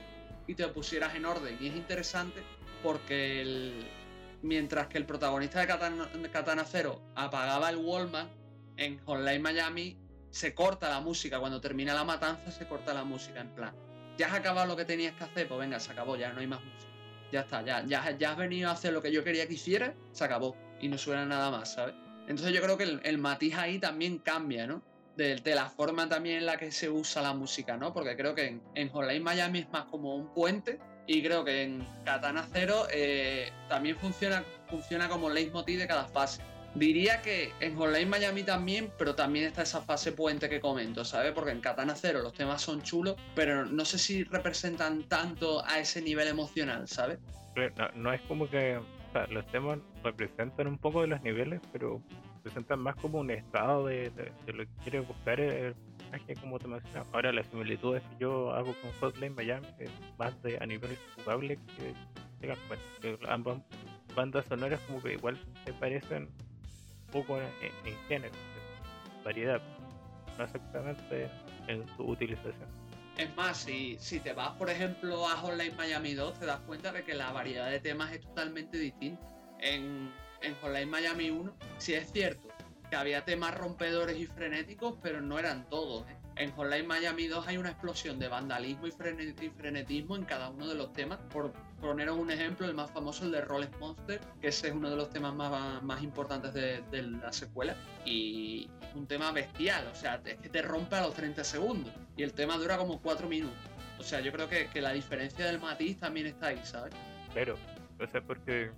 y 0.48 0.56
te 0.56 0.68
pusieras 0.68 1.16
en 1.16 1.26
orden. 1.26 1.58
Y 1.60 1.68
es 1.68 1.76
interesante 1.76 2.42
porque 2.82 3.72
mientras 4.42 4.88
que 4.88 4.98
el 4.98 5.06
protagonista 5.06 5.60
de 5.60 5.68
Katana, 5.68 6.10
Katana 6.32 6.66
apagaba 7.16 7.70
el 7.70 7.78
Wallman, 7.78 8.30
en 8.78 9.00
Hotline 9.06 9.42
Miami 9.42 9.98
se 10.30 10.54
corta 10.54 10.90
la 10.90 11.00
música. 11.00 11.40
Cuando 11.40 11.62
termina 11.62 11.94
la 11.94 12.04
matanza, 12.04 12.52
se 12.52 12.68
corta 12.68 12.94
la 12.94 13.04
música. 13.04 13.40
En 13.40 13.54
plan, 13.54 13.74
ya 14.18 14.28
has 14.28 14.34
acabado 14.34 14.68
lo 14.68 14.76
que 14.76 14.86
tenías 14.86 15.14
que 15.16 15.24
hacer, 15.24 15.48
pues 15.48 15.60
venga, 15.60 15.80
se 15.80 15.92
acabó, 15.92 16.16
ya 16.16 16.34
no 16.34 16.40
hay 16.40 16.48
más 16.48 16.60
música. 16.64 16.92
Ya 17.32 17.42
está, 17.42 17.64
ya, 17.64 17.84
ya, 17.86 18.12
ya 18.18 18.32
has 18.32 18.38
venido 18.38 18.70
a 18.70 18.74
hacer 18.74 18.94
lo 18.94 19.02
que 19.02 19.12
yo 19.12 19.24
quería 19.24 19.48
que 19.48 19.54
hiciera, 19.54 19.96
se 20.12 20.24
acabó. 20.24 20.56
Y 20.80 20.88
no 20.88 20.98
suena 20.98 21.26
nada 21.26 21.50
más, 21.50 21.74
¿sabes? 21.74 21.96
Entonces 22.28 22.54
yo 22.54 22.62
creo 22.62 22.78
que 22.78 23.00
el, 23.04 23.18
matiz 23.18 23.56
ahí 23.56 23.80
también 23.80 24.18
cambia, 24.18 24.68
¿no? 24.68 24.82
De, 25.16 25.40
la 25.46 25.70
forma 25.70 26.10
también 26.10 26.38
en 26.38 26.46
la 26.48 26.58
que 26.58 26.72
se 26.72 26.90
usa 26.90 27.22
la 27.22 27.34
música, 27.34 27.78
¿no? 27.78 27.94
Porque 27.94 28.16
creo 28.16 28.34
que 28.34 28.48
en, 28.48 28.64
en 28.74 28.90
Hotline 28.90 29.22
Miami 29.22 29.60
es 29.60 29.70
más 29.70 29.86
como 29.86 30.16
un 30.16 30.34
puente 30.34 30.80
y 31.06 31.22
creo 31.22 31.44
que 31.44 31.64
en 31.64 31.86
Katana 32.06 32.48
Zero 32.52 32.88
eh, 32.92 33.52
también 33.68 33.98
funciona, 33.98 34.44
funciona 34.70 35.10
como 35.10 35.30
leitmotiv 35.30 35.80
de 35.80 35.88
cada 35.88 36.06
fase. 36.06 36.42
Diría 36.76 37.22
que 37.22 37.52
en 37.60 37.76
Hotline 37.76 38.10
Miami 38.10 38.44
también, 38.44 38.92
pero 38.98 39.14
también 39.14 39.46
está 39.46 39.62
esa 39.62 39.82
fase 39.82 40.12
puente 40.12 40.50
que 40.50 40.60
comento, 40.60 41.06
¿sabes? 41.06 41.32
Porque 41.34 41.52
en 41.52 41.62
Katana 41.62 41.94
Zero 41.96 42.22
los 42.24 42.34
temas 42.34 42.62
son 42.62 42.82
chulos, 42.82 43.16
pero 43.36 43.66
no 43.66 43.86
sé 43.86 44.00
si 44.00 44.24
representan 44.24 45.04
tanto 45.04 45.64
a 45.66 45.80
ese 45.80 46.02
nivel 46.02 46.28
emocional, 46.28 46.88
¿sabes? 46.88 47.20
No, 47.96 48.12
es 48.12 48.22
como 48.22 48.50
que 48.50 48.80
los 49.30 49.46
temas 49.52 49.78
representan 50.04 50.66
un 50.66 50.80
poco 50.80 51.02
de 51.02 51.08
los 51.08 51.22
niveles, 51.22 51.62
pero 51.72 52.02
representan 52.44 52.80
más 52.82 52.96
como 52.98 53.20
un 53.20 53.32
estado 53.32 53.86
de, 53.86 54.12
lo 54.48 54.66
que 54.66 54.70
quiere 54.84 55.00
buscar 55.00 55.40
el 55.40 55.74
personaje, 55.74 56.36
como 56.42 56.60
te 56.60 56.68
mencionaba. 56.68 57.08
Ahora, 57.14 57.32
las 57.32 57.48
similitudes 57.48 58.04
que 58.04 58.18
yo 58.20 58.54
hago 58.54 58.76
con 58.82 58.92
Hotline 59.00 59.34
Miami 59.34 59.68
es 59.80 59.90
más 60.18 60.42
de 60.44 60.58
a 60.60 60.66
nivel 60.66 60.98
jugable 61.16 61.58
que, 61.78 61.94
que 63.02 63.18
ambas 63.30 63.60
bandas 64.14 64.46
sonoras 64.46 64.80
como 64.88 65.02
que 65.02 65.14
igual 65.14 65.40
se 65.66 65.72
parecen 65.74 66.28
poco 67.14 67.40
en, 67.40 67.98
género, 68.10 68.36
variedad, 69.24 69.62
no 70.38 70.44
exactamente 70.44 71.30
en 71.68 71.88
su 71.96 72.04
utilización. 72.04 72.84
Es 73.18 73.34
más, 73.38 73.58
si, 73.58 73.96
si 74.00 74.20
te 74.20 74.34
vas, 74.34 74.52
por 74.58 74.70
ejemplo, 74.70 75.30
a 75.30 75.38
Hotline 75.38 75.78
Miami 75.78 76.14
2, 76.14 76.40
te 76.40 76.46
das 76.46 76.60
cuenta 76.62 76.92
de 76.92 77.04
que 77.04 77.14
la 77.14 77.32
variedad 77.32 77.70
de 77.70 77.80
temas 77.80 78.12
es 78.12 78.22
totalmente 78.22 78.78
distinta. 78.78 79.26
En, 79.60 80.12
en 80.44 80.56
Hotline 80.56 80.90
Miami 80.90 81.30
1, 81.30 81.54
sí 81.78 81.94
es 81.94 82.12
cierto 82.12 82.48
que 82.90 82.96
había 82.96 83.26
temas 83.26 83.56
rompedores 83.56 84.18
y 84.18 84.28
frenéticos, 84.28 84.96
pero 85.02 85.20
no 85.20 85.40
eran 85.40 85.68
todos. 85.70 86.08
¿eh? 86.08 86.16
En 86.36 86.52
Hotline 86.52 86.86
Miami 86.86 87.28
2 87.28 87.48
hay 87.48 87.58
una 87.58 87.70
explosión 87.70 88.20
de 88.20 88.28
vandalismo 88.28 88.88
y, 88.88 88.92
frenetismo 88.92 90.16
en 90.16 90.26
cada 90.26 90.50
uno 90.50 90.68
de 90.68 90.76
los 90.76 90.94
temas. 90.94 91.20
Por 91.32 91.54
poneros 91.82 92.18
un 92.18 92.30
ejemplo, 92.30 92.68
el 92.68 92.74
más 92.74 92.92
famoso, 92.92 93.26
el 93.26 93.32
de 93.32 93.42
Rolex 93.42 93.80
Monster, 93.80 94.20
que 94.42 94.48
ese 94.50 94.68
es 94.68 94.74
uno 94.74 94.90
de 94.90 94.96
los 94.96 95.10
temas 95.10 95.34
más, 95.34 95.82
más 95.82 96.04
importantes 96.04 96.54
de, 96.54 97.02
la 97.02 97.32
secuela. 97.34 97.76
Y 98.06 98.70
un 98.96 99.08
tema 99.08 99.32
bestial, 99.32 99.88
o 99.92 99.96
sea, 99.96 100.22
es 100.26 100.38
que 100.38 100.50
te 100.50 100.62
rompe 100.62 100.96
a 100.96 101.02
los 101.02 101.14
30 101.14 101.44
segundos. 101.44 101.94
Y 102.16 102.24
el 102.24 102.34
tema 102.34 102.58
dura 102.58 102.78
como 102.78 103.02
4 103.02 103.28
minutos. 103.28 103.58
O 104.00 104.04
sea, 104.04 104.20
yo 104.22 104.32
creo 104.32 104.50
que, 104.50 104.68
que 104.68 104.82
la 104.82 104.92
diferencia 104.92 105.46
del 105.46 105.60
matiz 105.60 106.00
también 106.00 106.28
está 106.28 106.48
ahí, 106.48 106.60
¿sabes? 106.64 106.94
Pero, 107.34 107.58
o 108.00 108.08
sea, 108.08 108.22
porque 108.22 108.72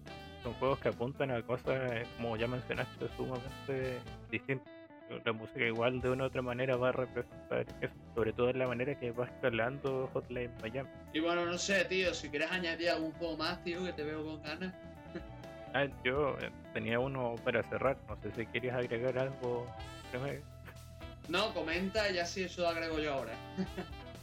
son 0.45 0.53
juegos 0.53 0.79
que 0.79 0.89
apuntan 0.89 1.31
a 1.31 1.41
cosas, 1.41 2.07
como 2.17 2.37
ya 2.37 2.47
mencionaste, 2.47 3.07
sumamente 3.17 3.99
distintas 4.29 4.71
la 5.23 5.33
música 5.33 5.63
igual 5.65 6.01
de 6.01 6.09
una 6.09 6.23
u 6.23 6.27
otra 6.27 6.41
manera 6.41 6.77
va 6.77 6.89
a 6.89 6.91
representar 6.91 7.65
eso, 7.81 7.93
sobre 8.15 8.33
todo 8.33 8.49
en 8.49 8.59
la 8.59 8.67
manera 8.67 8.97
que 8.99 9.11
va 9.11 9.25
escalando 9.25 10.09
Hotline 10.13 10.51
Miami. 10.61 10.89
Y 11.13 11.19
bueno, 11.19 11.45
no 11.45 11.57
sé, 11.57 11.85
tío, 11.85 12.13
si 12.13 12.29
quieres 12.29 12.51
añadir 12.51 12.89
algún 12.89 13.11
juego 13.13 13.37
más, 13.37 13.63
tío, 13.63 13.83
que 13.83 13.93
te 13.93 14.03
veo 14.03 14.25
con 14.25 14.41
ganas. 14.41 14.73
ah, 15.75 15.85
yo 16.03 16.37
eh, 16.41 16.49
tenía 16.73 16.99
uno 16.99 17.35
para 17.43 17.61
cerrar, 17.69 17.97
no 18.07 18.17
sé 18.21 18.31
si 18.35 18.45
querías 18.47 18.75
agregar 18.75 19.17
algo. 19.17 19.67
No, 21.27 21.53
comenta 21.53 22.09
y 22.09 22.17
así 22.17 22.43
eso 22.43 22.61
lo 22.61 22.69
agrego 22.69 22.99
yo 22.99 23.13
ahora. 23.13 23.33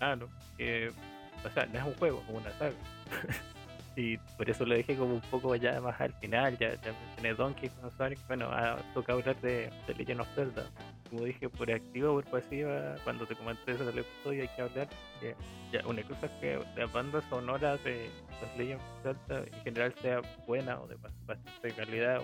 ah, 0.01 0.16
no, 0.16 0.27
o 0.27 1.51
sea, 1.55 1.66
no 1.66 1.78
es 1.78 1.85
un 1.85 1.94
juego, 1.94 2.23
es 2.28 2.35
una 2.35 2.51
saga. 2.59 2.74
y 3.97 4.16
por 4.16 4.48
eso 4.48 4.64
lo 4.64 4.74
dije 4.74 4.97
como 4.97 5.14
un 5.14 5.20
poco 5.23 5.55
ya 5.56 5.81
más 5.81 6.01
al 6.01 6.12
final, 6.14 6.56
ya, 6.59 6.74
ya 6.81 6.93
mencioné 6.93 7.35
Donkey 7.35 7.69
con 7.69 7.90
Sonic, 7.90 8.19
bueno, 8.27 8.48
ah, 8.51 8.78
toca 8.94 9.12
hablar 9.12 9.36
de, 9.40 9.70
de 9.86 9.94
Legend 9.94 10.20
of 10.20 10.35
Zelda. 10.35 10.64
Como 11.10 11.24
dije, 11.24 11.48
por 11.48 11.70
activa 11.70 12.10
o 12.10 12.14
por 12.14 12.24
pasiva, 12.24 12.94
cuando 13.05 13.27
te 13.27 13.35
comenté 13.35 13.73
eso 13.73 13.85
del 13.85 13.98
episodio 13.98 14.43
hay 14.43 14.48
que 14.48 14.62
hablar 14.62 14.89
que 15.20 15.35
ya, 15.70 15.86
una 15.86 16.02
cosa 16.02 16.27
es 16.27 16.32
que 16.32 16.59
la 16.77 16.86
banda 16.86 17.20
sonora 17.28 17.77
de 17.78 18.10
los 18.40 18.56
Legend 18.56 18.81
of 18.81 19.02
Zelda 19.02 19.44
en 19.44 19.62
general 19.62 19.94
sea 20.01 20.20
buena 20.47 20.81
o 20.81 20.86
de 20.86 20.97
bastante 21.27 21.73
calidad 21.73 22.20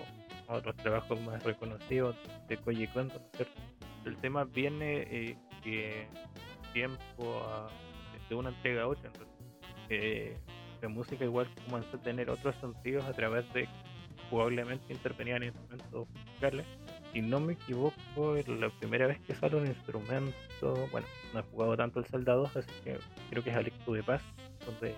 o 0.47 0.53
otros 0.53 0.75
trabajos 0.77 1.21
más 1.21 1.43
reconocidos 1.43 2.15
de 2.47 2.57
Koji 2.57 2.87
Kondo, 2.87 3.21
El 4.05 4.17
tema 4.17 4.43
viene 4.45 5.01
eh, 5.01 5.37
que 5.63 6.07
tiempo 6.73 7.43
de 8.27 8.35
una 8.35 8.49
entrega 8.49 8.83
a 8.83 8.87
otra, 8.87 9.07
entonces 9.07 9.35
eh, 9.89 10.37
la 10.81 10.89
música 10.89 11.23
igual 11.23 11.47
comenzó 11.69 11.97
a 11.97 12.01
tener 12.01 12.29
otros 12.29 12.55
sentidos 12.61 13.05
a 13.05 13.13
través 13.13 13.51
de 13.53 13.67
jugablemente 14.29 14.93
intervenían 14.93 15.43
instrumentos 15.43 16.07
musicales. 16.09 16.65
Si 17.13 17.21
no 17.21 17.39
me 17.39 17.53
equivoco, 17.53 18.35
la 18.47 18.69
primera 18.79 19.07
vez 19.07 19.19
que 19.21 19.33
sale 19.33 19.55
un 19.55 19.65
instrumento, 19.65 20.87
bueno, 20.91 21.07
no 21.33 21.39
he 21.39 21.43
jugado 21.43 21.77
tanto 21.77 21.99
el 21.99 22.05
Zelda 22.05 22.33
2, 22.33 22.57
así 22.57 22.71
que 22.83 22.99
creo 23.29 23.43
que 23.43 23.49
es 23.49 23.55
Alex 23.55 23.75
de 23.85 24.03
Paz, 24.03 24.21
donde 24.65 24.95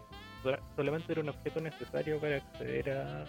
solamente 0.75 1.11
era 1.11 1.21
un 1.21 1.29
objeto 1.29 1.61
necesario 1.61 2.19
para 2.19 2.37
acceder 2.37 2.89
a 2.91 3.25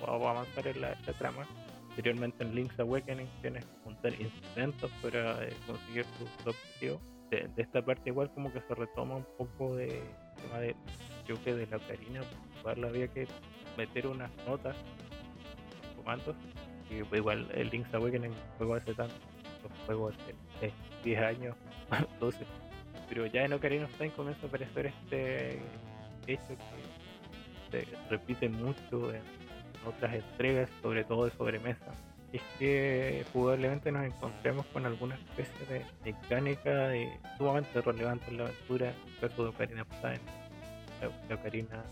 o 0.00 0.28
avanzar 0.28 0.66
en 0.66 0.80
la, 0.80 0.94
trama. 1.18 1.46
Anteriormente 1.90 2.42
en 2.42 2.54
Link's 2.54 2.78
Awakening 2.80 3.28
tienes 3.40 3.64
que 3.64 3.72
juntar 3.84 4.12
instrumentos 4.20 4.90
para 5.00 5.44
eh, 5.44 5.52
conseguir 5.66 6.04
tu, 6.18 6.50
objetivo. 6.50 7.00
De, 7.30 7.48
de, 7.54 7.62
esta 7.62 7.82
parte 7.82 8.10
igual 8.10 8.30
como 8.34 8.52
que 8.52 8.60
se 8.60 8.74
retoma 8.74 9.16
un 9.16 9.26
poco 9.38 9.76
de 9.76 10.02
tema 10.42 10.58
de 10.58 10.74
que 11.24 11.54
de 11.54 11.66
la 11.66 11.76
ocarina 11.76 12.20
había 12.88 13.08
que 13.08 13.26
meter 13.76 14.06
unas 14.06 14.30
notas 14.46 14.76
comandos 15.96 16.36
y 16.90 16.96
igual 17.16 17.48
el 17.54 17.70
Link's 17.70 17.92
Awakening 17.94 18.32
juego 18.58 18.74
hace 18.74 18.94
tanto 18.94 19.14
juego 19.86 20.08
hace 20.08 20.72
10 21.02 21.20
años 21.22 21.56
12 22.20 22.44
pero 23.08 23.26
ya 23.26 23.44
en 23.44 23.52
Ocarina 23.52 23.84
of 23.84 23.92
Time 23.96 24.10
comienza 24.10 24.44
a 24.44 24.48
aparecer 24.48 24.86
este 24.86 25.60
hecho 26.26 26.48
que 27.70 27.84
se 27.84 28.08
repite 28.08 28.48
mucho 28.48 29.12
en 29.12 29.22
otras 29.86 30.14
entregas 30.14 30.70
sobre 30.82 31.04
todo 31.04 31.26
de 31.26 31.30
sobremesa. 31.32 31.92
Es 32.32 32.42
que 32.58 33.24
jugablemente 33.32 33.92
nos 33.92 34.04
encontremos 34.06 34.66
con 34.66 34.86
alguna 34.86 35.14
especie 35.14 35.66
de 35.66 35.84
mecánica 36.04 36.90
sumamente 37.38 37.80
relevante 37.80 38.26
en 38.28 38.38
la 38.38 38.44
aventura 38.44 38.92
en 39.22 39.28
de 39.36 39.44
Ocarina 39.44 39.82
of 39.82 40.00
Time 40.00 40.43
la, 41.28 41.34
Ocarina, 41.34 41.82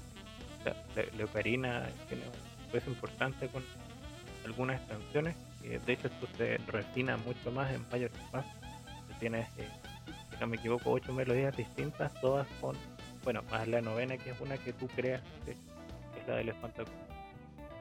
la, 1.17 1.25
Ocarina 1.25 1.89
tiene 2.09 2.25
un 2.25 2.71
peso 2.71 2.91
importante 2.91 3.49
con 3.49 3.63
algunas 4.45 4.81
canciones. 4.83 5.37
de 5.63 5.93
hecho, 5.93 6.09
esto 6.09 6.27
se 6.37 6.59
refina 6.67 7.17
mucho 7.19 7.51
más 7.53 7.73
en 7.73 7.85
Mayor 7.91 8.11
más. 8.33 8.45
Tienes, 9.21 9.47
eh, 9.59 9.69
si 10.31 10.41
no 10.41 10.47
me 10.49 10.57
equivoco, 10.57 10.91
ocho 10.91 11.13
melodías 11.13 11.57
distintas, 11.57 12.13
todas 12.21 12.47
con, 12.61 12.77
bueno, 13.23 13.43
más 13.51 13.69
la 13.69 13.81
novena 13.81 14.17
que 14.17 14.31
es 14.31 14.41
una 14.41 14.57
que 14.59 14.73
tú 14.73 14.89
creas, 14.89 15.23
que 15.45 15.53
es 15.53 15.59
la 16.27 16.37
del 16.37 16.49
espantaculo. 16.49 16.97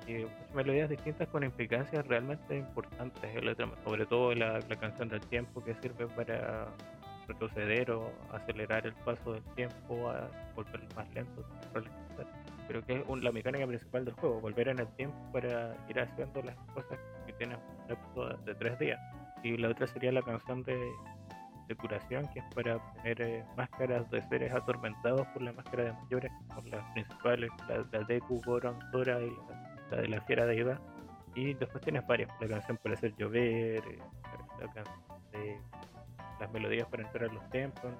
Y 0.08 0.24
ocho 0.24 0.34
melodías 0.54 0.90
distintas 0.90 1.28
con 1.30 1.44
implicancias 1.44 2.06
realmente 2.06 2.58
importantes, 2.58 3.32
sobre 3.84 4.06
todo 4.06 4.36
la, 4.36 4.60
la 4.60 4.76
canción 4.76 5.10
del 5.10 5.22
tiempo 5.22 5.64
que 5.64 5.74
sirve 5.76 6.08
para 6.08 6.68
retroceder 7.28 7.92
o 7.92 8.12
acelerar 8.32 8.86
el 8.86 8.94
paso 8.94 9.34
del 9.34 9.44
tiempo 9.56 10.10
a 10.10 10.30
volver 10.56 10.82
más 10.96 11.08
lento, 11.14 11.46
pero 12.68 12.86
que 12.86 13.00
es 13.00 13.24
la 13.24 13.32
mecánica 13.32 13.68
principal 13.68 14.06
del 14.06 14.14
juego, 14.16 14.40
volver 14.40 14.70
en 14.70 14.80
el 14.80 14.88
tiempo 14.96 15.18
para 15.34 15.76
ir 15.90 16.00
haciendo 16.00 16.42
las 16.42 16.56
cosas 16.74 16.98
que 17.26 17.34
tienes 17.34 17.58
un 17.58 17.88
lapso 17.90 18.38
de 18.46 18.56
tres 18.56 18.80
días. 18.80 19.00
Y 19.44 19.58
la 19.58 19.70
otra 19.70 19.88
sería 19.88 20.12
la 20.12 20.22
canción 20.22 20.64
de, 20.64 20.92
de 21.68 21.76
curación, 21.76 22.28
que 22.34 22.40
es 22.40 22.46
para 22.54 22.76
obtener 22.78 23.22
eh, 23.22 23.46
máscaras 23.58 24.10
de 24.12 24.22
seres 24.30 24.54
atormentados 24.54 25.26
por 25.28 25.42
la 25.42 25.54
máscara 25.54 25.86
de 25.86 25.94
mayores, 25.94 26.32
por 26.54 26.66
las 26.68 26.84
principales, 26.94 27.50
la, 27.68 27.84
de 27.84 28.06
Deku, 28.06 28.42
Goron, 28.46 28.78
Dora 28.92 29.20
y 29.22 29.36
la, 29.90 29.98
de 29.98 30.08
la 30.08 30.22
Fiera 30.22 30.46
de 30.46 30.58
Iba. 30.58 30.80
Y 31.34 31.54
después 31.54 31.84
tienes 31.84 32.06
varias, 32.06 32.30
la 32.42 32.48
canción 32.48 32.78
para 32.78 32.96
hacer 32.96 33.16
llover, 33.16 33.84
eh, 33.86 34.00
la 34.60 34.72
canción 34.72 35.00
de 35.32 35.60
las 36.42 36.52
melodías 36.52 36.88
para 36.88 37.04
entrar 37.04 37.30
en 37.30 37.36
los 37.36 37.50
templos, 37.50 37.94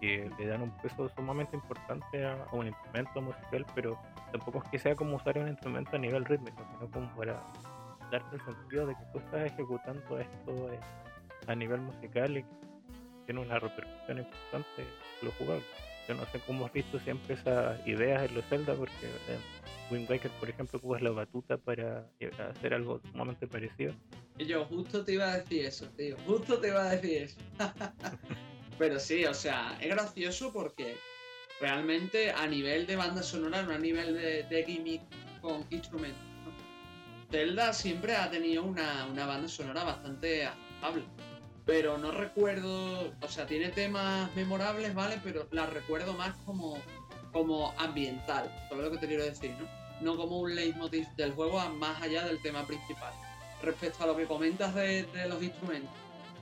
que 0.00 0.30
le 0.38 0.46
dan 0.46 0.62
un 0.62 0.70
peso 0.78 1.10
sumamente 1.10 1.56
importante 1.56 2.24
a, 2.24 2.46
un 2.52 2.68
instrumento 2.68 3.20
musical, 3.20 3.66
pero 3.74 4.00
tampoco 4.32 4.62
es 4.64 4.70
que 4.70 4.78
sea 4.78 4.94
como 4.94 5.16
usar 5.16 5.36
un 5.38 5.48
instrumento 5.48 5.96
a 5.96 5.98
nivel 5.98 6.24
rítmico, 6.24 6.64
sino 6.72 6.90
como 6.90 7.14
para 7.16 7.42
darte 8.10 8.36
el 8.36 8.44
sentido 8.44 8.86
de 8.86 8.94
que 8.94 9.04
tú 9.12 9.18
estás 9.18 9.52
ejecutando 9.52 10.18
esto 10.18 10.70
a 11.46 11.54
nivel 11.54 11.80
musical 11.80 12.38
y 12.38 12.44
tiene 13.26 13.40
una 13.40 13.58
repercusión 13.58 14.18
importante 14.18 14.82
en 14.82 15.26
lo 15.26 15.32
jugable. 15.32 15.64
yo 16.08 16.14
no 16.14 16.24
sé 16.26 16.40
cómo 16.46 16.66
has 16.66 16.72
visto 16.72 16.98
siempre 17.00 17.34
esas 17.34 17.86
ideas 17.86 18.28
en 18.28 18.34
los 18.34 18.44
Zelda, 18.46 18.74
porque 18.74 19.06
en 19.28 19.40
Wind 19.90 20.10
Waker, 20.10 20.30
por 20.32 20.48
ejemplo, 20.48 20.78
ocupas 20.78 21.02
la 21.02 21.10
batuta 21.10 21.58
para 21.58 22.06
hacer 22.50 22.74
algo 22.74 23.00
sumamente 23.10 23.46
parecido. 23.46 23.92
Yo 24.46 24.64
justo 24.64 25.04
te 25.04 25.12
iba 25.12 25.32
a 25.32 25.38
decir 25.38 25.66
eso, 25.66 25.86
tío, 25.96 26.16
justo 26.26 26.58
te 26.58 26.68
iba 26.68 26.88
a 26.88 26.96
decir 26.96 27.22
eso. 27.22 27.36
Pero 28.78 28.98
sí, 28.98 29.24
o 29.24 29.34
sea, 29.34 29.76
es 29.80 29.88
gracioso 29.90 30.52
porque 30.52 30.96
realmente 31.60 32.30
a 32.30 32.46
nivel 32.46 32.86
de 32.86 32.96
banda 32.96 33.22
sonora, 33.22 33.62
no 33.62 33.74
a 33.74 33.78
nivel 33.78 34.14
de, 34.14 34.64
gimmick 34.66 35.02
con 35.40 35.66
instrumentos. 35.70 36.22
Zelda 37.30 37.72
siempre 37.72 38.16
ha 38.16 38.30
tenido 38.30 38.64
una, 38.64 39.06
una 39.06 39.26
banda 39.26 39.48
sonora 39.48 39.84
bastante 39.84 40.46
aceptable 40.46 41.04
pero 41.70 41.98
no 41.98 42.10
recuerdo, 42.10 43.12
o 43.20 43.28
sea, 43.28 43.46
tiene 43.46 43.68
temas 43.68 44.34
memorables, 44.34 44.92
¿vale? 44.92 45.20
Pero 45.22 45.46
la 45.52 45.66
recuerdo 45.66 46.14
más 46.14 46.34
como, 46.44 46.76
como 47.32 47.72
ambiental, 47.78 48.50
todo 48.68 48.82
lo 48.82 48.90
que 48.90 48.98
te 48.98 49.06
quiero 49.06 49.24
decir, 49.24 49.52
¿no? 49.52 49.68
No 50.00 50.16
como 50.16 50.40
un 50.40 50.54
leitmotiv 50.54 51.06
del 51.16 51.30
juego 51.30 51.60
más 51.70 52.02
allá 52.02 52.24
del 52.24 52.42
tema 52.42 52.66
principal. 52.66 53.12
Respecto 53.62 54.04
a 54.04 54.06
lo 54.06 54.16
que 54.16 54.24
comentas 54.24 54.74
de, 54.74 55.06
los 55.28 55.42
instrumentos, 55.42 55.90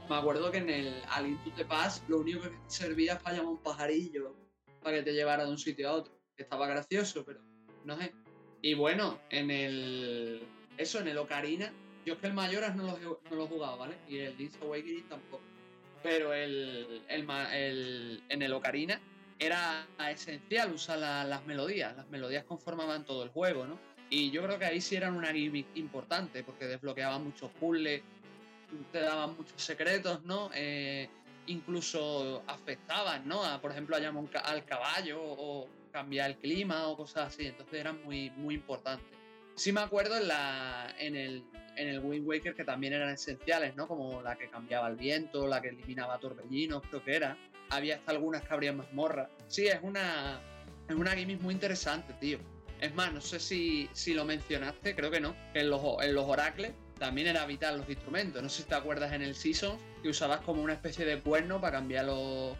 me 0.09 0.16
acuerdo 0.16 0.51
que 0.51 0.59
en 0.59 0.70
el 0.70 1.03
Al 1.11 1.27
Into 1.27 1.51
the 1.57 1.65
Pass 1.65 2.03
lo 2.09 2.19
único 2.19 2.43
que 2.43 2.53
servía 2.66 3.15
es 3.15 3.23
para 3.23 3.36
llamar 3.36 3.53
un 3.53 3.59
pajarillo 3.59 4.36
para 4.82 4.99
que 4.99 5.03
te 5.03 5.12
llevara 5.12 5.45
de 5.45 5.51
un 5.51 5.59
sitio 5.59 5.89
a 5.89 5.93
otro. 5.93 6.19
Estaba 6.36 6.69
gracioso, 6.69 7.24
pero 7.24 7.40
no 7.85 7.99
sé. 7.99 8.15
Y 8.62 8.74
bueno, 8.74 9.19
en 9.31 9.51
el. 9.51 10.43
Eso, 10.77 11.01
en 11.01 11.09
el 11.09 11.19
Ocarina, 11.19 11.73
yo 12.07 12.15
es 12.15 12.20
que 12.20 12.28
el 12.28 12.35
Mayoras 12.35 12.77
no 12.77 12.85
lo, 12.85 13.20
no 13.28 13.36
lo 13.36 13.45
he 13.45 13.49
jugado, 13.49 13.78
¿vale? 13.78 13.97
Y 14.09 14.19
el 14.19 14.36
Link's 14.39 14.57
Awakening 14.62 15.09
tampoco. 15.09 15.43
Pero 16.03 16.32
el, 16.32 17.03
el, 17.09 18.23
en 18.28 18.43
el 18.43 18.53
Ocarina 18.53 19.01
era 19.39 19.86
esencial 20.11 20.73
usar 20.73 20.99
las 20.99 21.45
melodías. 21.47 21.97
Las 21.97 22.09
melodías 22.09 22.45
conformaban 22.45 23.05
todo 23.05 23.24
el 23.24 23.31
juego, 23.31 23.66
¿no? 23.66 23.78
Y 24.10 24.30
yo 24.30 24.43
creo 24.43 24.59
que 24.59 24.64
ahí 24.64 24.80
sí 24.80 24.97
eran 24.97 25.14
una 25.14 25.32
gimmick 25.32 25.66
importante 25.74 26.43
porque 26.43 26.66
desbloqueaban 26.66 27.24
muchos 27.24 27.51
puzzles, 27.52 28.02
te 28.93 29.01
daban 29.01 29.36
muchos 29.36 29.60
secretos, 29.60 30.24
¿no? 30.24 30.51
Eh, 30.55 31.09
incluso 31.47 32.43
afectaban, 32.47 33.26
¿no? 33.26 33.44
A, 33.44 33.60
por 33.60 33.70
ejemplo, 33.70 33.97
a 33.97 34.01
llamar 34.01 34.24
al 34.44 34.64
caballo 34.64 35.20
o 35.20 35.68
cambiar 35.93 36.30
el 36.30 36.36
clima 36.36 36.89
o 36.89 36.97
cosas 36.97 37.35
así. 37.35 37.47
Entonces 37.47 37.80
eran 37.80 38.02
muy, 38.05 38.30
muy 38.30 38.55
importantes. 38.55 39.06
Sí 39.56 39.72
me 39.72 39.80
acuerdo 39.80 40.16
en, 40.16 40.28
la, 40.28 40.94
en, 40.98 41.16
el, 41.16 41.44
en 41.76 41.89
el 41.89 41.98
Wind 41.98 42.26
Waker 42.26 42.55
que 42.55 42.64
también 42.64 42.93
eran 42.93 43.10
esenciales, 43.10 43.74
¿no? 43.76 43.89
Como 43.89 44.22
la 44.22 44.36
que 44.36 44.48
cambiaba 44.48 44.89
el 44.89 44.97
viento, 44.97 45.47
la 45.48 45.60
que 45.60 45.68
eliminaba 45.68 46.18
torbellinos, 46.18 46.82
creo 46.89 47.05
que 47.05 47.16
era. 47.16 47.36
Había 47.70 47.97
hasta 47.97 48.12
algunas 48.12 48.43
que 48.43 48.55
abrían 48.55 48.76
mazmorras. 48.76 49.28
Sí, 49.48 49.66
es 49.66 49.80
una, 49.82 50.40
es 50.89 50.94
una 50.94 51.12
gimmick 51.12 51.40
muy 51.40 51.52
interesante, 51.52 52.14
tío. 52.14 52.39
Es 52.80 52.94
más, 52.94 53.12
no 53.12 53.20
sé 53.20 53.40
si, 53.40 53.88
si 53.92 54.14
lo 54.14 54.24
mencionaste, 54.24 54.94
creo 54.94 55.10
que 55.10 55.20
no, 55.20 55.34
en 55.55 55.70
los, 55.70 55.82
en 56.02 56.14
los 56.14 56.24
oracles 56.26 56.72
también 56.98 57.28
era 57.28 57.46
vital 57.46 57.78
los 57.78 57.88
instrumentos. 57.88 58.42
No 58.42 58.48
sé 58.48 58.62
si 58.62 58.68
te 58.68 58.74
acuerdas 58.74 59.12
en 59.12 59.22
el 59.22 59.34
Seasons 59.34 59.80
que 60.02 60.09
usabas 60.09 60.40
como 60.40 60.62
una 60.62 60.74
especie 60.74 61.05
de 61.05 61.20
cuerno 61.20 61.60
para 61.60 61.78
cambiar 61.78 62.06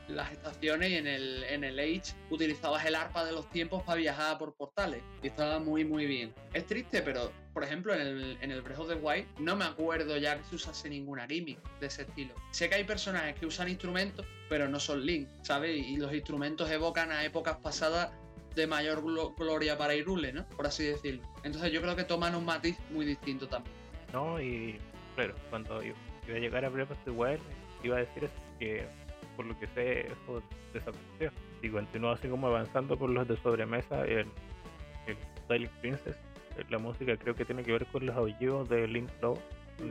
las 0.09 0.33
estaciones 0.33 0.91
y 0.91 0.97
en 0.97 1.07
el, 1.07 1.45
en 1.45 1.65
el 1.65 1.79
Age 1.79 2.15
utilizabas 2.31 2.85
el 2.87 2.95
arpa 2.95 3.25
de 3.25 3.33
los 3.33 3.49
tiempos 3.51 3.83
para 3.83 3.99
viajar 3.99 4.39
por 4.39 4.55
portales. 4.55 5.03
Y 5.23 5.29
estaba 5.29 5.59
muy, 5.59 5.85
muy 5.85 6.07
bien. 6.07 6.35
Es 6.53 6.67
triste, 6.67 7.03
pero 7.03 7.33
por 7.53 7.65
ejemplo 7.65 7.95
en 7.95 8.01
el, 8.01 8.39
en 8.41 8.51
el 8.51 8.63
Breath 8.63 8.79
of 8.81 8.89
the 8.89 8.95
Wild 8.95 9.27
no 9.39 9.57
me 9.57 9.65
acuerdo 9.65 10.17
ya 10.17 10.39
que 10.39 10.45
se 10.45 10.55
usase 10.57 10.89
ninguna 10.89 11.27
gimmick 11.27 11.61
de 11.81 11.87
ese 11.87 12.03
estilo. 12.03 12.35
Sé 12.51 12.69
que 12.69 12.77
hay 12.77 12.85
personajes 12.85 13.35
que 13.37 13.47
usan 13.47 13.69
instrumentos, 13.69 14.27
pero 14.49 14.69
no 14.69 14.81
son 14.81 15.05
Link, 15.05 15.29
¿sabes? 15.43 15.77
Y 15.77 15.97
los 15.97 16.13
instrumentos 16.13 16.71
evocan 16.71 17.13
a 17.13 17.25
épocas 17.25 17.57
pasadas 17.59 18.11
de 18.59 18.67
mayor 18.67 19.03
gloria 19.37 19.79
para 19.79 19.95
Irule, 19.95 20.33
¿no? 20.33 20.45
Por 20.57 20.67
así 20.67 20.85
decirlo. 20.85 21.23
Entonces 21.45 21.73
yo 21.73 21.81
creo 21.81 21.97
que 21.97 22.05
toman 22.05 22.35
un 22.35 22.45
matiz 22.45 22.77
muy 22.91 23.07
distinto 23.07 23.49
también. 23.49 23.75
¿no? 24.13 24.41
Y 24.41 24.79
claro, 25.15 25.35
cuando 25.49 25.83
iba 25.83 25.97
a 26.29 26.39
llegar 26.39 26.65
a 26.65 26.69
Breath 26.69 26.91
Wild, 27.07 27.41
iba 27.83 27.97
a 27.97 28.01
decir 28.01 28.29
que 28.59 28.87
por 29.37 29.47
lo 29.47 29.57
que 29.61 29.69
sé, 29.69 30.01
eso 30.01 30.43
desapareció. 30.75 31.31
Y 31.63 31.69
continuó 31.71 32.11
así 32.11 32.27
como 32.29 32.49
avanzando 32.49 32.99
por 32.99 33.09
los 33.09 33.29
de 33.29 33.37
sobremesa. 33.37 34.05
El, 34.05 34.27
el 35.07 35.17
Twilight 35.47 35.71
Princess, 35.81 36.17
la 36.69 36.79
música 36.79 37.17
creo 37.17 37.37
que 37.37 37.45
tiene 37.45 37.63
que 37.63 37.71
ver 37.71 37.87
con 37.87 38.05
los 38.05 38.17
aullidos 38.17 38.69
de 38.69 38.89
Link 38.89 39.09
Flow. 39.21 39.39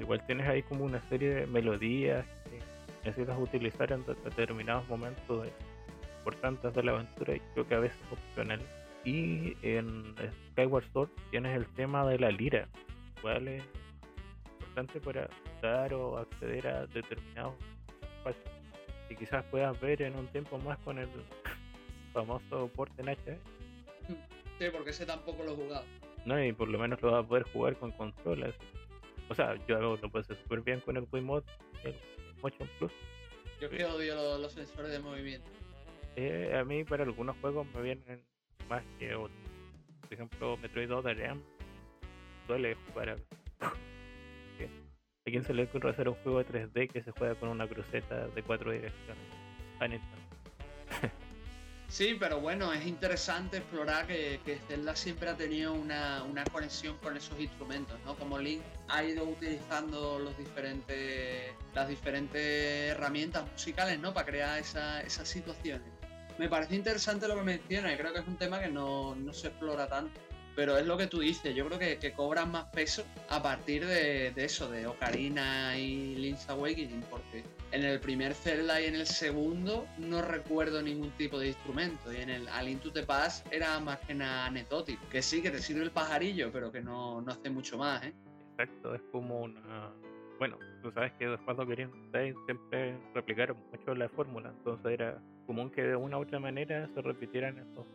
Igual 0.02 0.26
tienes 0.26 0.48
ahí 0.50 0.64
como 0.64 0.84
una 0.84 1.02
serie 1.08 1.30
de 1.30 1.48
melodías 1.48 2.26
que 2.44 2.60
necesitas 3.06 3.40
utilizar 3.40 3.90
en 3.94 4.04
determinados 4.06 4.86
momentos 4.90 5.48
importantes 6.28 6.74
de 6.74 6.84
la 6.84 6.92
aventura 6.92 7.36
y 7.36 7.40
creo 7.54 7.68
que 7.68 7.76
a 7.76 7.80
veces 7.80 8.00
opcional. 8.12 8.60
Y 9.06 9.56
en 9.62 10.14
Skyward 10.52 10.84
Sword 10.92 11.10
tienes 11.32 11.56
el 11.56 11.66
tema 11.76 12.06
de 12.06 12.20
la 12.20 12.32
lira, 12.32 12.68
¿vale? 13.24 13.64
para 15.04 15.28
dar 15.62 15.94
o 15.94 16.18
acceder 16.20 16.68
a 16.68 16.86
determinados 16.88 17.56
espacios. 18.18 18.46
Y 19.10 19.16
quizás 19.16 19.44
puedas 19.46 19.80
ver 19.80 20.02
en 20.04 20.16
un 20.16 20.28
tiempo 20.28 20.60
más 20.60 20.78
con 20.80 21.00
el 21.00 21.08
famoso 22.14 22.70
porte 22.76 23.02
en 23.02 23.10
H. 23.10 23.40
Sí, 24.60 24.66
porque 24.72 24.92
ese 24.92 25.06
tampoco 25.06 25.44
lo 25.44 25.54
he 25.54 25.56
jugado. 25.56 25.86
No, 26.26 26.44
y 26.44 26.52
por 26.52 26.68
lo 26.68 26.78
menos 26.78 27.02
lo 27.02 27.12
vas 27.12 27.24
a 27.24 27.28
poder 27.28 27.44
jugar 27.44 27.78
con 27.78 27.92
consolas. 27.92 28.54
O 29.30 29.34
sea, 29.34 29.56
yo 29.68 29.80
lo 29.80 29.98
puedo 29.98 30.20
hacer 30.20 30.38
súper 30.38 30.62
bien 30.62 30.82
con 30.82 30.98
el 30.98 31.08
Wiimote, 31.12 31.50
el 31.84 31.96
Motion 32.44 32.70
Plus. 32.78 32.92
Yo 33.60 33.70
que 33.70 33.84
odio 33.86 34.38
los, 34.38 34.52
sensores 34.52 34.92
de 34.92 35.00
movimiento. 35.00 35.50
Eh, 36.20 36.58
a 36.60 36.64
mí 36.66 36.84
para 36.84 37.04
algunos 37.04 37.38
juegos 37.42 37.68
me 37.76 37.82
vienen 37.84 38.20
más 38.68 38.84
que 38.98 39.14
otros. 39.14 39.38
Por 40.02 40.14
ejemplo, 40.14 40.58
Metroid 40.58 40.92
Other 40.92 41.20
M 41.20 41.40
duele 42.48 42.76
jugar 42.88 43.10
a 43.10 43.16
¿A 45.28 45.30
quién 45.30 45.44
se 45.44 45.54
le 45.54 45.64
ocurre 45.66 46.10
un 46.10 46.16
juego 46.16 46.40
de 46.40 46.48
3D 46.48 46.90
que 46.90 47.04
se 47.04 47.12
juega 47.12 47.36
con 47.36 47.50
una 47.50 47.68
cruceta 47.68 48.30
de 48.30 48.42
cuatro 48.42 48.72
direcciones? 48.72 49.22
sí, 51.88 52.18
pero 52.20 52.40
bueno, 52.40 52.74
es 52.74 52.88
interesante 52.88 53.58
explorar 53.58 54.08
que, 54.08 54.40
que 54.44 54.58
Zelda 54.68 54.96
siempre 54.96 55.30
ha 55.30 55.36
tenido 55.36 55.74
una, 55.74 56.24
conexión 56.52 56.98
con 56.98 57.16
esos 57.16 57.40
instrumentos, 57.40 58.00
¿no? 58.06 58.16
Como 58.16 58.40
Link 58.40 58.64
ha 58.88 59.04
ido 59.04 59.26
utilizando 59.26 60.18
los 60.18 60.36
diferentes, 60.36 61.52
las 61.76 61.88
diferentes 61.90 62.90
herramientas 62.90 63.52
musicales, 63.52 64.00
¿no? 64.00 64.16
Para 64.16 64.26
crear 64.26 64.58
esas 64.58 65.28
situaciones. 65.28 65.97
Me 66.38 66.50
parece 66.50 66.76
interesante 66.76 67.28
lo 67.28 67.36
que 67.36 67.44
menciona 67.44 67.94
y 67.94 67.98
creo 67.98 68.14
que 68.14 68.20
es 68.20 68.28
un 68.28 68.38
tema 68.38 68.60
que 68.60 68.70
no, 68.70 69.16
no 69.16 69.34
se 69.34 69.48
explora 69.48 69.88
tanto 69.88 70.20
pero 70.58 70.76
es 70.76 70.88
lo 70.88 70.98
que 70.98 71.06
tú 71.06 71.20
dices, 71.20 71.54
yo 71.56 71.68
creo 71.68 71.78
que, 71.78 72.00
que 72.00 72.14
cobran 72.14 72.52
más 72.52 72.66
peso 72.70 73.06
a 73.30 73.44
partir 73.44 73.86
de, 73.86 74.34
eso, 74.38 74.68
de 74.68 74.88
Ocarina 74.88 75.78
y 75.78 76.16
Link's 76.16 76.50
Awakening, 76.50 77.04
porque 77.12 77.44
en 77.72 77.84
el 77.84 78.00
primer 78.00 78.34
Zelda 78.34 78.82
y 78.82 78.86
en 78.86 78.96
el 78.96 79.06
segundo 79.06 79.86
no 80.00 80.24
recuerdo 80.24 80.82
ningún 80.82 81.12
tipo 81.12 81.38
de 81.38 81.50
instrumento, 81.50 82.12
y 82.12 82.18
en 82.18 82.32
el 82.32 82.48
A 82.48 82.64
Link 82.64 82.82
to 82.82 82.92
the 82.92 83.06
era 83.52 83.80
más 83.80 84.00
que 84.00 84.16
nada 84.16 84.48
anecdótico, 84.48 85.08
que 85.10 85.22
sí, 85.22 85.44
que 85.44 85.52
te 85.52 85.60
sirve 85.60 85.84
el 85.84 85.92
pajarillo, 85.92 86.52
pero 86.52 86.72
que 86.72 86.82
no, 86.82 87.22
no 87.22 87.32
hace 87.32 87.52
mucho 87.52 87.78
más, 87.78 88.04
¿eh? 88.04 88.14
Exacto, 88.58 88.96
es 88.96 89.02
como 89.12 89.42
una... 89.42 89.94
Bueno, 90.40 90.58
tú 90.82 90.92
sabes 90.92 91.12
que 91.14 91.28
después 91.28 91.58
de 91.58 91.64
Ocarina 91.64 91.92
siempre 92.46 92.98
replicaron 93.14 93.58
mucho 93.72 93.96
la 93.96 94.10
fórmula, 94.10 94.52
entonces 94.58 94.92
era 94.92 95.20
común 95.46 95.70
que 95.70 95.82
de 95.82 95.96
una 95.96 96.18
u 96.18 96.22
otra 96.22 96.40
manera 96.40 96.90
se 96.94 97.02
repitieran 97.02 97.58
esos, 97.58 97.86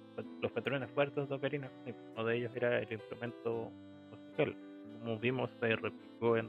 los 0.41 0.53
patrones 0.53 0.91
fuertes 0.91 1.29
de 1.29 1.35
Ocarina. 1.35 1.71
Uno 2.15 2.25
de 2.25 2.37
ellos 2.37 2.53
era 2.57 2.79
el 2.79 2.93
instrumento 2.93 3.71
musical. 4.11 4.57
Como 4.99 5.19
vimos, 5.19 5.51
se 5.61 5.77
replicó 5.77 6.37
en 6.37 6.49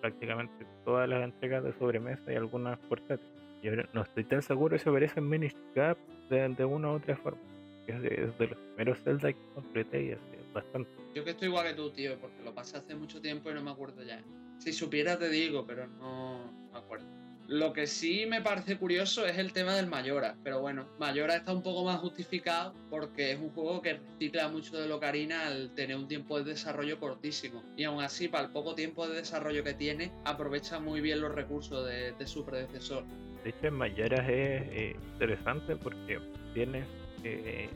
prácticamente 0.00 0.66
todas 0.84 1.08
las 1.08 1.24
entregas 1.24 1.64
de 1.64 1.72
sobremesa 1.78 2.32
y 2.32 2.36
algunas 2.36 2.78
portátiles. 2.80 3.32
Yo 3.62 3.72
no 3.94 4.02
estoy 4.02 4.24
tan 4.24 4.42
seguro 4.42 4.78
si 4.78 4.88
aparece 4.88 5.20
en 5.20 5.28
Minish 5.28 5.56
Cap 5.74 5.96
de, 6.28 6.48
de, 6.50 6.64
una 6.64 6.92
u 6.92 6.96
otra 6.96 7.16
forma. 7.16 7.40
Es 7.86 8.00
de, 8.02 8.32
de 8.38 8.46
los 8.46 8.58
primeros 8.58 8.98
Zelda 9.02 9.32
que 9.32 9.38
completé 9.54 10.04
y 10.04 10.12
hace 10.12 10.38
bastante. 10.52 10.90
Yo 11.14 11.24
que 11.24 11.30
estoy 11.30 11.48
igual 11.48 11.66
que 11.68 11.74
tú, 11.74 11.90
tío, 11.90 12.18
porque 12.18 12.42
lo 12.42 12.54
pasé 12.54 12.76
hace 12.76 12.94
mucho 12.94 13.20
tiempo 13.20 13.50
y 13.50 13.54
no 13.54 13.62
me 13.62 13.70
acuerdo 13.70 14.02
ya. 14.02 14.22
Si 14.64 14.72
supiera 14.72 15.18
te 15.18 15.28
digo, 15.28 15.66
pero 15.66 15.86
no 15.86 16.50
me 16.72 16.78
acuerdo. 16.78 17.04
Lo 17.48 17.74
que 17.74 17.86
sí 17.86 18.24
me 18.24 18.40
parece 18.40 18.78
curioso 18.78 19.26
es 19.26 19.36
el 19.36 19.52
tema 19.52 19.74
del 19.74 19.86
Mayora, 19.86 20.38
pero 20.42 20.62
bueno, 20.62 20.88
Mayora 20.98 21.36
está 21.36 21.52
un 21.52 21.62
poco 21.62 21.84
más 21.84 22.00
justificado 22.00 22.72
porque 22.88 23.32
es 23.32 23.38
un 23.38 23.50
juego 23.50 23.82
que 23.82 23.98
recicla 23.98 24.48
mucho 24.48 24.78
de 24.78 24.88
Locarina 24.88 25.48
al 25.48 25.74
tener 25.74 25.98
un 25.98 26.08
tiempo 26.08 26.38
de 26.38 26.52
desarrollo 26.52 26.98
cortísimo. 26.98 27.62
Y 27.76 27.84
aún 27.84 28.02
así, 28.02 28.26
para 28.26 28.46
el 28.46 28.52
poco 28.52 28.74
tiempo 28.74 29.06
de 29.06 29.16
desarrollo 29.16 29.62
que 29.62 29.74
tiene, 29.74 30.10
aprovecha 30.24 30.80
muy 30.80 31.02
bien 31.02 31.20
los 31.20 31.34
recursos 31.34 31.86
de, 31.86 32.14
su 32.26 32.46
predecesor. 32.46 33.04
De 33.42 33.50
hecho, 33.50 33.66
en 33.66 33.74
Mayora 33.74 34.26
es 34.26 34.62
eh, 34.72 34.96
interesante 35.12 35.76
porque 35.76 36.18
tienes 36.54 36.86
eh, 37.22 37.68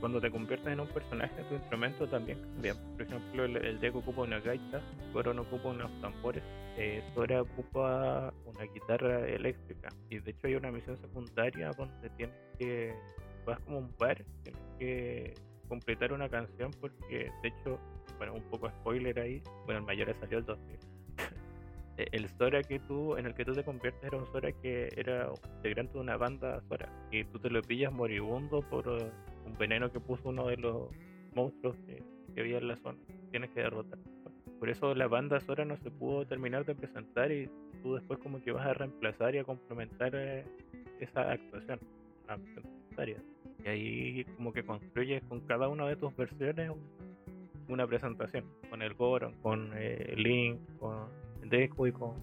cuando 0.00 0.20
te 0.20 0.30
conviertes 0.30 0.72
en 0.72 0.80
un 0.80 0.88
personaje, 0.88 1.42
tu 1.48 1.54
instrumento 1.54 2.06
también 2.06 2.40
cambia. 2.40 2.74
Por 2.74 3.02
ejemplo, 3.02 3.44
el, 3.44 3.56
el 3.56 3.96
ocupa 3.96 4.22
una 4.22 4.40
gaita, 4.40 4.80
Goron 5.12 5.38
ocupa 5.38 5.68
unos 5.68 5.90
tambores, 6.00 6.42
eh, 6.76 7.02
Sora 7.14 7.42
ocupa 7.42 8.32
una 8.44 8.64
guitarra 8.64 9.26
eléctrica. 9.26 9.88
Y 10.10 10.18
de 10.18 10.30
hecho 10.30 10.46
hay 10.46 10.54
una 10.56 10.70
misión 10.70 10.96
secundaria 10.98 11.70
donde 11.72 12.10
tienes 12.10 12.36
que 12.58 12.94
vas 13.46 13.58
como 13.60 13.78
un 13.78 13.94
bar, 13.98 14.22
tienes 14.42 14.62
que 14.78 15.34
completar 15.68 16.12
una 16.12 16.28
canción 16.28 16.70
porque, 16.80 17.30
de 17.42 17.48
hecho, 17.48 17.78
bueno, 18.18 18.34
un 18.34 18.42
poco 18.42 18.68
spoiler 18.68 19.18
ahí, 19.18 19.42
bueno, 19.64 19.80
el 19.80 19.86
mayor 19.86 20.14
salió 20.20 20.38
el 20.38 20.44
2000. 20.44 20.78
E, 21.98 22.08
el 22.12 22.28
Sora 22.28 22.62
que 22.62 22.78
tú, 22.78 23.16
en 23.16 23.24
el 23.24 23.34
que 23.34 23.42
tú 23.42 23.54
te 23.54 23.64
conviertes 23.64 24.04
era 24.04 24.18
un 24.18 24.26
Sora 24.26 24.52
que 24.52 24.90
era 24.98 25.30
integrante 25.54 25.94
de 25.94 26.00
una 26.00 26.18
banda 26.18 26.60
Sora 26.68 26.90
y 27.10 27.24
tú 27.24 27.38
te 27.38 27.48
lo 27.48 27.62
pillas 27.62 27.90
moribundo 27.90 28.60
por 28.60 28.86
un 29.46 29.56
veneno 29.56 29.90
que 29.90 30.00
puso 30.00 30.28
uno 30.28 30.48
de 30.48 30.56
los 30.56 30.90
monstruos 31.34 31.76
que, 31.86 32.02
había 32.38 32.58
en 32.58 32.68
la 32.68 32.76
zona. 32.76 32.98
Tienes 33.30 33.50
que 33.50 33.60
derrotar. 33.60 33.98
Por 34.58 34.68
eso 34.68 34.94
la 34.94 35.06
banda 35.06 35.40
Sora 35.40 35.64
no 35.64 35.78
se 35.78 35.90
pudo 35.90 36.26
terminar 36.26 36.66
de 36.66 36.74
presentar 36.74 37.32
y 37.32 37.48
tú 37.82 37.94
después 37.94 38.18
como 38.18 38.42
que 38.42 38.52
vas 38.52 38.66
a 38.66 38.74
reemplazar 38.74 39.34
y 39.34 39.38
a 39.38 39.44
complementar 39.44 40.12
eh, 40.14 40.44
esa 41.00 41.30
actuación. 41.30 41.80
Y 43.64 43.68
ahí 43.68 44.24
como 44.36 44.52
que 44.52 44.64
construyes 44.64 45.22
con 45.24 45.40
cada 45.40 45.68
una 45.68 45.86
de 45.86 45.96
tus 45.96 46.14
versiones 46.14 46.72
una 47.68 47.86
presentación. 47.86 48.44
Con 48.70 48.82
el 48.82 48.94
Goron, 48.94 49.32
con 49.42 49.70
eh, 49.74 50.14
Link, 50.16 50.58
con 50.78 51.08
Deku 51.44 51.86
y 51.86 51.92
con, 51.92 52.14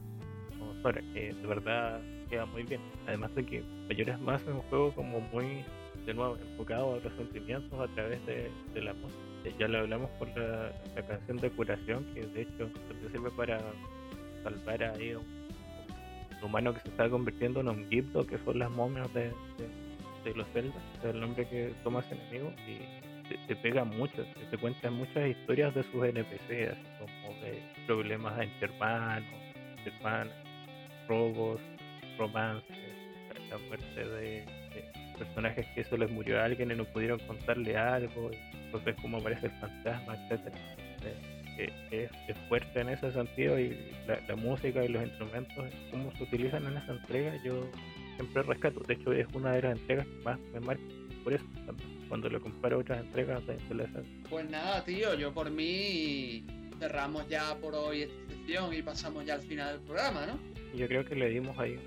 con 0.59 0.81
Sora, 0.81 1.01
que 1.13 1.33
de 1.33 1.47
verdad 1.47 2.01
queda 2.29 2.45
muy 2.45 2.63
bien. 2.63 2.81
Además 3.07 3.33
de 3.35 3.45
que 3.45 3.61
Mayoras 3.87 4.19
Más 4.21 4.41
es 4.43 4.49
un 4.49 4.61
juego 4.61 4.93
como 4.93 5.19
muy, 5.19 5.63
de 6.05 6.13
nuevo, 6.13 6.38
enfocado 6.38 6.95
a 6.95 6.99
los 6.99 7.13
sentimientos 7.13 7.80
a 7.80 7.88
través 7.93 8.19
de, 8.25 8.49
la 8.81 8.93
música. 8.93 9.19
Eh, 9.45 9.53
ya 9.59 9.67
lo 9.67 9.80
hablamos 9.80 10.09
con 10.19 10.30
la, 10.35 10.71
canción 11.07 11.38
de 11.38 11.49
curación, 11.51 12.05
que 12.13 12.21
de 12.21 12.41
hecho 12.41 12.69
se 13.01 13.09
sirve 13.09 13.31
para 13.31 13.59
salvar 14.43 14.84
ahí 14.84 15.13
un, 15.13 15.23
un 16.38 16.43
humano 16.43 16.73
que 16.73 16.81
se 16.81 16.89
está 16.89 17.09
convirtiendo 17.09 17.61
en 17.61 17.69
un 17.69 17.89
Gipto, 17.89 18.25
que 18.25 18.38
son 18.39 18.59
las 18.59 18.71
momias 18.71 19.13
de 19.13 19.31
de 20.23 20.34
los 20.34 20.47
Zelda, 20.49 20.75
es 20.99 21.05
el 21.05 21.19
nombre 21.19 21.47
que 21.47 21.73
toma 21.84 21.99
ese 21.99 22.15
enemigo, 22.15 22.53
y 22.67 23.47
te, 23.47 23.55
pega 23.57 23.84
mucho, 23.84 24.25
te, 24.49 24.57
cuentan 24.57 24.93
muchas 24.93 25.30
historias 25.30 25.73
de 25.75 25.84
sus 25.84 26.03
NPCs, 26.03 26.77
como 26.99 27.39
de 27.41 27.61
problemas 27.85 28.39
entre 28.39 28.73
hermanos, 28.73 29.30
hermanas, 29.85 30.34
robos, 31.07 31.59
romances, 32.17 32.77
la 33.49 33.57
muerte 33.57 34.05
de, 34.05 34.45
personajes 35.18 35.65
que 35.73 35.81
eso 35.81 35.98
les 35.98 36.11
murió 36.11 36.40
a 36.40 36.45
alguien 36.45 36.72
y 36.72 36.76
no 36.76 36.85
pudieron 36.85 37.19
contarle 37.19 37.77
algo, 37.77 38.31
entonces 38.65 38.95
como 39.02 39.18
aparece 39.18 39.48
el 39.48 39.52
fantasma, 39.53 40.15
etcétera. 40.15 40.57
es, 41.91 42.38
fuerte 42.49 42.81
en 42.81 42.90
ese 42.90 43.11
sentido 43.11 43.60
y 43.60 43.77
la, 44.07 44.19
la, 44.27 44.35
música 44.35 44.84
y 44.84 44.88
los 44.90 45.03
instrumentos, 45.03 45.65
cómo 45.91 46.11
se 46.18 46.23
utilizan 46.23 46.65
en 46.65 46.77
esa 46.77 46.91
entrega, 46.94 47.34
yo 47.44 47.69
siempre 48.15 48.44
rescato. 48.44 48.80
De 48.81 48.94
hecho, 48.95 49.14
es 49.14 49.27
una 49.34 49.53
de 49.53 49.61
las 49.61 49.80
entregas 49.80 50.06
que 50.06 50.23
más 50.23 50.40
me 50.53 50.60
marca 50.60 50.84
por 51.23 51.34
eso 51.34 51.45
cuando 52.10 52.30
lo 52.30 52.40
comparo 52.41 52.77
a 52.77 52.80
otras 52.80 52.99
entregas 52.99 53.45
de, 53.48 53.57
Pues 54.30 54.49
nada, 54.49 54.84
tío, 54.84 55.15
yo 55.15 55.34
por 55.34 55.49
mí 55.49 56.45
cerramos 56.80 57.27
ya 57.27 57.56
por 57.57 57.73
hoy 57.73 58.03
esta 58.03 58.35
sesión 58.35 58.73
y 58.73 58.81
pasamos 58.81 59.26
ya 59.26 59.35
al 59.35 59.41
final 59.41 59.77
del 59.77 59.81
programa, 59.81 60.26
¿no? 60.26 60.40
Yo 60.77 60.88
creo 60.88 61.06
que 61.06 61.15
le 61.15 61.30
dimos 61.30 61.57
ahí 61.57 61.80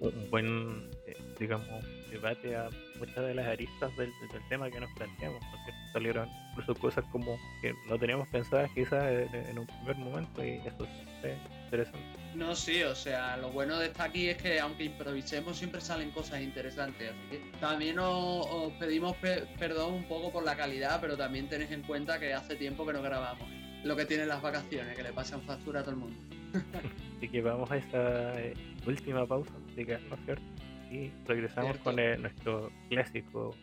un 0.00 0.30
buen, 0.30 0.90
eh, 1.06 1.16
digamos, 1.38 1.84
debate 2.10 2.56
a 2.56 2.68
muchas 2.98 3.16
de 3.16 3.34
las 3.34 3.46
aristas 3.46 3.96
del, 3.96 4.12
tema 4.48 4.70
que 4.70 4.80
nos 4.80 4.90
planteamos, 4.92 5.40
porque 5.50 5.72
salieron 5.92 6.28
incluso 6.50 6.74
cosas 6.80 7.04
como 7.12 7.38
que 7.60 7.74
no 7.88 7.98
teníamos 7.98 8.28
pensadas 8.28 8.70
quizás 8.74 9.04
en, 9.04 9.58
un 9.58 9.66
primer 9.66 9.96
momento 9.96 10.44
y 10.44 10.60
eso 10.66 10.84
es 11.22 11.36
interesante. 11.64 11.98
No, 12.34 12.54
sí, 12.54 12.82
o 12.82 12.94
sea, 12.94 13.36
lo 13.36 13.50
bueno 13.50 13.78
de 13.78 13.86
estar 13.86 14.08
aquí 14.08 14.28
es 14.28 14.36
que 14.36 14.60
aunque 14.60 14.84
improvisemos 14.84 15.56
siempre 15.56 15.80
salen 15.80 16.10
cosas 16.10 16.40
interesantes, 16.40 17.10
así 17.10 17.20
que 17.30 17.58
también 17.58 17.98
os, 17.98 18.72
pedimos 18.78 19.16
perdón 19.58 19.94
un 19.94 20.04
poco 20.04 20.32
por 20.32 20.44
la 20.44 20.56
calidad, 20.56 21.00
pero 21.00 21.16
también 21.16 21.48
tenéis 21.48 21.70
en 21.72 21.82
cuenta 21.82 22.18
que 22.18 22.32
hace 22.32 22.56
tiempo 22.56 22.86
que 22.86 22.92
no 22.92 23.02
grabamos 23.02 23.48
lo 23.84 23.96
que 23.96 24.04
tienen 24.04 24.28
las 24.28 24.42
vacaciones, 24.42 24.96
que 24.96 25.02
le 25.02 25.12
pasan 25.12 25.40
factura 25.42 25.80
a 25.80 25.82
todo 25.82 25.92
el 25.92 26.00
mundo. 26.00 26.16
Así 27.16 27.28
que 27.28 27.42
vamos 27.42 27.70
a 27.70 27.76
esta 27.76 28.40
eh, 28.40 28.54
última 28.86 29.26
pausa 29.26 29.52
¿no 29.52 29.82
es 29.82 29.86
cierto? 30.24 30.67
Y 30.90 31.12
regresamos 31.26 31.78
con 31.78 31.96
nuestro 31.96 32.70
clásico 32.88 33.54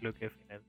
bloque 0.00 0.30
final. 0.30 0.62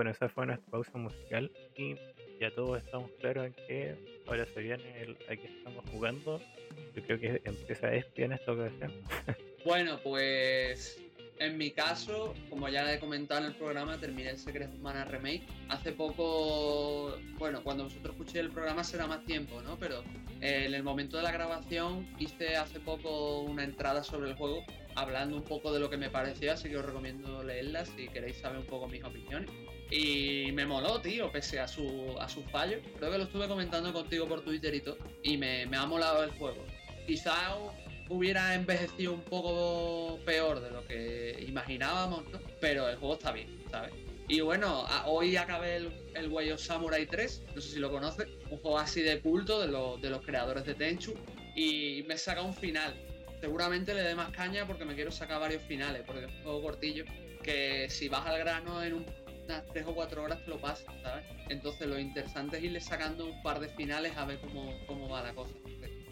Bueno, 0.00 0.12
esa 0.12 0.30
fue 0.30 0.46
nuestra 0.46 0.66
pausa 0.70 0.96
musical 0.96 1.52
y 1.76 1.94
ya 2.40 2.50
todos 2.54 2.82
estamos 2.82 3.10
claros 3.20 3.48
en 3.48 3.52
que 3.52 3.94
ahora 4.26 4.46
se 4.46 4.60
viene 4.62 4.82
el 4.98 5.10
aquí 5.28 5.46
estamos 5.58 5.84
jugando. 5.90 6.40
Yo 6.96 7.02
creo 7.02 7.20
que 7.20 7.42
empieza 7.44 7.92
Espia 7.92 8.24
en 8.24 8.32
esta 8.32 8.52
ocasión. 8.52 8.94
Bueno, 9.62 10.00
pues 10.02 11.02
en 11.38 11.58
mi 11.58 11.70
caso, 11.72 12.34
como 12.48 12.70
ya 12.70 12.90
he 12.90 12.98
comentado 12.98 13.42
en 13.42 13.48
el 13.48 13.54
programa, 13.56 13.98
terminé 13.98 14.30
el 14.30 14.38
Secret 14.38 14.70
Mana 14.78 15.04
Remake. 15.04 15.42
Hace 15.68 15.92
poco, 15.92 17.18
bueno, 17.38 17.62
cuando 17.62 17.84
vosotros 17.84 18.14
escuchéis 18.14 18.46
el 18.46 18.50
programa 18.52 18.82
será 18.82 19.06
más 19.06 19.22
tiempo, 19.26 19.60
¿no? 19.60 19.78
Pero 19.78 20.02
eh, 20.40 20.64
en 20.64 20.72
el 20.72 20.82
momento 20.82 21.18
de 21.18 21.24
la 21.24 21.30
grabación 21.30 22.08
hice 22.18 22.56
hace 22.56 22.80
poco 22.80 23.40
una 23.40 23.64
entrada 23.64 24.02
sobre 24.02 24.30
el 24.30 24.36
juego 24.36 24.64
hablando 24.94 25.36
un 25.36 25.44
poco 25.44 25.72
de 25.74 25.80
lo 25.80 25.90
que 25.90 25.98
me 25.98 26.08
pareció, 26.08 26.52
así 26.52 26.70
que 26.70 26.78
os 26.78 26.86
recomiendo 26.86 27.42
leerla 27.42 27.84
si 27.84 28.08
queréis 28.08 28.38
saber 28.38 28.60
un 28.60 28.66
poco 28.66 28.88
mis 28.88 29.04
opiniones. 29.04 29.50
Y 29.90 30.52
me 30.52 30.66
moló, 30.66 31.00
tío, 31.00 31.30
pese 31.32 31.58
a 31.58 31.66
su, 31.66 32.14
a 32.20 32.28
sus 32.28 32.44
fallos. 32.50 32.80
Creo 32.98 33.10
que 33.10 33.18
lo 33.18 33.24
estuve 33.24 33.48
comentando 33.48 33.92
contigo 33.92 34.28
por 34.28 34.42
Twitter 34.42 34.74
y 34.74 34.80
todo. 34.80 34.98
Y 35.22 35.36
me, 35.36 35.66
me 35.66 35.76
ha 35.76 35.86
molado 35.86 36.22
el 36.22 36.30
juego. 36.30 36.64
Quizá 37.06 37.56
hubiera 38.08 38.54
envejecido 38.54 39.12
un 39.12 39.22
poco 39.22 40.18
peor 40.24 40.60
de 40.60 40.70
lo 40.70 40.86
que 40.86 41.44
imaginábamos, 41.46 42.28
¿no? 42.30 42.38
Pero 42.60 42.88
el 42.88 42.96
juego 42.96 43.14
está 43.14 43.32
bien, 43.32 43.64
¿sabes? 43.70 43.92
Y 44.28 44.40
bueno, 44.42 44.86
hoy 45.06 45.36
acabé 45.36 45.76
el, 45.76 45.92
el 46.14 46.28
Way 46.28 46.52
of 46.52 46.60
Samurai 46.60 47.04
3, 47.04 47.42
no 47.54 47.60
sé 47.60 47.70
si 47.70 47.78
lo 47.80 47.90
conoces, 47.90 48.28
un 48.48 48.58
juego 48.58 48.78
así 48.78 49.02
de 49.02 49.20
culto 49.20 49.60
de, 49.60 49.66
los, 49.66 50.00
de 50.00 50.08
los 50.08 50.24
creadores 50.24 50.64
de 50.64 50.74
Tenchu. 50.74 51.14
Y 51.56 52.04
me 52.06 52.16
saca 52.16 52.42
un 52.42 52.54
final. 52.54 52.94
Seguramente 53.40 53.92
le 53.92 54.02
dé 54.02 54.14
más 54.14 54.30
caña 54.30 54.66
porque 54.66 54.84
me 54.84 54.94
quiero 54.94 55.10
sacar 55.10 55.40
varios 55.40 55.64
finales, 55.64 56.02
porque 56.06 56.26
es 56.26 56.32
un 56.32 56.42
juego 56.42 56.62
cortillo 56.62 57.04
que 57.42 57.88
si 57.88 58.08
vas 58.08 58.26
al 58.26 58.38
grano 58.38 58.82
en 58.82 58.94
un 58.94 59.04
unas 59.50 59.66
3 59.72 59.86
o 59.86 59.94
4 59.94 60.22
horas 60.22 60.44
te 60.44 60.50
lo 60.50 60.60
pasas, 60.60 60.94
¿sabes? 61.02 61.24
Entonces 61.48 61.88
lo 61.88 61.98
interesante 61.98 62.58
es 62.58 62.64
irle 62.64 62.80
sacando 62.80 63.26
un 63.26 63.42
par 63.42 63.58
de 63.58 63.68
finales 63.68 64.16
a 64.16 64.24
ver 64.24 64.38
cómo, 64.40 64.72
cómo 64.86 65.08
va 65.08 65.22
la 65.22 65.34
cosa. 65.34 65.52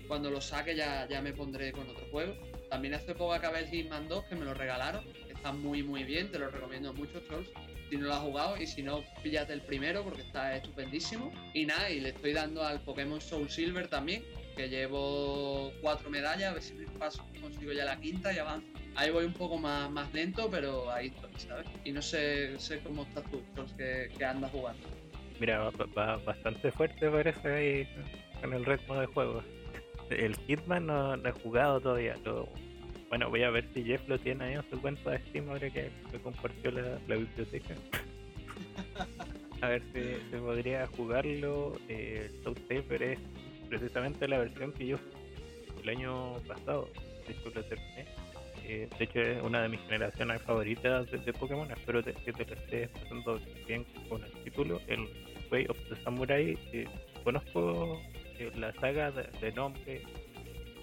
cuando 0.09 0.31
lo 0.31 0.41
saque 0.41 0.75
ya, 0.75 1.07
ya 1.09 1.21
me 1.23 1.33
pondré 1.33 1.73
con 1.73 1.89
otro 1.89 2.05
juego. 2.11 2.35
También 2.71 2.95
hace 2.95 3.15
poco 3.15 3.33
acabé 3.33 3.61
el 3.61 3.69
Hitman 3.69 4.09
2 4.09 4.25
que 4.25 4.35
me 4.35 4.45
lo 4.45 4.55
regalaron. 4.55 5.05
Está 5.29 5.53
muy 5.53 5.83
muy 5.83 6.03
bien, 6.05 6.31
te 6.31 6.39
lo 6.39 6.51
recomiendo 6.51 6.93
mucho, 6.93 7.23
Trolls. 7.23 7.49
Si 7.89 7.97
no 7.97 8.07
lo 8.07 8.15
has 8.15 8.21
jugado 8.21 8.57
y 8.57 8.67
si 8.67 8.83
no, 8.83 9.03
píllate 9.23 9.53
el 9.53 9.63
primero 9.63 10.03
porque 10.03 10.23
está 10.23 10.57
estupendísimo. 10.57 11.33
Y 11.55 11.65
nada, 11.65 11.91
y 11.91 12.01
le 12.01 12.11
estoy 12.11 12.33
dando 12.33 12.63
al 12.65 12.81
Pokémon 12.81 13.21
Soul 13.21 13.49
Silver 13.49 13.89
también, 13.89 14.25
que 14.57 14.69
llevo 14.69 15.73
cuatro 15.81 16.11
medallas, 16.11 16.51
a 16.51 16.55
ver 16.55 16.63
si 16.63 16.75
paso, 16.99 17.25
consigo 17.41 17.73
ya 17.73 17.85
la 17.85 17.99
quinta 17.99 18.33
y 18.33 18.39
avanzo. 18.39 18.67
Ahí 18.99 19.13
voy 19.13 19.27
un 19.27 19.33
poco 19.33 19.57
más, 19.57 19.89
más 19.93 20.13
lento, 20.13 20.51
pero 20.51 20.91
ahí 20.91 21.07
estoy, 21.07 21.31
¿sabes? 21.37 21.69
Y 21.85 21.93
no 21.93 22.03
sé, 22.03 22.59
sé 22.59 22.81
cómo 22.81 23.05
estás 23.05 23.23
tú, 23.31 23.41
que, 23.77 24.11
que 24.19 24.25
andas 24.25 24.51
jugando. 24.51 24.89
Mira, 25.39 25.71
va, 25.97 26.17
bastante 26.17 26.73
fuerte 26.73 27.09
parece 27.09 27.49
ahí 27.49 27.89
con 28.41 28.53
el 28.53 28.65
ritmo 28.65 28.97
de 28.97 29.07
juego. 29.07 29.45
El 30.11 30.35
Hitman 30.49 30.87
no, 30.87 31.15
he 31.15 31.31
jugado 31.31 31.81
todavía. 31.81 32.17
bueno, 33.09 33.31
voy 33.31 33.45
a 33.45 33.51
ver 33.51 33.69
si 33.73 33.85
Jeff 33.85 34.03
lo 34.09 34.19
tiene 34.19 34.47
ahí 34.47 34.55
en 34.55 34.69
su 34.69 34.81
cuenta 34.81 35.13
de 35.13 35.19
Steam 35.29 35.49
ahora 35.49 35.71
que, 35.71 35.93
compartió 36.25 36.73
la, 36.73 36.99
biblioteca. 37.15 37.75
a 39.61 39.69
ver 39.69 39.83
si 39.93 40.29
se 40.29 40.39
podría 40.39 40.89
jugarlo. 40.89 41.79
Eh, 41.89 42.33
el 42.33 42.43
South 42.43 42.59
Saber 42.67 43.03
es 43.05 43.21
precisamente 43.69 44.27
la 44.27 44.39
versión 44.39 44.73
que 44.73 44.89
yo 44.89 44.97
el 45.85 45.89
año 45.89 46.35
pasado. 46.49 46.91
De 47.29 47.33
hecho, 47.33 47.49
lo 47.55 47.63
terminé. 47.63 48.18
Eh, 48.69 48.87
de 48.99 49.05
hecho, 49.05 49.21
es 49.21 49.43
una 49.43 49.63
de 49.63 49.71
mis 49.71 49.81
generaciones 49.81 50.43
favoritas 50.43 51.11
de, 51.11 51.33
Pokémon. 51.33 51.71
Espero 51.71 52.05
que 52.05 52.13
te 52.13 52.45
lo 52.45 52.55
estés 52.55 52.91
pasando 52.91 53.41
bien 53.67 53.87
con 54.11 54.23
el 54.23 54.31
título. 54.45 54.79
El 54.89 55.09
Way 55.51 55.67
of 55.71 55.79
the 55.89 55.97
Samurai. 56.03 56.59
Eh, 56.75 56.87
conozco 57.25 57.99
la 58.57 58.71
saga 58.75 59.11
de, 59.11 59.53
nombre, 59.53 60.03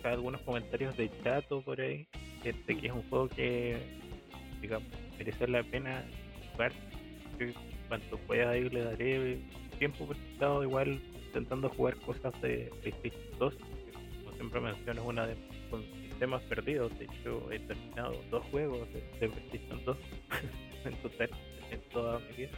algunos 0.04 0.42
comentarios 0.42 0.98
de 0.98 1.12
chato 1.24 1.62
por 1.62 1.80
ahí, 1.80 2.08
este, 2.44 2.76
que 2.76 2.88
es 2.88 2.94
un 2.94 3.08
juego 3.08 3.30
que, 3.30 3.78
digamos, 4.62 4.90
merece 5.20 5.48
la 5.48 5.62
pena 5.62 6.04
jugar. 6.54 6.72
cuanto 7.88 8.18
pueda 8.18 8.58
ir 8.58 8.74
le 8.74 8.84
daré 8.84 9.38
tiempo 9.78 10.08
prestado 10.08 10.64
igual 10.64 11.00
intentando 11.28 11.70
jugar 11.70 11.96
cosas 11.98 12.34
de 12.42 12.72
PlayStation 12.82 13.22
2, 13.38 13.54
como 14.24 14.36
siempre 14.38 14.60
menciono 14.60 15.02
es 15.02 15.08
una 15.08 15.28
de 15.28 15.36
mis 15.36 15.70
sistemas 16.16 16.42
perdidos, 16.44 16.98
de 16.98 17.06
hecho 17.06 17.52
he 17.52 17.60
terminado 17.60 18.16
dos 18.32 18.42
juegos 18.50 18.88
de, 18.94 19.02
PlayStation 19.28 19.84
2 19.84 19.98
en 20.86 20.96
total 21.02 21.30
en 21.72 21.82
toda 21.90 22.20
mi 22.20 22.36
vida, 22.38 22.52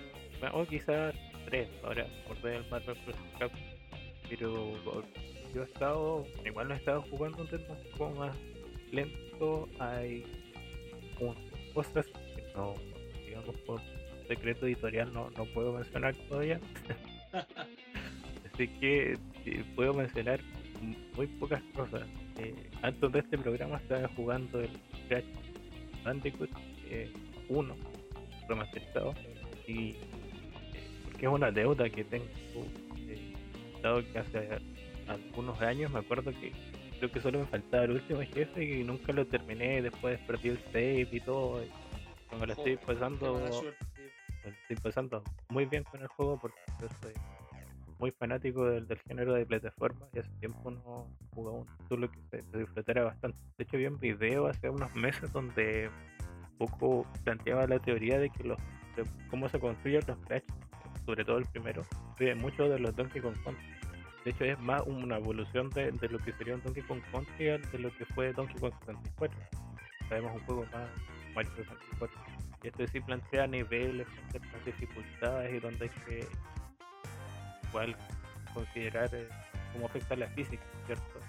o 0.53 0.65
quizás 0.65 1.15
tres, 1.45 1.67
ahora 1.83 2.05
por 2.27 2.39
ver 2.41 2.57
el 2.57 2.69
Marvel 2.69 2.95
vs 3.07 3.51
pero 4.29 4.73
yo 5.55 5.61
he 5.61 5.65
estado, 5.65 6.27
igual 6.45 6.67
no 6.67 6.73
he 6.75 6.77
estado 6.77 7.01
jugando 7.09 7.41
un 7.41 7.47
tema 7.47 7.65
un 7.69 7.97
poco 7.97 8.19
más 8.19 8.37
lento, 8.91 9.67
hay 9.79 10.23
cosas 11.73 12.05
que 12.05 12.43
no, 12.55 12.75
digamos 13.25 13.55
por 13.61 13.81
secreto 14.27 14.67
editorial 14.67 15.11
no, 15.11 15.31
no 15.31 15.45
puedo 15.45 15.73
mencionar 15.73 16.13
todavía. 16.29 16.59
Así 18.53 18.67
que 18.79 19.17
puedo 19.75 19.93
mencionar 19.93 20.41
muy 21.15 21.25
pocas 21.27 21.63
cosas. 21.73 22.07
Eh, 22.39 22.69
antes 22.83 23.11
de 23.11 23.19
este 23.19 23.37
programa 23.37 23.77
estaba 23.77 24.07
jugando 24.09 24.61
el 24.61 24.69
Crash 25.07 25.25
Bandicoot 26.03 26.49
1 27.49 27.73
eh, 27.73 27.77
remasterizado 28.47 29.15
y 29.67 29.89
eh, 29.89 29.97
porque 31.03 31.25
es 31.25 31.31
una 31.31 31.51
deuda 31.51 31.89
que 31.89 32.03
tengo 32.03 32.25
que 34.11 34.19
hace 34.19 34.49
algunos 35.07 35.59
años 35.61 35.91
me 35.91 35.99
acuerdo 35.99 36.31
que 36.31 36.51
creo 36.99 37.11
que 37.11 37.21
solo 37.21 37.39
me 37.39 37.45
faltaba 37.45 37.85
el 37.85 37.91
último 37.91 38.21
jefe 38.21 38.63
y 38.63 38.83
nunca 38.83 39.13
lo 39.13 39.25
terminé, 39.25 39.81
después 39.81 40.19
perdí 40.27 40.49
el 40.49 40.59
save 40.71 41.07
y 41.11 41.19
todo. 41.21 41.63
cuando 42.27 42.47
lo 42.47 42.53
estoy 42.53 42.77
pasando, 42.77 43.39
estoy 44.43 44.75
pasando 44.81 45.23
muy 45.49 45.65
bien 45.65 45.83
con 45.83 46.01
el 46.01 46.07
juego 46.07 46.39
porque 46.39 46.59
yo 46.81 46.87
soy 47.01 47.13
muy 47.99 48.11
fanático 48.11 48.65
del, 48.65 48.87
género 49.07 49.33
de 49.33 49.45
plataforma 49.45 50.07
y 50.13 50.19
hace 50.19 50.29
tiempo 50.39 50.71
no 50.71 51.07
jugaba 51.33 51.57
un 51.57 51.67
título 51.77 52.09
que 52.11 52.19
se, 52.29 52.57
disfrutara 52.57 53.03
bastante. 53.03 53.37
De 53.57 53.63
hecho 53.63 53.77
vi 53.77 53.85
un 53.87 53.99
video 53.99 54.47
hace 54.47 54.69
unos 54.69 54.93
meses 54.95 55.31
donde 55.31 55.89
un 56.51 56.57
poco 56.57 57.07
planteaba 57.23 57.67
la 57.67 57.79
teoría 57.79 58.19
de 58.19 58.29
que 58.29 58.43
los 58.43 58.57
de 58.95 59.03
cómo 59.29 59.47
se 59.49 59.59
construyen 59.59 60.01
los 60.07 60.17
Crash, 60.19 60.43
sobre 61.05 61.23
todo 61.23 61.37
el 61.37 61.45
primero, 61.45 61.83
ve 62.19 62.33
mucho 62.33 62.67
de 62.67 62.79
los 62.79 62.95
Donkey 62.95 63.21
Kong 63.21 63.35
Country 63.43 63.77
de 64.27 64.31
hecho, 64.31 64.43
es 64.43 64.59
más 64.59 64.81
una 64.85 65.15
evolución 65.15 65.69
de, 65.69 65.89
lo 66.09 66.19
que 66.19 66.33
sería 66.33 66.55
un 66.55 66.61
Donkey 66.61 66.83
Kong 66.83 66.99
Country 67.13 67.45
de 67.45 67.79
lo 67.79 67.95
que 67.95 68.03
fue 68.07 68.33
Donkey 68.33 68.59
Kong 68.59 68.73
64. 68.85 69.37
Sabemos 70.09 70.33
un 70.33 70.39
juego 70.41 70.65
más 70.73 70.89
Mario 71.33 71.51
64. 71.55 72.19
Y 72.61 72.67
esto 72.67 72.87
sí 72.87 72.99
plantea 72.99 73.47
niveles 73.47 74.05
ciertas 74.29 74.65
dificultades 74.65 75.53
y 75.53 75.59
donde 75.61 75.85
hay 75.85 75.89
que 76.03 76.27
igual 77.69 77.95
considerar 78.53 79.09
eh, 79.13 79.27
cómo 79.73 79.87
afecta 79.87 80.15
la 80.15 80.27
física, 80.27 80.63
¿cierto? 80.85 81.19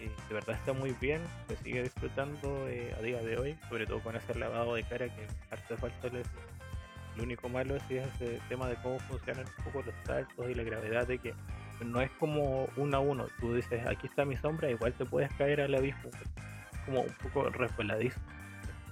Y 0.00 0.04
de 0.04 0.34
verdad 0.34 0.54
está 0.54 0.72
muy 0.72 0.92
bien, 1.00 1.20
se 1.48 1.56
sigue 1.56 1.82
disfrutando 1.82 2.68
eh, 2.68 2.94
a 2.96 3.02
día 3.02 3.20
de 3.20 3.36
hoy, 3.36 3.58
sobre 3.68 3.84
todo 3.84 4.00
con 4.00 4.14
ese 4.14 4.32
lavado 4.36 4.76
de 4.76 4.84
cara 4.84 5.06
que 5.08 5.26
hace 5.50 5.76
falta 5.76 6.08
le 6.08 6.22
lo 7.18 7.24
único 7.24 7.48
malo 7.48 7.74
es 7.74 7.82
ese 7.90 8.40
tema 8.48 8.68
de 8.68 8.76
cómo 8.76 9.00
funcionan 9.00 9.44
un 9.44 9.64
poco 9.64 9.82
los 9.82 9.94
saltos 10.06 10.48
y 10.48 10.54
la 10.54 10.62
gravedad 10.62 11.04
de 11.04 11.18
que 11.18 11.34
no 11.84 12.00
es 12.00 12.10
como 12.12 12.68
uno 12.76 12.96
a 12.96 13.00
uno. 13.00 13.26
Tú 13.40 13.54
dices, 13.54 13.84
aquí 13.86 14.06
está 14.06 14.24
mi 14.24 14.36
sombra, 14.36 14.70
igual 14.70 14.92
te 14.92 15.04
puedes 15.04 15.32
caer 15.34 15.60
al 15.60 15.74
abismo. 15.74 16.10
Como 16.86 17.00
un 17.00 17.14
poco 17.20 17.50
resbaladizo. 17.50 18.20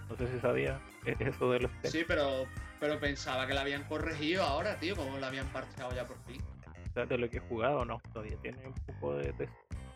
No 0.08 0.16
sé 0.16 0.26
si 0.26 0.40
sabía 0.40 0.80
eso 1.20 1.50
de 1.50 1.60
los 1.60 1.70
Sí, 1.84 2.04
pero, 2.06 2.46
pero 2.80 2.98
pensaba 2.98 3.46
que 3.46 3.54
la 3.54 3.60
habían 3.62 3.84
corregido 3.84 4.42
ahora, 4.42 4.78
tío, 4.78 4.96
como 4.96 5.18
la 5.18 5.28
habían 5.28 5.46
parchado 5.48 5.94
ya 5.94 6.06
por 6.06 6.18
fin. 6.24 6.42
O 6.90 6.92
sea, 6.94 7.06
de 7.06 7.18
lo 7.18 7.28
que 7.28 7.38
he 7.38 7.40
jugado, 7.40 7.84
no, 7.84 8.00
todavía 8.12 8.36
tiene 8.42 8.58
un 8.66 8.72
poco 8.72 9.16
de, 9.16 9.32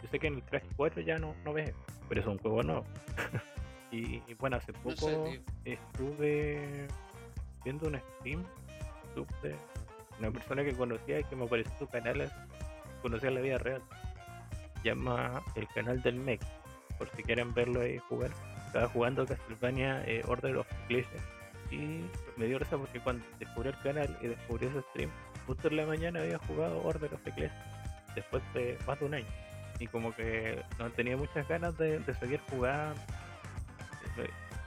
Yo 0.03 0.09
sé 0.11 0.19
que 0.19 0.27
en 0.27 0.35
el 0.35 0.43
Crash 0.43 0.65
4 0.77 1.03
ya 1.03 1.19
no, 1.19 1.35
no 1.45 1.53
ves, 1.53 1.73
pero 2.09 2.21
es 2.21 2.27
un 2.27 2.39
juego 2.39 2.63
nuevo. 2.63 2.85
y, 3.91 4.21
bueno, 4.35 4.57
hace 4.57 4.73
poco 4.73 5.29
estuve 5.65 6.87
viendo 7.65 7.89
un 7.89 7.99
stream 7.99 8.45
de 9.43 9.57
una 10.19 10.31
persona 10.31 10.63
que 10.65 10.73
conocía 10.73 11.21
y 11.21 11.25
que 11.25 11.37
me 11.37 11.45
apareció 11.45 11.73
su 11.79 11.89
canal, 11.89 12.31
conocía 13.03 13.31
la 13.31 13.41
vida 13.41 13.59
real. 13.59 13.83
Llama 14.85 15.43
el 15.57 15.67
canal 15.69 16.01
del 16.03 16.17
MEC, 16.17 16.41
por 16.99 17.09
si 17.17 17.23
quieren 17.23 17.53
verlo 17.53 17.87
y 17.87 17.99
jugar. 17.99 18.31
Estaba 18.71 18.87
jugando 18.87 19.27
Castlevania 19.27 20.01
eh, 20.07 20.23
Order 20.29 20.59
of 20.59 20.67
Ecclesia 20.85 21.21
y 21.73 22.05
me 22.37 22.47
dio 22.47 22.57
risa 22.57 22.79
porque 22.79 23.01
cuando 23.01 23.25
descubrí 23.41 23.71
el 23.71 23.79
canal 23.83 24.17
y 24.23 24.29
descubrí 24.29 24.69
ese 24.69 24.81
stream, 24.91 25.11
justo 25.45 25.67
en 25.67 25.77
la 25.77 25.87
mañana 25.87 26.21
había 26.21 26.39
jugado 26.39 26.81
Order 26.85 27.13
of 27.13 27.27
Ecclesia 27.27 27.67
después 28.15 28.45
de 28.55 28.79
más 28.87 28.97
de 29.01 29.07
un 29.07 29.15
año. 29.15 29.27
Y 29.81 29.89
como 29.89 30.15
que 30.15 30.63
no 30.79 30.89
tenía 30.91 31.17
muchas 31.17 31.49
ganas 31.49 31.77
de, 31.79 32.01
seguir 32.21 32.39
jugando. 32.49 32.95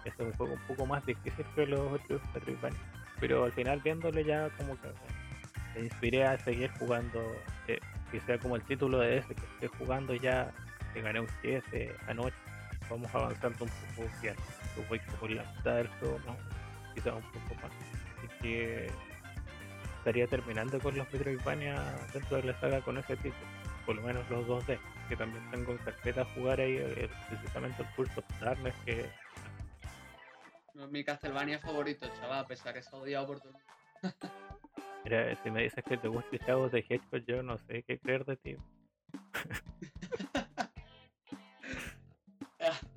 Esto 0.04 0.28
es 0.28 0.38
un 0.38 0.60
poco 0.68 0.86
más 0.86 1.06
difícil 1.06 1.46
que 1.56 1.66
los 1.66 1.80
otros 1.80 2.22
Metroidvania. 2.34 2.80
Pero 3.22 3.46
al 3.46 3.54
final 3.54 3.80
viéndole 3.86 4.26
ya 4.26 4.50
como 4.58 4.76
que 4.82 4.90
me 5.76 5.86
inspiré 5.86 6.26
a 6.26 6.38
seguir 6.40 6.70
jugando, 6.78 7.22
eh, 7.70 7.80
que 8.12 8.20
sea 8.20 8.38
como 8.38 8.58
el 8.58 8.64
título 8.64 9.00
de 9.00 9.20
ese, 9.20 9.34
que 9.34 9.46
esté 9.46 9.68
jugando 9.78 10.14
ya, 10.14 10.52
que 10.94 11.02
gané 11.02 11.22
un 11.22 11.30
7 11.42 11.96
anoche. 12.08 12.43
Vamos 12.94 13.16
avanzando 13.16 13.66
un 13.66 13.72
poco 13.96 14.10
ya. 14.22 14.36
Voy 14.88 15.00
por 15.20 15.32
la 15.32 15.44
mitad 15.56 15.78
del 15.78 15.88
juego, 15.88 16.20
¿no? 16.28 16.38
quizás 16.94 17.14
un 17.16 17.22
poco 17.24 17.56
más. 17.56 17.72
Así 18.18 18.28
que 18.40 18.92
estaría 19.98 20.28
terminando 20.28 20.80
con 20.80 20.96
los 20.96 21.12
Metroidvania 21.12 21.82
dentro 22.14 22.38
de 22.38 22.44
la 22.44 22.60
saga 22.60 22.82
con 22.82 23.00
ese 23.00 23.16
título. 23.16 23.48
Por 23.88 23.96
lo 23.96 24.04
menos 24.04 24.30
los 24.30 24.46
2D, 24.46 24.78
que 25.10 25.16
también 25.16 25.44
tengo 25.50 25.72
en 25.72 25.80
carpeta 25.80 26.22
a 26.22 26.26
jugar 26.36 26.62
ahí, 26.62 26.78
eh, 26.78 27.10
precisamente 27.30 27.82
el 27.82 27.90
Pulse 27.96 28.20
of 28.20 28.26
Darkness, 28.40 28.76
que 28.86 29.10
mi 30.90 31.04
Castlevania 31.04 31.60
favorito, 31.60 32.08
chaval, 32.20 32.46
a 32.46 32.48
pesar 32.48 32.74
que 32.74 32.80
está 32.80 32.96
odiado 32.98 33.26
por 33.28 33.40
todo 33.40 33.54
Mira, 35.04 35.36
si 35.44 35.50
me 35.50 35.64
dices 35.64 35.84
que 35.84 35.98
te 35.98 36.08
gusta 36.08 36.30
el 36.32 36.72
de 36.72 36.80
Hedgehog, 36.80 37.26
yo 37.26 37.42
no 37.42 37.58
sé 37.58 37.84
qué 37.84 37.98
creer 37.98 38.24
de 38.26 38.38
ti. 38.38 38.56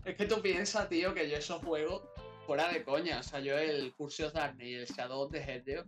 Es 0.07 0.15
que 0.15 0.27
tú 0.27 0.41
piensas, 0.41 0.89
tío, 0.89 1.13
que 1.13 1.29
yo 1.29 1.37
esos 1.37 1.61
juegos, 1.65 2.01
fuera 2.47 2.73
de 2.73 2.85
coña, 2.85 3.19
o 3.19 3.23
sea, 3.25 3.41
yo 3.41 3.59
el 3.59 3.93
Curse 3.95 4.27
of 4.27 4.35
Darkness 4.35 4.69
y 4.69 4.75
el 4.75 4.87
Shadow 4.87 5.29
de 5.29 5.41
Hedgehog, 5.41 5.85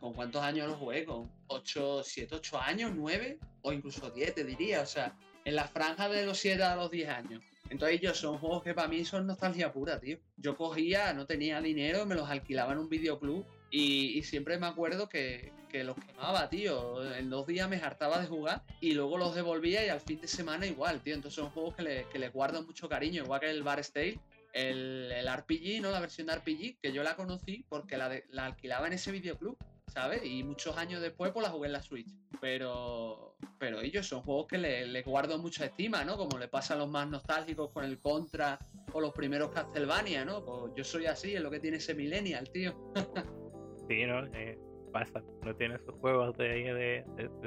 ¿con 0.00 0.14
cuántos 0.14 0.42
años 0.42 0.68
los 0.68 0.78
jugué? 0.78 1.04
¿Con 1.04 1.30
8, 1.48 2.02
7, 2.02 2.34
8 2.36 2.58
años, 2.62 2.92
9 2.94 3.38
o 3.60 3.70
incluso 3.70 4.10
10, 4.10 4.34
te 4.34 4.44
diría? 4.44 4.80
O 4.80 4.86
sea, 4.86 5.14
en 5.44 5.54
la 5.54 5.68
franja 5.68 6.08
de 6.08 6.24
los 6.24 6.38
7 6.38 6.62
a 6.62 6.76
los 6.76 6.90
10 6.90 7.10
años. 7.10 7.42
Entonces 7.68 8.00
ellos 8.00 8.16
son 8.16 8.38
juegos 8.38 8.62
que 8.62 8.72
para 8.72 8.88
mí 8.88 9.04
son 9.04 9.26
nostalgia 9.26 9.70
pura, 9.70 10.00
tío. 10.00 10.18
Yo 10.38 10.56
cogía, 10.56 11.12
no 11.12 11.26
tenía 11.26 11.60
dinero, 11.60 12.06
me 12.06 12.14
los 12.14 12.30
alquilaba 12.30 12.72
en 12.72 12.78
un 12.78 12.88
videoclub 12.88 13.44
y, 13.70 14.22
siempre 14.22 14.58
me 14.58 14.66
acuerdo 14.66 15.08
que, 15.08 15.52
los 15.72 15.96
quemaba, 15.96 16.48
tío. 16.48 17.14
En 17.14 17.28
dos 17.28 17.46
días 17.46 17.68
me 17.68 17.76
hartaba 17.76 18.20
de 18.20 18.26
jugar 18.26 18.62
y 18.80 18.92
luego 18.92 19.18
los 19.18 19.34
devolvía 19.34 19.84
y 19.84 19.88
al 19.90 20.00
fin 20.00 20.20
de 20.20 20.28
semana 20.28 20.66
igual, 20.66 21.00
tío. 21.00 21.14
Entonces 21.14 21.36
son 21.36 21.50
juegos 21.50 21.74
que 21.74 21.82
le, 21.82 22.06
que 22.08 22.28
guardo 22.30 22.62
mucho 22.62 22.88
cariño, 22.88 23.24
igual 23.24 23.40
que 23.40 23.50
el 23.50 23.62
Bar 23.62 23.82
Stale. 23.84 24.18
El, 24.54 25.12
el, 25.12 25.28
RPG, 25.30 25.82
¿no? 25.82 25.90
La 25.90 26.00
versión 26.00 26.26
de 26.26 26.34
RPG, 26.34 26.80
que 26.80 26.92
yo 26.92 27.02
la 27.02 27.16
conocí 27.16 27.64
porque 27.68 27.98
la, 27.98 28.10
la 28.30 28.46
alquilaba 28.46 28.86
en 28.86 28.94
ese 28.94 29.12
videoclub. 29.12 29.58
¿sabes? 29.88 30.24
Y 30.24 30.42
muchos 30.42 30.76
años 30.76 31.00
después 31.00 31.32
pues 31.32 31.44
la 31.44 31.50
jugué 31.50 31.66
en 31.66 31.72
la 31.72 31.82
Switch. 31.82 32.08
Pero, 32.40 33.36
pero 33.58 33.80
ellos 33.80 34.06
son 34.06 34.22
juegos 34.22 34.46
que 34.46 34.58
les 34.58 34.88
le 34.88 35.02
guardo 35.02 35.38
mucha 35.38 35.64
estima, 35.64 36.04
¿no? 36.04 36.16
Como 36.16 36.38
le 36.38 36.48
pasa 36.48 36.74
a 36.74 36.76
los 36.76 36.88
más 36.88 37.08
nostálgicos 37.08 37.70
con 37.72 37.84
el 37.84 37.98
Contra 37.98 38.58
o 38.92 39.00
los 39.00 39.12
primeros 39.12 39.50
Castlevania, 39.50 40.24
¿no? 40.24 40.44
Pues 40.44 40.72
yo 40.76 40.84
soy 40.84 41.06
así, 41.06 41.34
es 41.34 41.40
lo 41.40 41.50
que 41.50 41.60
tiene 41.60 41.78
ese 41.78 41.94
millennial, 41.94 42.48
tío. 42.50 42.92
sí, 43.88 44.04
¿no? 44.06 44.24
Eh, 44.26 44.58
pasa, 44.92 45.22
no 45.42 45.54
tiene 45.56 45.76
esos 45.76 45.94
juegos 46.00 46.36
de 46.36 46.50
ahí 46.50 46.62
de, 46.64 47.04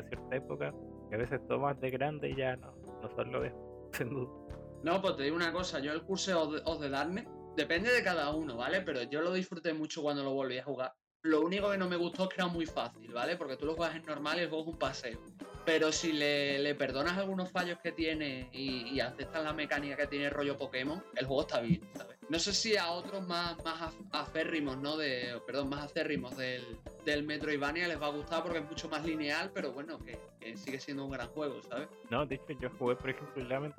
cierta 0.09 0.35
época 0.35 0.73
que 1.09 1.15
a 1.15 1.17
veces 1.17 1.39
tomas 1.47 1.79
de 1.81 1.89
grande 1.89 2.29
y 2.29 2.35
ya 2.35 2.55
no, 2.55 2.73
no 3.01 3.15
son 3.15 3.31
lo 3.31 3.41
sin 3.93 4.09
duda. 4.09 4.41
No, 4.83 5.01
pues 5.01 5.15
te 5.15 5.23
digo 5.23 5.35
una 5.35 5.53
cosa, 5.53 5.79
yo 5.79 5.91
el 5.93 6.01
curso 6.01 6.61
os 6.65 6.79
de, 6.79 6.89
darme, 6.89 7.27
depende 7.55 7.91
de 7.91 8.03
cada 8.03 8.33
uno, 8.33 8.57
¿vale? 8.57 8.81
Pero 8.81 9.03
yo 9.03 9.21
lo 9.21 9.33
disfruté 9.33 9.73
mucho 9.73 10.01
cuando 10.01 10.23
lo 10.23 10.33
volví 10.33 10.57
a 10.57 10.63
jugar. 10.63 10.93
Lo 11.23 11.41
único 11.41 11.69
que 11.69 11.77
no 11.77 11.87
me 11.87 11.97
gustó 11.97 12.23
es 12.23 12.29
que 12.29 12.41
era 12.41 12.47
muy 12.47 12.65
fácil, 12.65 13.13
¿vale? 13.13 13.35
Porque 13.35 13.57
tú 13.57 13.67
lo 13.67 13.75
juegas 13.75 13.95
en 13.95 14.05
normal 14.05 14.39
y 14.39 14.41
el 14.41 14.49
juego 14.49 14.63
es 14.63 14.69
un 14.69 14.79
paseo. 14.79 15.19
Pero 15.65 15.91
si 15.91 16.13
le, 16.13 16.73
perdonas 16.73 17.15
algunos 17.15 17.51
fallos 17.51 17.77
que 17.83 17.91
tiene 17.91 18.49
y, 18.51 18.99
aceptas 18.99 19.43
la 19.43 19.53
mecánica 19.53 19.95
que 19.95 20.07
tiene 20.07 20.31
rollo 20.31 20.57
Pokémon, 20.57 21.03
el 21.15 21.27
juego 21.27 21.41
está 21.41 21.61
bien, 21.61 21.81
¿sabes? 21.95 22.17
No 22.31 22.39
sé 22.39 22.53
si 22.53 22.77
a 22.77 22.89
otros 22.91 23.27
más, 23.27 23.61
más 23.65 23.93
aférrimos, 24.13 24.77
¿no? 24.77 24.95
De, 24.95 25.37
perdón, 25.45 25.69
más 25.69 25.83
acérrimos 25.83 26.37
del, 26.37 26.63
del 27.03 27.23
Metroidvania 27.23 27.89
les 27.89 28.01
va 28.01 28.07
a 28.07 28.11
gustar 28.11 28.41
porque 28.41 28.59
es 28.59 28.65
mucho 28.65 28.87
más 28.87 29.03
lineal, 29.03 29.51
pero 29.53 29.73
bueno, 29.73 29.99
que, 29.99 30.17
sigue 30.55 30.79
siendo 30.79 31.03
un 31.03 31.11
gran 31.11 31.27
juego, 31.27 31.61
¿sabes? 31.61 31.89
No, 32.09 32.25
de 32.25 32.35
hecho 32.35 32.53
yo 32.57 32.69
jugué, 32.79 32.95
por 32.95 33.09
ejemplo, 33.09 33.43
el 33.43 33.49
Lament 33.49 33.75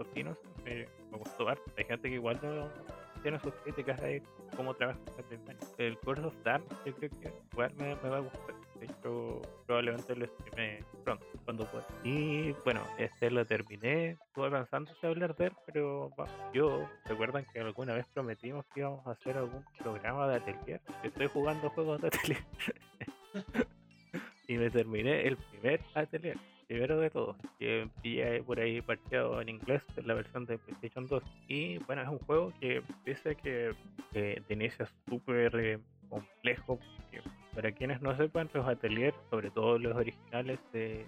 me, 0.64 0.86
me 1.10 1.16
gustó 1.16 1.46
ver. 1.46 1.58
Hay 1.78 1.84
gente 1.86 2.10
que 2.10 2.16
igual 2.16 2.38
no, 2.42 2.68
tiene 3.22 3.40
sus 3.40 3.54
críticas 3.54 3.98
ahí 4.02 4.22
cómo 4.54 4.74
trabaja 4.74 4.98
el 5.78 5.98
Curse 6.00 6.24
of 6.24 6.34
Dark 6.44 6.64
yo 6.84 6.94
creo 6.94 7.10
que 7.10 7.32
igual 7.52 7.72
me, 7.76 7.94
va 7.94 8.18
a 8.18 8.20
gustar 8.20 8.54
de 8.82 8.92
hecho 8.92 9.40
probablemente 9.66 10.16
lo 10.16 10.26
streame 10.26 10.84
pronto 11.04 11.24
cuando 11.44 11.64
pueda. 11.70 11.86
Y 12.02 12.52
bueno 12.64 12.82
este 12.98 13.30
lo 13.30 13.46
terminé 13.46 14.18
estuve 14.26 14.46
avanzando 14.46 14.90
a 15.00 15.06
hablar 15.06 15.36
de 15.36 15.46
él 15.46 15.52
pero 15.66 16.10
yo 16.52 16.88
recuerdan 17.04 17.46
que 17.52 17.60
alguna 17.60 17.94
vez 17.94 18.06
prometimos 18.12 18.66
que 18.74 18.80
íbamos 18.80 19.06
a 19.06 19.12
hacer 19.12 19.36
algún 19.36 19.64
programa 19.78 20.26
de 20.28 20.36
atelier 20.36 20.80
estoy 21.02 21.28
jugando 21.28 21.70
juegos 21.70 22.00
de 22.00 22.08
atelier. 22.08 22.44
Y 24.48 24.58
me 24.58 24.68
terminé 24.68 25.26
el 25.26 25.38
primer 25.38 25.80
atelier 25.94 26.36
primero 26.66 26.98
de 26.98 27.10
todos, 27.10 27.36
que 27.58 27.88
pilla 28.02 28.42
por 28.44 28.58
ahí 28.58 28.80
parcheado 28.80 29.40
en 29.40 29.48
inglés 29.50 29.82
en 29.96 30.06
la 30.06 30.14
versión 30.14 30.44
de 30.46 30.58
PlayStation 30.58 31.06
2. 31.06 31.22
Y 31.48 31.78
bueno, 31.78 32.02
es 32.02 32.08
un 32.08 32.18
juego 32.18 32.52
que 32.60 32.82
pese 33.04 33.30
a 33.30 33.34
que 33.34 33.74
eh, 34.14 34.42
de 34.48 34.72
súper 35.08 35.54
eh, 35.56 35.78
complejo, 36.08 36.78
para 37.54 37.72
quienes 37.72 38.00
no 38.00 38.16
sepan, 38.16 38.50
los 38.52 38.66
ateliers, 38.66 39.14
sobre 39.30 39.50
todo 39.50 39.78
los 39.78 39.96
originales, 39.96 40.58
se 40.72 41.04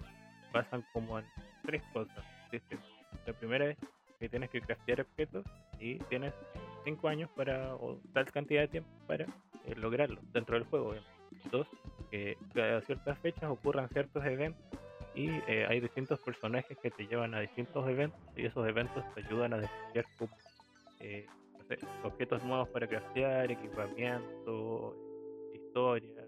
basan 0.53 0.85
como 0.93 1.19
en 1.19 1.25
tres 1.63 1.81
cosas. 1.93 2.23
La 3.25 3.33
primera 3.33 3.69
es 3.69 3.77
que 4.19 4.29
tienes 4.29 4.49
que 4.49 4.61
craftear 4.61 5.01
objetos 5.01 5.43
y 5.79 5.95
tienes 6.05 6.33
cinco 6.83 7.07
años 7.07 7.29
para, 7.35 7.75
o 7.75 7.99
tal 8.13 8.31
cantidad 8.31 8.61
de 8.61 8.67
tiempo 8.67 8.89
para 9.07 9.25
eh, 9.25 9.75
lograrlo 9.75 10.21
dentro 10.31 10.55
del 10.55 10.65
juego. 10.65 10.93
Dos, 11.51 11.67
que 12.11 12.37
a 12.55 12.81
ciertas 12.81 13.19
fechas 13.19 13.49
ocurran 13.49 13.89
ciertos 13.89 14.23
eventos 14.25 14.63
y 15.15 15.29
eh, 15.47 15.65
hay 15.67 15.79
distintos 15.79 16.19
personajes 16.19 16.77
que 16.77 16.91
te 16.91 17.07
llevan 17.07 17.33
a 17.33 17.39
distintos 17.39 17.87
eventos 17.87 18.19
y 18.35 18.45
esos 18.45 18.67
eventos 18.67 19.03
te 19.13 19.25
ayudan 19.25 19.53
a 19.53 19.57
desbloquear 19.57 20.05
eh, 20.99 21.25
objetos 22.03 22.43
nuevos 22.43 22.69
para 22.69 22.87
craftear, 22.87 23.51
equipamiento, 23.51 24.95
historias, 25.53 26.24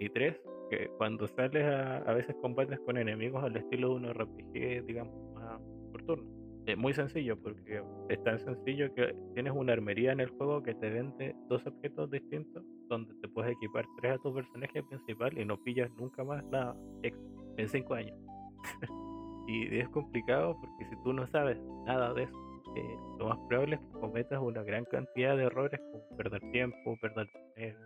Y 0.00 0.08
tres, 0.10 0.40
que 0.70 0.88
cuando 0.98 1.26
sales 1.28 1.64
a, 1.64 1.98
a 1.98 2.14
veces 2.14 2.34
combates 2.40 2.78
con 2.80 2.98
enemigos 2.98 3.42
al 3.42 3.56
estilo 3.56 3.90
de 3.90 3.94
un 3.94 4.12
RPG, 4.12 4.86
digamos, 4.86 5.14
más 5.34 5.60
por 5.92 6.02
turno. 6.04 6.44
Es 6.66 6.78
muy 6.78 6.94
sencillo 6.94 7.36
porque 7.40 7.82
es 8.08 8.24
tan 8.24 8.38
sencillo 8.38 8.92
que 8.94 9.14
tienes 9.34 9.52
una 9.54 9.74
armería 9.74 10.12
en 10.12 10.20
el 10.20 10.30
juego 10.30 10.62
que 10.62 10.74
te 10.74 10.88
vende 10.88 11.34
dos 11.48 11.66
objetos 11.66 12.10
distintos 12.10 12.64
donde 12.88 13.14
te 13.20 13.28
puedes 13.28 13.52
equipar 13.52 13.84
tres 14.00 14.14
a 14.14 14.18
tu 14.18 14.32
personaje 14.34 14.82
principal 14.82 15.38
y 15.38 15.44
no 15.44 15.62
pillas 15.62 15.90
nunca 15.98 16.24
más 16.24 16.42
nada 16.46 16.74
en 17.02 17.68
cinco 17.68 17.94
años. 17.94 18.16
y 19.46 19.78
es 19.78 19.88
complicado 19.90 20.56
porque 20.58 20.86
si 20.86 21.02
tú 21.02 21.12
no 21.12 21.26
sabes 21.26 21.60
nada 21.84 22.14
de 22.14 22.22
eso, 22.22 22.44
eh, 22.76 22.96
lo 23.18 23.28
más 23.28 23.38
probable 23.48 23.76
es 23.76 23.80
que 23.82 24.00
cometas 24.00 24.40
una 24.40 24.62
gran 24.62 24.84
cantidad 24.86 25.36
de 25.36 25.44
errores 25.44 25.80
como 25.92 26.16
perder 26.16 26.40
tiempo, 26.50 26.96
perder 27.00 27.28
dinero, 27.56 27.78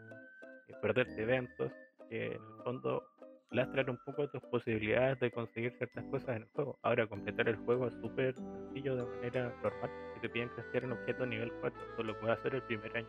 perderte 0.81 1.23
eventos, 1.23 1.73
que 2.09 2.27
en 2.27 2.33
el 2.33 2.63
fondo 2.65 3.03
lastran 3.51 3.91
un 3.91 3.99
poco 4.05 4.29
tus 4.29 4.43
posibilidades 4.43 5.19
de 5.21 5.31
conseguir 5.31 5.73
ciertas 5.79 6.05
cosas 6.05 6.37
en 6.37 6.43
el 6.43 6.49
juego. 6.51 6.79
Ahora, 6.83 7.07
completar 7.07 7.49
el 7.49 7.57
juego 7.57 7.89
es 7.89 7.95
súper 7.95 8.35
sencillo 8.35 8.97
de 8.97 9.17
manera 9.17 9.55
normal. 9.63 9.91
Si 10.15 10.21
te 10.21 10.29
piden 10.29 10.49
crecer 10.51 10.85
un 10.85 10.93
objeto 10.93 11.27
nivel 11.27 11.53
4, 11.61 11.81
solo 11.97 12.19
puedes 12.21 12.39
hacer 12.39 12.55
el 12.55 12.63
primer 12.63 12.97
año, 12.97 13.09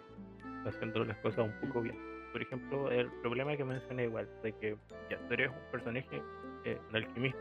haciendo 0.65 1.03
las 1.03 1.18
cosas 1.18 1.45
un 1.45 1.68
poco 1.68 1.81
bien. 1.81 1.98
Por 2.31 2.41
ejemplo, 2.41 2.91
el 2.91 3.11
problema 3.22 3.57
que 3.57 3.65
mencioné 3.65 4.03
igual, 4.03 4.30
de 4.44 4.53
que 4.53 4.77
ya 5.10 5.18
tú 5.27 5.34
eres 5.34 5.49
un 5.49 5.72
personaje 5.72 6.22
eh, 6.65 6.77
un 6.90 6.95
alquimista 6.95 7.40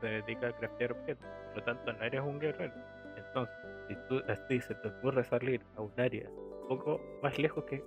se 0.00 0.06
dedica 0.06 0.48
a 0.48 0.52
craftear 0.52 0.92
objetos, 0.92 1.26
por 1.48 1.56
lo 1.56 1.64
tanto 1.64 1.92
no 1.92 2.04
eres 2.04 2.20
un 2.20 2.38
guerrero. 2.38 2.74
Entonces, 3.16 3.56
si 3.88 3.94
tú 4.08 4.22
así 4.28 4.60
se 4.60 4.74
te 4.76 4.88
ocurre 4.88 5.24
salir 5.24 5.60
a 5.76 5.82
un 5.82 5.92
área 5.98 6.28
un 6.28 6.68
poco 6.68 7.00
más 7.22 7.38
lejos 7.38 7.64
que 7.64 7.82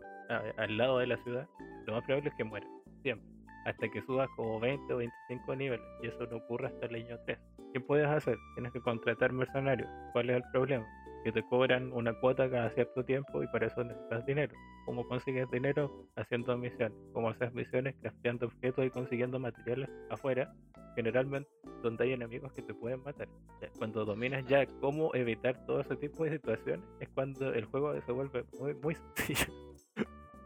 al 0.58 0.78
lado 0.78 1.00
de 1.00 1.08
la 1.08 1.18
ciudad, 1.18 1.48
lo 1.86 1.94
más 1.94 2.04
probable 2.06 2.30
es 2.30 2.36
que 2.36 2.44
mueras, 2.44 2.70
siempre, 3.04 3.28
hasta 3.66 3.90
que 3.90 4.02
subas 4.04 4.30
como 4.36 4.60
20 4.60 4.94
o 4.94 4.98
25 4.98 5.56
niveles, 5.56 5.86
y 6.04 6.08
eso 6.08 6.26
no 6.28 6.38
ocurre 6.38 6.68
hasta 6.68 6.86
el 6.88 6.96
año 6.96 7.18
3. 7.26 7.40
¿Qué 7.74 7.80
puedes 7.80 8.08
hacer? 8.08 8.38
Tienes 8.56 8.74
que 8.74 8.82
contratar 8.82 9.32
mercenarios. 9.32 9.90
¿Cuál 10.14 10.30
es 10.30 10.38
el 10.38 10.44
problema? 10.52 10.86
que 11.24 11.32
te 11.32 11.44
cobran 11.44 11.92
una 11.94 12.14
cuota 12.14 12.50
cada 12.50 12.70
cierto 12.72 13.04
tiempo 13.04 13.44
y 13.44 13.48
para 13.48 13.68
eso 13.68 13.84
necesitas 13.84 14.26
dinero. 14.26 14.56
¿Cómo 14.86 15.08
consigues 15.08 15.50
dinero? 15.52 16.08
Haciendo 16.16 16.58
misiones. 16.58 16.98
¿Cómo 17.14 17.30
haces 17.30 17.54
misiones? 17.54 17.96
Crafteando 18.02 18.48
objetos 18.48 18.86
y 18.86 18.90
consiguiendo 18.90 19.40
materiales 19.40 19.90
afuera, 20.10 20.54
generalmente 20.96 21.50
donde 21.84 22.04
hay 22.04 22.14
enemigos 22.14 22.52
que 22.54 22.62
te 22.62 22.74
pueden 22.74 23.04
matar. 23.04 23.28
Cuando 23.78 24.06
dominas 24.06 24.46
ya 24.46 24.66
cómo 24.80 25.14
evitar 25.14 25.66
todo 25.66 25.82
ese 25.82 25.96
tipo 25.96 26.24
de 26.24 26.32
situaciones, 26.32 26.86
es 27.00 27.10
cuando 27.10 27.54
el 27.54 27.66
juego 27.66 28.00
se 28.02 28.12
vuelve 28.12 28.46
muy, 28.60 28.74
muy 28.76 28.96
sencillo. 28.96 29.71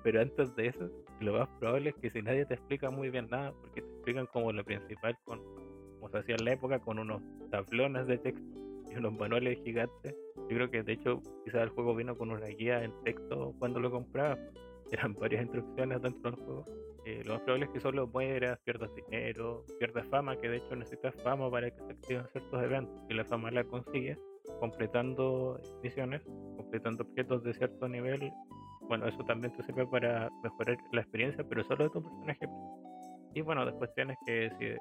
Pero 0.06 0.22
antes 0.22 0.56
de 0.56 0.68
eso, 0.68 0.88
lo 1.19 1.34
más 1.34 1.49
probable 1.60 1.90
es 1.90 1.95
que 1.95 2.11
si 2.11 2.22
nadie 2.22 2.45
te 2.45 2.53
explica 2.53 2.91
muy 2.91 3.10
bien 3.10 3.27
nada, 3.32 3.52
porque 3.60 3.82
te 3.82 3.88
explican 3.88 4.27
como 4.27 4.52
lo 4.52 4.64
principal, 4.64 5.18
con, 5.26 5.41
como 5.95 6.10
se 6.11 6.19
hacía 6.19 6.36
en 6.36 6.45
la 6.45 6.53
época, 6.53 6.77
con 6.77 6.99
unos 6.99 7.23
tablones 7.49 8.06
de 8.06 8.19
texto 8.19 8.45
y 8.91 8.98
unos 8.98 9.18
manuales 9.18 9.57
gigantes, 9.64 10.15
yo 10.36 10.48
creo 10.48 10.69
que 10.69 10.84
de 10.84 10.94
hecho 10.94 11.23
quizás 11.44 11.64
el 11.64 11.69
juego 11.69 11.95
vino 11.95 12.15
con 12.15 12.30
una 12.30 12.45
guía 12.45 12.84
en 12.84 12.94
texto 13.03 13.56
cuando 13.57 13.80
lo 13.80 13.90
compraba. 13.90 14.38
Eran 14.91 15.15
varias 15.15 15.41
instrucciones 15.41 15.99
dentro 15.99 16.30
del 16.30 16.40
juego. 16.40 16.65
Eh, 17.06 17.23
lo 17.26 17.34
más 17.34 17.41
probable 17.41 17.65
es 17.65 17.72
que 17.72 17.80
solo 17.80 18.06
mueras, 18.06 18.60
pierdas 18.60 18.94
dinero, 18.94 19.65
pierdas 19.80 20.06
fama, 20.10 20.40
que 20.40 20.49
de 20.49 20.57
hecho 20.57 20.76
necesitas 20.76 21.15
fama 21.23 21.49
para 21.49 21.72
que 21.72 21.82
se 21.82 21.91
activen 21.94 22.27
ciertos 22.32 22.64
eventos. 22.64 22.95
Y 23.10 23.15
la 23.15 23.26
fama 23.26 23.49
la 23.49 23.64
consigues 23.64 24.19
completando 24.60 25.60
misiones, 25.82 26.22
completando 26.57 27.03
objetos 27.06 27.44
de 27.44 27.56
cierto 27.56 27.90
nivel. 27.90 28.32
Bueno, 28.88 29.07
eso 29.07 29.24
también 29.24 29.53
te 29.53 29.64
sirve 29.64 29.86
para 29.88 30.30
mejorar 30.44 30.78
la 30.91 31.02
experiencia, 31.02 31.44
pero 31.48 31.64
solo 31.64 31.86
de 31.86 31.90
tu 31.90 32.03
personaje. 32.03 32.48
Y 33.34 33.41
bueno, 33.41 33.66
después 33.66 33.94
tienes 33.94 34.18
que 34.26 34.49
decir 34.49 34.80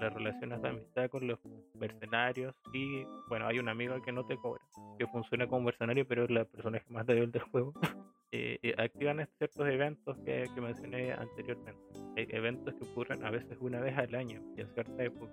las 0.00 0.14
relaciones 0.14 0.62
de 0.62 0.68
amistad 0.68 1.10
con 1.10 1.26
los 1.26 1.40
mercenarios. 1.74 2.54
Y 2.72 3.04
bueno, 3.28 3.48
hay 3.48 3.58
un 3.58 3.68
amigo 3.68 4.00
que 4.02 4.12
no 4.12 4.24
te 4.24 4.36
cobra, 4.36 4.62
que 4.96 5.08
funciona 5.08 5.48
como 5.48 5.62
mercenario, 5.62 6.06
pero 6.06 6.24
es 6.24 6.30
la 6.30 6.44
personaje 6.44 6.84
más 6.88 7.04
débil 7.04 7.32
del 7.32 7.42
juego. 7.42 7.72
eh, 8.32 8.74
activan 8.78 9.26
ciertos 9.38 9.66
eventos 9.66 10.16
que, 10.18 10.44
que, 10.54 10.60
mencioné 10.60 11.12
anteriormente. 11.12 11.82
Hay 12.16 12.28
eventos 12.30 12.74
que 12.74 12.84
ocurren 12.84 13.24
a 13.24 13.30
veces 13.30 13.58
una 13.60 13.80
vez 13.80 13.98
al 13.98 14.14
año 14.14 14.40
y 14.56 14.60
en 14.60 14.68
cierta 14.68 15.02
época 15.02 15.32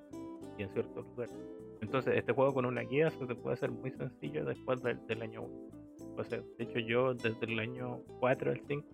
y 0.58 0.64
en 0.64 0.74
ciertos 0.74 1.06
lugares. 1.06 1.36
Entonces, 1.82 2.16
este 2.18 2.34
juego 2.34 2.56
con 2.56 2.66
una 2.66 2.82
guía 2.82 3.12
se 3.12 3.36
puede 3.36 3.54
hacer 3.54 3.70
muy 3.70 3.92
sencillo 3.92 4.46
después 4.46 4.82
del, 4.82 5.06
del 5.06 5.22
año 5.22 5.44
1. 5.44 5.77
O 6.18 6.24
sea, 6.24 6.42
de 6.58 6.64
hecho, 6.64 6.80
yo 6.80 7.14
desde 7.14 7.46
el 7.46 7.60
año 7.60 8.02
4 8.20 8.52
al 8.52 8.62
5 8.68 8.88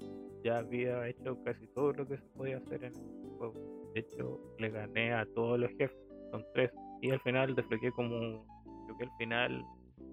ya 0.43 0.57
había 0.57 1.07
hecho 1.07 1.41
casi 1.43 1.65
todo 1.67 1.93
lo 1.93 2.07
que 2.07 2.17
se 2.17 2.27
podía 2.35 2.57
hacer 2.57 2.83
en 2.83 2.93
el 2.93 3.29
juego. 3.37 3.91
De 3.93 4.01
hecho, 4.01 4.39
le 4.59 4.69
gané 4.69 5.13
a 5.13 5.25
todos 5.33 5.59
los 5.59 5.69
jefes, 5.71 5.97
son 6.31 6.45
tres. 6.53 6.71
Y 7.01 7.11
al 7.11 7.19
final 7.21 7.55
desbloqueé 7.55 7.91
como, 7.91 8.45
creo 8.85 8.97
que 8.97 9.03
el 9.05 9.11
final 9.17 9.65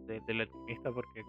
del 0.06 0.40
alquimista 0.40 0.92
porque 0.92 1.22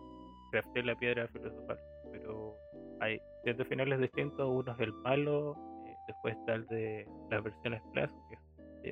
crafté 0.52 0.84
la 0.84 0.96
piedra 0.96 1.28
filosofal. 1.30 1.80
Pero 2.12 2.56
hay 3.00 3.20
siete 3.44 3.66
finales 3.66 4.00
distintos, 4.00 4.48
uno 4.48 4.72
es 4.72 4.80
el 4.80 4.94
malo, 4.94 5.56
eh, 5.88 5.96
después 6.08 6.36
está 6.38 6.54
el 6.56 6.68
de 6.68 7.08
las 7.32 7.44
versiones 7.44 7.82
Plus, 7.94 8.12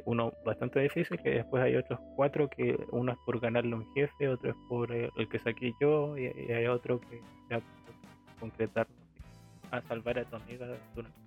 uno 0.05 0.33
bastante 0.45 0.79
difícil, 0.79 1.17
que 1.21 1.29
después 1.31 1.63
hay 1.63 1.75
otros 1.75 1.99
cuatro, 2.15 2.49
que 2.49 2.77
uno 2.91 3.11
es 3.11 3.17
por 3.25 3.39
ganarle 3.39 3.75
un 3.75 3.91
jefe, 3.93 4.27
otro 4.27 4.51
es 4.51 4.55
por 4.67 4.91
eh, 4.91 5.09
el 5.17 5.27
que 5.27 5.39
saqué 5.39 5.73
yo, 5.79 6.17
y, 6.17 6.27
hay 6.51 6.67
otro 6.67 6.99
que 6.99 7.21
ya 7.49 7.61
concretar 8.39 8.87
a 9.71 9.81
salvar 9.81 10.19
a 10.19 10.23
tu 10.25 10.35
amiga 10.35 10.67
durante 10.95 11.19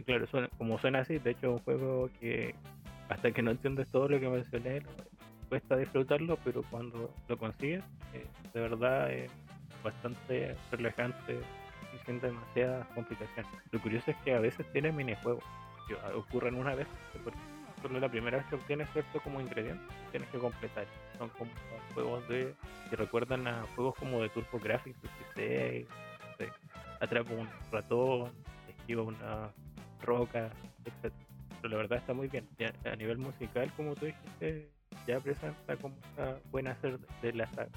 claro, 0.00 0.26
como 0.56 0.78
suena 0.78 1.00
así, 1.00 1.18
de 1.18 1.32
hecho 1.32 1.48
es 1.48 1.52
un 1.52 1.64
juego 1.64 2.08
que 2.18 2.54
hasta 3.10 3.30
que 3.30 3.42
no 3.42 3.50
entiendes 3.50 3.90
todo 3.90 4.08
lo 4.08 4.18
que 4.18 4.28
mencioné, 4.28 4.82
cuesta 5.50 5.76
disfrutarlo, 5.76 6.38
pero 6.44 6.62
cuando 6.70 7.14
lo 7.28 7.36
consigues, 7.36 7.84
eh, 8.14 8.24
de 8.54 8.60
verdad 8.60 9.12
es 9.12 9.30
bastante 9.84 10.56
relajante 10.70 11.40
y 11.94 12.06
sin 12.06 12.20
demasiadas 12.20 12.86
complicaciones. 12.94 13.52
Lo 13.70 13.80
curioso 13.80 14.12
es 14.12 14.16
que 14.18 14.34
a 14.34 14.40
veces 14.40 14.64
tiene 14.72 14.92
minijuegos, 14.92 15.44
ocurren 16.14 16.54
una 16.54 16.74
vez, 16.74 16.86
porque 17.24 17.38
solo 17.80 18.00
la 18.00 18.08
primera 18.08 18.38
vez 18.38 18.46
que 18.46 18.54
obtienes 18.54 18.88
cierto 18.92 19.20
como 19.20 19.40
ingrediente, 19.40 19.82
tienes 20.10 20.28
que 20.30 20.38
completar. 20.38 20.86
Son 21.18 21.28
como 21.30 21.50
juegos 21.94 22.28
de 22.28 22.54
que 22.90 22.96
recuerdan 22.96 23.46
a 23.46 23.64
juegos 23.74 23.94
como 23.96 24.20
de 24.22 24.28
Turbo 24.28 24.58
Graphics, 24.58 24.98
de 25.36 25.86
atrapa 27.00 27.32
un 27.32 27.48
ratón, 27.70 28.32
esquiva 28.68 29.02
una 29.02 29.50
roca, 30.02 30.50
etc. 30.84 31.12
Pero 31.60 31.68
la 31.68 31.76
verdad 31.76 31.98
está 31.98 32.14
muy 32.14 32.28
bien. 32.28 32.48
a, 32.84 32.96
nivel 32.96 33.18
musical, 33.18 33.72
como 33.76 33.94
tú 33.94 34.06
dijiste, 34.06 34.68
ya 35.06 35.20
presenta 35.20 35.76
como 35.76 35.96
está 36.10 36.38
buena 36.50 36.72
hacer 36.72 36.98
de 37.20 37.32
la 37.32 37.46
saga. 37.48 37.70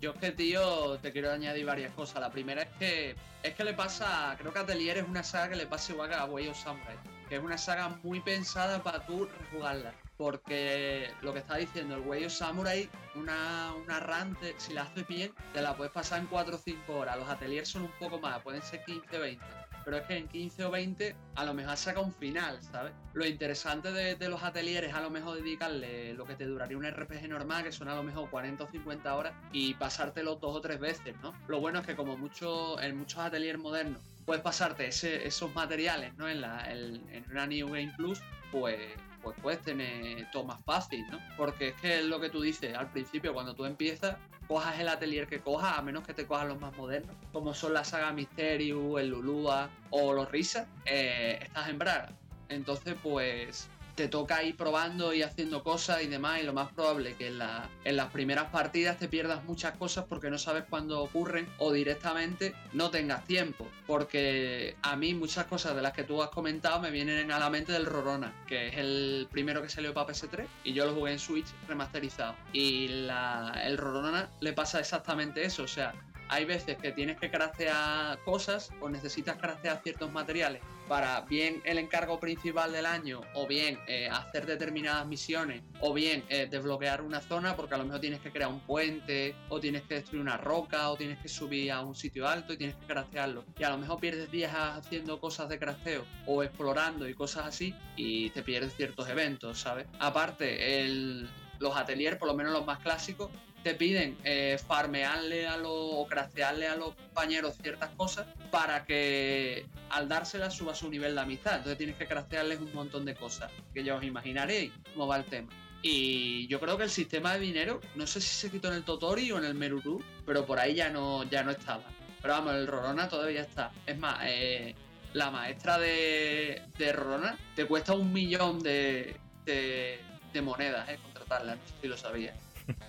Yo 0.00 0.12
es 0.12 0.18
que, 0.20 0.30
tío, 0.30 0.96
te 0.98 1.10
quiero 1.10 1.32
añadir 1.32 1.66
varias 1.66 1.92
cosas. 1.92 2.20
La 2.20 2.30
primera 2.30 2.62
es 2.62 2.68
que 2.78 3.16
es 3.42 3.54
que 3.54 3.64
le 3.64 3.74
pasa, 3.74 4.36
creo 4.38 4.52
que 4.52 4.58
Atelier 4.60 4.98
es 4.98 5.08
una 5.08 5.22
saga 5.22 5.50
que 5.50 5.56
le 5.56 5.66
pasa 5.66 5.92
igual 5.92 6.12
a 6.12 6.24
Way 6.24 6.48
of 6.48 6.56
Samurai, 6.56 6.96
que 7.28 7.36
es 7.36 7.42
una 7.42 7.58
saga 7.58 7.88
muy 8.02 8.20
pensada 8.20 8.82
para 8.82 9.04
tú 9.06 9.28
rejugarla. 9.40 9.94
Porque 10.16 11.10
lo 11.22 11.32
que 11.32 11.38
está 11.38 11.56
diciendo, 11.56 11.94
el 11.94 12.00
Way 12.00 12.24
of 12.24 12.32
Samurai, 12.32 12.88
una, 13.14 13.72
una 13.74 14.00
run, 14.00 14.36
si 14.56 14.72
la 14.72 14.82
haces 14.82 15.06
bien, 15.06 15.32
te 15.52 15.62
la 15.62 15.76
puedes 15.76 15.92
pasar 15.92 16.20
en 16.20 16.26
4 16.26 16.56
o 16.56 16.58
5 16.58 16.92
horas. 16.92 17.18
Los 17.18 17.28
ateliers 17.28 17.68
son 17.68 17.82
un 17.82 17.92
poco 18.00 18.18
más, 18.18 18.40
pueden 18.42 18.62
ser 18.62 18.84
15 18.84 19.16
o 19.16 19.20
20 19.20 19.44
pero 19.88 20.02
es 20.02 20.06
que 20.06 20.18
en 20.18 20.28
15 20.28 20.64
o 20.66 20.70
20 20.70 21.16
a 21.36 21.44
lo 21.46 21.54
mejor 21.54 21.74
saca 21.78 22.00
un 22.00 22.12
final, 22.12 22.62
¿sabes? 22.62 22.92
Lo 23.14 23.24
interesante 23.24 23.90
de, 23.90 24.28
los 24.28 24.42
atelieres 24.42 24.90
es 24.90 24.94
a 24.94 25.00
lo 25.00 25.08
mejor 25.08 25.38
dedicarle 25.38 26.12
lo 26.12 26.26
que 26.26 26.34
te 26.34 26.44
duraría 26.44 26.76
un 26.76 26.84
RPG 26.84 27.26
normal, 27.26 27.64
que 27.64 27.72
son 27.72 27.88
a 27.88 27.94
lo 27.94 28.02
mejor 28.02 28.28
40 28.28 28.64
o 28.64 28.70
50 28.70 29.16
horas, 29.16 29.32
y 29.50 29.72
pasártelo 29.72 30.36
dos 30.36 30.56
o 30.56 30.60
tres 30.60 30.78
veces, 30.78 31.14
¿no? 31.22 31.32
Lo 31.46 31.60
bueno 31.60 31.78
es 31.78 31.86
que 31.86 31.96
como 31.96 32.18
mucho, 32.18 32.78
en 32.82 32.98
muchos 32.98 33.18
ateliers 33.20 33.58
modernos 33.58 34.02
puedes 34.28 34.42
pasarte 34.42 34.88
esos 34.88 35.54
materiales, 35.54 36.14
¿no? 36.18 36.28
En, 36.28 36.42
la, 36.42 36.70
en 36.70 37.24
una 37.30 37.46
New 37.46 37.68
Game 37.68 37.94
Plus, 37.96 38.20
pues 38.52 38.78
pues 39.22 39.34
puedes 39.40 39.62
tener 39.62 40.30
todo 40.30 40.44
más 40.44 40.62
fácil, 40.66 41.06
¿no? 41.10 41.18
Porque 41.38 41.68
es 41.68 41.74
que 41.76 42.00
es 42.00 42.04
lo 42.04 42.20
que 42.20 42.28
tú 42.28 42.42
dices, 42.42 42.76
al 42.76 42.90
principio 42.90 43.32
cuando 43.32 43.54
tú 43.54 43.64
empiezas, 43.64 44.16
cojas 44.46 44.78
el 44.78 44.88
atelier 44.88 45.26
que 45.26 45.40
cojas, 45.40 45.78
a 45.78 45.82
menos 45.82 46.06
que 46.06 46.12
te 46.12 46.26
cojas 46.26 46.46
los 46.46 46.60
más 46.60 46.76
modernos, 46.76 47.16
como 47.32 47.54
son 47.54 47.72
la 47.72 47.84
saga 47.84 48.12
Mysterium, 48.12 48.98
el 48.98 49.08
Lulua 49.08 49.70
o 49.88 50.12
los 50.12 50.30
Risa, 50.30 50.68
eh, 50.84 51.38
estás 51.42 51.70
en 51.70 51.78
Braga. 51.78 52.12
Entonces, 52.50 52.96
pues 53.02 53.70
te 53.98 54.06
toca 54.06 54.44
ir 54.44 54.56
probando 54.56 55.12
y 55.12 55.22
haciendo 55.22 55.64
cosas 55.64 56.04
y 56.04 56.06
demás, 56.06 56.40
y 56.40 56.44
lo 56.44 56.52
más 56.52 56.72
probable 56.72 57.16
que 57.16 57.26
en, 57.26 57.38
la, 57.38 57.68
en 57.82 57.96
las 57.96 58.12
primeras 58.12 58.44
partidas 58.44 58.96
te 58.96 59.08
pierdas 59.08 59.42
muchas 59.42 59.76
cosas 59.76 60.04
porque 60.08 60.30
no 60.30 60.38
sabes 60.38 60.62
cuándo 60.70 61.02
ocurren 61.02 61.48
o 61.58 61.72
directamente 61.72 62.54
no 62.74 62.90
tengas 62.90 63.24
tiempo. 63.24 63.66
Porque 63.88 64.76
a 64.82 64.94
mí 64.94 65.14
muchas 65.14 65.46
cosas 65.46 65.74
de 65.74 65.82
las 65.82 65.94
que 65.94 66.04
tú 66.04 66.22
has 66.22 66.30
comentado 66.30 66.78
me 66.78 66.92
vienen 66.92 67.32
a 67.32 67.40
la 67.40 67.50
mente 67.50 67.72
del 67.72 67.86
Rorona, 67.86 68.32
que 68.46 68.68
es 68.68 68.76
el 68.76 69.26
primero 69.32 69.62
que 69.62 69.68
salió 69.68 69.92
para 69.92 70.12
PS3 70.12 70.46
y 70.62 70.74
yo 70.74 70.86
lo 70.86 70.94
jugué 70.94 71.10
en 71.10 71.18
Switch 71.18 71.48
remasterizado. 71.66 72.36
Y 72.52 72.86
la, 72.86 73.60
el 73.64 73.78
Rorona 73.78 74.28
le 74.40 74.52
pasa 74.52 74.78
exactamente 74.78 75.44
eso, 75.44 75.64
o 75.64 75.68
sea, 75.68 75.92
hay 76.28 76.44
veces 76.44 76.76
que 76.76 76.92
tienes 76.92 77.18
que 77.18 77.30
craftear 77.30 78.18
cosas 78.24 78.70
o 78.80 78.88
necesitas 78.88 79.36
craftear 79.36 79.80
ciertos 79.82 80.12
materiales 80.12 80.62
para 80.88 81.20
bien 81.22 81.60
el 81.64 81.78
encargo 81.78 82.18
principal 82.18 82.72
del 82.72 82.86
año 82.86 83.20
o 83.34 83.46
bien 83.46 83.78
eh, 83.86 84.08
hacer 84.10 84.46
determinadas 84.46 85.06
misiones 85.06 85.62
o 85.80 85.92
bien 85.92 86.24
eh, 86.30 86.48
desbloquear 86.50 87.02
una 87.02 87.20
zona 87.20 87.54
porque 87.56 87.74
a 87.74 87.78
lo 87.78 87.84
mejor 87.84 88.00
tienes 88.00 88.20
que 88.20 88.30
crear 88.30 88.50
un 88.50 88.60
puente 88.60 89.34
o 89.50 89.60
tienes 89.60 89.82
que 89.82 89.94
destruir 89.94 90.22
una 90.22 90.38
roca 90.38 90.90
o 90.90 90.96
tienes 90.96 91.18
que 91.18 91.28
subir 91.28 91.72
a 91.72 91.82
un 91.82 91.94
sitio 91.94 92.26
alto 92.26 92.54
y 92.54 92.56
tienes 92.56 92.76
que 92.76 92.86
craftearlo 92.86 93.44
y 93.58 93.64
a 93.64 93.70
lo 93.70 93.78
mejor 93.78 94.00
pierdes 94.00 94.30
días 94.30 94.52
haciendo 94.54 95.20
cosas 95.20 95.48
de 95.48 95.58
crafteo 95.58 96.04
o 96.26 96.42
explorando 96.42 97.08
y 97.08 97.14
cosas 97.14 97.46
así 97.46 97.74
y 97.96 98.30
te 98.30 98.42
pierdes 98.42 98.74
ciertos 98.74 99.08
eventos, 99.08 99.58
¿sabes? 99.58 99.86
Aparte, 99.98 100.80
el, 100.80 101.28
los 101.58 101.76
ateliers, 101.76 102.16
por 102.16 102.28
lo 102.28 102.34
menos 102.34 102.52
los 102.52 102.64
más 102.66 102.78
clásicos, 102.78 103.30
te 103.62 103.74
piden 103.74 104.16
eh, 104.24 104.58
farmearle 104.66 105.46
a 105.46 105.56
los 105.56 105.72
o 105.72 106.06
cracearle 106.06 106.68
a 106.68 106.76
los 106.76 106.94
compañeros 106.94 107.56
ciertas 107.60 107.90
cosas 107.96 108.26
para 108.50 108.84
que 108.84 109.66
al 109.90 110.08
dárselas 110.08 110.54
suba 110.54 110.74
su 110.74 110.88
nivel 110.88 111.14
de 111.14 111.20
amistad. 111.20 111.56
Entonces 111.56 111.78
tienes 111.78 111.96
que 111.96 112.06
cracearles 112.06 112.60
un 112.60 112.72
montón 112.72 113.04
de 113.04 113.14
cosas 113.14 113.50
que 113.74 113.82
ya 113.82 113.96
os 113.96 114.04
imaginaréis 114.04 114.72
cómo 114.92 115.06
va 115.06 115.16
el 115.16 115.24
tema. 115.24 115.48
Y 115.82 116.46
yo 116.48 116.58
creo 116.58 116.76
que 116.76 116.84
el 116.84 116.90
sistema 116.90 117.34
de 117.34 117.40
dinero, 117.40 117.80
no 117.94 118.06
sé 118.06 118.20
si 118.20 118.28
se 118.28 118.50
quitó 118.50 118.68
en 118.68 118.74
el 118.74 118.84
Totori 118.84 119.30
o 119.30 119.38
en 119.38 119.44
el 119.44 119.54
Meruru, 119.54 120.02
pero 120.26 120.44
por 120.44 120.58
ahí 120.58 120.74
ya 120.74 120.90
no, 120.90 121.24
ya 121.24 121.42
no 121.42 121.52
estaba. 121.52 121.84
Pero 122.20 122.34
vamos, 122.34 122.54
el 122.54 122.66
Rorona 122.66 123.08
todavía 123.08 123.42
está. 123.42 123.70
Es 123.86 123.96
más, 123.96 124.18
eh, 124.24 124.74
la 125.12 125.30
maestra 125.30 125.78
de, 125.78 126.62
de 126.76 126.92
Rorona 126.92 127.38
te 127.54 127.64
cuesta 127.66 127.94
un 127.94 128.12
millón 128.12 128.60
de, 128.60 129.16
de, 129.44 130.00
de 130.32 130.42
monedas, 130.42 130.88
eh, 130.88 130.98
contratarla, 131.00 131.54
no 131.54 131.62
sé 131.66 131.74
si 131.80 131.88
lo 131.88 131.96
sabías. 131.96 132.34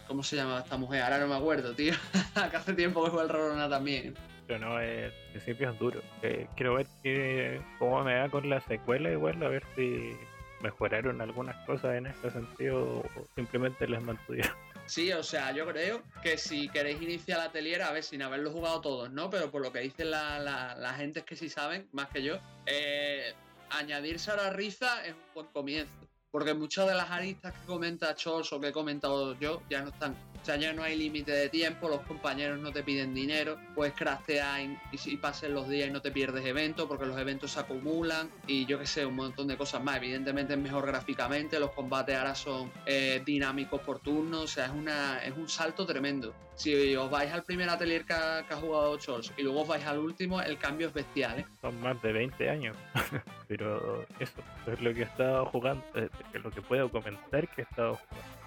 ¿Cómo 0.08 0.24
se 0.24 0.36
llama 0.36 0.60
esta 0.60 0.78
mujer? 0.78 1.04
Ahora 1.04 1.20
no 1.20 1.28
me 1.28 1.36
acuerdo, 1.36 1.74
tío. 1.74 1.94
que 2.52 2.58
hace 2.58 2.74
tiempo 2.74 3.04
que 3.04 3.12
fue 3.12 3.24
el 3.24 3.30
Rorona 3.30 3.70
también. 3.70 4.16
Pero 4.48 4.60
no, 4.60 4.80
el 4.80 5.12
principio 5.32 5.70
es 5.70 5.80
duro. 5.80 6.02
Eh, 6.24 6.48
quiero 6.56 6.76
ver 6.76 6.88
que, 7.04 7.62
cómo 7.78 8.04
me 8.04 8.20
va 8.20 8.30
con 8.30 8.50
la 8.50 8.62
secuela 8.62 9.12
igual, 9.12 9.42
a 9.44 9.50
ver 9.50 9.64
si 9.76 10.16
mejoraron 10.62 11.22
algunas 11.22 11.56
cosas 11.66 11.96
en 11.96 12.08
este 12.08 12.32
sentido 12.32 13.00
o 13.00 13.06
simplemente 13.36 13.88
las 13.88 14.02
mantuvieron. 14.04 14.52
Sí, 14.86 15.14
o 15.14 15.22
sea, 15.22 15.52
yo 15.52 15.68
creo 15.68 16.02
que 16.24 16.36
si 16.38 16.68
queréis 16.68 17.00
iniciar 17.00 17.38
la 17.38 17.44
atelier, 17.46 17.84
a 17.84 17.92
ver, 17.92 18.04
sin 18.04 18.24
haberlo 18.24 18.52
jugado 18.52 18.82
todos, 18.82 19.12
¿no? 19.12 19.30
Pero 19.30 19.52
por 19.52 19.62
lo 19.62 19.72
que 19.72 19.82
dicen 19.82 20.10
la, 20.10 20.40
la, 20.40 20.94
gente 20.96 21.24
que 21.24 21.36
sí 21.36 21.48
saben, 21.48 21.88
más 21.92 22.10
que 22.10 22.24
yo, 22.24 22.40
eh, 22.66 23.34
añadirse 23.70 24.32
a 24.32 24.36
la 24.36 24.50
risa 24.50 25.06
es 25.06 25.14
un 25.14 25.34
buen 25.36 25.48
comienzo 25.48 26.09
porque 26.32 26.54
muchas 26.54 26.88
de 26.88 26.96
las 26.96 27.10
aristas 27.10 27.54
que 27.54 27.66
comenta 27.66 28.16
Chols 28.16 28.52
o 28.54 28.60
que 28.60 28.68
he 28.68 28.72
comentado 28.72 29.34
yo 29.40 29.62
ya 29.70 29.82
no 29.82 29.90
están. 29.90 30.16
O 30.42 30.46
sea, 30.46 30.56
ya 30.56 30.74
no 30.74 30.84
hay 30.84 30.98
límite 30.98 31.32
de 31.32 31.50
tiempo, 31.50 31.90
los 31.90 32.02
compañeros 32.02 32.60
no 32.60 32.72
te 32.72 32.84
piden 32.84 33.14
dinero, 33.14 33.58
puedes 33.76 33.94
craftear 33.94 34.62
y 34.92 34.98
si 34.98 35.18
pasen 35.18 35.54
los 35.54 35.68
días 35.68 35.90
y 35.90 35.92
no 35.92 36.02
te 36.02 36.12
pierdes 36.12 36.46
eventos 36.46 36.88
porque 36.88 37.06
los 37.06 37.18
eventos 37.18 37.52
se 37.52 37.60
acumulan 37.60 38.30
y 38.48 38.66
yo 38.66 38.80
que 38.80 38.86
sé, 38.86 39.06
un 39.06 39.16
montón 39.16 39.48
de 39.48 39.58
cosas 39.58 39.84
más. 39.84 39.98
Evidentemente 39.98 40.54
es 40.54 40.60
mejor 40.60 40.86
gráficamente, 40.86 41.60
los 41.60 41.72
combates 41.72 42.16
ahora 42.16 42.36
son 42.36 42.72
eh, 42.86 43.22
dinámicos 43.26 43.82
por 43.82 44.00
turno, 44.00 44.42
o 44.42 44.48
sea, 44.48 44.66
es, 44.66 44.72
una, 44.72 45.24
es 45.24 45.36
un 45.36 45.50
salto 45.50 45.86
tremendo. 45.86 46.34
Si 46.56 46.96
os 46.96 47.10
vais 47.10 47.32
al 47.32 47.44
primer 47.44 47.70
atelier 47.70 48.06
que 48.06 48.14
ha, 48.14 48.44
jugado 48.60 48.98
Chols 48.98 49.32
y 49.38 49.44
luego 49.44 49.62
os 49.62 49.68
vais 49.68 49.86
al 49.86 50.00
último, 50.00 50.42
el 50.42 50.58
cambio 50.58 50.88
es 50.88 50.94
bestial. 50.94 51.40
¿eh? 51.40 51.46
Son 51.62 51.80
más 51.80 52.02
de 52.02 52.12
20 52.12 52.50
años, 52.50 52.76
pero 53.48 54.06
eso, 54.20 54.42
es 54.68 54.82
lo 54.82 54.94
que 54.94 55.02
he 55.02 55.06
estado 55.06 55.46
jugando. 55.46 55.86
Eh, 55.96 56.10
que 56.32 56.40
lo 56.40 56.52
que 56.52 56.62
puedo 56.62 56.92
comentar 56.92 57.48
que 57.50 57.62
he 57.62 57.64
estado 57.64 57.98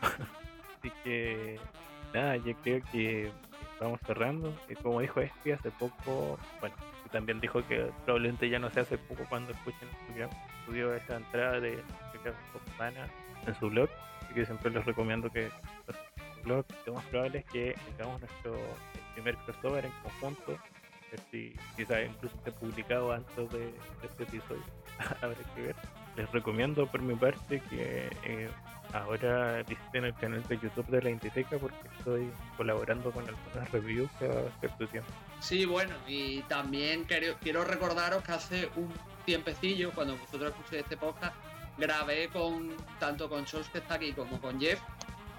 jugando. 0.01 0.33
Así 0.83 0.93
que 1.05 1.61
nada, 2.13 2.37
yo 2.39 2.55
creo 2.63 2.83
que 2.91 3.31
vamos 3.81 4.01
cerrando. 4.05 4.53
Como 4.83 5.01
dijo 5.01 5.21
Espi 5.21 5.53
hace 5.53 5.71
poco, 5.71 6.39
bueno, 6.59 6.75
también 7.13 7.39
dijo 7.41 7.65
que 7.69 7.89
probablemente 8.05 8.49
ya 8.51 8.59
no 8.59 8.69
se 8.71 8.81
hace 8.81 8.99
poco 8.99 9.23
cuando 9.29 9.53
escuchen 9.53 9.89
su 9.91 10.07
programa. 10.07 10.97
Esa 10.97 11.17
entrada 11.17 11.61
de 11.61 11.83
semana 12.69 13.07
en 13.47 13.55
su 13.55 13.69
blog, 13.69 13.89
así 14.23 14.35
que 14.35 14.45
siempre 14.45 14.71
les 14.71 14.85
recomiendo 14.85 15.31
que 15.31 15.51
su 15.51 16.43
blog. 16.43 16.65
Lo 16.87 16.95
más 16.95 17.05
probable 17.07 17.39
es 17.39 17.45
que 17.47 17.77
tengamos 17.97 18.21
nuestro 18.21 18.57
primer 19.15 19.37
crossover 19.37 19.85
en 19.85 19.93
conjunto. 20.03 20.59
Si 21.31 21.55
quizá 21.77 22.03
incluso 22.03 22.35
esté 22.39 22.51
publicado 22.53 23.13
antes 23.13 23.51
de, 23.53 23.73
este 24.03 24.23
episodio. 24.25 24.63
Habrá 25.21 25.37
que 25.55 25.63
ver 25.63 25.77
les 26.17 26.31
recomiendo 26.31 26.87
por 26.87 27.03
mi 27.03 27.15
parte 27.15 27.61
que 27.71 28.11
eh, 28.25 28.51
ahora 28.93 29.63
visiten 29.63 30.05
el 30.05 30.15
canal 30.15 30.43
de 30.45 30.59
YouTube 30.59 30.87
de 30.89 31.03
la 31.03 31.11
Inditeca 31.11 31.59
porque 31.59 31.77
estoy 31.99 32.31
colaborando 32.57 33.11
con 33.11 33.27
algunas 33.27 33.71
reviews 33.71 34.11
cada 34.19 34.51
cierto 34.61 34.87
tiempo. 34.89 35.11
Sí, 35.41 35.65
bueno, 35.65 35.95
y 36.07 36.41
también 36.43 37.05
quiero, 37.05 37.65
recordaros 37.65 38.23
que 38.23 38.33
hace 38.33 38.69
un 38.77 38.93
tiempecillo, 39.25 39.93
cuando 39.93 40.17
vosotros 40.17 40.51
escuchéis 40.51 40.83
este 40.83 40.97
podcast, 40.97 41.35
grabé 41.79 42.29
con 42.29 42.77
tanto 42.99 43.29
con 43.29 43.45
Chols 43.45 43.69
que 43.69 43.79
está 43.79 43.95
aquí 43.95 44.13
como 44.13 44.41
con 44.41 44.61
Jeff 44.61 44.81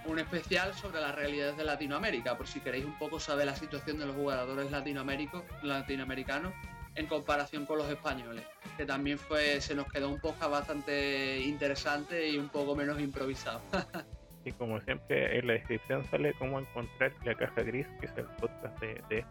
un 0.06 0.20
especial 0.20 0.74
sobre 0.74 1.00
las 1.00 1.16
realidades 1.16 1.56
de 1.56 1.64
Latinoamérica, 1.64 2.38
por 2.38 2.48
si 2.48 2.60
queréis 2.60 2.84
un 2.84 2.98
poco 2.98 3.20
saber 3.20 3.46
la 3.46 3.56
situación 3.56 3.98
de 3.98 4.06
los 4.06 4.16
jugadores 4.16 4.70
latinoamericanos 4.70 6.54
en 6.96 7.08
comparación 7.08 7.66
con 7.66 7.78
los 7.78 7.90
españoles, 7.90 8.46
que 8.78 8.86
también 8.86 9.18
fue 9.18 9.62
se 9.62 9.76
nos 9.76 9.92
quedó 9.92 10.10
un 10.10 10.20
podcast 10.20 10.52
bastante 10.52 11.40
interesante 11.40 12.30
y 12.30 12.38
un 12.38 12.50
poco 12.50 12.76
menos 12.76 13.00
improvisado. 13.00 13.62
y 14.46 14.52
como 14.52 14.80
siempre 14.82 15.40
en 15.40 15.48
la 15.48 15.54
descripción 15.54 16.06
sale 16.10 16.34
cómo 16.34 16.60
encontrar 16.60 17.14
la 17.24 17.36
caja 17.36 17.62
gris, 17.64 17.88
que 18.00 18.06
es 18.06 18.18
el 18.18 18.26
podcast 18.40 18.80
de, 18.80 19.02
de, 19.10 19.26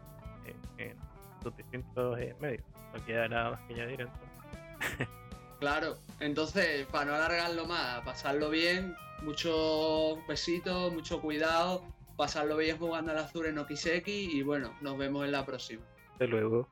en 0.79 0.97
sus 1.43 1.57
distintos 1.57 2.19
eh, 2.19 2.35
medios. 2.41 2.65
No 2.95 3.05
queda 3.05 3.29
nada 3.29 3.51
más 3.53 3.61
que 3.63 3.75
añadir 3.75 4.01
entonces. 4.03 5.09
Claro, 5.63 5.97
entonces, 6.19 6.87
para 6.87 7.05
no 7.05 7.15
alargarlo 7.15 7.67
más, 7.67 8.01
pasarlo 8.01 8.51
bien, 8.51 8.97
muchos 9.23 10.19
besitos, 10.27 10.93
mucho 10.93 11.21
cuidado, 11.21 11.85
pasarlo 12.17 12.57
bien 12.57 12.79
jugando 12.79 13.13
al 13.13 13.19
azul 13.19 13.47
en 13.47 13.59
Okiseki 13.59 14.39
y 14.39 14.43
bueno, 14.43 14.75
nos 14.81 14.99
vemos 14.99 15.25
en 15.25 15.31
la 15.31 15.47
próxima. 15.47 15.85
Hasta 16.15 16.25
luego. 16.25 16.69